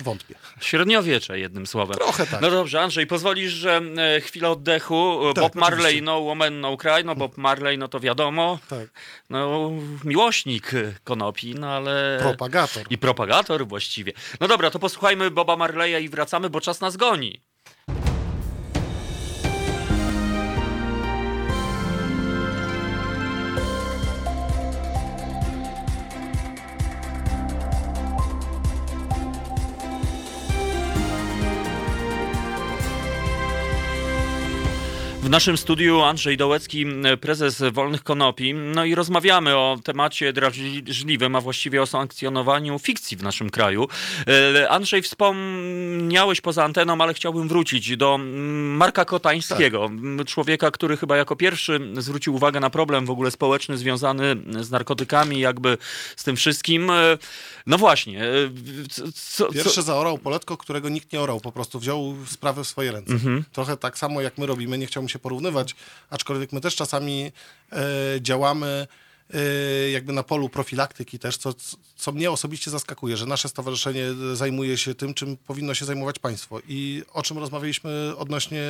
Wątpię. 0.00 0.34
Średniowiecze, 0.60 1.38
jednym 1.38 1.66
słowem. 1.66 1.96
Trochę 1.96 2.26
tak. 2.26 2.40
No 2.40 2.50
dobrze, 2.50 2.80
Andrzej, 2.80 3.06
pozwolisz, 3.06 3.52
że 3.52 3.80
e, 3.96 4.20
chwilę 4.20 4.50
oddechu. 4.50 5.20
Tak, 5.34 5.44
Bob 5.44 5.54
Marley, 5.54 5.80
oczywiście. 5.80 6.04
no 6.04 6.20
Woman, 6.20 6.60
no 6.60 6.76
Cry, 6.76 7.04
no 7.04 7.14
Bob 7.14 7.36
Marley, 7.36 7.78
no 7.78 7.88
to 7.88 8.00
wiadomo. 8.00 8.58
Tak. 8.68 8.88
No, 9.30 9.70
miłośnik 10.04 10.70
konopi, 11.04 11.54
no 11.54 11.70
ale... 11.70 12.18
Propagator. 12.20 12.86
I 12.90 12.98
propagator 12.98 13.66
właściwie. 13.66 14.12
No 14.40 14.48
dobra, 14.48 14.70
to 14.70 14.78
posłuchajmy 14.78 15.30
Boba 15.30 15.56
Marleya 15.56 16.04
i 16.04 16.08
wracamy, 16.08 16.50
bo 16.50 16.60
czas 16.60 16.80
nas 16.80 16.96
goni. 16.96 17.40
W 35.26 35.30
naszym 35.30 35.56
studiu 35.56 36.02
Andrzej 36.02 36.36
Dołecki, 36.36 36.86
prezes 37.20 37.62
Wolnych 37.72 38.02
Konopi. 38.02 38.54
No 38.54 38.84
i 38.84 38.94
rozmawiamy 38.94 39.56
o 39.56 39.78
temacie 39.84 40.32
drażliwym, 40.32 41.36
a 41.36 41.40
właściwie 41.40 41.82
o 41.82 41.86
sankcjonowaniu 41.86 42.78
fikcji 42.78 43.16
w 43.16 43.22
naszym 43.22 43.50
kraju. 43.50 43.88
E, 44.56 44.70
Andrzej, 44.70 45.02
wspomniałeś 45.02 46.40
poza 46.40 46.64
anteną, 46.64 47.00
ale 47.00 47.14
chciałbym 47.14 47.48
wrócić 47.48 47.96
do 47.96 48.18
Marka 48.18 49.04
Kotańskiego. 49.04 49.90
Tak. 50.18 50.26
Człowieka, 50.26 50.70
który 50.70 50.96
chyba 50.96 51.16
jako 51.16 51.36
pierwszy 51.36 51.80
zwrócił 51.98 52.34
uwagę 52.34 52.60
na 52.60 52.70
problem 52.70 53.06
w 53.06 53.10
ogóle 53.10 53.30
społeczny 53.30 53.78
związany 53.78 54.36
z 54.60 54.70
narkotykami, 54.70 55.40
jakby 55.40 55.78
z 56.16 56.24
tym 56.24 56.36
wszystkim. 56.36 56.90
E, 56.90 57.18
no 57.66 57.78
właśnie. 57.78 58.24
E, 58.24 58.50
co, 59.14 59.52
Pierwszy 59.52 59.74
co... 59.74 59.82
zaorał 59.82 60.18
poletko, 60.18 60.56
którego 60.56 60.88
nikt 60.88 61.12
nie 61.12 61.20
orał. 61.20 61.40
Po 61.40 61.52
prostu 61.52 61.80
wziął 61.80 62.16
sprawę 62.26 62.64
w 62.64 62.66
swoje 62.66 62.92
ręce. 62.92 63.12
Mhm. 63.12 63.44
Trochę 63.52 63.76
tak 63.76 63.98
samo 63.98 64.20
jak 64.20 64.38
my 64.38 64.46
robimy. 64.46 64.78
Nie 64.78 64.86
chciałbym 64.86 65.08
się 65.08 65.18
porównywać, 65.26 65.74
aczkolwiek 66.10 66.52
my 66.52 66.60
też 66.60 66.76
czasami 66.76 67.32
e, 67.72 67.84
działamy 68.20 68.86
e, 69.34 69.90
jakby 69.90 70.12
na 70.12 70.22
polu 70.22 70.48
profilaktyki 70.48 71.18
też, 71.18 71.36
co, 71.36 71.54
co 71.96 72.12
mnie 72.12 72.30
osobiście 72.30 72.70
zaskakuje, 72.70 73.16
że 73.16 73.26
nasze 73.26 73.48
stowarzyszenie 73.48 74.04
zajmuje 74.34 74.78
się 74.78 74.94
tym, 74.94 75.14
czym 75.14 75.36
powinno 75.36 75.74
się 75.74 75.84
zajmować 75.84 76.18
państwo. 76.18 76.60
I 76.68 77.02
o 77.12 77.22
czym 77.22 77.38
rozmawialiśmy 77.38 78.12
odnośnie 78.16 78.62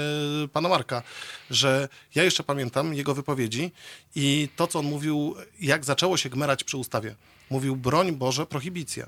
pana 0.53 0.69
Marka, 0.69 1.03
że 1.51 1.89
ja 2.15 2.25
jeszcze 2.25 2.43
pamiętam 2.43 2.95
jego 2.95 3.15
wypowiedzi 3.15 3.73
i 4.15 4.49
to, 4.57 4.67
co 4.67 4.79
on 4.79 4.87
mówił, 4.87 5.35
jak 5.61 5.85
zaczęło 5.85 6.17
się 6.17 6.29
gmerać 6.29 6.65
przy 6.65 6.77
ustawie. 6.77 7.15
Mówił, 7.51 7.77
broń 7.77 8.13
Boże, 8.13 8.47
prohibicja. 8.47 9.07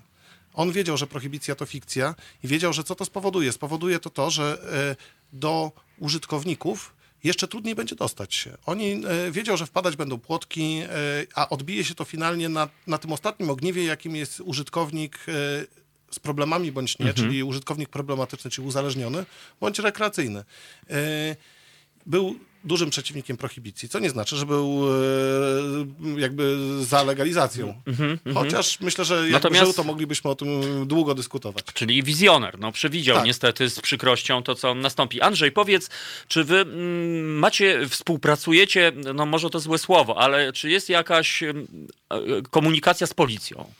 On 0.54 0.72
wiedział, 0.72 0.96
że 0.96 1.06
prohibicja 1.06 1.54
to 1.54 1.66
fikcja 1.66 2.14
i 2.44 2.48
wiedział, 2.48 2.72
że 2.72 2.84
co 2.84 2.94
to 2.94 3.04
spowoduje. 3.04 3.52
Spowoduje 3.52 3.98
to 3.98 4.10
to, 4.10 4.30
że 4.30 4.58
e, 4.72 4.96
do 5.32 5.72
użytkowników 5.98 6.97
jeszcze 7.24 7.48
trudniej 7.48 7.74
będzie 7.74 7.96
dostać 7.96 8.34
się. 8.34 8.56
Oni 8.66 9.02
e, 9.06 9.30
wiedział, 9.30 9.56
że 9.56 9.66
wpadać 9.66 9.96
będą 9.96 10.18
płotki, 10.18 10.80
e, 10.82 10.88
a 11.34 11.48
odbije 11.48 11.84
się 11.84 11.94
to 11.94 12.04
finalnie 12.04 12.48
na, 12.48 12.68
na 12.86 12.98
tym 12.98 13.12
ostatnim 13.12 13.50
ogniwie, 13.50 13.84
jakim 13.84 14.16
jest 14.16 14.40
użytkownik 14.40 15.18
z 16.10 16.18
problemami 16.18 16.72
bądź 16.72 16.98
nie, 16.98 17.06
mhm. 17.06 17.26
czyli 17.26 17.42
użytkownik 17.42 17.88
problematyczny, 17.88 18.50
czyli 18.50 18.68
uzależniony, 18.68 19.26
bądź 19.60 19.78
rekreacyjny. 19.78 20.44
Był 22.06 22.38
dużym 22.68 22.90
przeciwnikiem 22.90 23.36
prohibicji, 23.36 23.88
co 23.88 23.98
nie 23.98 24.10
znaczy, 24.10 24.36
że 24.36 24.46
był 24.46 24.84
e, 26.16 26.20
jakby 26.20 26.58
za 26.84 27.02
legalizacją. 27.02 27.74
Mm 27.86 28.18
-hmm, 28.18 28.34
Chociaż 28.34 28.80
myślę, 28.80 29.04
że 29.04 29.14
jakby 29.14 29.30
Natomiast... 29.30 29.64
żył, 29.64 29.72
to 29.72 29.84
moglibyśmy 29.84 30.30
o 30.30 30.34
tym 30.34 30.48
długo 30.86 31.14
dyskutować. 31.14 31.64
Czyli 31.74 32.02
wizjoner, 32.02 32.58
no 32.58 32.72
przewidział 32.72 33.16
tak. 33.16 33.26
niestety 33.26 33.70
z 33.70 33.80
przykrością 33.80 34.42
to, 34.42 34.54
co 34.54 34.74
nastąpi. 34.74 35.20
Andrzej, 35.20 35.52
powiedz, 35.52 35.90
czy 36.28 36.44
wy 36.44 36.60
mm, 36.60 37.38
macie, 37.38 37.88
współpracujecie, 37.88 38.92
no 39.14 39.26
może 39.26 39.50
to 39.50 39.60
złe 39.60 39.78
słowo, 39.78 40.18
ale 40.18 40.52
czy 40.52 40.70
jest 40.70 40.88
jakaś 40.88 41.42
mm, 41.42 41.66
e, 42.10 42.16
komunikacja 42.50 43.06
z 43.06 43.14
policją? 43.14 43.70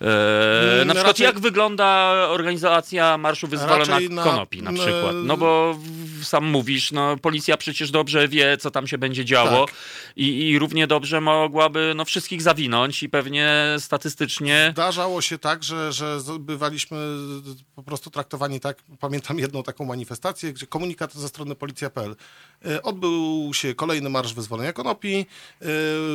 E, 0.00 0.84
na 0.84 0.94
przykład 0.94 1.06
raczej, 1.06 1.24
jak 1.24 1.40
wygląda 1.40 2.12
organizacja 2.28 3.18
Marszu 3.18 3.46
Wyzwolona 3.46 3.98
na, 4.10 4.22
Konopi 4.22 4.62
na 4.62 4.72
przykład? 4.72 5.14
No 5.24 5.36
bo 5.36 5.78
sam 6.22 6.44
mówisz, 6.44 6.92
no 6.92 7.16
policja 7.16 7.56
przecież 7.56 7.90
dobrze 7.90 8.28
wie, 8.28 8.56
co 8.56 8.70
tam 8.70 8.86
się 8.86 8.98
będzie 8.98 9.24
działo 9.24 9.66
tak. 9.66 9.74
i, 10.16 10.48
i 10.48 10.58
równie 10.58 10.86
dobrze 10.86 11.20
mogłaby 11.20 11.92
no, 11.96 12.04
wszystkich 12.04 12.42
zawinąć 12.42 13.02
i 13.02 13.08
pewnie 13.08 13.76
statystycznie... 13.78 14.68
Zdarzało 14.72 15.20
się 15.22 15.38
tak, 15.38 15.64
że, 15.64 15.92
że 15.92 16.18
bywaliśmy 16.40 16.98
po 17.74 17.82
prostu 17.82 18.10
traktowani 18.10 18.60
tak, 18.60 18.82
pamiętam 19.00 19.38
jedną 19.38 19.62
taką 19.62 19.84
manifestację, 19.84 20.52
gdzie 20.52 20.66
komunikat 20.66 21.14
ze 21.14 21.28
strony 21.28 21.54
policja.pl 21.54 22.16
e, 22.64 22.82
odbył 22.82 23.50
się 23.54 23.74
kolejny 23.74 24.10
Marsz 24.10 24.34
Wyzwolenia 24.34 24.72
Konopi, 24.72 25.26
e, 25.62 25.66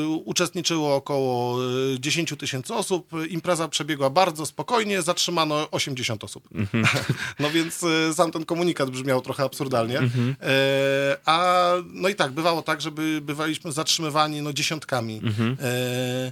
uczestniczyło 0.07 0.95
około 0.95 1.59
10 1.99 2.33
tysięcy 2.39 2.73
osób, 2.73 3.11
impreza 3.29 3.67
przebiegła 3.69 4.09
bardzo 4.09 4.45
spokojnie, 4.45 5.01
zatrzymano 5.01 5.67
80 5.71 6.23
osób. 6.23 6.49
Mm 6.53 6.65
-hmm. 6.65 6.87
No 7.39 7.49
więc 7.49 7.83
e, 7.83 8.13
sam 8.13 8.31
ten 8.31 8.45
komunikat 8.45 8.89
brzmiał 8.89 9.21
trochę 9.21 9.43
absurdalnie. 9.43 9.97
Mm 9.97 10.09
-hmm. 10.09 10.35
e, 10.41 11.17
a 11.25 11.71
no 11.93 12.09
i 12.09 12.15
tak, 12.15 12.31
bywało 12.31 12.61
tak, 12.61 12.81
żeby 12.81 13.21
bywaliśmy 13.21 13.71
zatrzymywani 13.71 14.41
no, 14.41 14.53
dziesiątkami. 14.53 15.21
Mm 15.23 15.33
-hmm. 15.33 15.55
e, 15.61 16.31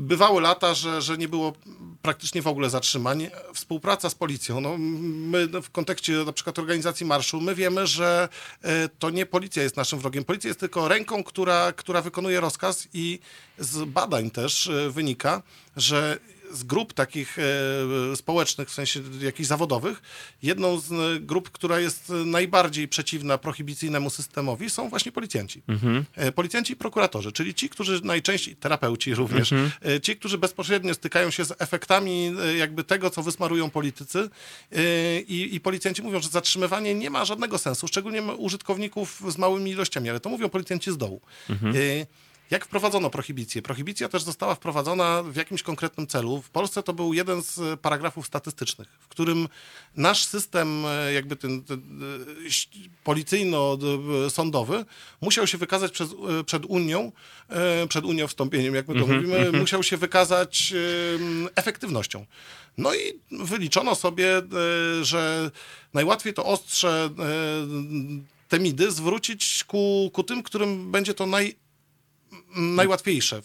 Bywały 0.00 0.40
lata, 0.40 0.74
że, 0.74 1.02
że 1.02 1.18
nie 1.18 1.28
było 1.28 1.52
praktycznie 2.02 2.42
w 2.42 2.46
ogóle 2.46 2.70
zatrzymań. 2.70 3.30
Współpraca 3.54 4.10
z 4.10 4.14
policją. 4.14 4.60
No, 4.60 4.78
my 4.78 5.48
w 5.62 5.70
kontekście 5.70 6.12
na 6.12 6.32
przykład 6.32 6.58
organizacji 6.58 7.06
marszu, 7.06 7.40
my 7.40 7.54
wiemy, 7.54 7.86
że 7.86 8.28
e, 8.62 8.88
to 8.88 9.10
nie 9.10 9.26
policja 9.26 9.62
jest 9.62 9.76
naszym 9.76 9.98
wrogiem. 9.98 10.24
Policja 10.24 10.48
jest 10.48 10.60
tylko 10.60 10.88
ręką, 10.88 11.24
która, 11.24 11.72
która 11.72 12.02
wykonuje 12.02 12.40
rozkaz 12.40 12.88
i 12.94 13.18
z 13.58 13.84
badań 13.84 14.30
też 14.30 14.66
e, 14.66 14.90
wynika, 14.90 15.42
że 15.76 16.18
z 16.52 16.64
grup 16.64 16.92
takich 16.92 17.38
e, 17.38 18.16
społecznych, 18.16 18.68
w 18.68 18.72
sensie 18.74 19.00
jakichś 19.20 19.48
zawodowych, 19.48 20.02
jedną 20.42 20.80
z 20.80 20.92
e, 20.92 21.20
grup, 21.20 21.50
która 21.50 21.80
jest 21.80 22.12
najbardziej 22.26 22.88
przeciwna 22.88 23.38
prohibicyjnemu 23.38 24.10
systemowi 24.10 24.70
są 24.70 24.88
właśnie 24.88 25.12
policjanci. 25.12 25.62
Mhm. 25.68 26.04
E, 26.14 26.32
policjanci 26.32 26.72
i 26.72 26.76
prokuratorzy, 26.76 27.32
czyli 27.32 27.54
ci, 27.54 27.68
którzy 27.68 28.00
najczęściej, 28.04 28.56
terapeuci 28.56 29.14
również, 29.14 29.52
mhm. 29.52 30.00
ci, 30.00 30.16
którzy 30.16 30.38
bezpośrednio 30.38 30.94
stykają 30.94 31.30
się 31.30 31.44
z 31.44 31.52
efektami 31.58 32.32
jakby 32.58 32.84
tego, 32.84 33.10
co 33.10 33.22
wysmarują 33.22 33.70
politycy 33.70 34.30
i, 35.28 35.48
i 35.52 35.60
policjanci 35.60 36.02
mówią, 36.02 36.20
że 36.20 36.28
zatrzymywanie 36.28 36.94
nie 36.94 37.10
ma 37.10 37.24
żadnego 37.24 37.58
sensu, 37.58 37.88
szczególnie 37.88 38.22
użytkowników 38.22 39.22
z 39.28 39.38
małymi 39.38 39.70
ilościami, 39.70 40.10
ale 40.10 40.20
to 40.20 40.30
mówią 40.30 40.48
policjanci 40.48 40.92
z 40.92 40.96
dołu. 40.96 41.20
Mhm. 41.50 41.74
Jak 42.50 42.64
wprowadzono 42.64 43.10
prohibicję? 43.10 43.62
Prohibicja 43.62 44.08
też 44.08 44.22
została 44.22 44.54
wprowadzona 44.54 45.22
w 45.22 45.36
jakimś 45.36 45.62
konkretnym 45.62 46.06
celu. 46.06 46.42
W 46.42 46.50
Polsce 46.50 46.82
to 46.82 46.92
był 46.92 47.14
jeden 47.14 47.42
z 47.42 47.80
paragrafów 47.80 48.26
statystycznych, 48.26 48.88
w 49.00 49.08
którym 49.08 49.48
nasz 49.96 50.24
system 50.24 50.84
e, 50.86 51.12
jakby 51.12 51.36
ten, 51.36 51.64
ten 51.64 51.78
e, 51.78 53.04
policyjno-sądowy 53.04 54.84
musiał 55.20 55.46
się 55.46 55.58
wykazać 55.58 55.92
przez, 55.92 56.10
e, 56.40 56.44
przed 56.44 56.64
Unią, 56.64 57.12
przed 57.88 58.04
Unią 58.04 58.26
wstąpieniem, 58.26 58.74
jak 58.74 58.88
my 58.88 58.94
to 58.94 59.00
mm 59.00 59.10
-hmm, 59.10 59.14
mówimy, 59.14 59.36
mm 59.36 59.52
-hmm. 59.52 59.60
musiał 59.60 59.82
się 59.82 59.96
wykazać 59.96 60.74
efektywnością. 61.54 62.26
No 62.78 62.94
i 62.94 62.98
wyliczono 63.30 63.94
sobie, 63.94 64.42
że 65.02 65.50
najłatwiej 65.94 66.34
to 66.34 66.44
ostrze 66.44 67.10
te 68.48 68.58
midy 68.58 68.90
zwrócić 68.90 69.64
ku, 69.64 70.10
ku 70.12 70.22
tym, 70.22 70.42
którym 70.42 70.90
będzie 70.90 71.14
to 71.14 71.26
naj 71.26 71.56
najłatwiejsze. 72.56 73.40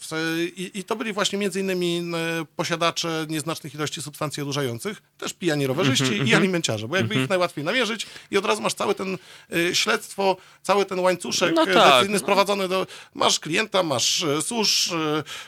I, 0.56 0.70
I, 0.74 0.84
to 0.84 0.96
byli 0.96 1.12
właśnie 1.12 1.38
między 1.38 1.60
innymi 1.60 2.02
e, 2.14 2.44
posiadacze 2.56 3.26
nieznacznych 3.28 3.74
ilości 3.74 4.02
substancji 4.02 4.42
odurzających, 4.42 5.02
też 5.18 5.34
pijani 5.34 5.66
rowerzyści 5.66 6.04
mm 6.04 6.14
-hmm, 6.14 6.18
i 6.18 6.22
mhm. 6.22 6.42
alimenciarze, 6.42 6.88
bo 6.88 6.96
jakby 6.96 7.14
mm 7.14 7.22
-hmm. 7.22 7.24
ich 7.24 7.30
najłatwiej 7.30 7.64
namierzyć 7.64 8.06
i 8.30 8.38
od 8.38 8.44
razu 8.44 8.62
masz 8.62 8.74
cały 8.74 8.94
ten 8.94 9.18
y, 9.54 9.74
śledztwo, 9.74 10.36
cały 10.62 10.84
ten 10.84 10.98
łańcuszek 10.98 11.54
no 11.54 11.66
tak, 11.66 12.08
no. 12.08 12.18
sprowadzony 12.18 12.68
do... 12.68 12.86
Masz 13.14 13.40
klienta, 13.40 13.82
masz 13.82 14.22
y, 14.22 14.42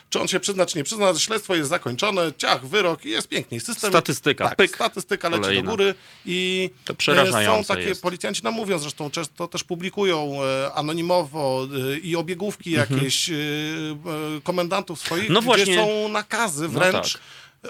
czy 0.09 0.19
on 0.19 0.27
się 0.27 0.39
przyzna, 0.39 0.65
czy 0.65 0.77
nie 0.77 0.83
przyzna, 0.83 1.13
śledztwo 1.19 1.55
jest 1.55 1.69
zakończone, 1.69 2.33
ciach, 2.37 2.67
wyrok 2.67 3.05
i 3.05 3.09
jest 3.09 3.27
pięknie. 3.27 3.59
System, 3.59 3.91
statystyka, 3.91 4.49
tak, 4.49 4.57
pyk, 4.57 4.75
statystyka 4.75 5.29
leci 5.29 5.41
Kolejna. 5.41 5.63
do 5.63 5.69
góry 5.69 5.95
i 6.25 6.69
to 6.85 6.93
są 7.45 7.63
takie, 7.63 7.81
jest. 7.81 8.01
policjanci 8.01 8.43
nam 8.43 8.53
mówią, 8.53 8.79
zresztą 8.79 9.09
często 9.11 9.47
też 9.47 9.63
publikują 9.63 10.39
anonimowo 10.75 11.67
i 12.03 12.15
obiegówki 12.15 12.75
mhm. 12.75 12.97
jakieś 12.97 13.28
komendantów 14.43 14.99
swoich, 14.99 15.29
no 15.29 15.41
gdzie 15.41 15.75
są 15.75 16.09
nakazy 16.09 16.63
no 16.63 16.69
wręcz. 16.69 16.93
No 16.95 17.01
tak 17.01 17.21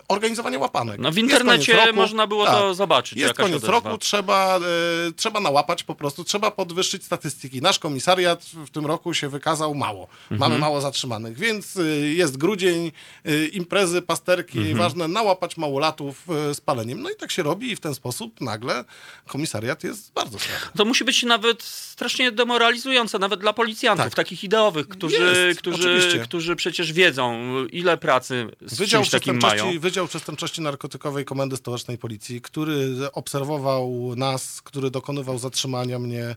organizowanie 0.07 0.59
łapanek. 0.59 0.99
No 0.99 1.11
w 1.11 1.17
internecie 1.17 1.73
roku, 1.73 1.93
można 1.93 2.27
było 2.27 2.45
tak, 2.45 2.55
to 2.55 2.73
zobaczyć. 2.73 3.19
Jest 3.19 3.33
koniec 3.33 3.63
roku, 3.63 3.97
trzeba, 3.97 4.59
y, 5.07 5.13
trzeba 5.13 5.39
nałapać 5.39 5.83
po 5.83 5.95
prostu, 5.95 6.23
trzeba 6.23 6.51
podwyższyć 6.51 7.03
statystyki. 7.03 7.61
Nasz 7.61 7.79
komisariat 7.79 8.45
w 8.45 8.69
tym 8.69 8.85
roku 8.85 9.13
się 9.13 9.29
wykazał 9.29 9.75
mało. 9.75 10.07
Mhm. 10.31 10.39
Mamy 10.39 10.57
mało 10.57 10.81
zatrzymanych, 10.81 11.37
więc 11.37 11.75
y, 11.75 12.13
jest 12.15 12.37
grudzień, 12.37 12.91
y, 13.27 13.47
imprezy, 13.47 14.01
pasterki, 14.01 14.59
mhm. 14.59 14.77
ważne 14.77 15.07
nałapać 15.07 15.57
małolatów 15.57 16.27
z 16.53 16.61
paleniem. 16.61 17.01
No 17.01 17.09
i 17.09 17.15
tak 17.15 17.31
się 17.31 17.43
robi 17.43 17.71
i 17.71 17.75
w 17.75 17.79
ten 17.79 17.95
sposób 17.95 18.41
nagle 18.41 18.85
komisariat 19.27 19.83
jest 19.83 20.13
bardzo 20.13 20.39
słaby. 20.39 20.77
To 20.77 20.85
musi 20.85 21.03
być 21.03 21.23
nawet 21.23 21.63
strasznie 21.63 22.31
demoralizujące, 22.31 23.19
nawet 23.19 23.39
dla 23.39 23.53
policjantów, 23.53 24.05
tak. 24.05 24.15
takich 24.15 24.43
ideowych, 24.43 24.87
którzy, 24.87 25.47
jest, 25.47 25.59
którzy, 25.59 26.19
którzy 26.23 26.55
przecież 26.55 26.93
wiedzą, 26.93 27.55
ile 27.71 27.97
pracy 27.97 28.47
z 28.61 28.77
Wydział 28.77 29.01
czymś 29.01 29.11
takim 29.11 29.39
mają. 29.41 29.78
Wydział 29.79 30.07
Przestępczości 30.07 30.61
Narkotykowej 30.61 31.25
Komendy 31.25 31.57
Stołecznej 31.57 31.97
Policji, 31.97 32.41
który 32.41 32.95
obserwował 33.13 34.13
nas, 34.15 34.61
który 34.61 34.91
dokonywał 34.91 35.39
zatrzymania 35.39 35.99
mnie 35.99 36.35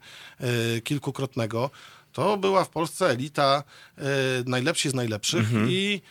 y, 0.77 0.81
kilkukrotnego. 0.81 1.71
To 2.13 2.37
była 2.37 2.65
w 2.65 2.69
Polsce 2.69 3.07
elita 3.07 3.65
y, 3.99 4.03
najlepsi 4.47 4.91
z 4.91 4.95
najlepszych 4.95 5.41
mhm. 5.41 5.71
i 5.71 6.03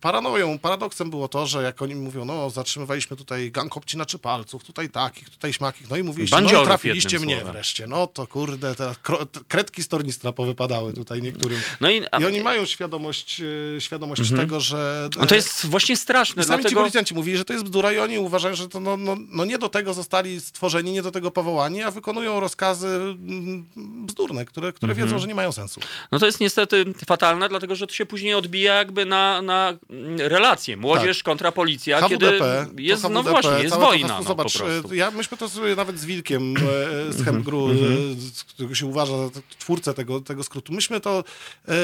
paranoją, 0.00 0.58
paradoksem 0.58 1.10
było 1.10 1.28
to, 1.28 1.46
że 1.46 1.62
jak 1.62 1.82
oni 1.82 1.94
mówią, 1.94 2.24
no 2.24 2.50
zatrzymywaliśmy 2.50 3.16
tutaj 3.16 3.50
gang 3.50 3.76
obcinaczy 3.76 4.18
palców, 4.18 4.64
tutaj 4.64 4.88
takich, 4.90 5.30
tutaj 5.30 5.52
śmakich, 5.52 5.90
no 5.90 5.96
i 5.96 6.02
mówiliście, 6.02 6.40
no 6.40 6.64
trafiliście 6.64 7.18
mnie 7.18 7.36
słowem. 7.36 7.52
wreszcie. 7.52 7.86
No 7.86 8.06
to 8.06 8.26
kurde, 8.26 8.74
te 8.74 8.94
kredki 9.48 9.82
z 9.82 9.88
tornistra 9.88 10.32
powypadały 10.32 10.92
tutaj 10.92 11.22
niektórym. 11.22 11.60
No 11.80 11.90
i, 11.90 12.02
a, 12.10 12.20
I 12.20 12.24
oni 12.24 12.40
mają 12.40 12.66
świadomość, 12.66 13.40
e, 13.76 13.80
świadomość 13.80 14.30
tego, 14.30 14.60
że... 14.60 15.08
no 15.18 15.26
to 15.26 15.34
jest 15.34 15.66
właśnie 15.66 15.96
straszne, 15.96 16.44
sami 16.44 16.58
ci 16.58 16.62
dlatego... 16.62 16.80
policjanci 16.80 17.14
mówili, 17.14 17.38
że 17.38 17.44
to 17.44 17.52
jest 17.52 17.64
bzdura 17.64 17.92
i 17.92 17.98
oni 17.98 18.18
uważają, 18.18 18.54
że 18.54 18.68
to 18.68 18.80
no, 18.80 18.96
no, 18.96 19.16
no 19.28 19.44
nie 19.44 19.58
do 19.58 19.68
tego 19.68 19.94
zostali 19.94 20.40
stworzeni, 20.40 20.92
nie 20.92 21.02
do 21.02 21.10
tego 21.10 21.30
powołani, 21.30 21.82
a 21.82 21.90
wykonują 21.90 22.40
rozkazy 22.40 22.86
mm, 22.86 23.66
bzdurne, 24.06 24.44
które, 24.44 24.72
które 24.72 24.90
Mhm. 24.92 25.08
wiedzą, 25.08 25.18
że 25.18 25.28
nie 25.28 25.34
mają 25.34 25.52
sensu. 25.52 25.80
No 26.12 26.18
to 26.18 26.26
jest 26.26 26.40
niestety 26.40 26.84
fatalne, 27.06 27.48
dlatego 27.48 27.76
że 27.76 27.86
to 27.86 27.94
się 27.94 28.06
później 28.06 28.34
odbija 28.34 28.74
jakby 28.74 29.06
na, 29.06 29.42
na 29.42 29.74
relacje. 30.18 30.76
Młodzież 30.76 31.22
kontra 31.22 31.52
policja, 31.52 32.08
kiedy 32.08 32.26
HWDP, 32.26 32.66
to 32.74 32.80
jest, 32.80 33.02
no 33.02 33.08
HWDP, 33.22 33.30
właśnie, 33.30 33.62
jest 33.64 33.76
wojna. 33.76 34.08
No, 34.18 34.22
zobacz, 34.22 34.56
e, 34.60 34.96
ja, 34.96 35.10
myśmy 35.10 35.36
to 35.36 35.48
sobie 35.48 35.76
nawet 35.76 35.98
z 35.98 36.04
Wilkiem 36.04 36.54
e, 36.56 37.12
z 37.12 37.24
Chemgru, 37.24 37.68
Mhm, 37.70 37.92
e, 37.92 38.14
z 38.20 38.44
którego 38.44 38.74
się 38.74 38.86
uważa 38.86 39.28
za 39.28 39.40
twórcę 39.58 39.94
tego, 39.94 40.20
tego 40.20 40.42
skrótu, 40.42 40.72
myśmy 40.72 41.00
to, 41.00 41.24
e, 41.68 41.74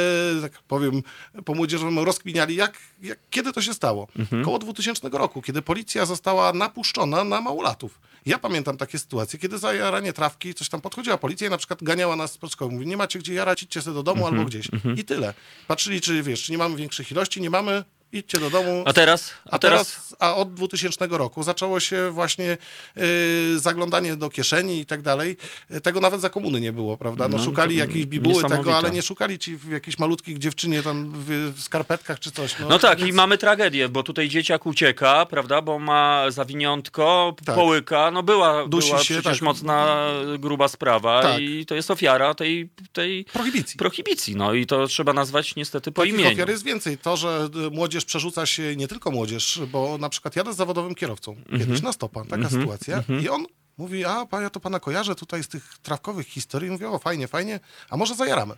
tak 0.42 0.52
powiem, 0.68 1.02
po 1.44 1.54
młodzieżowemu 1.54 2.04
rozkminiali, 2.04 2.56
jak, 2.56 2.78
jak, 3.02 3.18
kiedy 3.30 3.52
to 3.52 3.62
się 3.62 3.74
stało. 3.74 4.08
Mhm. 4.18 4.44
Koło 4.44 4.58
2000 4.58 5.08
roku, 5.08 5.42
kiedy 5.42 5.62
policja 5.62 6.06
została 6.06 6.52
napuszczona 6.52 7.24
na 7.24 7.40
małolatów. 7.40 7.98
Ja 8.26 8.38
pamiętam 8.38 8.76
takie 8.76 8.98
sytuacje, 8.98 9.38
kiedy 9.38 9.58
za 9.58 9.74
jaranie 9.74 10.12
trawki 10.12 10.54
coś 10.54 10.68
tam 10.68 10.80
podchodziła 10.80 11.18
policja 11.18 11.46
i 11.46 11.50
na 11.50 11.58
przykład 11.58 11.82
ganiała 11.82 12.16
nas 12.16 12.32
z 12.32 12.38
przedszkoły. 12.38 12.72
Mówi, 12.72 12.86
nie 12.86 12.96
macie 12.96 13.18
gdzie 13.18 13.34
jarać, 13.34 13.62
idźcie 13.62 13.82
sobie 13.82 13.94
do 13.94 14.02
domu 14.02 14.26
Mhm, 14.26 14.34
albo 14.34 14.48
gdzieś. 14.48 14.68
I 14.96 15.04
tyle. 15.04 15.34
Patrzyli, 15.66 16.00
czy 16.00 16.22
wiesz, 16.22 16.42
czy 16.42 16.52
nie 16.52 16.58
mamy 16.58 16.76
większych 16.76 17.10
ilości, 17.10 17.40
nie 17.40 17.50
mamy, 17.50 17.84
idźcie 18.12 18.38
do 18.40 18.50
domu. 18.50 18.82
A 18.86 18.92
teraz? 18.92 19.30
A 19.50 19.58
teraz, 19.58 20.14
a 20.18 20.34
od 20.36 20.54
2000 20.54 21.06
roku 21.10 21.42
zaczęło 21.42 21.80
się 21.80 22.10
właśnie 22.10 22.58
y, 22.96 23.58
zaglądanie 23.58 24.16
do 24.16 24.30
kieszeni 24.30 24.80
i 24.80 24.86
tak 24.86 25.02
dalej. 25.02 25.36
Tego 25.82 26.00
nawet 26.00 26.20
za 26.20 26.30
komuny 26.30 26.60
nie 26.60 26.72
było, 26.72 26.96
prawda? 26.96 27.28
No, 27.28 27.36
No, 27.36 27.44
szukali 27.44 27.76
jakiejś 27.76 28.06
bibuły 28.06 28.44
tego, 28.44 28.76
ale 28.76 28.90
nie 28.90 29.02
szukali 29.02 29.38
ci 29.38 29.56
w 29.56 29.70
jakiejś 29.70 29.98
malutkich 29.98 30.38
dziewczynie 30.38 30.82
tam 30.82 31.12
w, 31.14 31.52
w 31.56 31.62
skarpetkach 31.62 32.20
czy 32.20 32.30
coś. 32.30 32.54
No 32.68 32.78
tak, 32.78 32.98
więc- 32.98 33.10
i 33.10 33.12
mamy 33.12 33.38
tragedię, 33.38 33.88
bo 33.88 34.02
tutaj 34.02 34.28
dzieciak 34.28 34.66
ucieka, 34.66 35.26
prawda, 35.26 35.62
bo 35.62 35.78
ma 35.78 36.30
zawiniątko, 36.30 37.36
Tak. 37.44 37.54
połyka, 37.54 38.10
no 38.10 38.22
była, 38.22 38.66
Dusi 38.68 38.88
była 38.88 38.98
się, 38.98 39.14
przecież 39.14 39.38
tak. 39.38 39.42
mocna, 39.42 40.06
gruba 40.38 40.68
sprawa 40.68 41.22
Tak. 41.22 41.40
i 41.40 41.66
to 41.66 41.74
jest 41.74 41.90
ofiara 41.90 42.34
tej, 42.34 42.68
tej 42.92 43.24
Prohibicji. 43.24 43.76
prohibicji, 43.78 44.36
no 44.36 44.54
i 44.54 44.66
to 44.66 44.86
trzeba 44.86 45.12
nazwać 45.12 45.56
niestety 45.56 45.92
po 45.92 46.02
Takich 46.02 46.14
imieniu. 46.14 46.32
ofiar 46.34 46.48
jest 46.50 46.64
więcej. 46.64 46.98
To, 46.98 47.16
że 47.16 47.48
y, 47.66 47.70
młodzież 47.96 48.04
przerzuca 48.04 48.46
się, 48.46 48.76
nie 48.76 48.88
tylko 48.88 49.10
młodzież, 49.10 49.60
bo 49.72 49.98
na 49.98 50.08
przykład 50.08 50.36
jadę 50.36 50.52
z 50.52 50.56
zawodowym 50.56 50.94
kierowcą, 50.94 51.32
Mhm. 51.32 51.58
kiedyś 51.60 51.82
na 51.82 51.92
stopa, 51.92 52.24
taka 52.24 52.48
sytuacja 52.50 53.04
i 53.22 53.28
on 53.28 53.46
mówi, 53.78 54.04
a 54.04 54.26
ja 54.40 54.50
to 54.50 54.60
pana 54.60 54.80
kojarzę 54.80 55.14
tutaj 55.14 55.42
z 55.44 55.48
tych 55.48 55.78
trawkowych 55.82 56.26
historii. 56.26 56.70
Mówię, 56.70 56.88
o 56.90 56.98
fajnie, 56.98 57.28
fajnie, 57.28 57.60
a 57.90 57.96
może 57.96 58.14
zajaramy. 58.14 58.54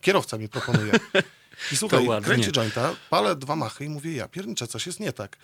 Kierowca 0.00 0.38
mi 0.38 0.48
proponuje. 0.48 0.92
I 1.72 1.76
słuchaj, 1.76 2.06
kręci 2.24 2.52
jointa, 2.52 2.94
palę 3.10 3.36
dwa 3.36 3.56
machy 3.56 3.84
i 3.84 3.88
mówię, 3.88 4.12
ja 4.12 4.28
pierniczę, 4.28 4.66
coś 4.66 4.86
jest 4.86 5.00
nie 5.00 5.12
tak. 5.12 5.36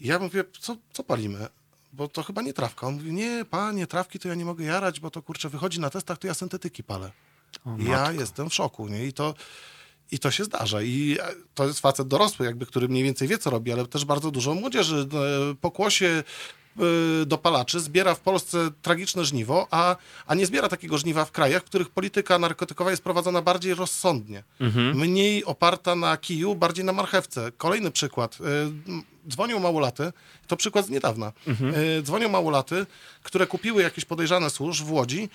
I 0.00 0.06
ja 0.08 0.18
mówię, 0.18 0.44
co, 0.60 0.76
co 0.92 1.04
palimy? 1.04 1.48
Bo 1.92 2.08
to 2.08 2.22
chyba 2.22 2.42
nie 2.42 2.52
trawka. 2.52 2.86
On 2.86 2.94
mówi, 2.94 3.12
nie, 3.12 3.44
panie, 3.50 3.86
trawki 3.86 4.18
to 4.18 4.28
ja 4.28 4.34
nie 4.34 4.44
mogę 4.44 4.64
jarać, 4.64 5.00
bo 5.00 5.10
to 5.10 5.22
kurczę, 5.22 5.48
wychodzi 5.48 5.80
na 5.80 5.90
testach, 5.90 6.18
to 6.18 6.26
ja 6.26 6.34
syntetyki 6.34 6.82
palę. 6.84 7.12
I 7.78 7.84
ja 7.84 8.12
jestem 8.12 8.50
w 8.50 8.54
szoku, 8.54 8.88
nie? 8.88 9.06
I 9.06 9.12
to, 9.12 9.34
I 10.10 10.18
to 10.18 10.30
się 10.30 10.44
zdarza. 10.44 10.82
I 10.82 11.16
e, 11.20 11.34
to 11.54 11.66
jest 11.66 11.80
facet 11.80 12.08
dorosły, 12.08 12.46
jakby, 12.46 12.66
który 12.66 12.88
mniej 12.88 13.04
więcej 13.04 13.28
wie, 13.28 13.38
co 13.38 13.50
robi, 13.50 13.72
ale 13.72 13.86
też 13.86 14.04
bardzo 14.04 14.30
dużo 14.30 14.54
młodzieży. 14.54 15.08
E, 15.50 15.54
Pokłosie 15.54 16.22
dopalaczy 17.26 17.80
zbiera 17.80 18.14
w 18.14 18.20
Polsce 18.20 18.70
tragiczne 18.82 19.24
żniwo, 19.24 19.66
a, 19.70 19.96
a 20.26 20.34
nie 20.34 20.46
zbiera 20.46 20.68
takiego 20.68 20.98
żniwa 20.98 21.24
w 21.24 21.32
krajach, 21.32 21.62
w 21.62 21.64
których 21.64 21.90
polityka 21.90 22.38
narkotykowa 22.38 22.90
jest 22.90 23.02
prowadzona 23.04 23.42
bardziej 23.42 23.74
rozsądnie. 23.74 24.42
Mniej 24.94 25.44
oparta 25.44 25.94
na 25.94 26.16
kiju, 26.16 26.54
bardziej 26.54 26.84
na 26.84 26.92
marchewce. 26.92 27.52
Kolejny 27.56 27.90
przykład. 27.90 28.38
M, 28.88 29.02
Dzwonią 29.28 29.58
małolaty, 29.60 30.12
to 30.46 30.56
przykład 30.56 30.86
z 30.86 30.90
niedawna. 30.90 31.32
E, 31.98 32.02
Dzwonią 32.02 32.28
małolaty, 32.28 32.86
które 33.22 33.46
kupiły 33.46 33.82
jakieś 33.82 34.04
podejrzane 34.04 34.50
służb 34.50 34.86
w 34.86 34.92
Łodzi 34.92 35.28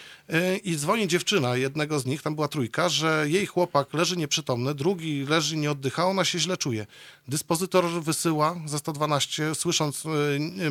i 0.64 0.76
dzwoni 0.76 1.08
dziewczyna 1.08 1.56
jednego 1.58 2.00
z 2.00 2.06
nich, 2.06 2.22
tam 2.22 2.36
była 2.36 2.48
trójka, 2.48 2.90
że 2.90 3.26
jej 3.30 3.46
chłopak 3.46 3.94
leży 3.94 4.18
nieprzytomny, 4.18 4.76
drugi 4.76 5.26
leży 5.26 5.58
nie 5.58 5.72
oddycha, 5.72 6.06
ona 6.06 6.26
się 6.26 6.40
źle 6.40 6.58
czuje. 6.58 6.86
Dyspozytor 7.28 7.86
wysyła 7.86 8.56
za 8.66 8.78
112, 8.78 9.56
słysząc 9.56 10.04
e, 10.06 10.70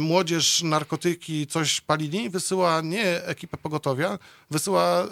narkotyki, 0.63 1.47
coś 1.47 1.81
palili, 1.81 2.31
wysyła 2.31 2.81
nie 2.81 3.25
ekipę 3.25 3.57
pogotowia, 3.57 4.19
wysyła 4.51 5.03
e, 5.03 5.09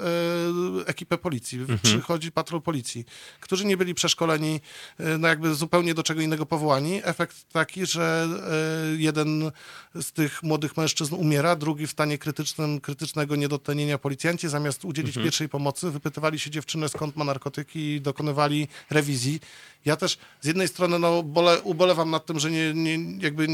ekipę 0.87 1.19
policji. 1.19 1.59
Przychodzi 1.83 2.33
patrol 2.33 2.63
policji, 2.63 3.05
którzy 3.41 3.65
nie 3.65 3.77
byli 3.77 3.95
przeszkoleni, 3.95 4.61
e, 4.99 5.19
no 5.19 5.29
jakby 5.29 5.55
zupełnie 5.55 5.95
do 5.95 6.03
czego 6.03 6.21
innego 6.21 6.47
powołani. 6.47 7.01
Efekt 7.05 7.53
taki, 7.53 7.87
że 7.87 8.29
e, 8.93 8.97
jeden 8.97 9.51
z 9.95 10.13
tych 10.13 10.43
młodych 10.43 10.77
mężczyzn 10.77 11.15
umiera, 11.15 11.57
drugi 11.57 11.87
w 11.87 11.91
stanie 11.91 12.19
krytycznym, 12.19 12.81
krytycznego 12.81 13.37
niedotlenienia 13.37 13.99
policjanci 13.99 14.49
zamiast 14.49 14.85
udzielić 14.85 15.15
pierwszej 15.15 15.49
pomocy, 15.49 15.91
wypytywali 15.91 16.39
się 16.39 16.51
dziewczyny 16.51 16.89
skąd 16.89 17.17
ma 17.17 17.25
narkotyki 17.25 17.95
i 17.95 18.01
dokonywali 18.01 18.69
rewizji. 18.91 19.41
Ja 19.85 19.97
też 19.97 20.19
z 20.41 20.47
jednej 20.47 20.69
strony 20.69 20.99
no, 20.99 21.23
bole, 21.23 21.63
ubolewam 21.63 22.11
nad 22.11 22.27
tym, 22.27 22.39
że 22.39 22.51
nie, 22.51 22.75
nie, 22.75 22.99
jakby 23.21 23.47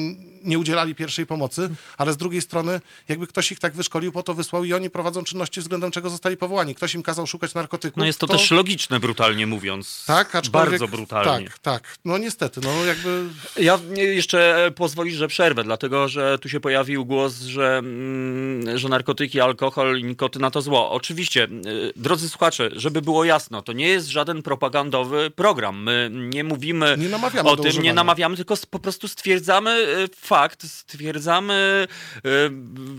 nie 0.44 0.58
udzielali 0.58 0.94
pierwszej 0.94 1.26
pomocy, 1.26 1.70
ale 1.98 2.12
z 2.12 2.16
drugiej 2.16 2.42
strony 2.42 2.80
jakby 3.08 3.26
ktoś 3.26 3.52
ich 3.52 3.58
tak 3.58 3.72
wyszkolił, 3.74 4.12
po 4.12 4.22
to 4.22 4.34
wysłał 4.34 4.64
i 4.64 4.72
oni 4.74 4.90
prowadzą 4.90 5.24
czynności 5.24 5.60
względem 5.60 5.90
czego 5.90 6.10
zostali 6.10 6.36
powołani. 6.36 6.74
Ktoś 6.74 6.94
im 6.94 7.02
kazał 7.02 7.26
szukać 7.26 7.54
narkotyków. 7.54 7.96
No 7.96 8.04
jest 8.06 8.18
to, 8.18 8.26
też 8.26 8.50
logiczne, 8.50 9.00
brutalnie 9.00 9.46
mówiąc. 9.46 10.04
tak, 10.06 10.34
aczkolwiek, 10.34 10.70
Bardzo 10.70 10.88
brutalnie. 10.96 11.46
Tak, 11.46 11.58
tak. 11.58 11.96
No 12.04 12.18
niestety, 12.18 12.60
no 12.64 12.84
jakby 12.84 13.24
Ja 13.56 13.78
nie- 13.90 14.02
jeszcze 14.04 14.66
e, 14.66 14.70
pozwolisz, 14.70 15.14
że 15.16 15.28
przerwę, 15.28 15.64
dlatego 15.64 16.08
że 16.08 16.38
tu 16.38 16.48
się 16.48 16.60
pojawił 16.60 17.04
głos, 17.04 17.40
że, 17.40 17.78
mm, 17.78 18.78
że 18.78 18.88
narkotyki, 18.88 19.40
alkohol 19.40 19.98
i 19.98 20.04
nikotyna 20.04 20.50
to 20.50 20.62
zło. 20.62 20.90
Oczywiście, 20.90 21.44
e, 21.44 21.48
drodzy 21.96 22.28
słuchacze, 22.28 22.70
żeby 22.76 23.02
było 23.02 23.24
jasno, 23.24 23.62
to 23.62 23.72
nie 23.72 23.88
jest 23.88 24.08
żaden 24.08 24.42
propagandowy 24.42 25.30
program. 25.30 25.82
My 25.82 26.10
nie 26.12 26.44
mówimy 26.44 26.96
Nie 26.98 27.08
namawiamy 27.08 27.48
o 27.50 27.56
tym, 27.56 27.64
nie 27.64 27.70
używania. 27.70 27.94
namawiamy, 27.94 28.36
tylko 28.36 28.54
po 28.70 28.78
prostu 28.78 29.08
stwierdzamy 29.08 29.70
e, 29.70 30.08
fakt, 30.16 30.66
stwierdzamy, 30.70 31.54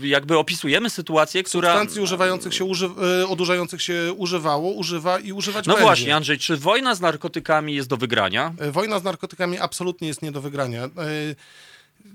jakby 0.02 0.38
opisujemy 0.38 0.90
sytuację, 0.90 1.42
która... 1.42 1.68
substancji 1.72 2.00
używających 2.02 2.54
się, 2.54 2.64
uży, 2.64 2.90
e, 3.22 3.28
odurzających 3.28 3.82
się 3.82 4.12
używało, 4.16 4.70
używa 4.72 5.18
i 5.18 5.32
używać 5.32 5.66
No 5.66 5.72
będzie. 5.74 5.86
właśnie, 5.86 6.16
Andrzej, 6.16 6.38
czy 6.38 6.56
wojna 6.56 6.94
z 6.94 7.00
narkotykami 7.00 7.74
jest 7.74 7.88
do 7.88 7.96
wygrania? 7.96 8.54
E, 8.58 8.70
Wojna 8.70 8.98
z 8.98 9.02
narkotykami 9.04 9.58
absolutnie 9.58 10.08
jest 10.08 10.22
nie 10.22 10.32
do 10.32 10.40
wygrania. 10.40 10.84
E, 10.84 10.90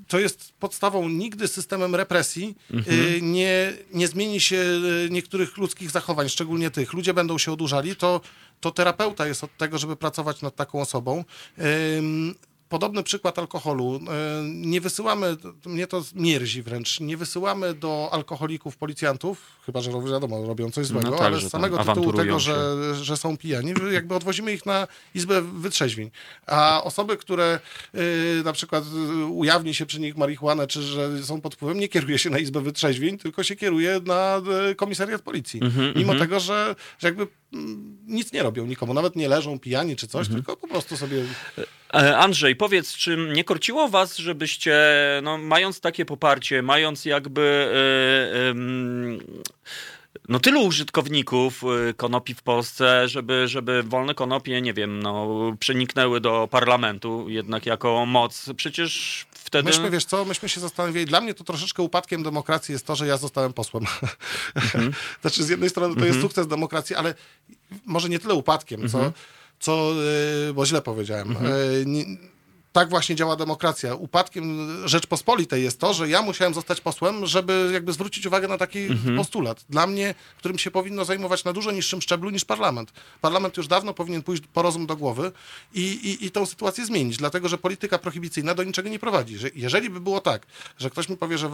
To 0.07 0.19
jest 0.19 0.53
podstawą 0.59 1.09
nigdy 1.09 1.47
systemem 1.47 1.95
represji. 1.95 2.55
e, 2.73 3.21
Nie, 3.21 3.73
nie 3.93 4.07
zmieni 4.07 4.39
się 4.41 4.65
niektórych 5.09 5.57
ludzkich 5.57 5.91
zachowań, 5.91 6.29
szczególnie 6.29 6.71
tych. 6.71 6.93
Ludzie 6.93 7.13
będą 7.13 7.37
się 7.37 7.51
odurzali, 7.51 7.95
to, 7.95 8.21
to 8.61 8.71
terapeuta 8.71 9.27
jest 9.27 9.43
od 9.43 9.57
tego, 9.57 9.77
żeby 9.77 9.95
pracować 9.95 10.41
nad 10.41 10.55
taką 10.55 10.81
osobą. 10.81 11.23
Podobny 12.69 13.03
przykład 13.03 13.39
alkoholu. 13.39 13.99
E, 14.09 14.43
Nie 14.43 14.81
wysyłamy, 14.81 15.37
mnie 15.65 15.87
to 15.87 16.03
mierzi 16.15 16.63
wręcz, 16.63 16.99
nie 16.99 17.17
wysyłamy 17.17 17.73
do 17.73 18.09
alkoholików 18.11 18.77
policjantów, 18.77 19.56
chyba 19.67 19.81
że 19.81 19.91
wiadomo, 19.91 20.45
robią 20.45 20.71
coś 20.71 20.85
złego, 20.85 21.11
tak, 21.11 21.21
ale 21.21 21.39
z 21.39 21.49
samego 21.49 21.77
tytułu 21.77 22.13
tego, 22.13 22.39
że 22.39 22.55
że 23.01 23.17
są 23.17 23.37
pijani, 23.37 23.73
jakby 23.91 24.15
odwozimy 24.15 24.53
ich 24.53 24.65
na 24.65 24.87
izbę 25.15 25.41
wytrzeźwień. 25.41 26.11
A 26.45 26.83
osoby, 26.83 27.17
które 27.17 27.59
y, 27.95 28.41
na 28.45 28.53
przykład 28.53 28.83
y, 29.21 29.25
ujawni 29.25 29.73
się 29.73 29.85
przy 29.85 29.99
nich 29.99 30.17
marihuanę, 30.17 30.67
czy 30.67 30.81
że 30.81 31.23
są 31.23 31.41
pod 31.41 31.55
wpływem, 31.55 31.79
nie 31.79 31.87
kieruje 31.87 32.17
się 32.19 32.29
na 32.29 32.39
izbę 32.39 32.61
wytrzeźwień, 32.61 33.17
tylko 33.17 33.43
się 33.43 33.55
kieruje 33.55 33.99
na 34.05 34.41
y, 34.71 34.75
komisariat 34.75 35.21
policji. 35.21 35.59
Mhm, 35.63 35.93
Mimo 35.95 36.15
tego, 36.15 36.39
że, 36.39 36.75
że 36.99 37.07
jakby 37.07 37.27
mm, 37.53 37.97
nic 38.07 38.33
nie 38.33 38.43
robią 38.43 38.65
nikomu, 38.65 38.93
nawet 38.93 39.15
nie 39.15 39.29
leżą 39.29 39.59
pijani 39.59 39.95
czy 39.95 40.07
coś, 40.07 40.27
Mhm. 40.27 40.35
tylko 40.43 40.57
po 40.57 40.67
prostu 40.67 40.97
sobie... 40.97 41.23
E, 41.93 42.17
Andrzej, 42.17 42.55
powiedz, 42.55 42.93
czy 42.93 43.17
nie 43.33 43.43
korciło 43.43 43.89
was, 43.89 44.17
żebyście, 44.17 44.77
no, 45.23 45.37
mając 45.37 45.79
takie 45.79 46.05
poparcie, 46.05 46.61
mając 46.61 47.05
jakby 47.05 47.41
e, 48.33 48.49
em, 48.49 49.19
no, 50.29 50.39
tylu 50.39 50.61
użytkowników 50.61 51.63
e, 51.63 51.93
konopi 51.93 52.33
w 52.33 52.41
Polsce, 52.41 53.07
żeby, 53.07 53.47
żeby 53.47 53.83
wolne 53.83 54.13
konopie, 54.13 54.61
nie 54.61 54.73
wiem, 54.73 55.03
no, 55.03 55.37
przeniknęły 55.59 56.21
do 56.21 56.47
parlamentu 56.51 57.25
jednak 57.29 57.65
jako 57.65 58.05
moc? 58.05 58.45
Przecież 58.55 59.25
wtedy... 59.31 59.69
Myśmy, 59.69 59.89
wiesz 59.89 60.05
co, 60.05 60.25
myśmy 60.25 60.49
się 60.49 60.59
zastanawiali, 60.61 61.05
dla 61.05 61.21
mnie 61.21 61.33
to 61.33 61.43
troszeczkę 61.43 61.83
upadkiem 61.83 62.23
demokracji 62.23 62.71
jest 62.73 62.85
to, 62.85 62.95
że 62.95 63.07
ja 63.07 63.17
zostałem 63.17 63.53
posłem. 63.53 63.83
Mhm. 64.55 64.91
znaczy 65.21 65.43
z 65.43 65.49
jednej 65.49 65.69
strony 65.69 65.95
to 65.95 66.05
jest 66.05 66.21
sukces 66.21 66.47
demokracji, 66.47 66.95
ale 66.95 67.13
może 67.85 68.09
nie 68.09 68.19
tyle 68.19 68.33
upadkiem, 68.33 68.81
Mhm. 68.81 69.03
co, 69.03 69.13
co 69.59 69.93
yy, 70.47 70.53
bo 70.53 70.65
źle 70.65 70.81
powiedziałem. 70.81 71.29
Yy, 71.29 71.85
nie, 71.85 72.05
tak 72.77 72.89
właśnie 72.89 73.15
działa 73.15 73.35
demokracja. 73.35 73.95
Upadkiem 73.95 74.67
Rzeczpospolitej 74.87 75.63
jest 75.63 75.79
to, 75.79 75.93
że 75.93 76.09
ja 76.09 76.21
musiałem 76.21 76.53
zostać 76.53 76.81
posłem, 76.81 77.25
żeby 77.25 77.69
jakby 77.73 77.93
zwrócić 77.93 78.25
uwagę 78.25 78.47
na 78.47 78.57
taki 78.57 78.79
Mhm. 78.79 79.17
postulat. 79.17 79.65
Dla 79.69 79.87
mnie, 79.87 80.15
którym 80.37 80.57
się 80.59 80.71
powinno 80.71 81.05
zajmować 81.05 81.43
na 81.43 81.53
dużo 81.53 81.71
niższym 81.71 82.01
szczeblu 82.01 82.29
niż 82.29 82.45
parlament. 82.45 82.91
Parlament 83.21 83.57
już 83.57 83.67
dawno 83.67 83.93
powinien 83.93 84.23
pójść 84.23 84.43
po 84.53 84.61
rozum 84.61 84.85
do 84.85 84.95
głowy 84.97 85.31
i, 85.73 85.81
i, 85.81 86.25
i 86.25 86.31
tą 86.31 86.45
sytuację 86.45 86.85
zmienić, 86.85 87.17
dlatego 87.17 87.49
że 87.49 87.57
polityka 87.57 87.97
prohibicyjna 87.97 88.55
do 88.55 88.63
niczego 88.63 88.89
nie 88.89 88.99
prowadzi. 88.99 89.37
Że 89.37 89.49
jeżeli 89.55 89.89
by 89.89 89.99
było 89.99 90.21
tak, 90.21 90.45
że 90.77 90.89
ktoś 90.89 91.09
mi 91.09 91.17
powie, 91.17 91.37
że 91.37 91.49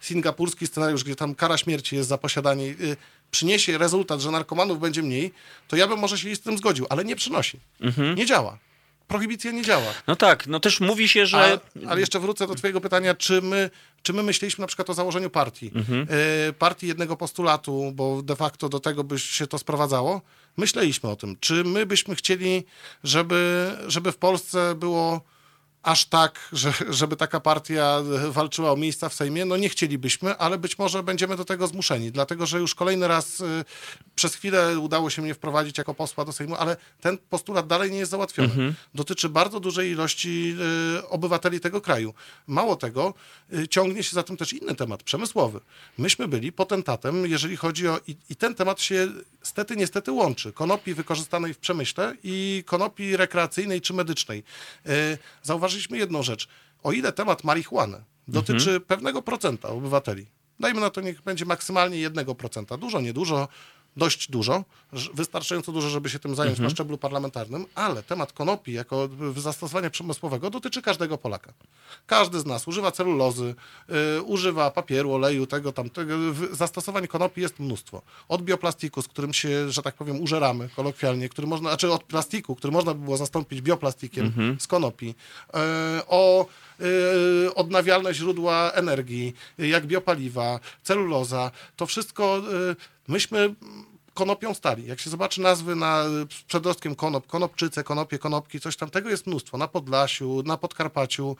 singapurski 0.00 0.66
scenariusz, 0.66 1.04
gdzie 1.04 1.16
tam 1.16 1.34
kara 1.34 1.58
śmierci 1.58 1.96
jest 1.96 2.08
za 2.08 2.18
posiadanie, 2.18 2.64
y, 2.64 2.96
przyniesie 3.30 3.78
rezultat, 3.78 4.20
że 4.20 4.30
narkomanów 4.30 4.80
będzie 4.80 5.02
mniej, 5.02 5.32
to 5.68 5.76
ja 5.76 5.86
bym 5.86 5.98
może 5.98 6.18
się 6.18 6.36
z 6.36 6.40
tym 6.40 6.58
zgodził, 6.58 6.86
ale 6.88 7.04
nie 7.04 7.16
przynosi. 7.16 7.60
Nie 8.16 8.26
działa. 8.26 8.58
Prohibicja 9.08 9.50
nie 9.50 9.62
działa. 9.62 9.94
No 10.06 10.16
tak, 10.16 10.46
no 10.46 10.60
też 10.60 10.80
mówi 10.80 11.08
się, 11.08 11.26
że... 11.26 11.58
A, 11.86 11.90
ale 11.90 12.00
jeszcze 12.00 12.20
wrócę 12.20 12.46
do 12.46 12.54
twojego 12.54 12.80
pytania, 12.80 13.14
czy 13.14 13.42
my, 13.42 13.70
czy 14.02 14.12
my 14.12 14.22
myśleliśmy 14.22 14.62
na 14.62 14.66
przykład 14.66 14.90
o 14.90 14.94
założeniu 14.94 15.30
partii? 15.30 15.70
E, 16.48 16.52
partii 16.52 16.86
jednego 16.86 17.16
postulatu, 17.16 17.92
bo 17.94 18.22
de 18.22 18.36
facto 18.36 18.68
do 18.68 18.80
tego 18.80 19.04
by 19.04 19.18
się 19.18 19.46
to 19.46 19.58
sprowadzało. 19.58 20.22
Myśleliśmy 20.56 21.10
o 21.10 21.16
tym. 21.16 21.36
Czy 21.40 21.64
my 21.64 21.86
byśmy 21.86 22.14
chcieli, 22.14 22.64
żeby, 23.04 23.70
żeby 23.86 24.12
w 24.12 24.16
Polsce 24.16 24.74
było 24.74 25.20
aż 25.86 26.06
tak, 26.06 26.48
że, 26.52 26.72
żeby 26.88 27.16
taka 27.16 27.40
partia 27.40 28.02
walczyła 28.28 28.72
o 28.72 28.76
miejsca 28.76 29.08
w 29.08 29.14
Sejmie? 29.14 29.44
No 29.44 29.56
nie 29.56 29.68
chcielibyśmy, 29.68 30.36
ale 30.36 30.58
być 30.58 30.78
może 30.78 31.02
będziemy 31.02 31.36
do 31.36 31.44
tego 31.44 31.66
zmuszeni, 31.66 32.12
dlatego 32.12 32.46
że 32.46 32.58
już 32.58 32.74
kolejny 32.74 33.08
raz 33.08 33.40
y, 33.40 33.64
przez 34.14 34.34
chwilę 34.34 34.78
udało 34.78 35.10
się 35.10 35.22
mnie 35.22 35.34
wprowadzić 35.34 35.78
jako 35.78 35.94
posła 35.94 36.24
do 36.24 36.32
Sejmu, 36.32 36.54
ale 36.54 36.76
ten 37.00 37.18
postulat 37.18 37.66
dalej 37.66 37.90
nie 37.90 37.98
jest 37.98 38.10
załatwiony. 38.10 38.74
Dotyczy 38.94 39.28
bardzo 39.28 39.60
dużej 39.60 39.90
ilości 39.90 40.56
y, 40.98 41.08
obywateli 41.08 41.60
tego 41.60 41.80
kraju. 41.80 42.14
Mało 42.46 42.76
tego, 42.76 43.14
ciągnie 43.70 44.02
się 44.02 44.14
za 44.14 44.22
tym 44.22 44.36
też 44.36 44.52
inny 44.52 44.74
temat, 44.74 45.02
przemysłowy. 45.02 45.60
Myśmy 45.98 46.28
byli 46.28 46.52
potentatem, 46.52 47.26
jeżeli 47.26 47.56
chodzi 47.56 47.88
o... 47.88 48.00
I, 48.06 48.16
i 48.30 48.36
ten 48.36 48.54
temat 48.54 48.80
się 48.80 49.08
stety, 49.42 49.76
niestety 49.76 50.12
łączy. 50.12 50.52
Konopi 50.52 50.94
wykorzystanej 50.94 51.54
w 51.54 51.58
przemyśle 51.58 52.14
i 52.24 52.62
konopi 52.66 53.16
rekreacyjnej 53.16 53.80
czy 53.80 53.94
medycznej. 53.94 54.42
Y, 54.86 55.18
Zauważyliśmy 55.76 55.98
jedną 55.98 56.22
rzecz. 56.22 56.48
O 56.82 56.92
ile 56.92 57.12
temat 57.12 57.44
marihuany 57.44 58.04
dotyczy 58.28 58.80
pewnego 58.80 59.22
procenta 59.22 59.68
obywateli, 59.68 60.26
dajmy 60.60 60.80
na 60.80 60.90
to, 60.90 61.00
niech 61.00 61.22
będzie 61.22 61.44
maksymalnie 61.44 62.10
1%, 62.10 62.78
dużo, 62.78 63.00
niedużo, 63.00 63.48
dość 63.96 64.30
dużo, 64.30 64.64
wystarczająco 65.14 65.72
dużo, 65.72 65.88
żeby 65.88 66.10
się 66.10 66.18
tym 66.18 66.34
zająć 66.34 66.58
na 66.58 66.70
szczeblu 66.70 66.98
parlamentarnym, 66.98 67.66
ale 67.74 68.02
temat 68.02 68.32
konopi 68.32 68.72
jako 68.72 69.08
zastosowania 69.36 69.90
przemysłowego 69.90 70.50
dotyczy 70.50 70.82
każdego 70.82 71.18
Polaka. 71.18 71.52
Każdy 72.06 72.40
z 72.40 72.46
nas 72.46 72.68
używa 72.68 72.90
celulozy, 72.90 73.54
y, 74.18 74.22
używa 74.22 74.70
papieru, 74.70 75.12
oleju, 75.12 75.46
tego, 75.46 75.72
tamtego. 75.72 76.14
Zastosowań 76.52 77.06
konopi 77.06 77.40
jest 77.40 77.60
mnóstwo. 77.60 78.02
Od 78.28 78.42
bioplastiku, 78.42 79.02
z 79.02 79.08
którym 79.08 79.34
się, 79.34 79.70
że 79.70 79.82
tak 79.82 79.94
powiem, 79.94 80.20
użeramy 80.20 80.68
kolokwialnie, 80.76 81.28
który 81.28 81.46
można, 81.46 81.70
znaczy 81.70 81.92
od 81.92 82.04
plastiku, 82.04 82.56
który 82.56 82.72
można 82.72 82.94
by 82.94 83.00
było 83.00 83.16
zastąpić 83.16 83.62
bioplastikiem 83.62 84.56
z 84.60 84.66
konopi, 84.66 85.08
y, 85.08 85.52
o 86.06 86.46
odnawialne 87.54 88.14
źródła 88.14 88.70
energii, 88.74 89.34
y, 89.60 89.68
jak 89.68 89.86
biopaliwa, 89.86 90.60
celuloza, 90.82 91.50
to 91.76 91.86
wszystko 91.86 92.42
y, 92.72 92.76
myśmy 93.08 93.54
konopią 94.16 94.54
stali. 94.54 94.86
Jak 94.86 95.00
się 95.00 95.10
zobaczy 95.10 95.40
nazwy 95.40 95.76
na 95.76 96.04
z 96.04 96.42
przedrostkiem 96.48 96.94
konop, 96.94 97.26
konopczyce, 97.26 97.84
konopie, 97.84 98.18
konopki, 98.18 98.60
coś 98.60 98.76
tam, 98.76 98.90
tego 98.90 99.10
jest 99.10 99.26
mnóstwo. 99.26 99.58
Na 99.58 99.68
Podlasiu, 99.68 100.42
na 100.46 100.56
Podkarpaciu, 100.56 101.36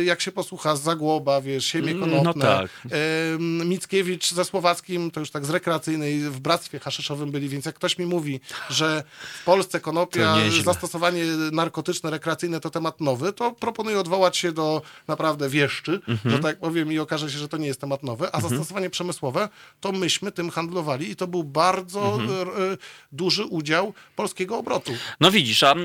y, 0.00 0.04
jak 0.04 0.20
się 0.20 0.32
posłucha 0.32 0.76
Zagłoba, 0.76 1.40
wiesz, 1.40 1.66
siemię 1.66 1.92
Mm, 1.92 2.00
konopne. 2.10 2.44
no 2.46 2.56
tak. 2.56 2.70
Y, 2.84 3.38
Mickiewicz 3.64 4.32
ze 4.32 4.44
Słowackim, 4.44 5.10
to 5.10 5.20
już 5.20 5.30
tak 5.30 5.44
z 5.46 5.50
rekreacyjnej, 5.50 6.18
w 6.20 6.40
bractwie 6.40 6.78
haszyszowym 6.78 7.30
byli, 7.30 7.48
więc 7.48 7.64
jak 7.64 7.74
ktoś 7.74 7.98
mi 7.98 8.06
mówi, 8.06 8.40
że 8.70 9.04
w 9.40 9.44
Polsce 9.44 9.80
konopia, 9.80 10.36
zastosowanie 10.64 11.24
narkotyczne, 11.52 12.10
rekreacyjne 12.10 12.60
to 12.60 12.70
temat 12.70 13.00
nowy, 13.00 13.32
to 13.32 13.52
proponuję 13.52 14.00
odwołać 14.00 14.36
się 14.36 14.52
do 14.52 14.82
naprawdę 15.08 15.48
wieszczy, 15.48 16.00
że 16.24 16.38
tak 16.38 16.58
powiem 16.58 16.92
i 16.92 16.98
okaże 16.98 17.30
się, 17.30 17.38
że 17.38 17.48
to 17.48 17.56
nie 17.56 17.66
jest 17.66 17.80
temat 17.80 18.02
nowy, 18.02 18.32
a 18.32 18.40
zastosowanie 18.40 18.90
przemysłowe, 18.90 19.48
to 19.80 19.92
myśmy 19.92 20.32
tym 20.32 20.50
handlowali 20.50 21.10
i 21.10 21.16
to 21.16 21.26
był 21.26 21.44
bardzo 21.44 21.93
e, 22.00 22.72
e, 22.72 22.76
duży 23.12 23.44
udział 23.44 23.94
polskiego 24.16 24.58
obrotu. 24.58 24.92
No 25.20 25.30
widzisz, 25.30 25.62
a 25.62 25.74
e, 25.74 25.76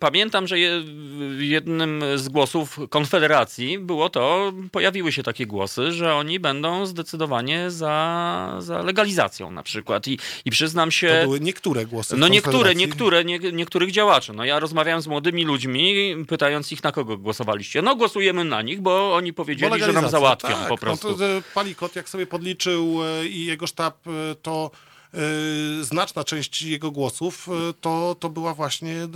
pamiętam, 0.00 0.46
że 0.46 0.58
jednym 1.38 2.04
z 2.16 2.28
głosów 2.28 2.78
Konfederacji 2.90 3.78
było 3.78 4.10
to, 4.10 4.52
pojawiły 4.72 5.12
się 5.12 5.22
takie 5.22 5.46
głosy, 5.46 5.92
że 5.92 6.14
oni 6.14 6.40
będą 6.40 6.86
zdecydowanie 6.86 7.70
za, 7.70 8.56
za 8.58 8.82
legalizacją 8.82 9.50
na 9.50 9.62
przykład. 9.62 10.08
I, 10.08 10.18
i 10.44 10.50
przyznam 10.50 10.88
To 10.88 10.92
się... 10.92 11.20
były 11.22 11.40
niektóre 11.40 11.86
głosy. 11.86 12.16
No 12.16 12.28
niektóre, 12.28 12.74
niektóre, 12.74 13.24
nie, 13.24 13.38
niektórych 13.38 13.90
działaczy. 13.90 14.32
No 14.32 14.44
ja 14.44 14.58
rozmawiałem 14.58 15.02
z 15.02 15.06
młodymi 15.06 15.44
ludźmi, 15.44 16.14
pytając 16.28 16.72
ich, 16.72 16.84
na 16.84 16.92
kogo 16.92 17.16
głosowaliście. 17.16 17.82
No 17.82 17.96
głosujemy 17.96 18.44
na 18.44 18.62
nich, 18.62 18.80
bo 18.80 19.14
oni 19.14 19.32
Bo 19.32 19.36
powiedzieli, 19.36 19.80
że 19.80 19.92
nam 19.92 20.08
załatwią 20.08 20.48
tak, 20.48 20.68
po 20.68 20.78
prostu. 20.78 21.10
No 21.10 21.14
to, 21.14 21.24
Palikot, 21.54 21.96
jak 21.96 22.08
sobie 22.08 22.26
podliczył 22.26 22.98
i 23.30 23.44
jego 23.44 23.66
sztab, 23.66 23.98
to 24.42 24.70
znaczna 25.82 26.24
część 26.24 26.62
jego 26.62 26.90
głosów 26.90 27.48
e, 27.48 27.72
to, 27.80 28.16
to 28.20 28.28
była 28.28 28.54
właśnie 28.54 28.96
e, 29.02 29.08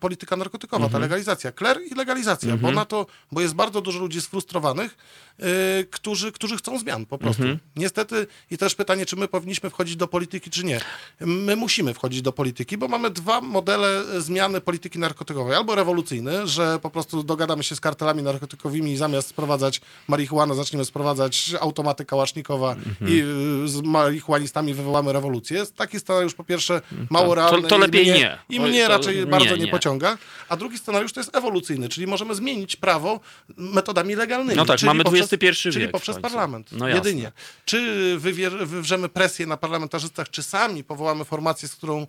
polityka 0.00 0.36
narkotykowa, 0.36 0.84
Mhm. 0.84 0.92
ta 0.92 0.98
legalizacja. 0.98 1.52
Kler 1.52 1.80
i 1.90 1.94
legalizacja, 1.94 2.56
bo 2.56 2.72
na 2.72 2.84
to, 2.84 3.06
bo 3.32 3.40
jest 3.40 3.54
bardzo 3.54 3.80
dużo 3.80 3.98
ludzi 3.98 4.20
sfrustrowanych, 4.20 4.96
e, 5.38 5.44
którzy, 5.90 6.32
którzy 6.32 6.56
chcą 6.56 6.78
zmian 6.78 7.06
po 7.06 7.18
prostu. 7.18 7.42
Mhm. 7.42 7.58
Niestety 7.76 8.26
i 8.50 8.58
też 8.58 8.74
pytanie, 8.74 9.06
czy 9.06 9.16
my 9.16 9.28
powinniśmy 9.28 9.70
wchodzić 9.70 9.96
do 9.96 10.08
polityki, 10.08 10.50
czy 10.50 10.64
nie. 10.64 10.80
My 11.20 11.56
musimy 11.56 11.94
wchodzić 11.94 12.22
do 12.22 12.32
polityki, 12.32 12.78
bo 12.78 12.88
mamy 12.88 13.10
dwa 13.10 13.40
modele 13.40 14.00
e, 14.16 14.20
zmiany 14.20 14.60
polityki 14.60 14.98
narkotykowej. 14.98 15.54
Albo 15.54 15.74
rewolucyjny, 15.74 16.46
że 16.46 16.78
po 16.82 16.90
prostu 16.90 17.22
dogadamy 17.22 17.64
się 17.64 17.76
z 17.76 17.80
kartelami 17.80 18.22
narkotykowymi 18.22 18.92
i 18.92 18.96
zamiast 18.96 19.28
sprowadzać 19.28 19.80
marihuanę, 20.08 20.54
zaczniemy 20.54 20.84
sprowadzać 20.84 21.54
automaty 21.60 22.04
kałasznikowa 22.04 22.76
i 23.08 23.20
y, 23.64 23.68
z 23.68 23.80
marihuanistami 23.82 24.74
wywołamy 24.74 25.07
rewolucję. 25.12 25.66
Taki 25.76 26.00
scenariusz 26.00 26.34
po 26.34 26.44
pierwsze 26.44 26.80
mało 27.10 27.34
Tak. 27.34 27.44
To- 27.44 27.50
realny. 27.50 27.68
to 27.68 27.76
i 27.76 27.80
lepiej 27.80 28.02
mnie, 28.02 28.12
nie. 28.14 28.38
I 28.48 28.60
mnie 28.60 28.82
to 28.82 28.88
raczej 28.88 29.16
nie, 29.16 29.26
bardzo 29.26 29.56
nie, 29.56 29.64
nie. 29.64 29.70
pociąga. 29.70 30.18
A 30.48 30.56
drugi 30.56 30.78
scenariusz 30.78 31.12
to 31.12 31.20
jest 31.20 31.36
ewolucyjny, 31.36 31.88
czyli 31.88 32.06
możemy 32.06 32.34
zmienić 32.34 32.76
prawo 32.76 33.20
metodami 33.56 34.14
legalnymi. 34.14 34.56
No 34.56 34.64
tak, 34.64 34.78
czyli 34.78 34.86
mamy 34.86 35.04
poprzez, 35.04 35.32
XXI 35.32 35.46
Czyli 35.62 35.78
wiek 35.78 35.88
w 35.88 35.92
poprzez 35.92 36.18
parlament. 36.18 36.68
No. 36.72 36.88
Jedynie. 36.88 37.32
Czy 37.64 37.78
wywier- 38.18 38.66
wywrzemy 38.66 39.08
presję 39.08 39.46
na 39.46 39.56
parlamentarzystach, 39.56 40.30
czy 40.30 40.42
sami 40.42 40.84
powołamy 40.84 41.24
formację, 41.24 41.68
z 41.68 41.74
którą 41.74 42.06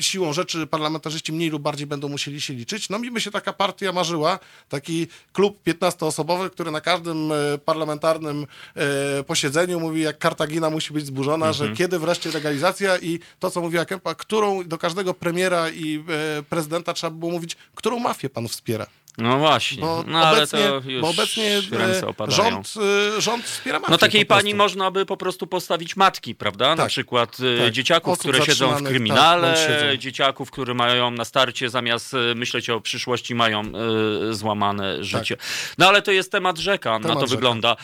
siłą 0.00 0.32
rzeczy 0.32 0.66
parlamentarzyści 0.66 1.32
mniej 1.32 1.50
lub 1.50 1.62
bardziej 1.62 1.86
będą 1.86 2.08
musieli 2.08 2.40
się 2.40 2.54
liczyć? 2.54 2.88
No 2.88 2.98
mi 2.98 3.10
by 3.10 3.20
się 3.20 3.30
taka 3.30 3.52
partia 3.52 3.92
marzyła, 3.92 4.38
taki 4.68 5.06
klub 5.32 5.58
15-osobowy, 5.66 6.50
który 6.50 6.70
na 6.70 6.80
każdym 6.80 7.32
e, 7.32 7.58
parlamentarnym 7.58 8.46
e, 8.74 9.24
posiedzeniu 9.24 9.80
mówi, 9.80 10.00
jak 10.02 10.18
Kartagina 10.18 10.70
musi 10.70 10.92
być 10.92 11.06
zburzona, 11.06 11.46
Mhm. 11.48 11.54
że 11.54 11.76
kiedy 11.76 11.98
wreszcie 11.98 12.30
legalizacja 12.32 12.98
i 12.98 13.18
to, 13.38 13.50
co 13.50 13.60
mówiła 13.60 13.84
Kempa, 13.84 14.14
którą 14.14 14.64
do 14.64 14.78
każdego 14.78 15.14
premiera 15.14 15.70
i 15.70 16.04
e, 16.38 16.42
prezydenta 16.42 16.92
trzeba 16.92 17.10
by 17.10 17.18
było 17.18 17.32
mówić, 17.32 17.56
którą 17.74 17.98
mafię 17.98 18.30
pan 18.30 18.48
wspiera. 18.48 18.86
No 19.18 19.38
właśnie. 19.38 19.80
Bo 19.80 20.04
no 20.06 20.18
ale 20.18 20.36
obecnie, 20.38 20.58
to 20.58 20.80
już 20.90 21.02
bo 21.02 21.08
obecnie 21.08 21.60
ręce 21.70 22.06
opadają. 22.06 22.36
rząd, 22.36 22.74
e, 23.16 23.20
rząd 23.20 23.44
wspiera 23.44 23.78
mafię 23.78 23.92
No 23.92 23.98
takiej 23.98 24.26
pani 24.26 24.54
można 24.54 24.90
by 24.90 25.06
po 25.06 25.16
prostu 25.16 25.46
postawić 25.46 25.96
matki, 25.96 26.34
prawda? 26.34 26.68
Na 26.68 26.76
Tak, 26.76 26.88
przykład 26.88 27.36
e, 27.58 27.64
tak. 27.64 27.72
dzieciaków, 27.72 28.12
Osób 28.12 28.22
które 28.32 28.44
siedzą 28.46 28.70
w 28.70 28.74
tak, 28.74 28.84
kryminale, 28.88 29.56
siedzą. 29.56 29.96
dzieciaków, 29.96 30.50
które 30.50 30.74
mają 30.74 31.10
na 31.10 31.24
starcie 31.24 31.70
zamiast 31.70 32.14
e, 32.14 32.34
myśleć 32.34 32.70
o 32.70 32.80
przyszłości 32.80 33.34
mają 33.34 33.60
e, 33.62 34.34
złamane 34.34 35.04
życie. 35.04 35.36
No 35.78 35.88
ale 35.88 36.02
to 36.02 36.12
jest 36.12 36.32
temat 36.32 36.58
rzeka, 36.58 36.98
na 36.98 37.08
to 37.08 37.08
Tak. 37.08 37.18
rzeka. 37.20 37.30
wygląda. 37.30 37.76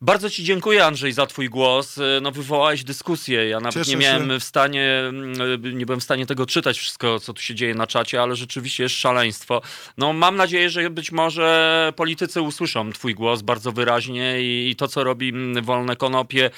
Bardzo 0.00 0.30
Ci 0.30 0.44
dziękuję, 0.44 0.84
Andrzej, 0.86 1.12
za 1.12 1.26
Twój 1.26 1.48
głos. 1.48 2.00
No, 2.22 2.30
wywołałeś 2.32 2.84
dyskusję. 2.84 3.48
Ja 3.48 3.60
nawet 3.60 3.74
Cieszę 3.74 3.90
nie 3.90 3.96
miałem 3.96 4.28
się. 4.30 4.40
w 4.40 4.44
stanie, 4.44 5.02
mm, 5.08 5.78
nie 5.78 5.86
byłem 5.86 6.00
w 6.00 6.04
stanie 6.04 6.26
tego 6.26 6.46
czytać, 6.46 6.78
wszystko, 6.78 7.20
co 7.20 7.32
tu 7.32 7.42
się 7.42 7.54
dzieje 7.54 7.74
na 7.74 7.86
czacie, 7.86 8.22
ale 8.22 8.36
rzeczywiście 8.36 8.82
jest 8.82 8.94
szaleństwo. 8.94 9.62
No, 9.98 10.12
mam 10.12 10.36
nadzieję, 10.36 10.70
że 10.72 10.90
być 10.90 11.12
może 11.12 11.92
politycy 11.96 12.42
usłyszą 12.42 12.92
Twój 12.92 13.14
głos 13.14 13.42
bardzo 13.42 13.72
wyraźnie 13.72 14.42
i, 14.42 14.70
i 14.70 14.76
to, 14.76 14.88
co 14.88 15.04
robi 15.04 15.28
mm, 15.28 15.64
Wolne 15.64 15.96
Konopie, 15.96 16.50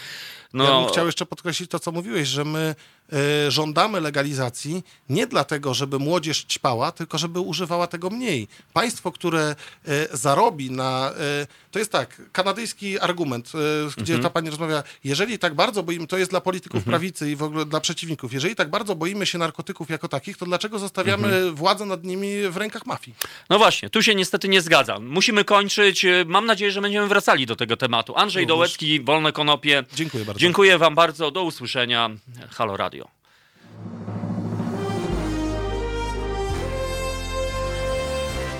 No. 0.55 0.65
Ja 0.65 0.81
bym 0.81 0.89
chciał 0.89 1.07
jeszcze 1.07 1.27
podkreślić 1.27 1.71
to, 1.71 1.79
co 1.79 1.93
mówiłeś, 1.93 2.29
że 2.29 2.45
my 2.45 2.75
e, 3.13 3.51
żądamy 3.51 4.01
legalizacji 4.01 4.83
nie 5.09 5.27
dlatego, 5.27 5.75
żeby 5.75 5.99
młodzież 5.99 6.45
ćpała, 6.45 6.93
tylko 6.93 7.19
żeby 7.19 7.41
używała 7.41 7.87
tego 7.87 8.11
mniej. 8.11 8.49
Państwo, 8.73 9.13
które 9.13 9.57
e, 9.89 10.17
zarobi 10.17 10.71
na... 10.71 11.11
E, 11.11 11.47
to 11.71 11.79
jest 11.79 11.93
tak, 11.93 12.23
kanadyjski 12.33 12.99
argument, 12.99 13.53
gdzie 13.97 14.19
ta 14.19 14.31
pani 14.31 14.51
rozmawia, 14.51 14.83
jeżeli 15.05 15.39
tak 15.39 15.55
bardzo 15.55 15.83
boimy, 15.83 16.07
to 16.07 16.19
jest 16.19 16.31
dla 16.31 16.41
polityków 16.41 16.85
prawicy 16.85 17.31
i 17.31 17.37
w 17.37 17.43
ogóle 17.43 17.65
dla 17.67 17.81
przeciwników, 17.81 18.33
jeżeli 18.33 18.57
tak 18.57 18.71
bardzo 18.71 18.95
boimy 18.95 19.27
się 19.27 19.39
narkotyków 19.39 19.91
jako 19.91 20.09
takich, 20.09 20.37
to 20.37 20.47
dlaczego 20.47 20.79
zostawiamy 20.79 21.53
władzę 21.53 21.87
nad 21.87 22.05
nimi 22.05 22.49
w 22.49 22.57
rękach 22.57 22.87
mafii? 22.87 23.17
No 23.51 23.59
właśnie, 23.59 23.91
tu 23.91 24.03
się 24.03 24.15
niestety 24.15 24.49
nie 24.49 24.63
zgadzam. 24.63 25.07
Musimy 25.07 25.45
kończyć. 25.45 26.07
Mam 26.27 26.47
nadzieję, 26.47 26.73
że 26.73 26.81
będziemy 26.81 27.09
wracali 27.09 27.47
do 27.47 27.57
tego 27.57 27.77
tematu. 27.77 28.17
Andrzej 28.17 28.43
Również. 28.43 28.57
Dołecki, 28.57 29.01
Wolne 29.01 29.33
Konopie. 29.33 29.85
Dziękuję 29.95 30.25
bardzo. 30.25 30.41
Dziękuję 30.45 30.79
wam 30.79 30.95
bardzo. 30.95 31.31
Do 31.31 31.43
usłyszenia. 31.45 32.11
Halo 32.51 32.77
Radio. 32.77 33.09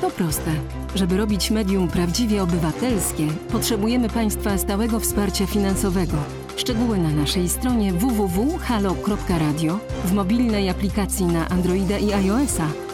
To 0.01 0.11
proste. 0.11 0.51
Żeby 0.95 1.17
robić 1.17 1.51
medium 1.51 1.89
prawdziwie 1.89 2.43
obywatelskie, 2.43 3.27
potrzebujemy 3.53 4.09
Państwa 4.09 4.59
stałego 4.59 5.01
wsparcia 5.01 5.47
finansowego. 5.47 6.17
Szczegóły 6.57 6.99
na 6.99 7.11
naszej 7.11 7.49
stronie 7.49 7.93
www.halo.radio, 7.93 9.79
w 10.05 10.13
mobilnej 10.13 10.71
aplikacji 10.71 11.27
na 11.27 11.49
Androida 11.49 11.99
i 11.99 12.13
iOS-a 12.13 12.94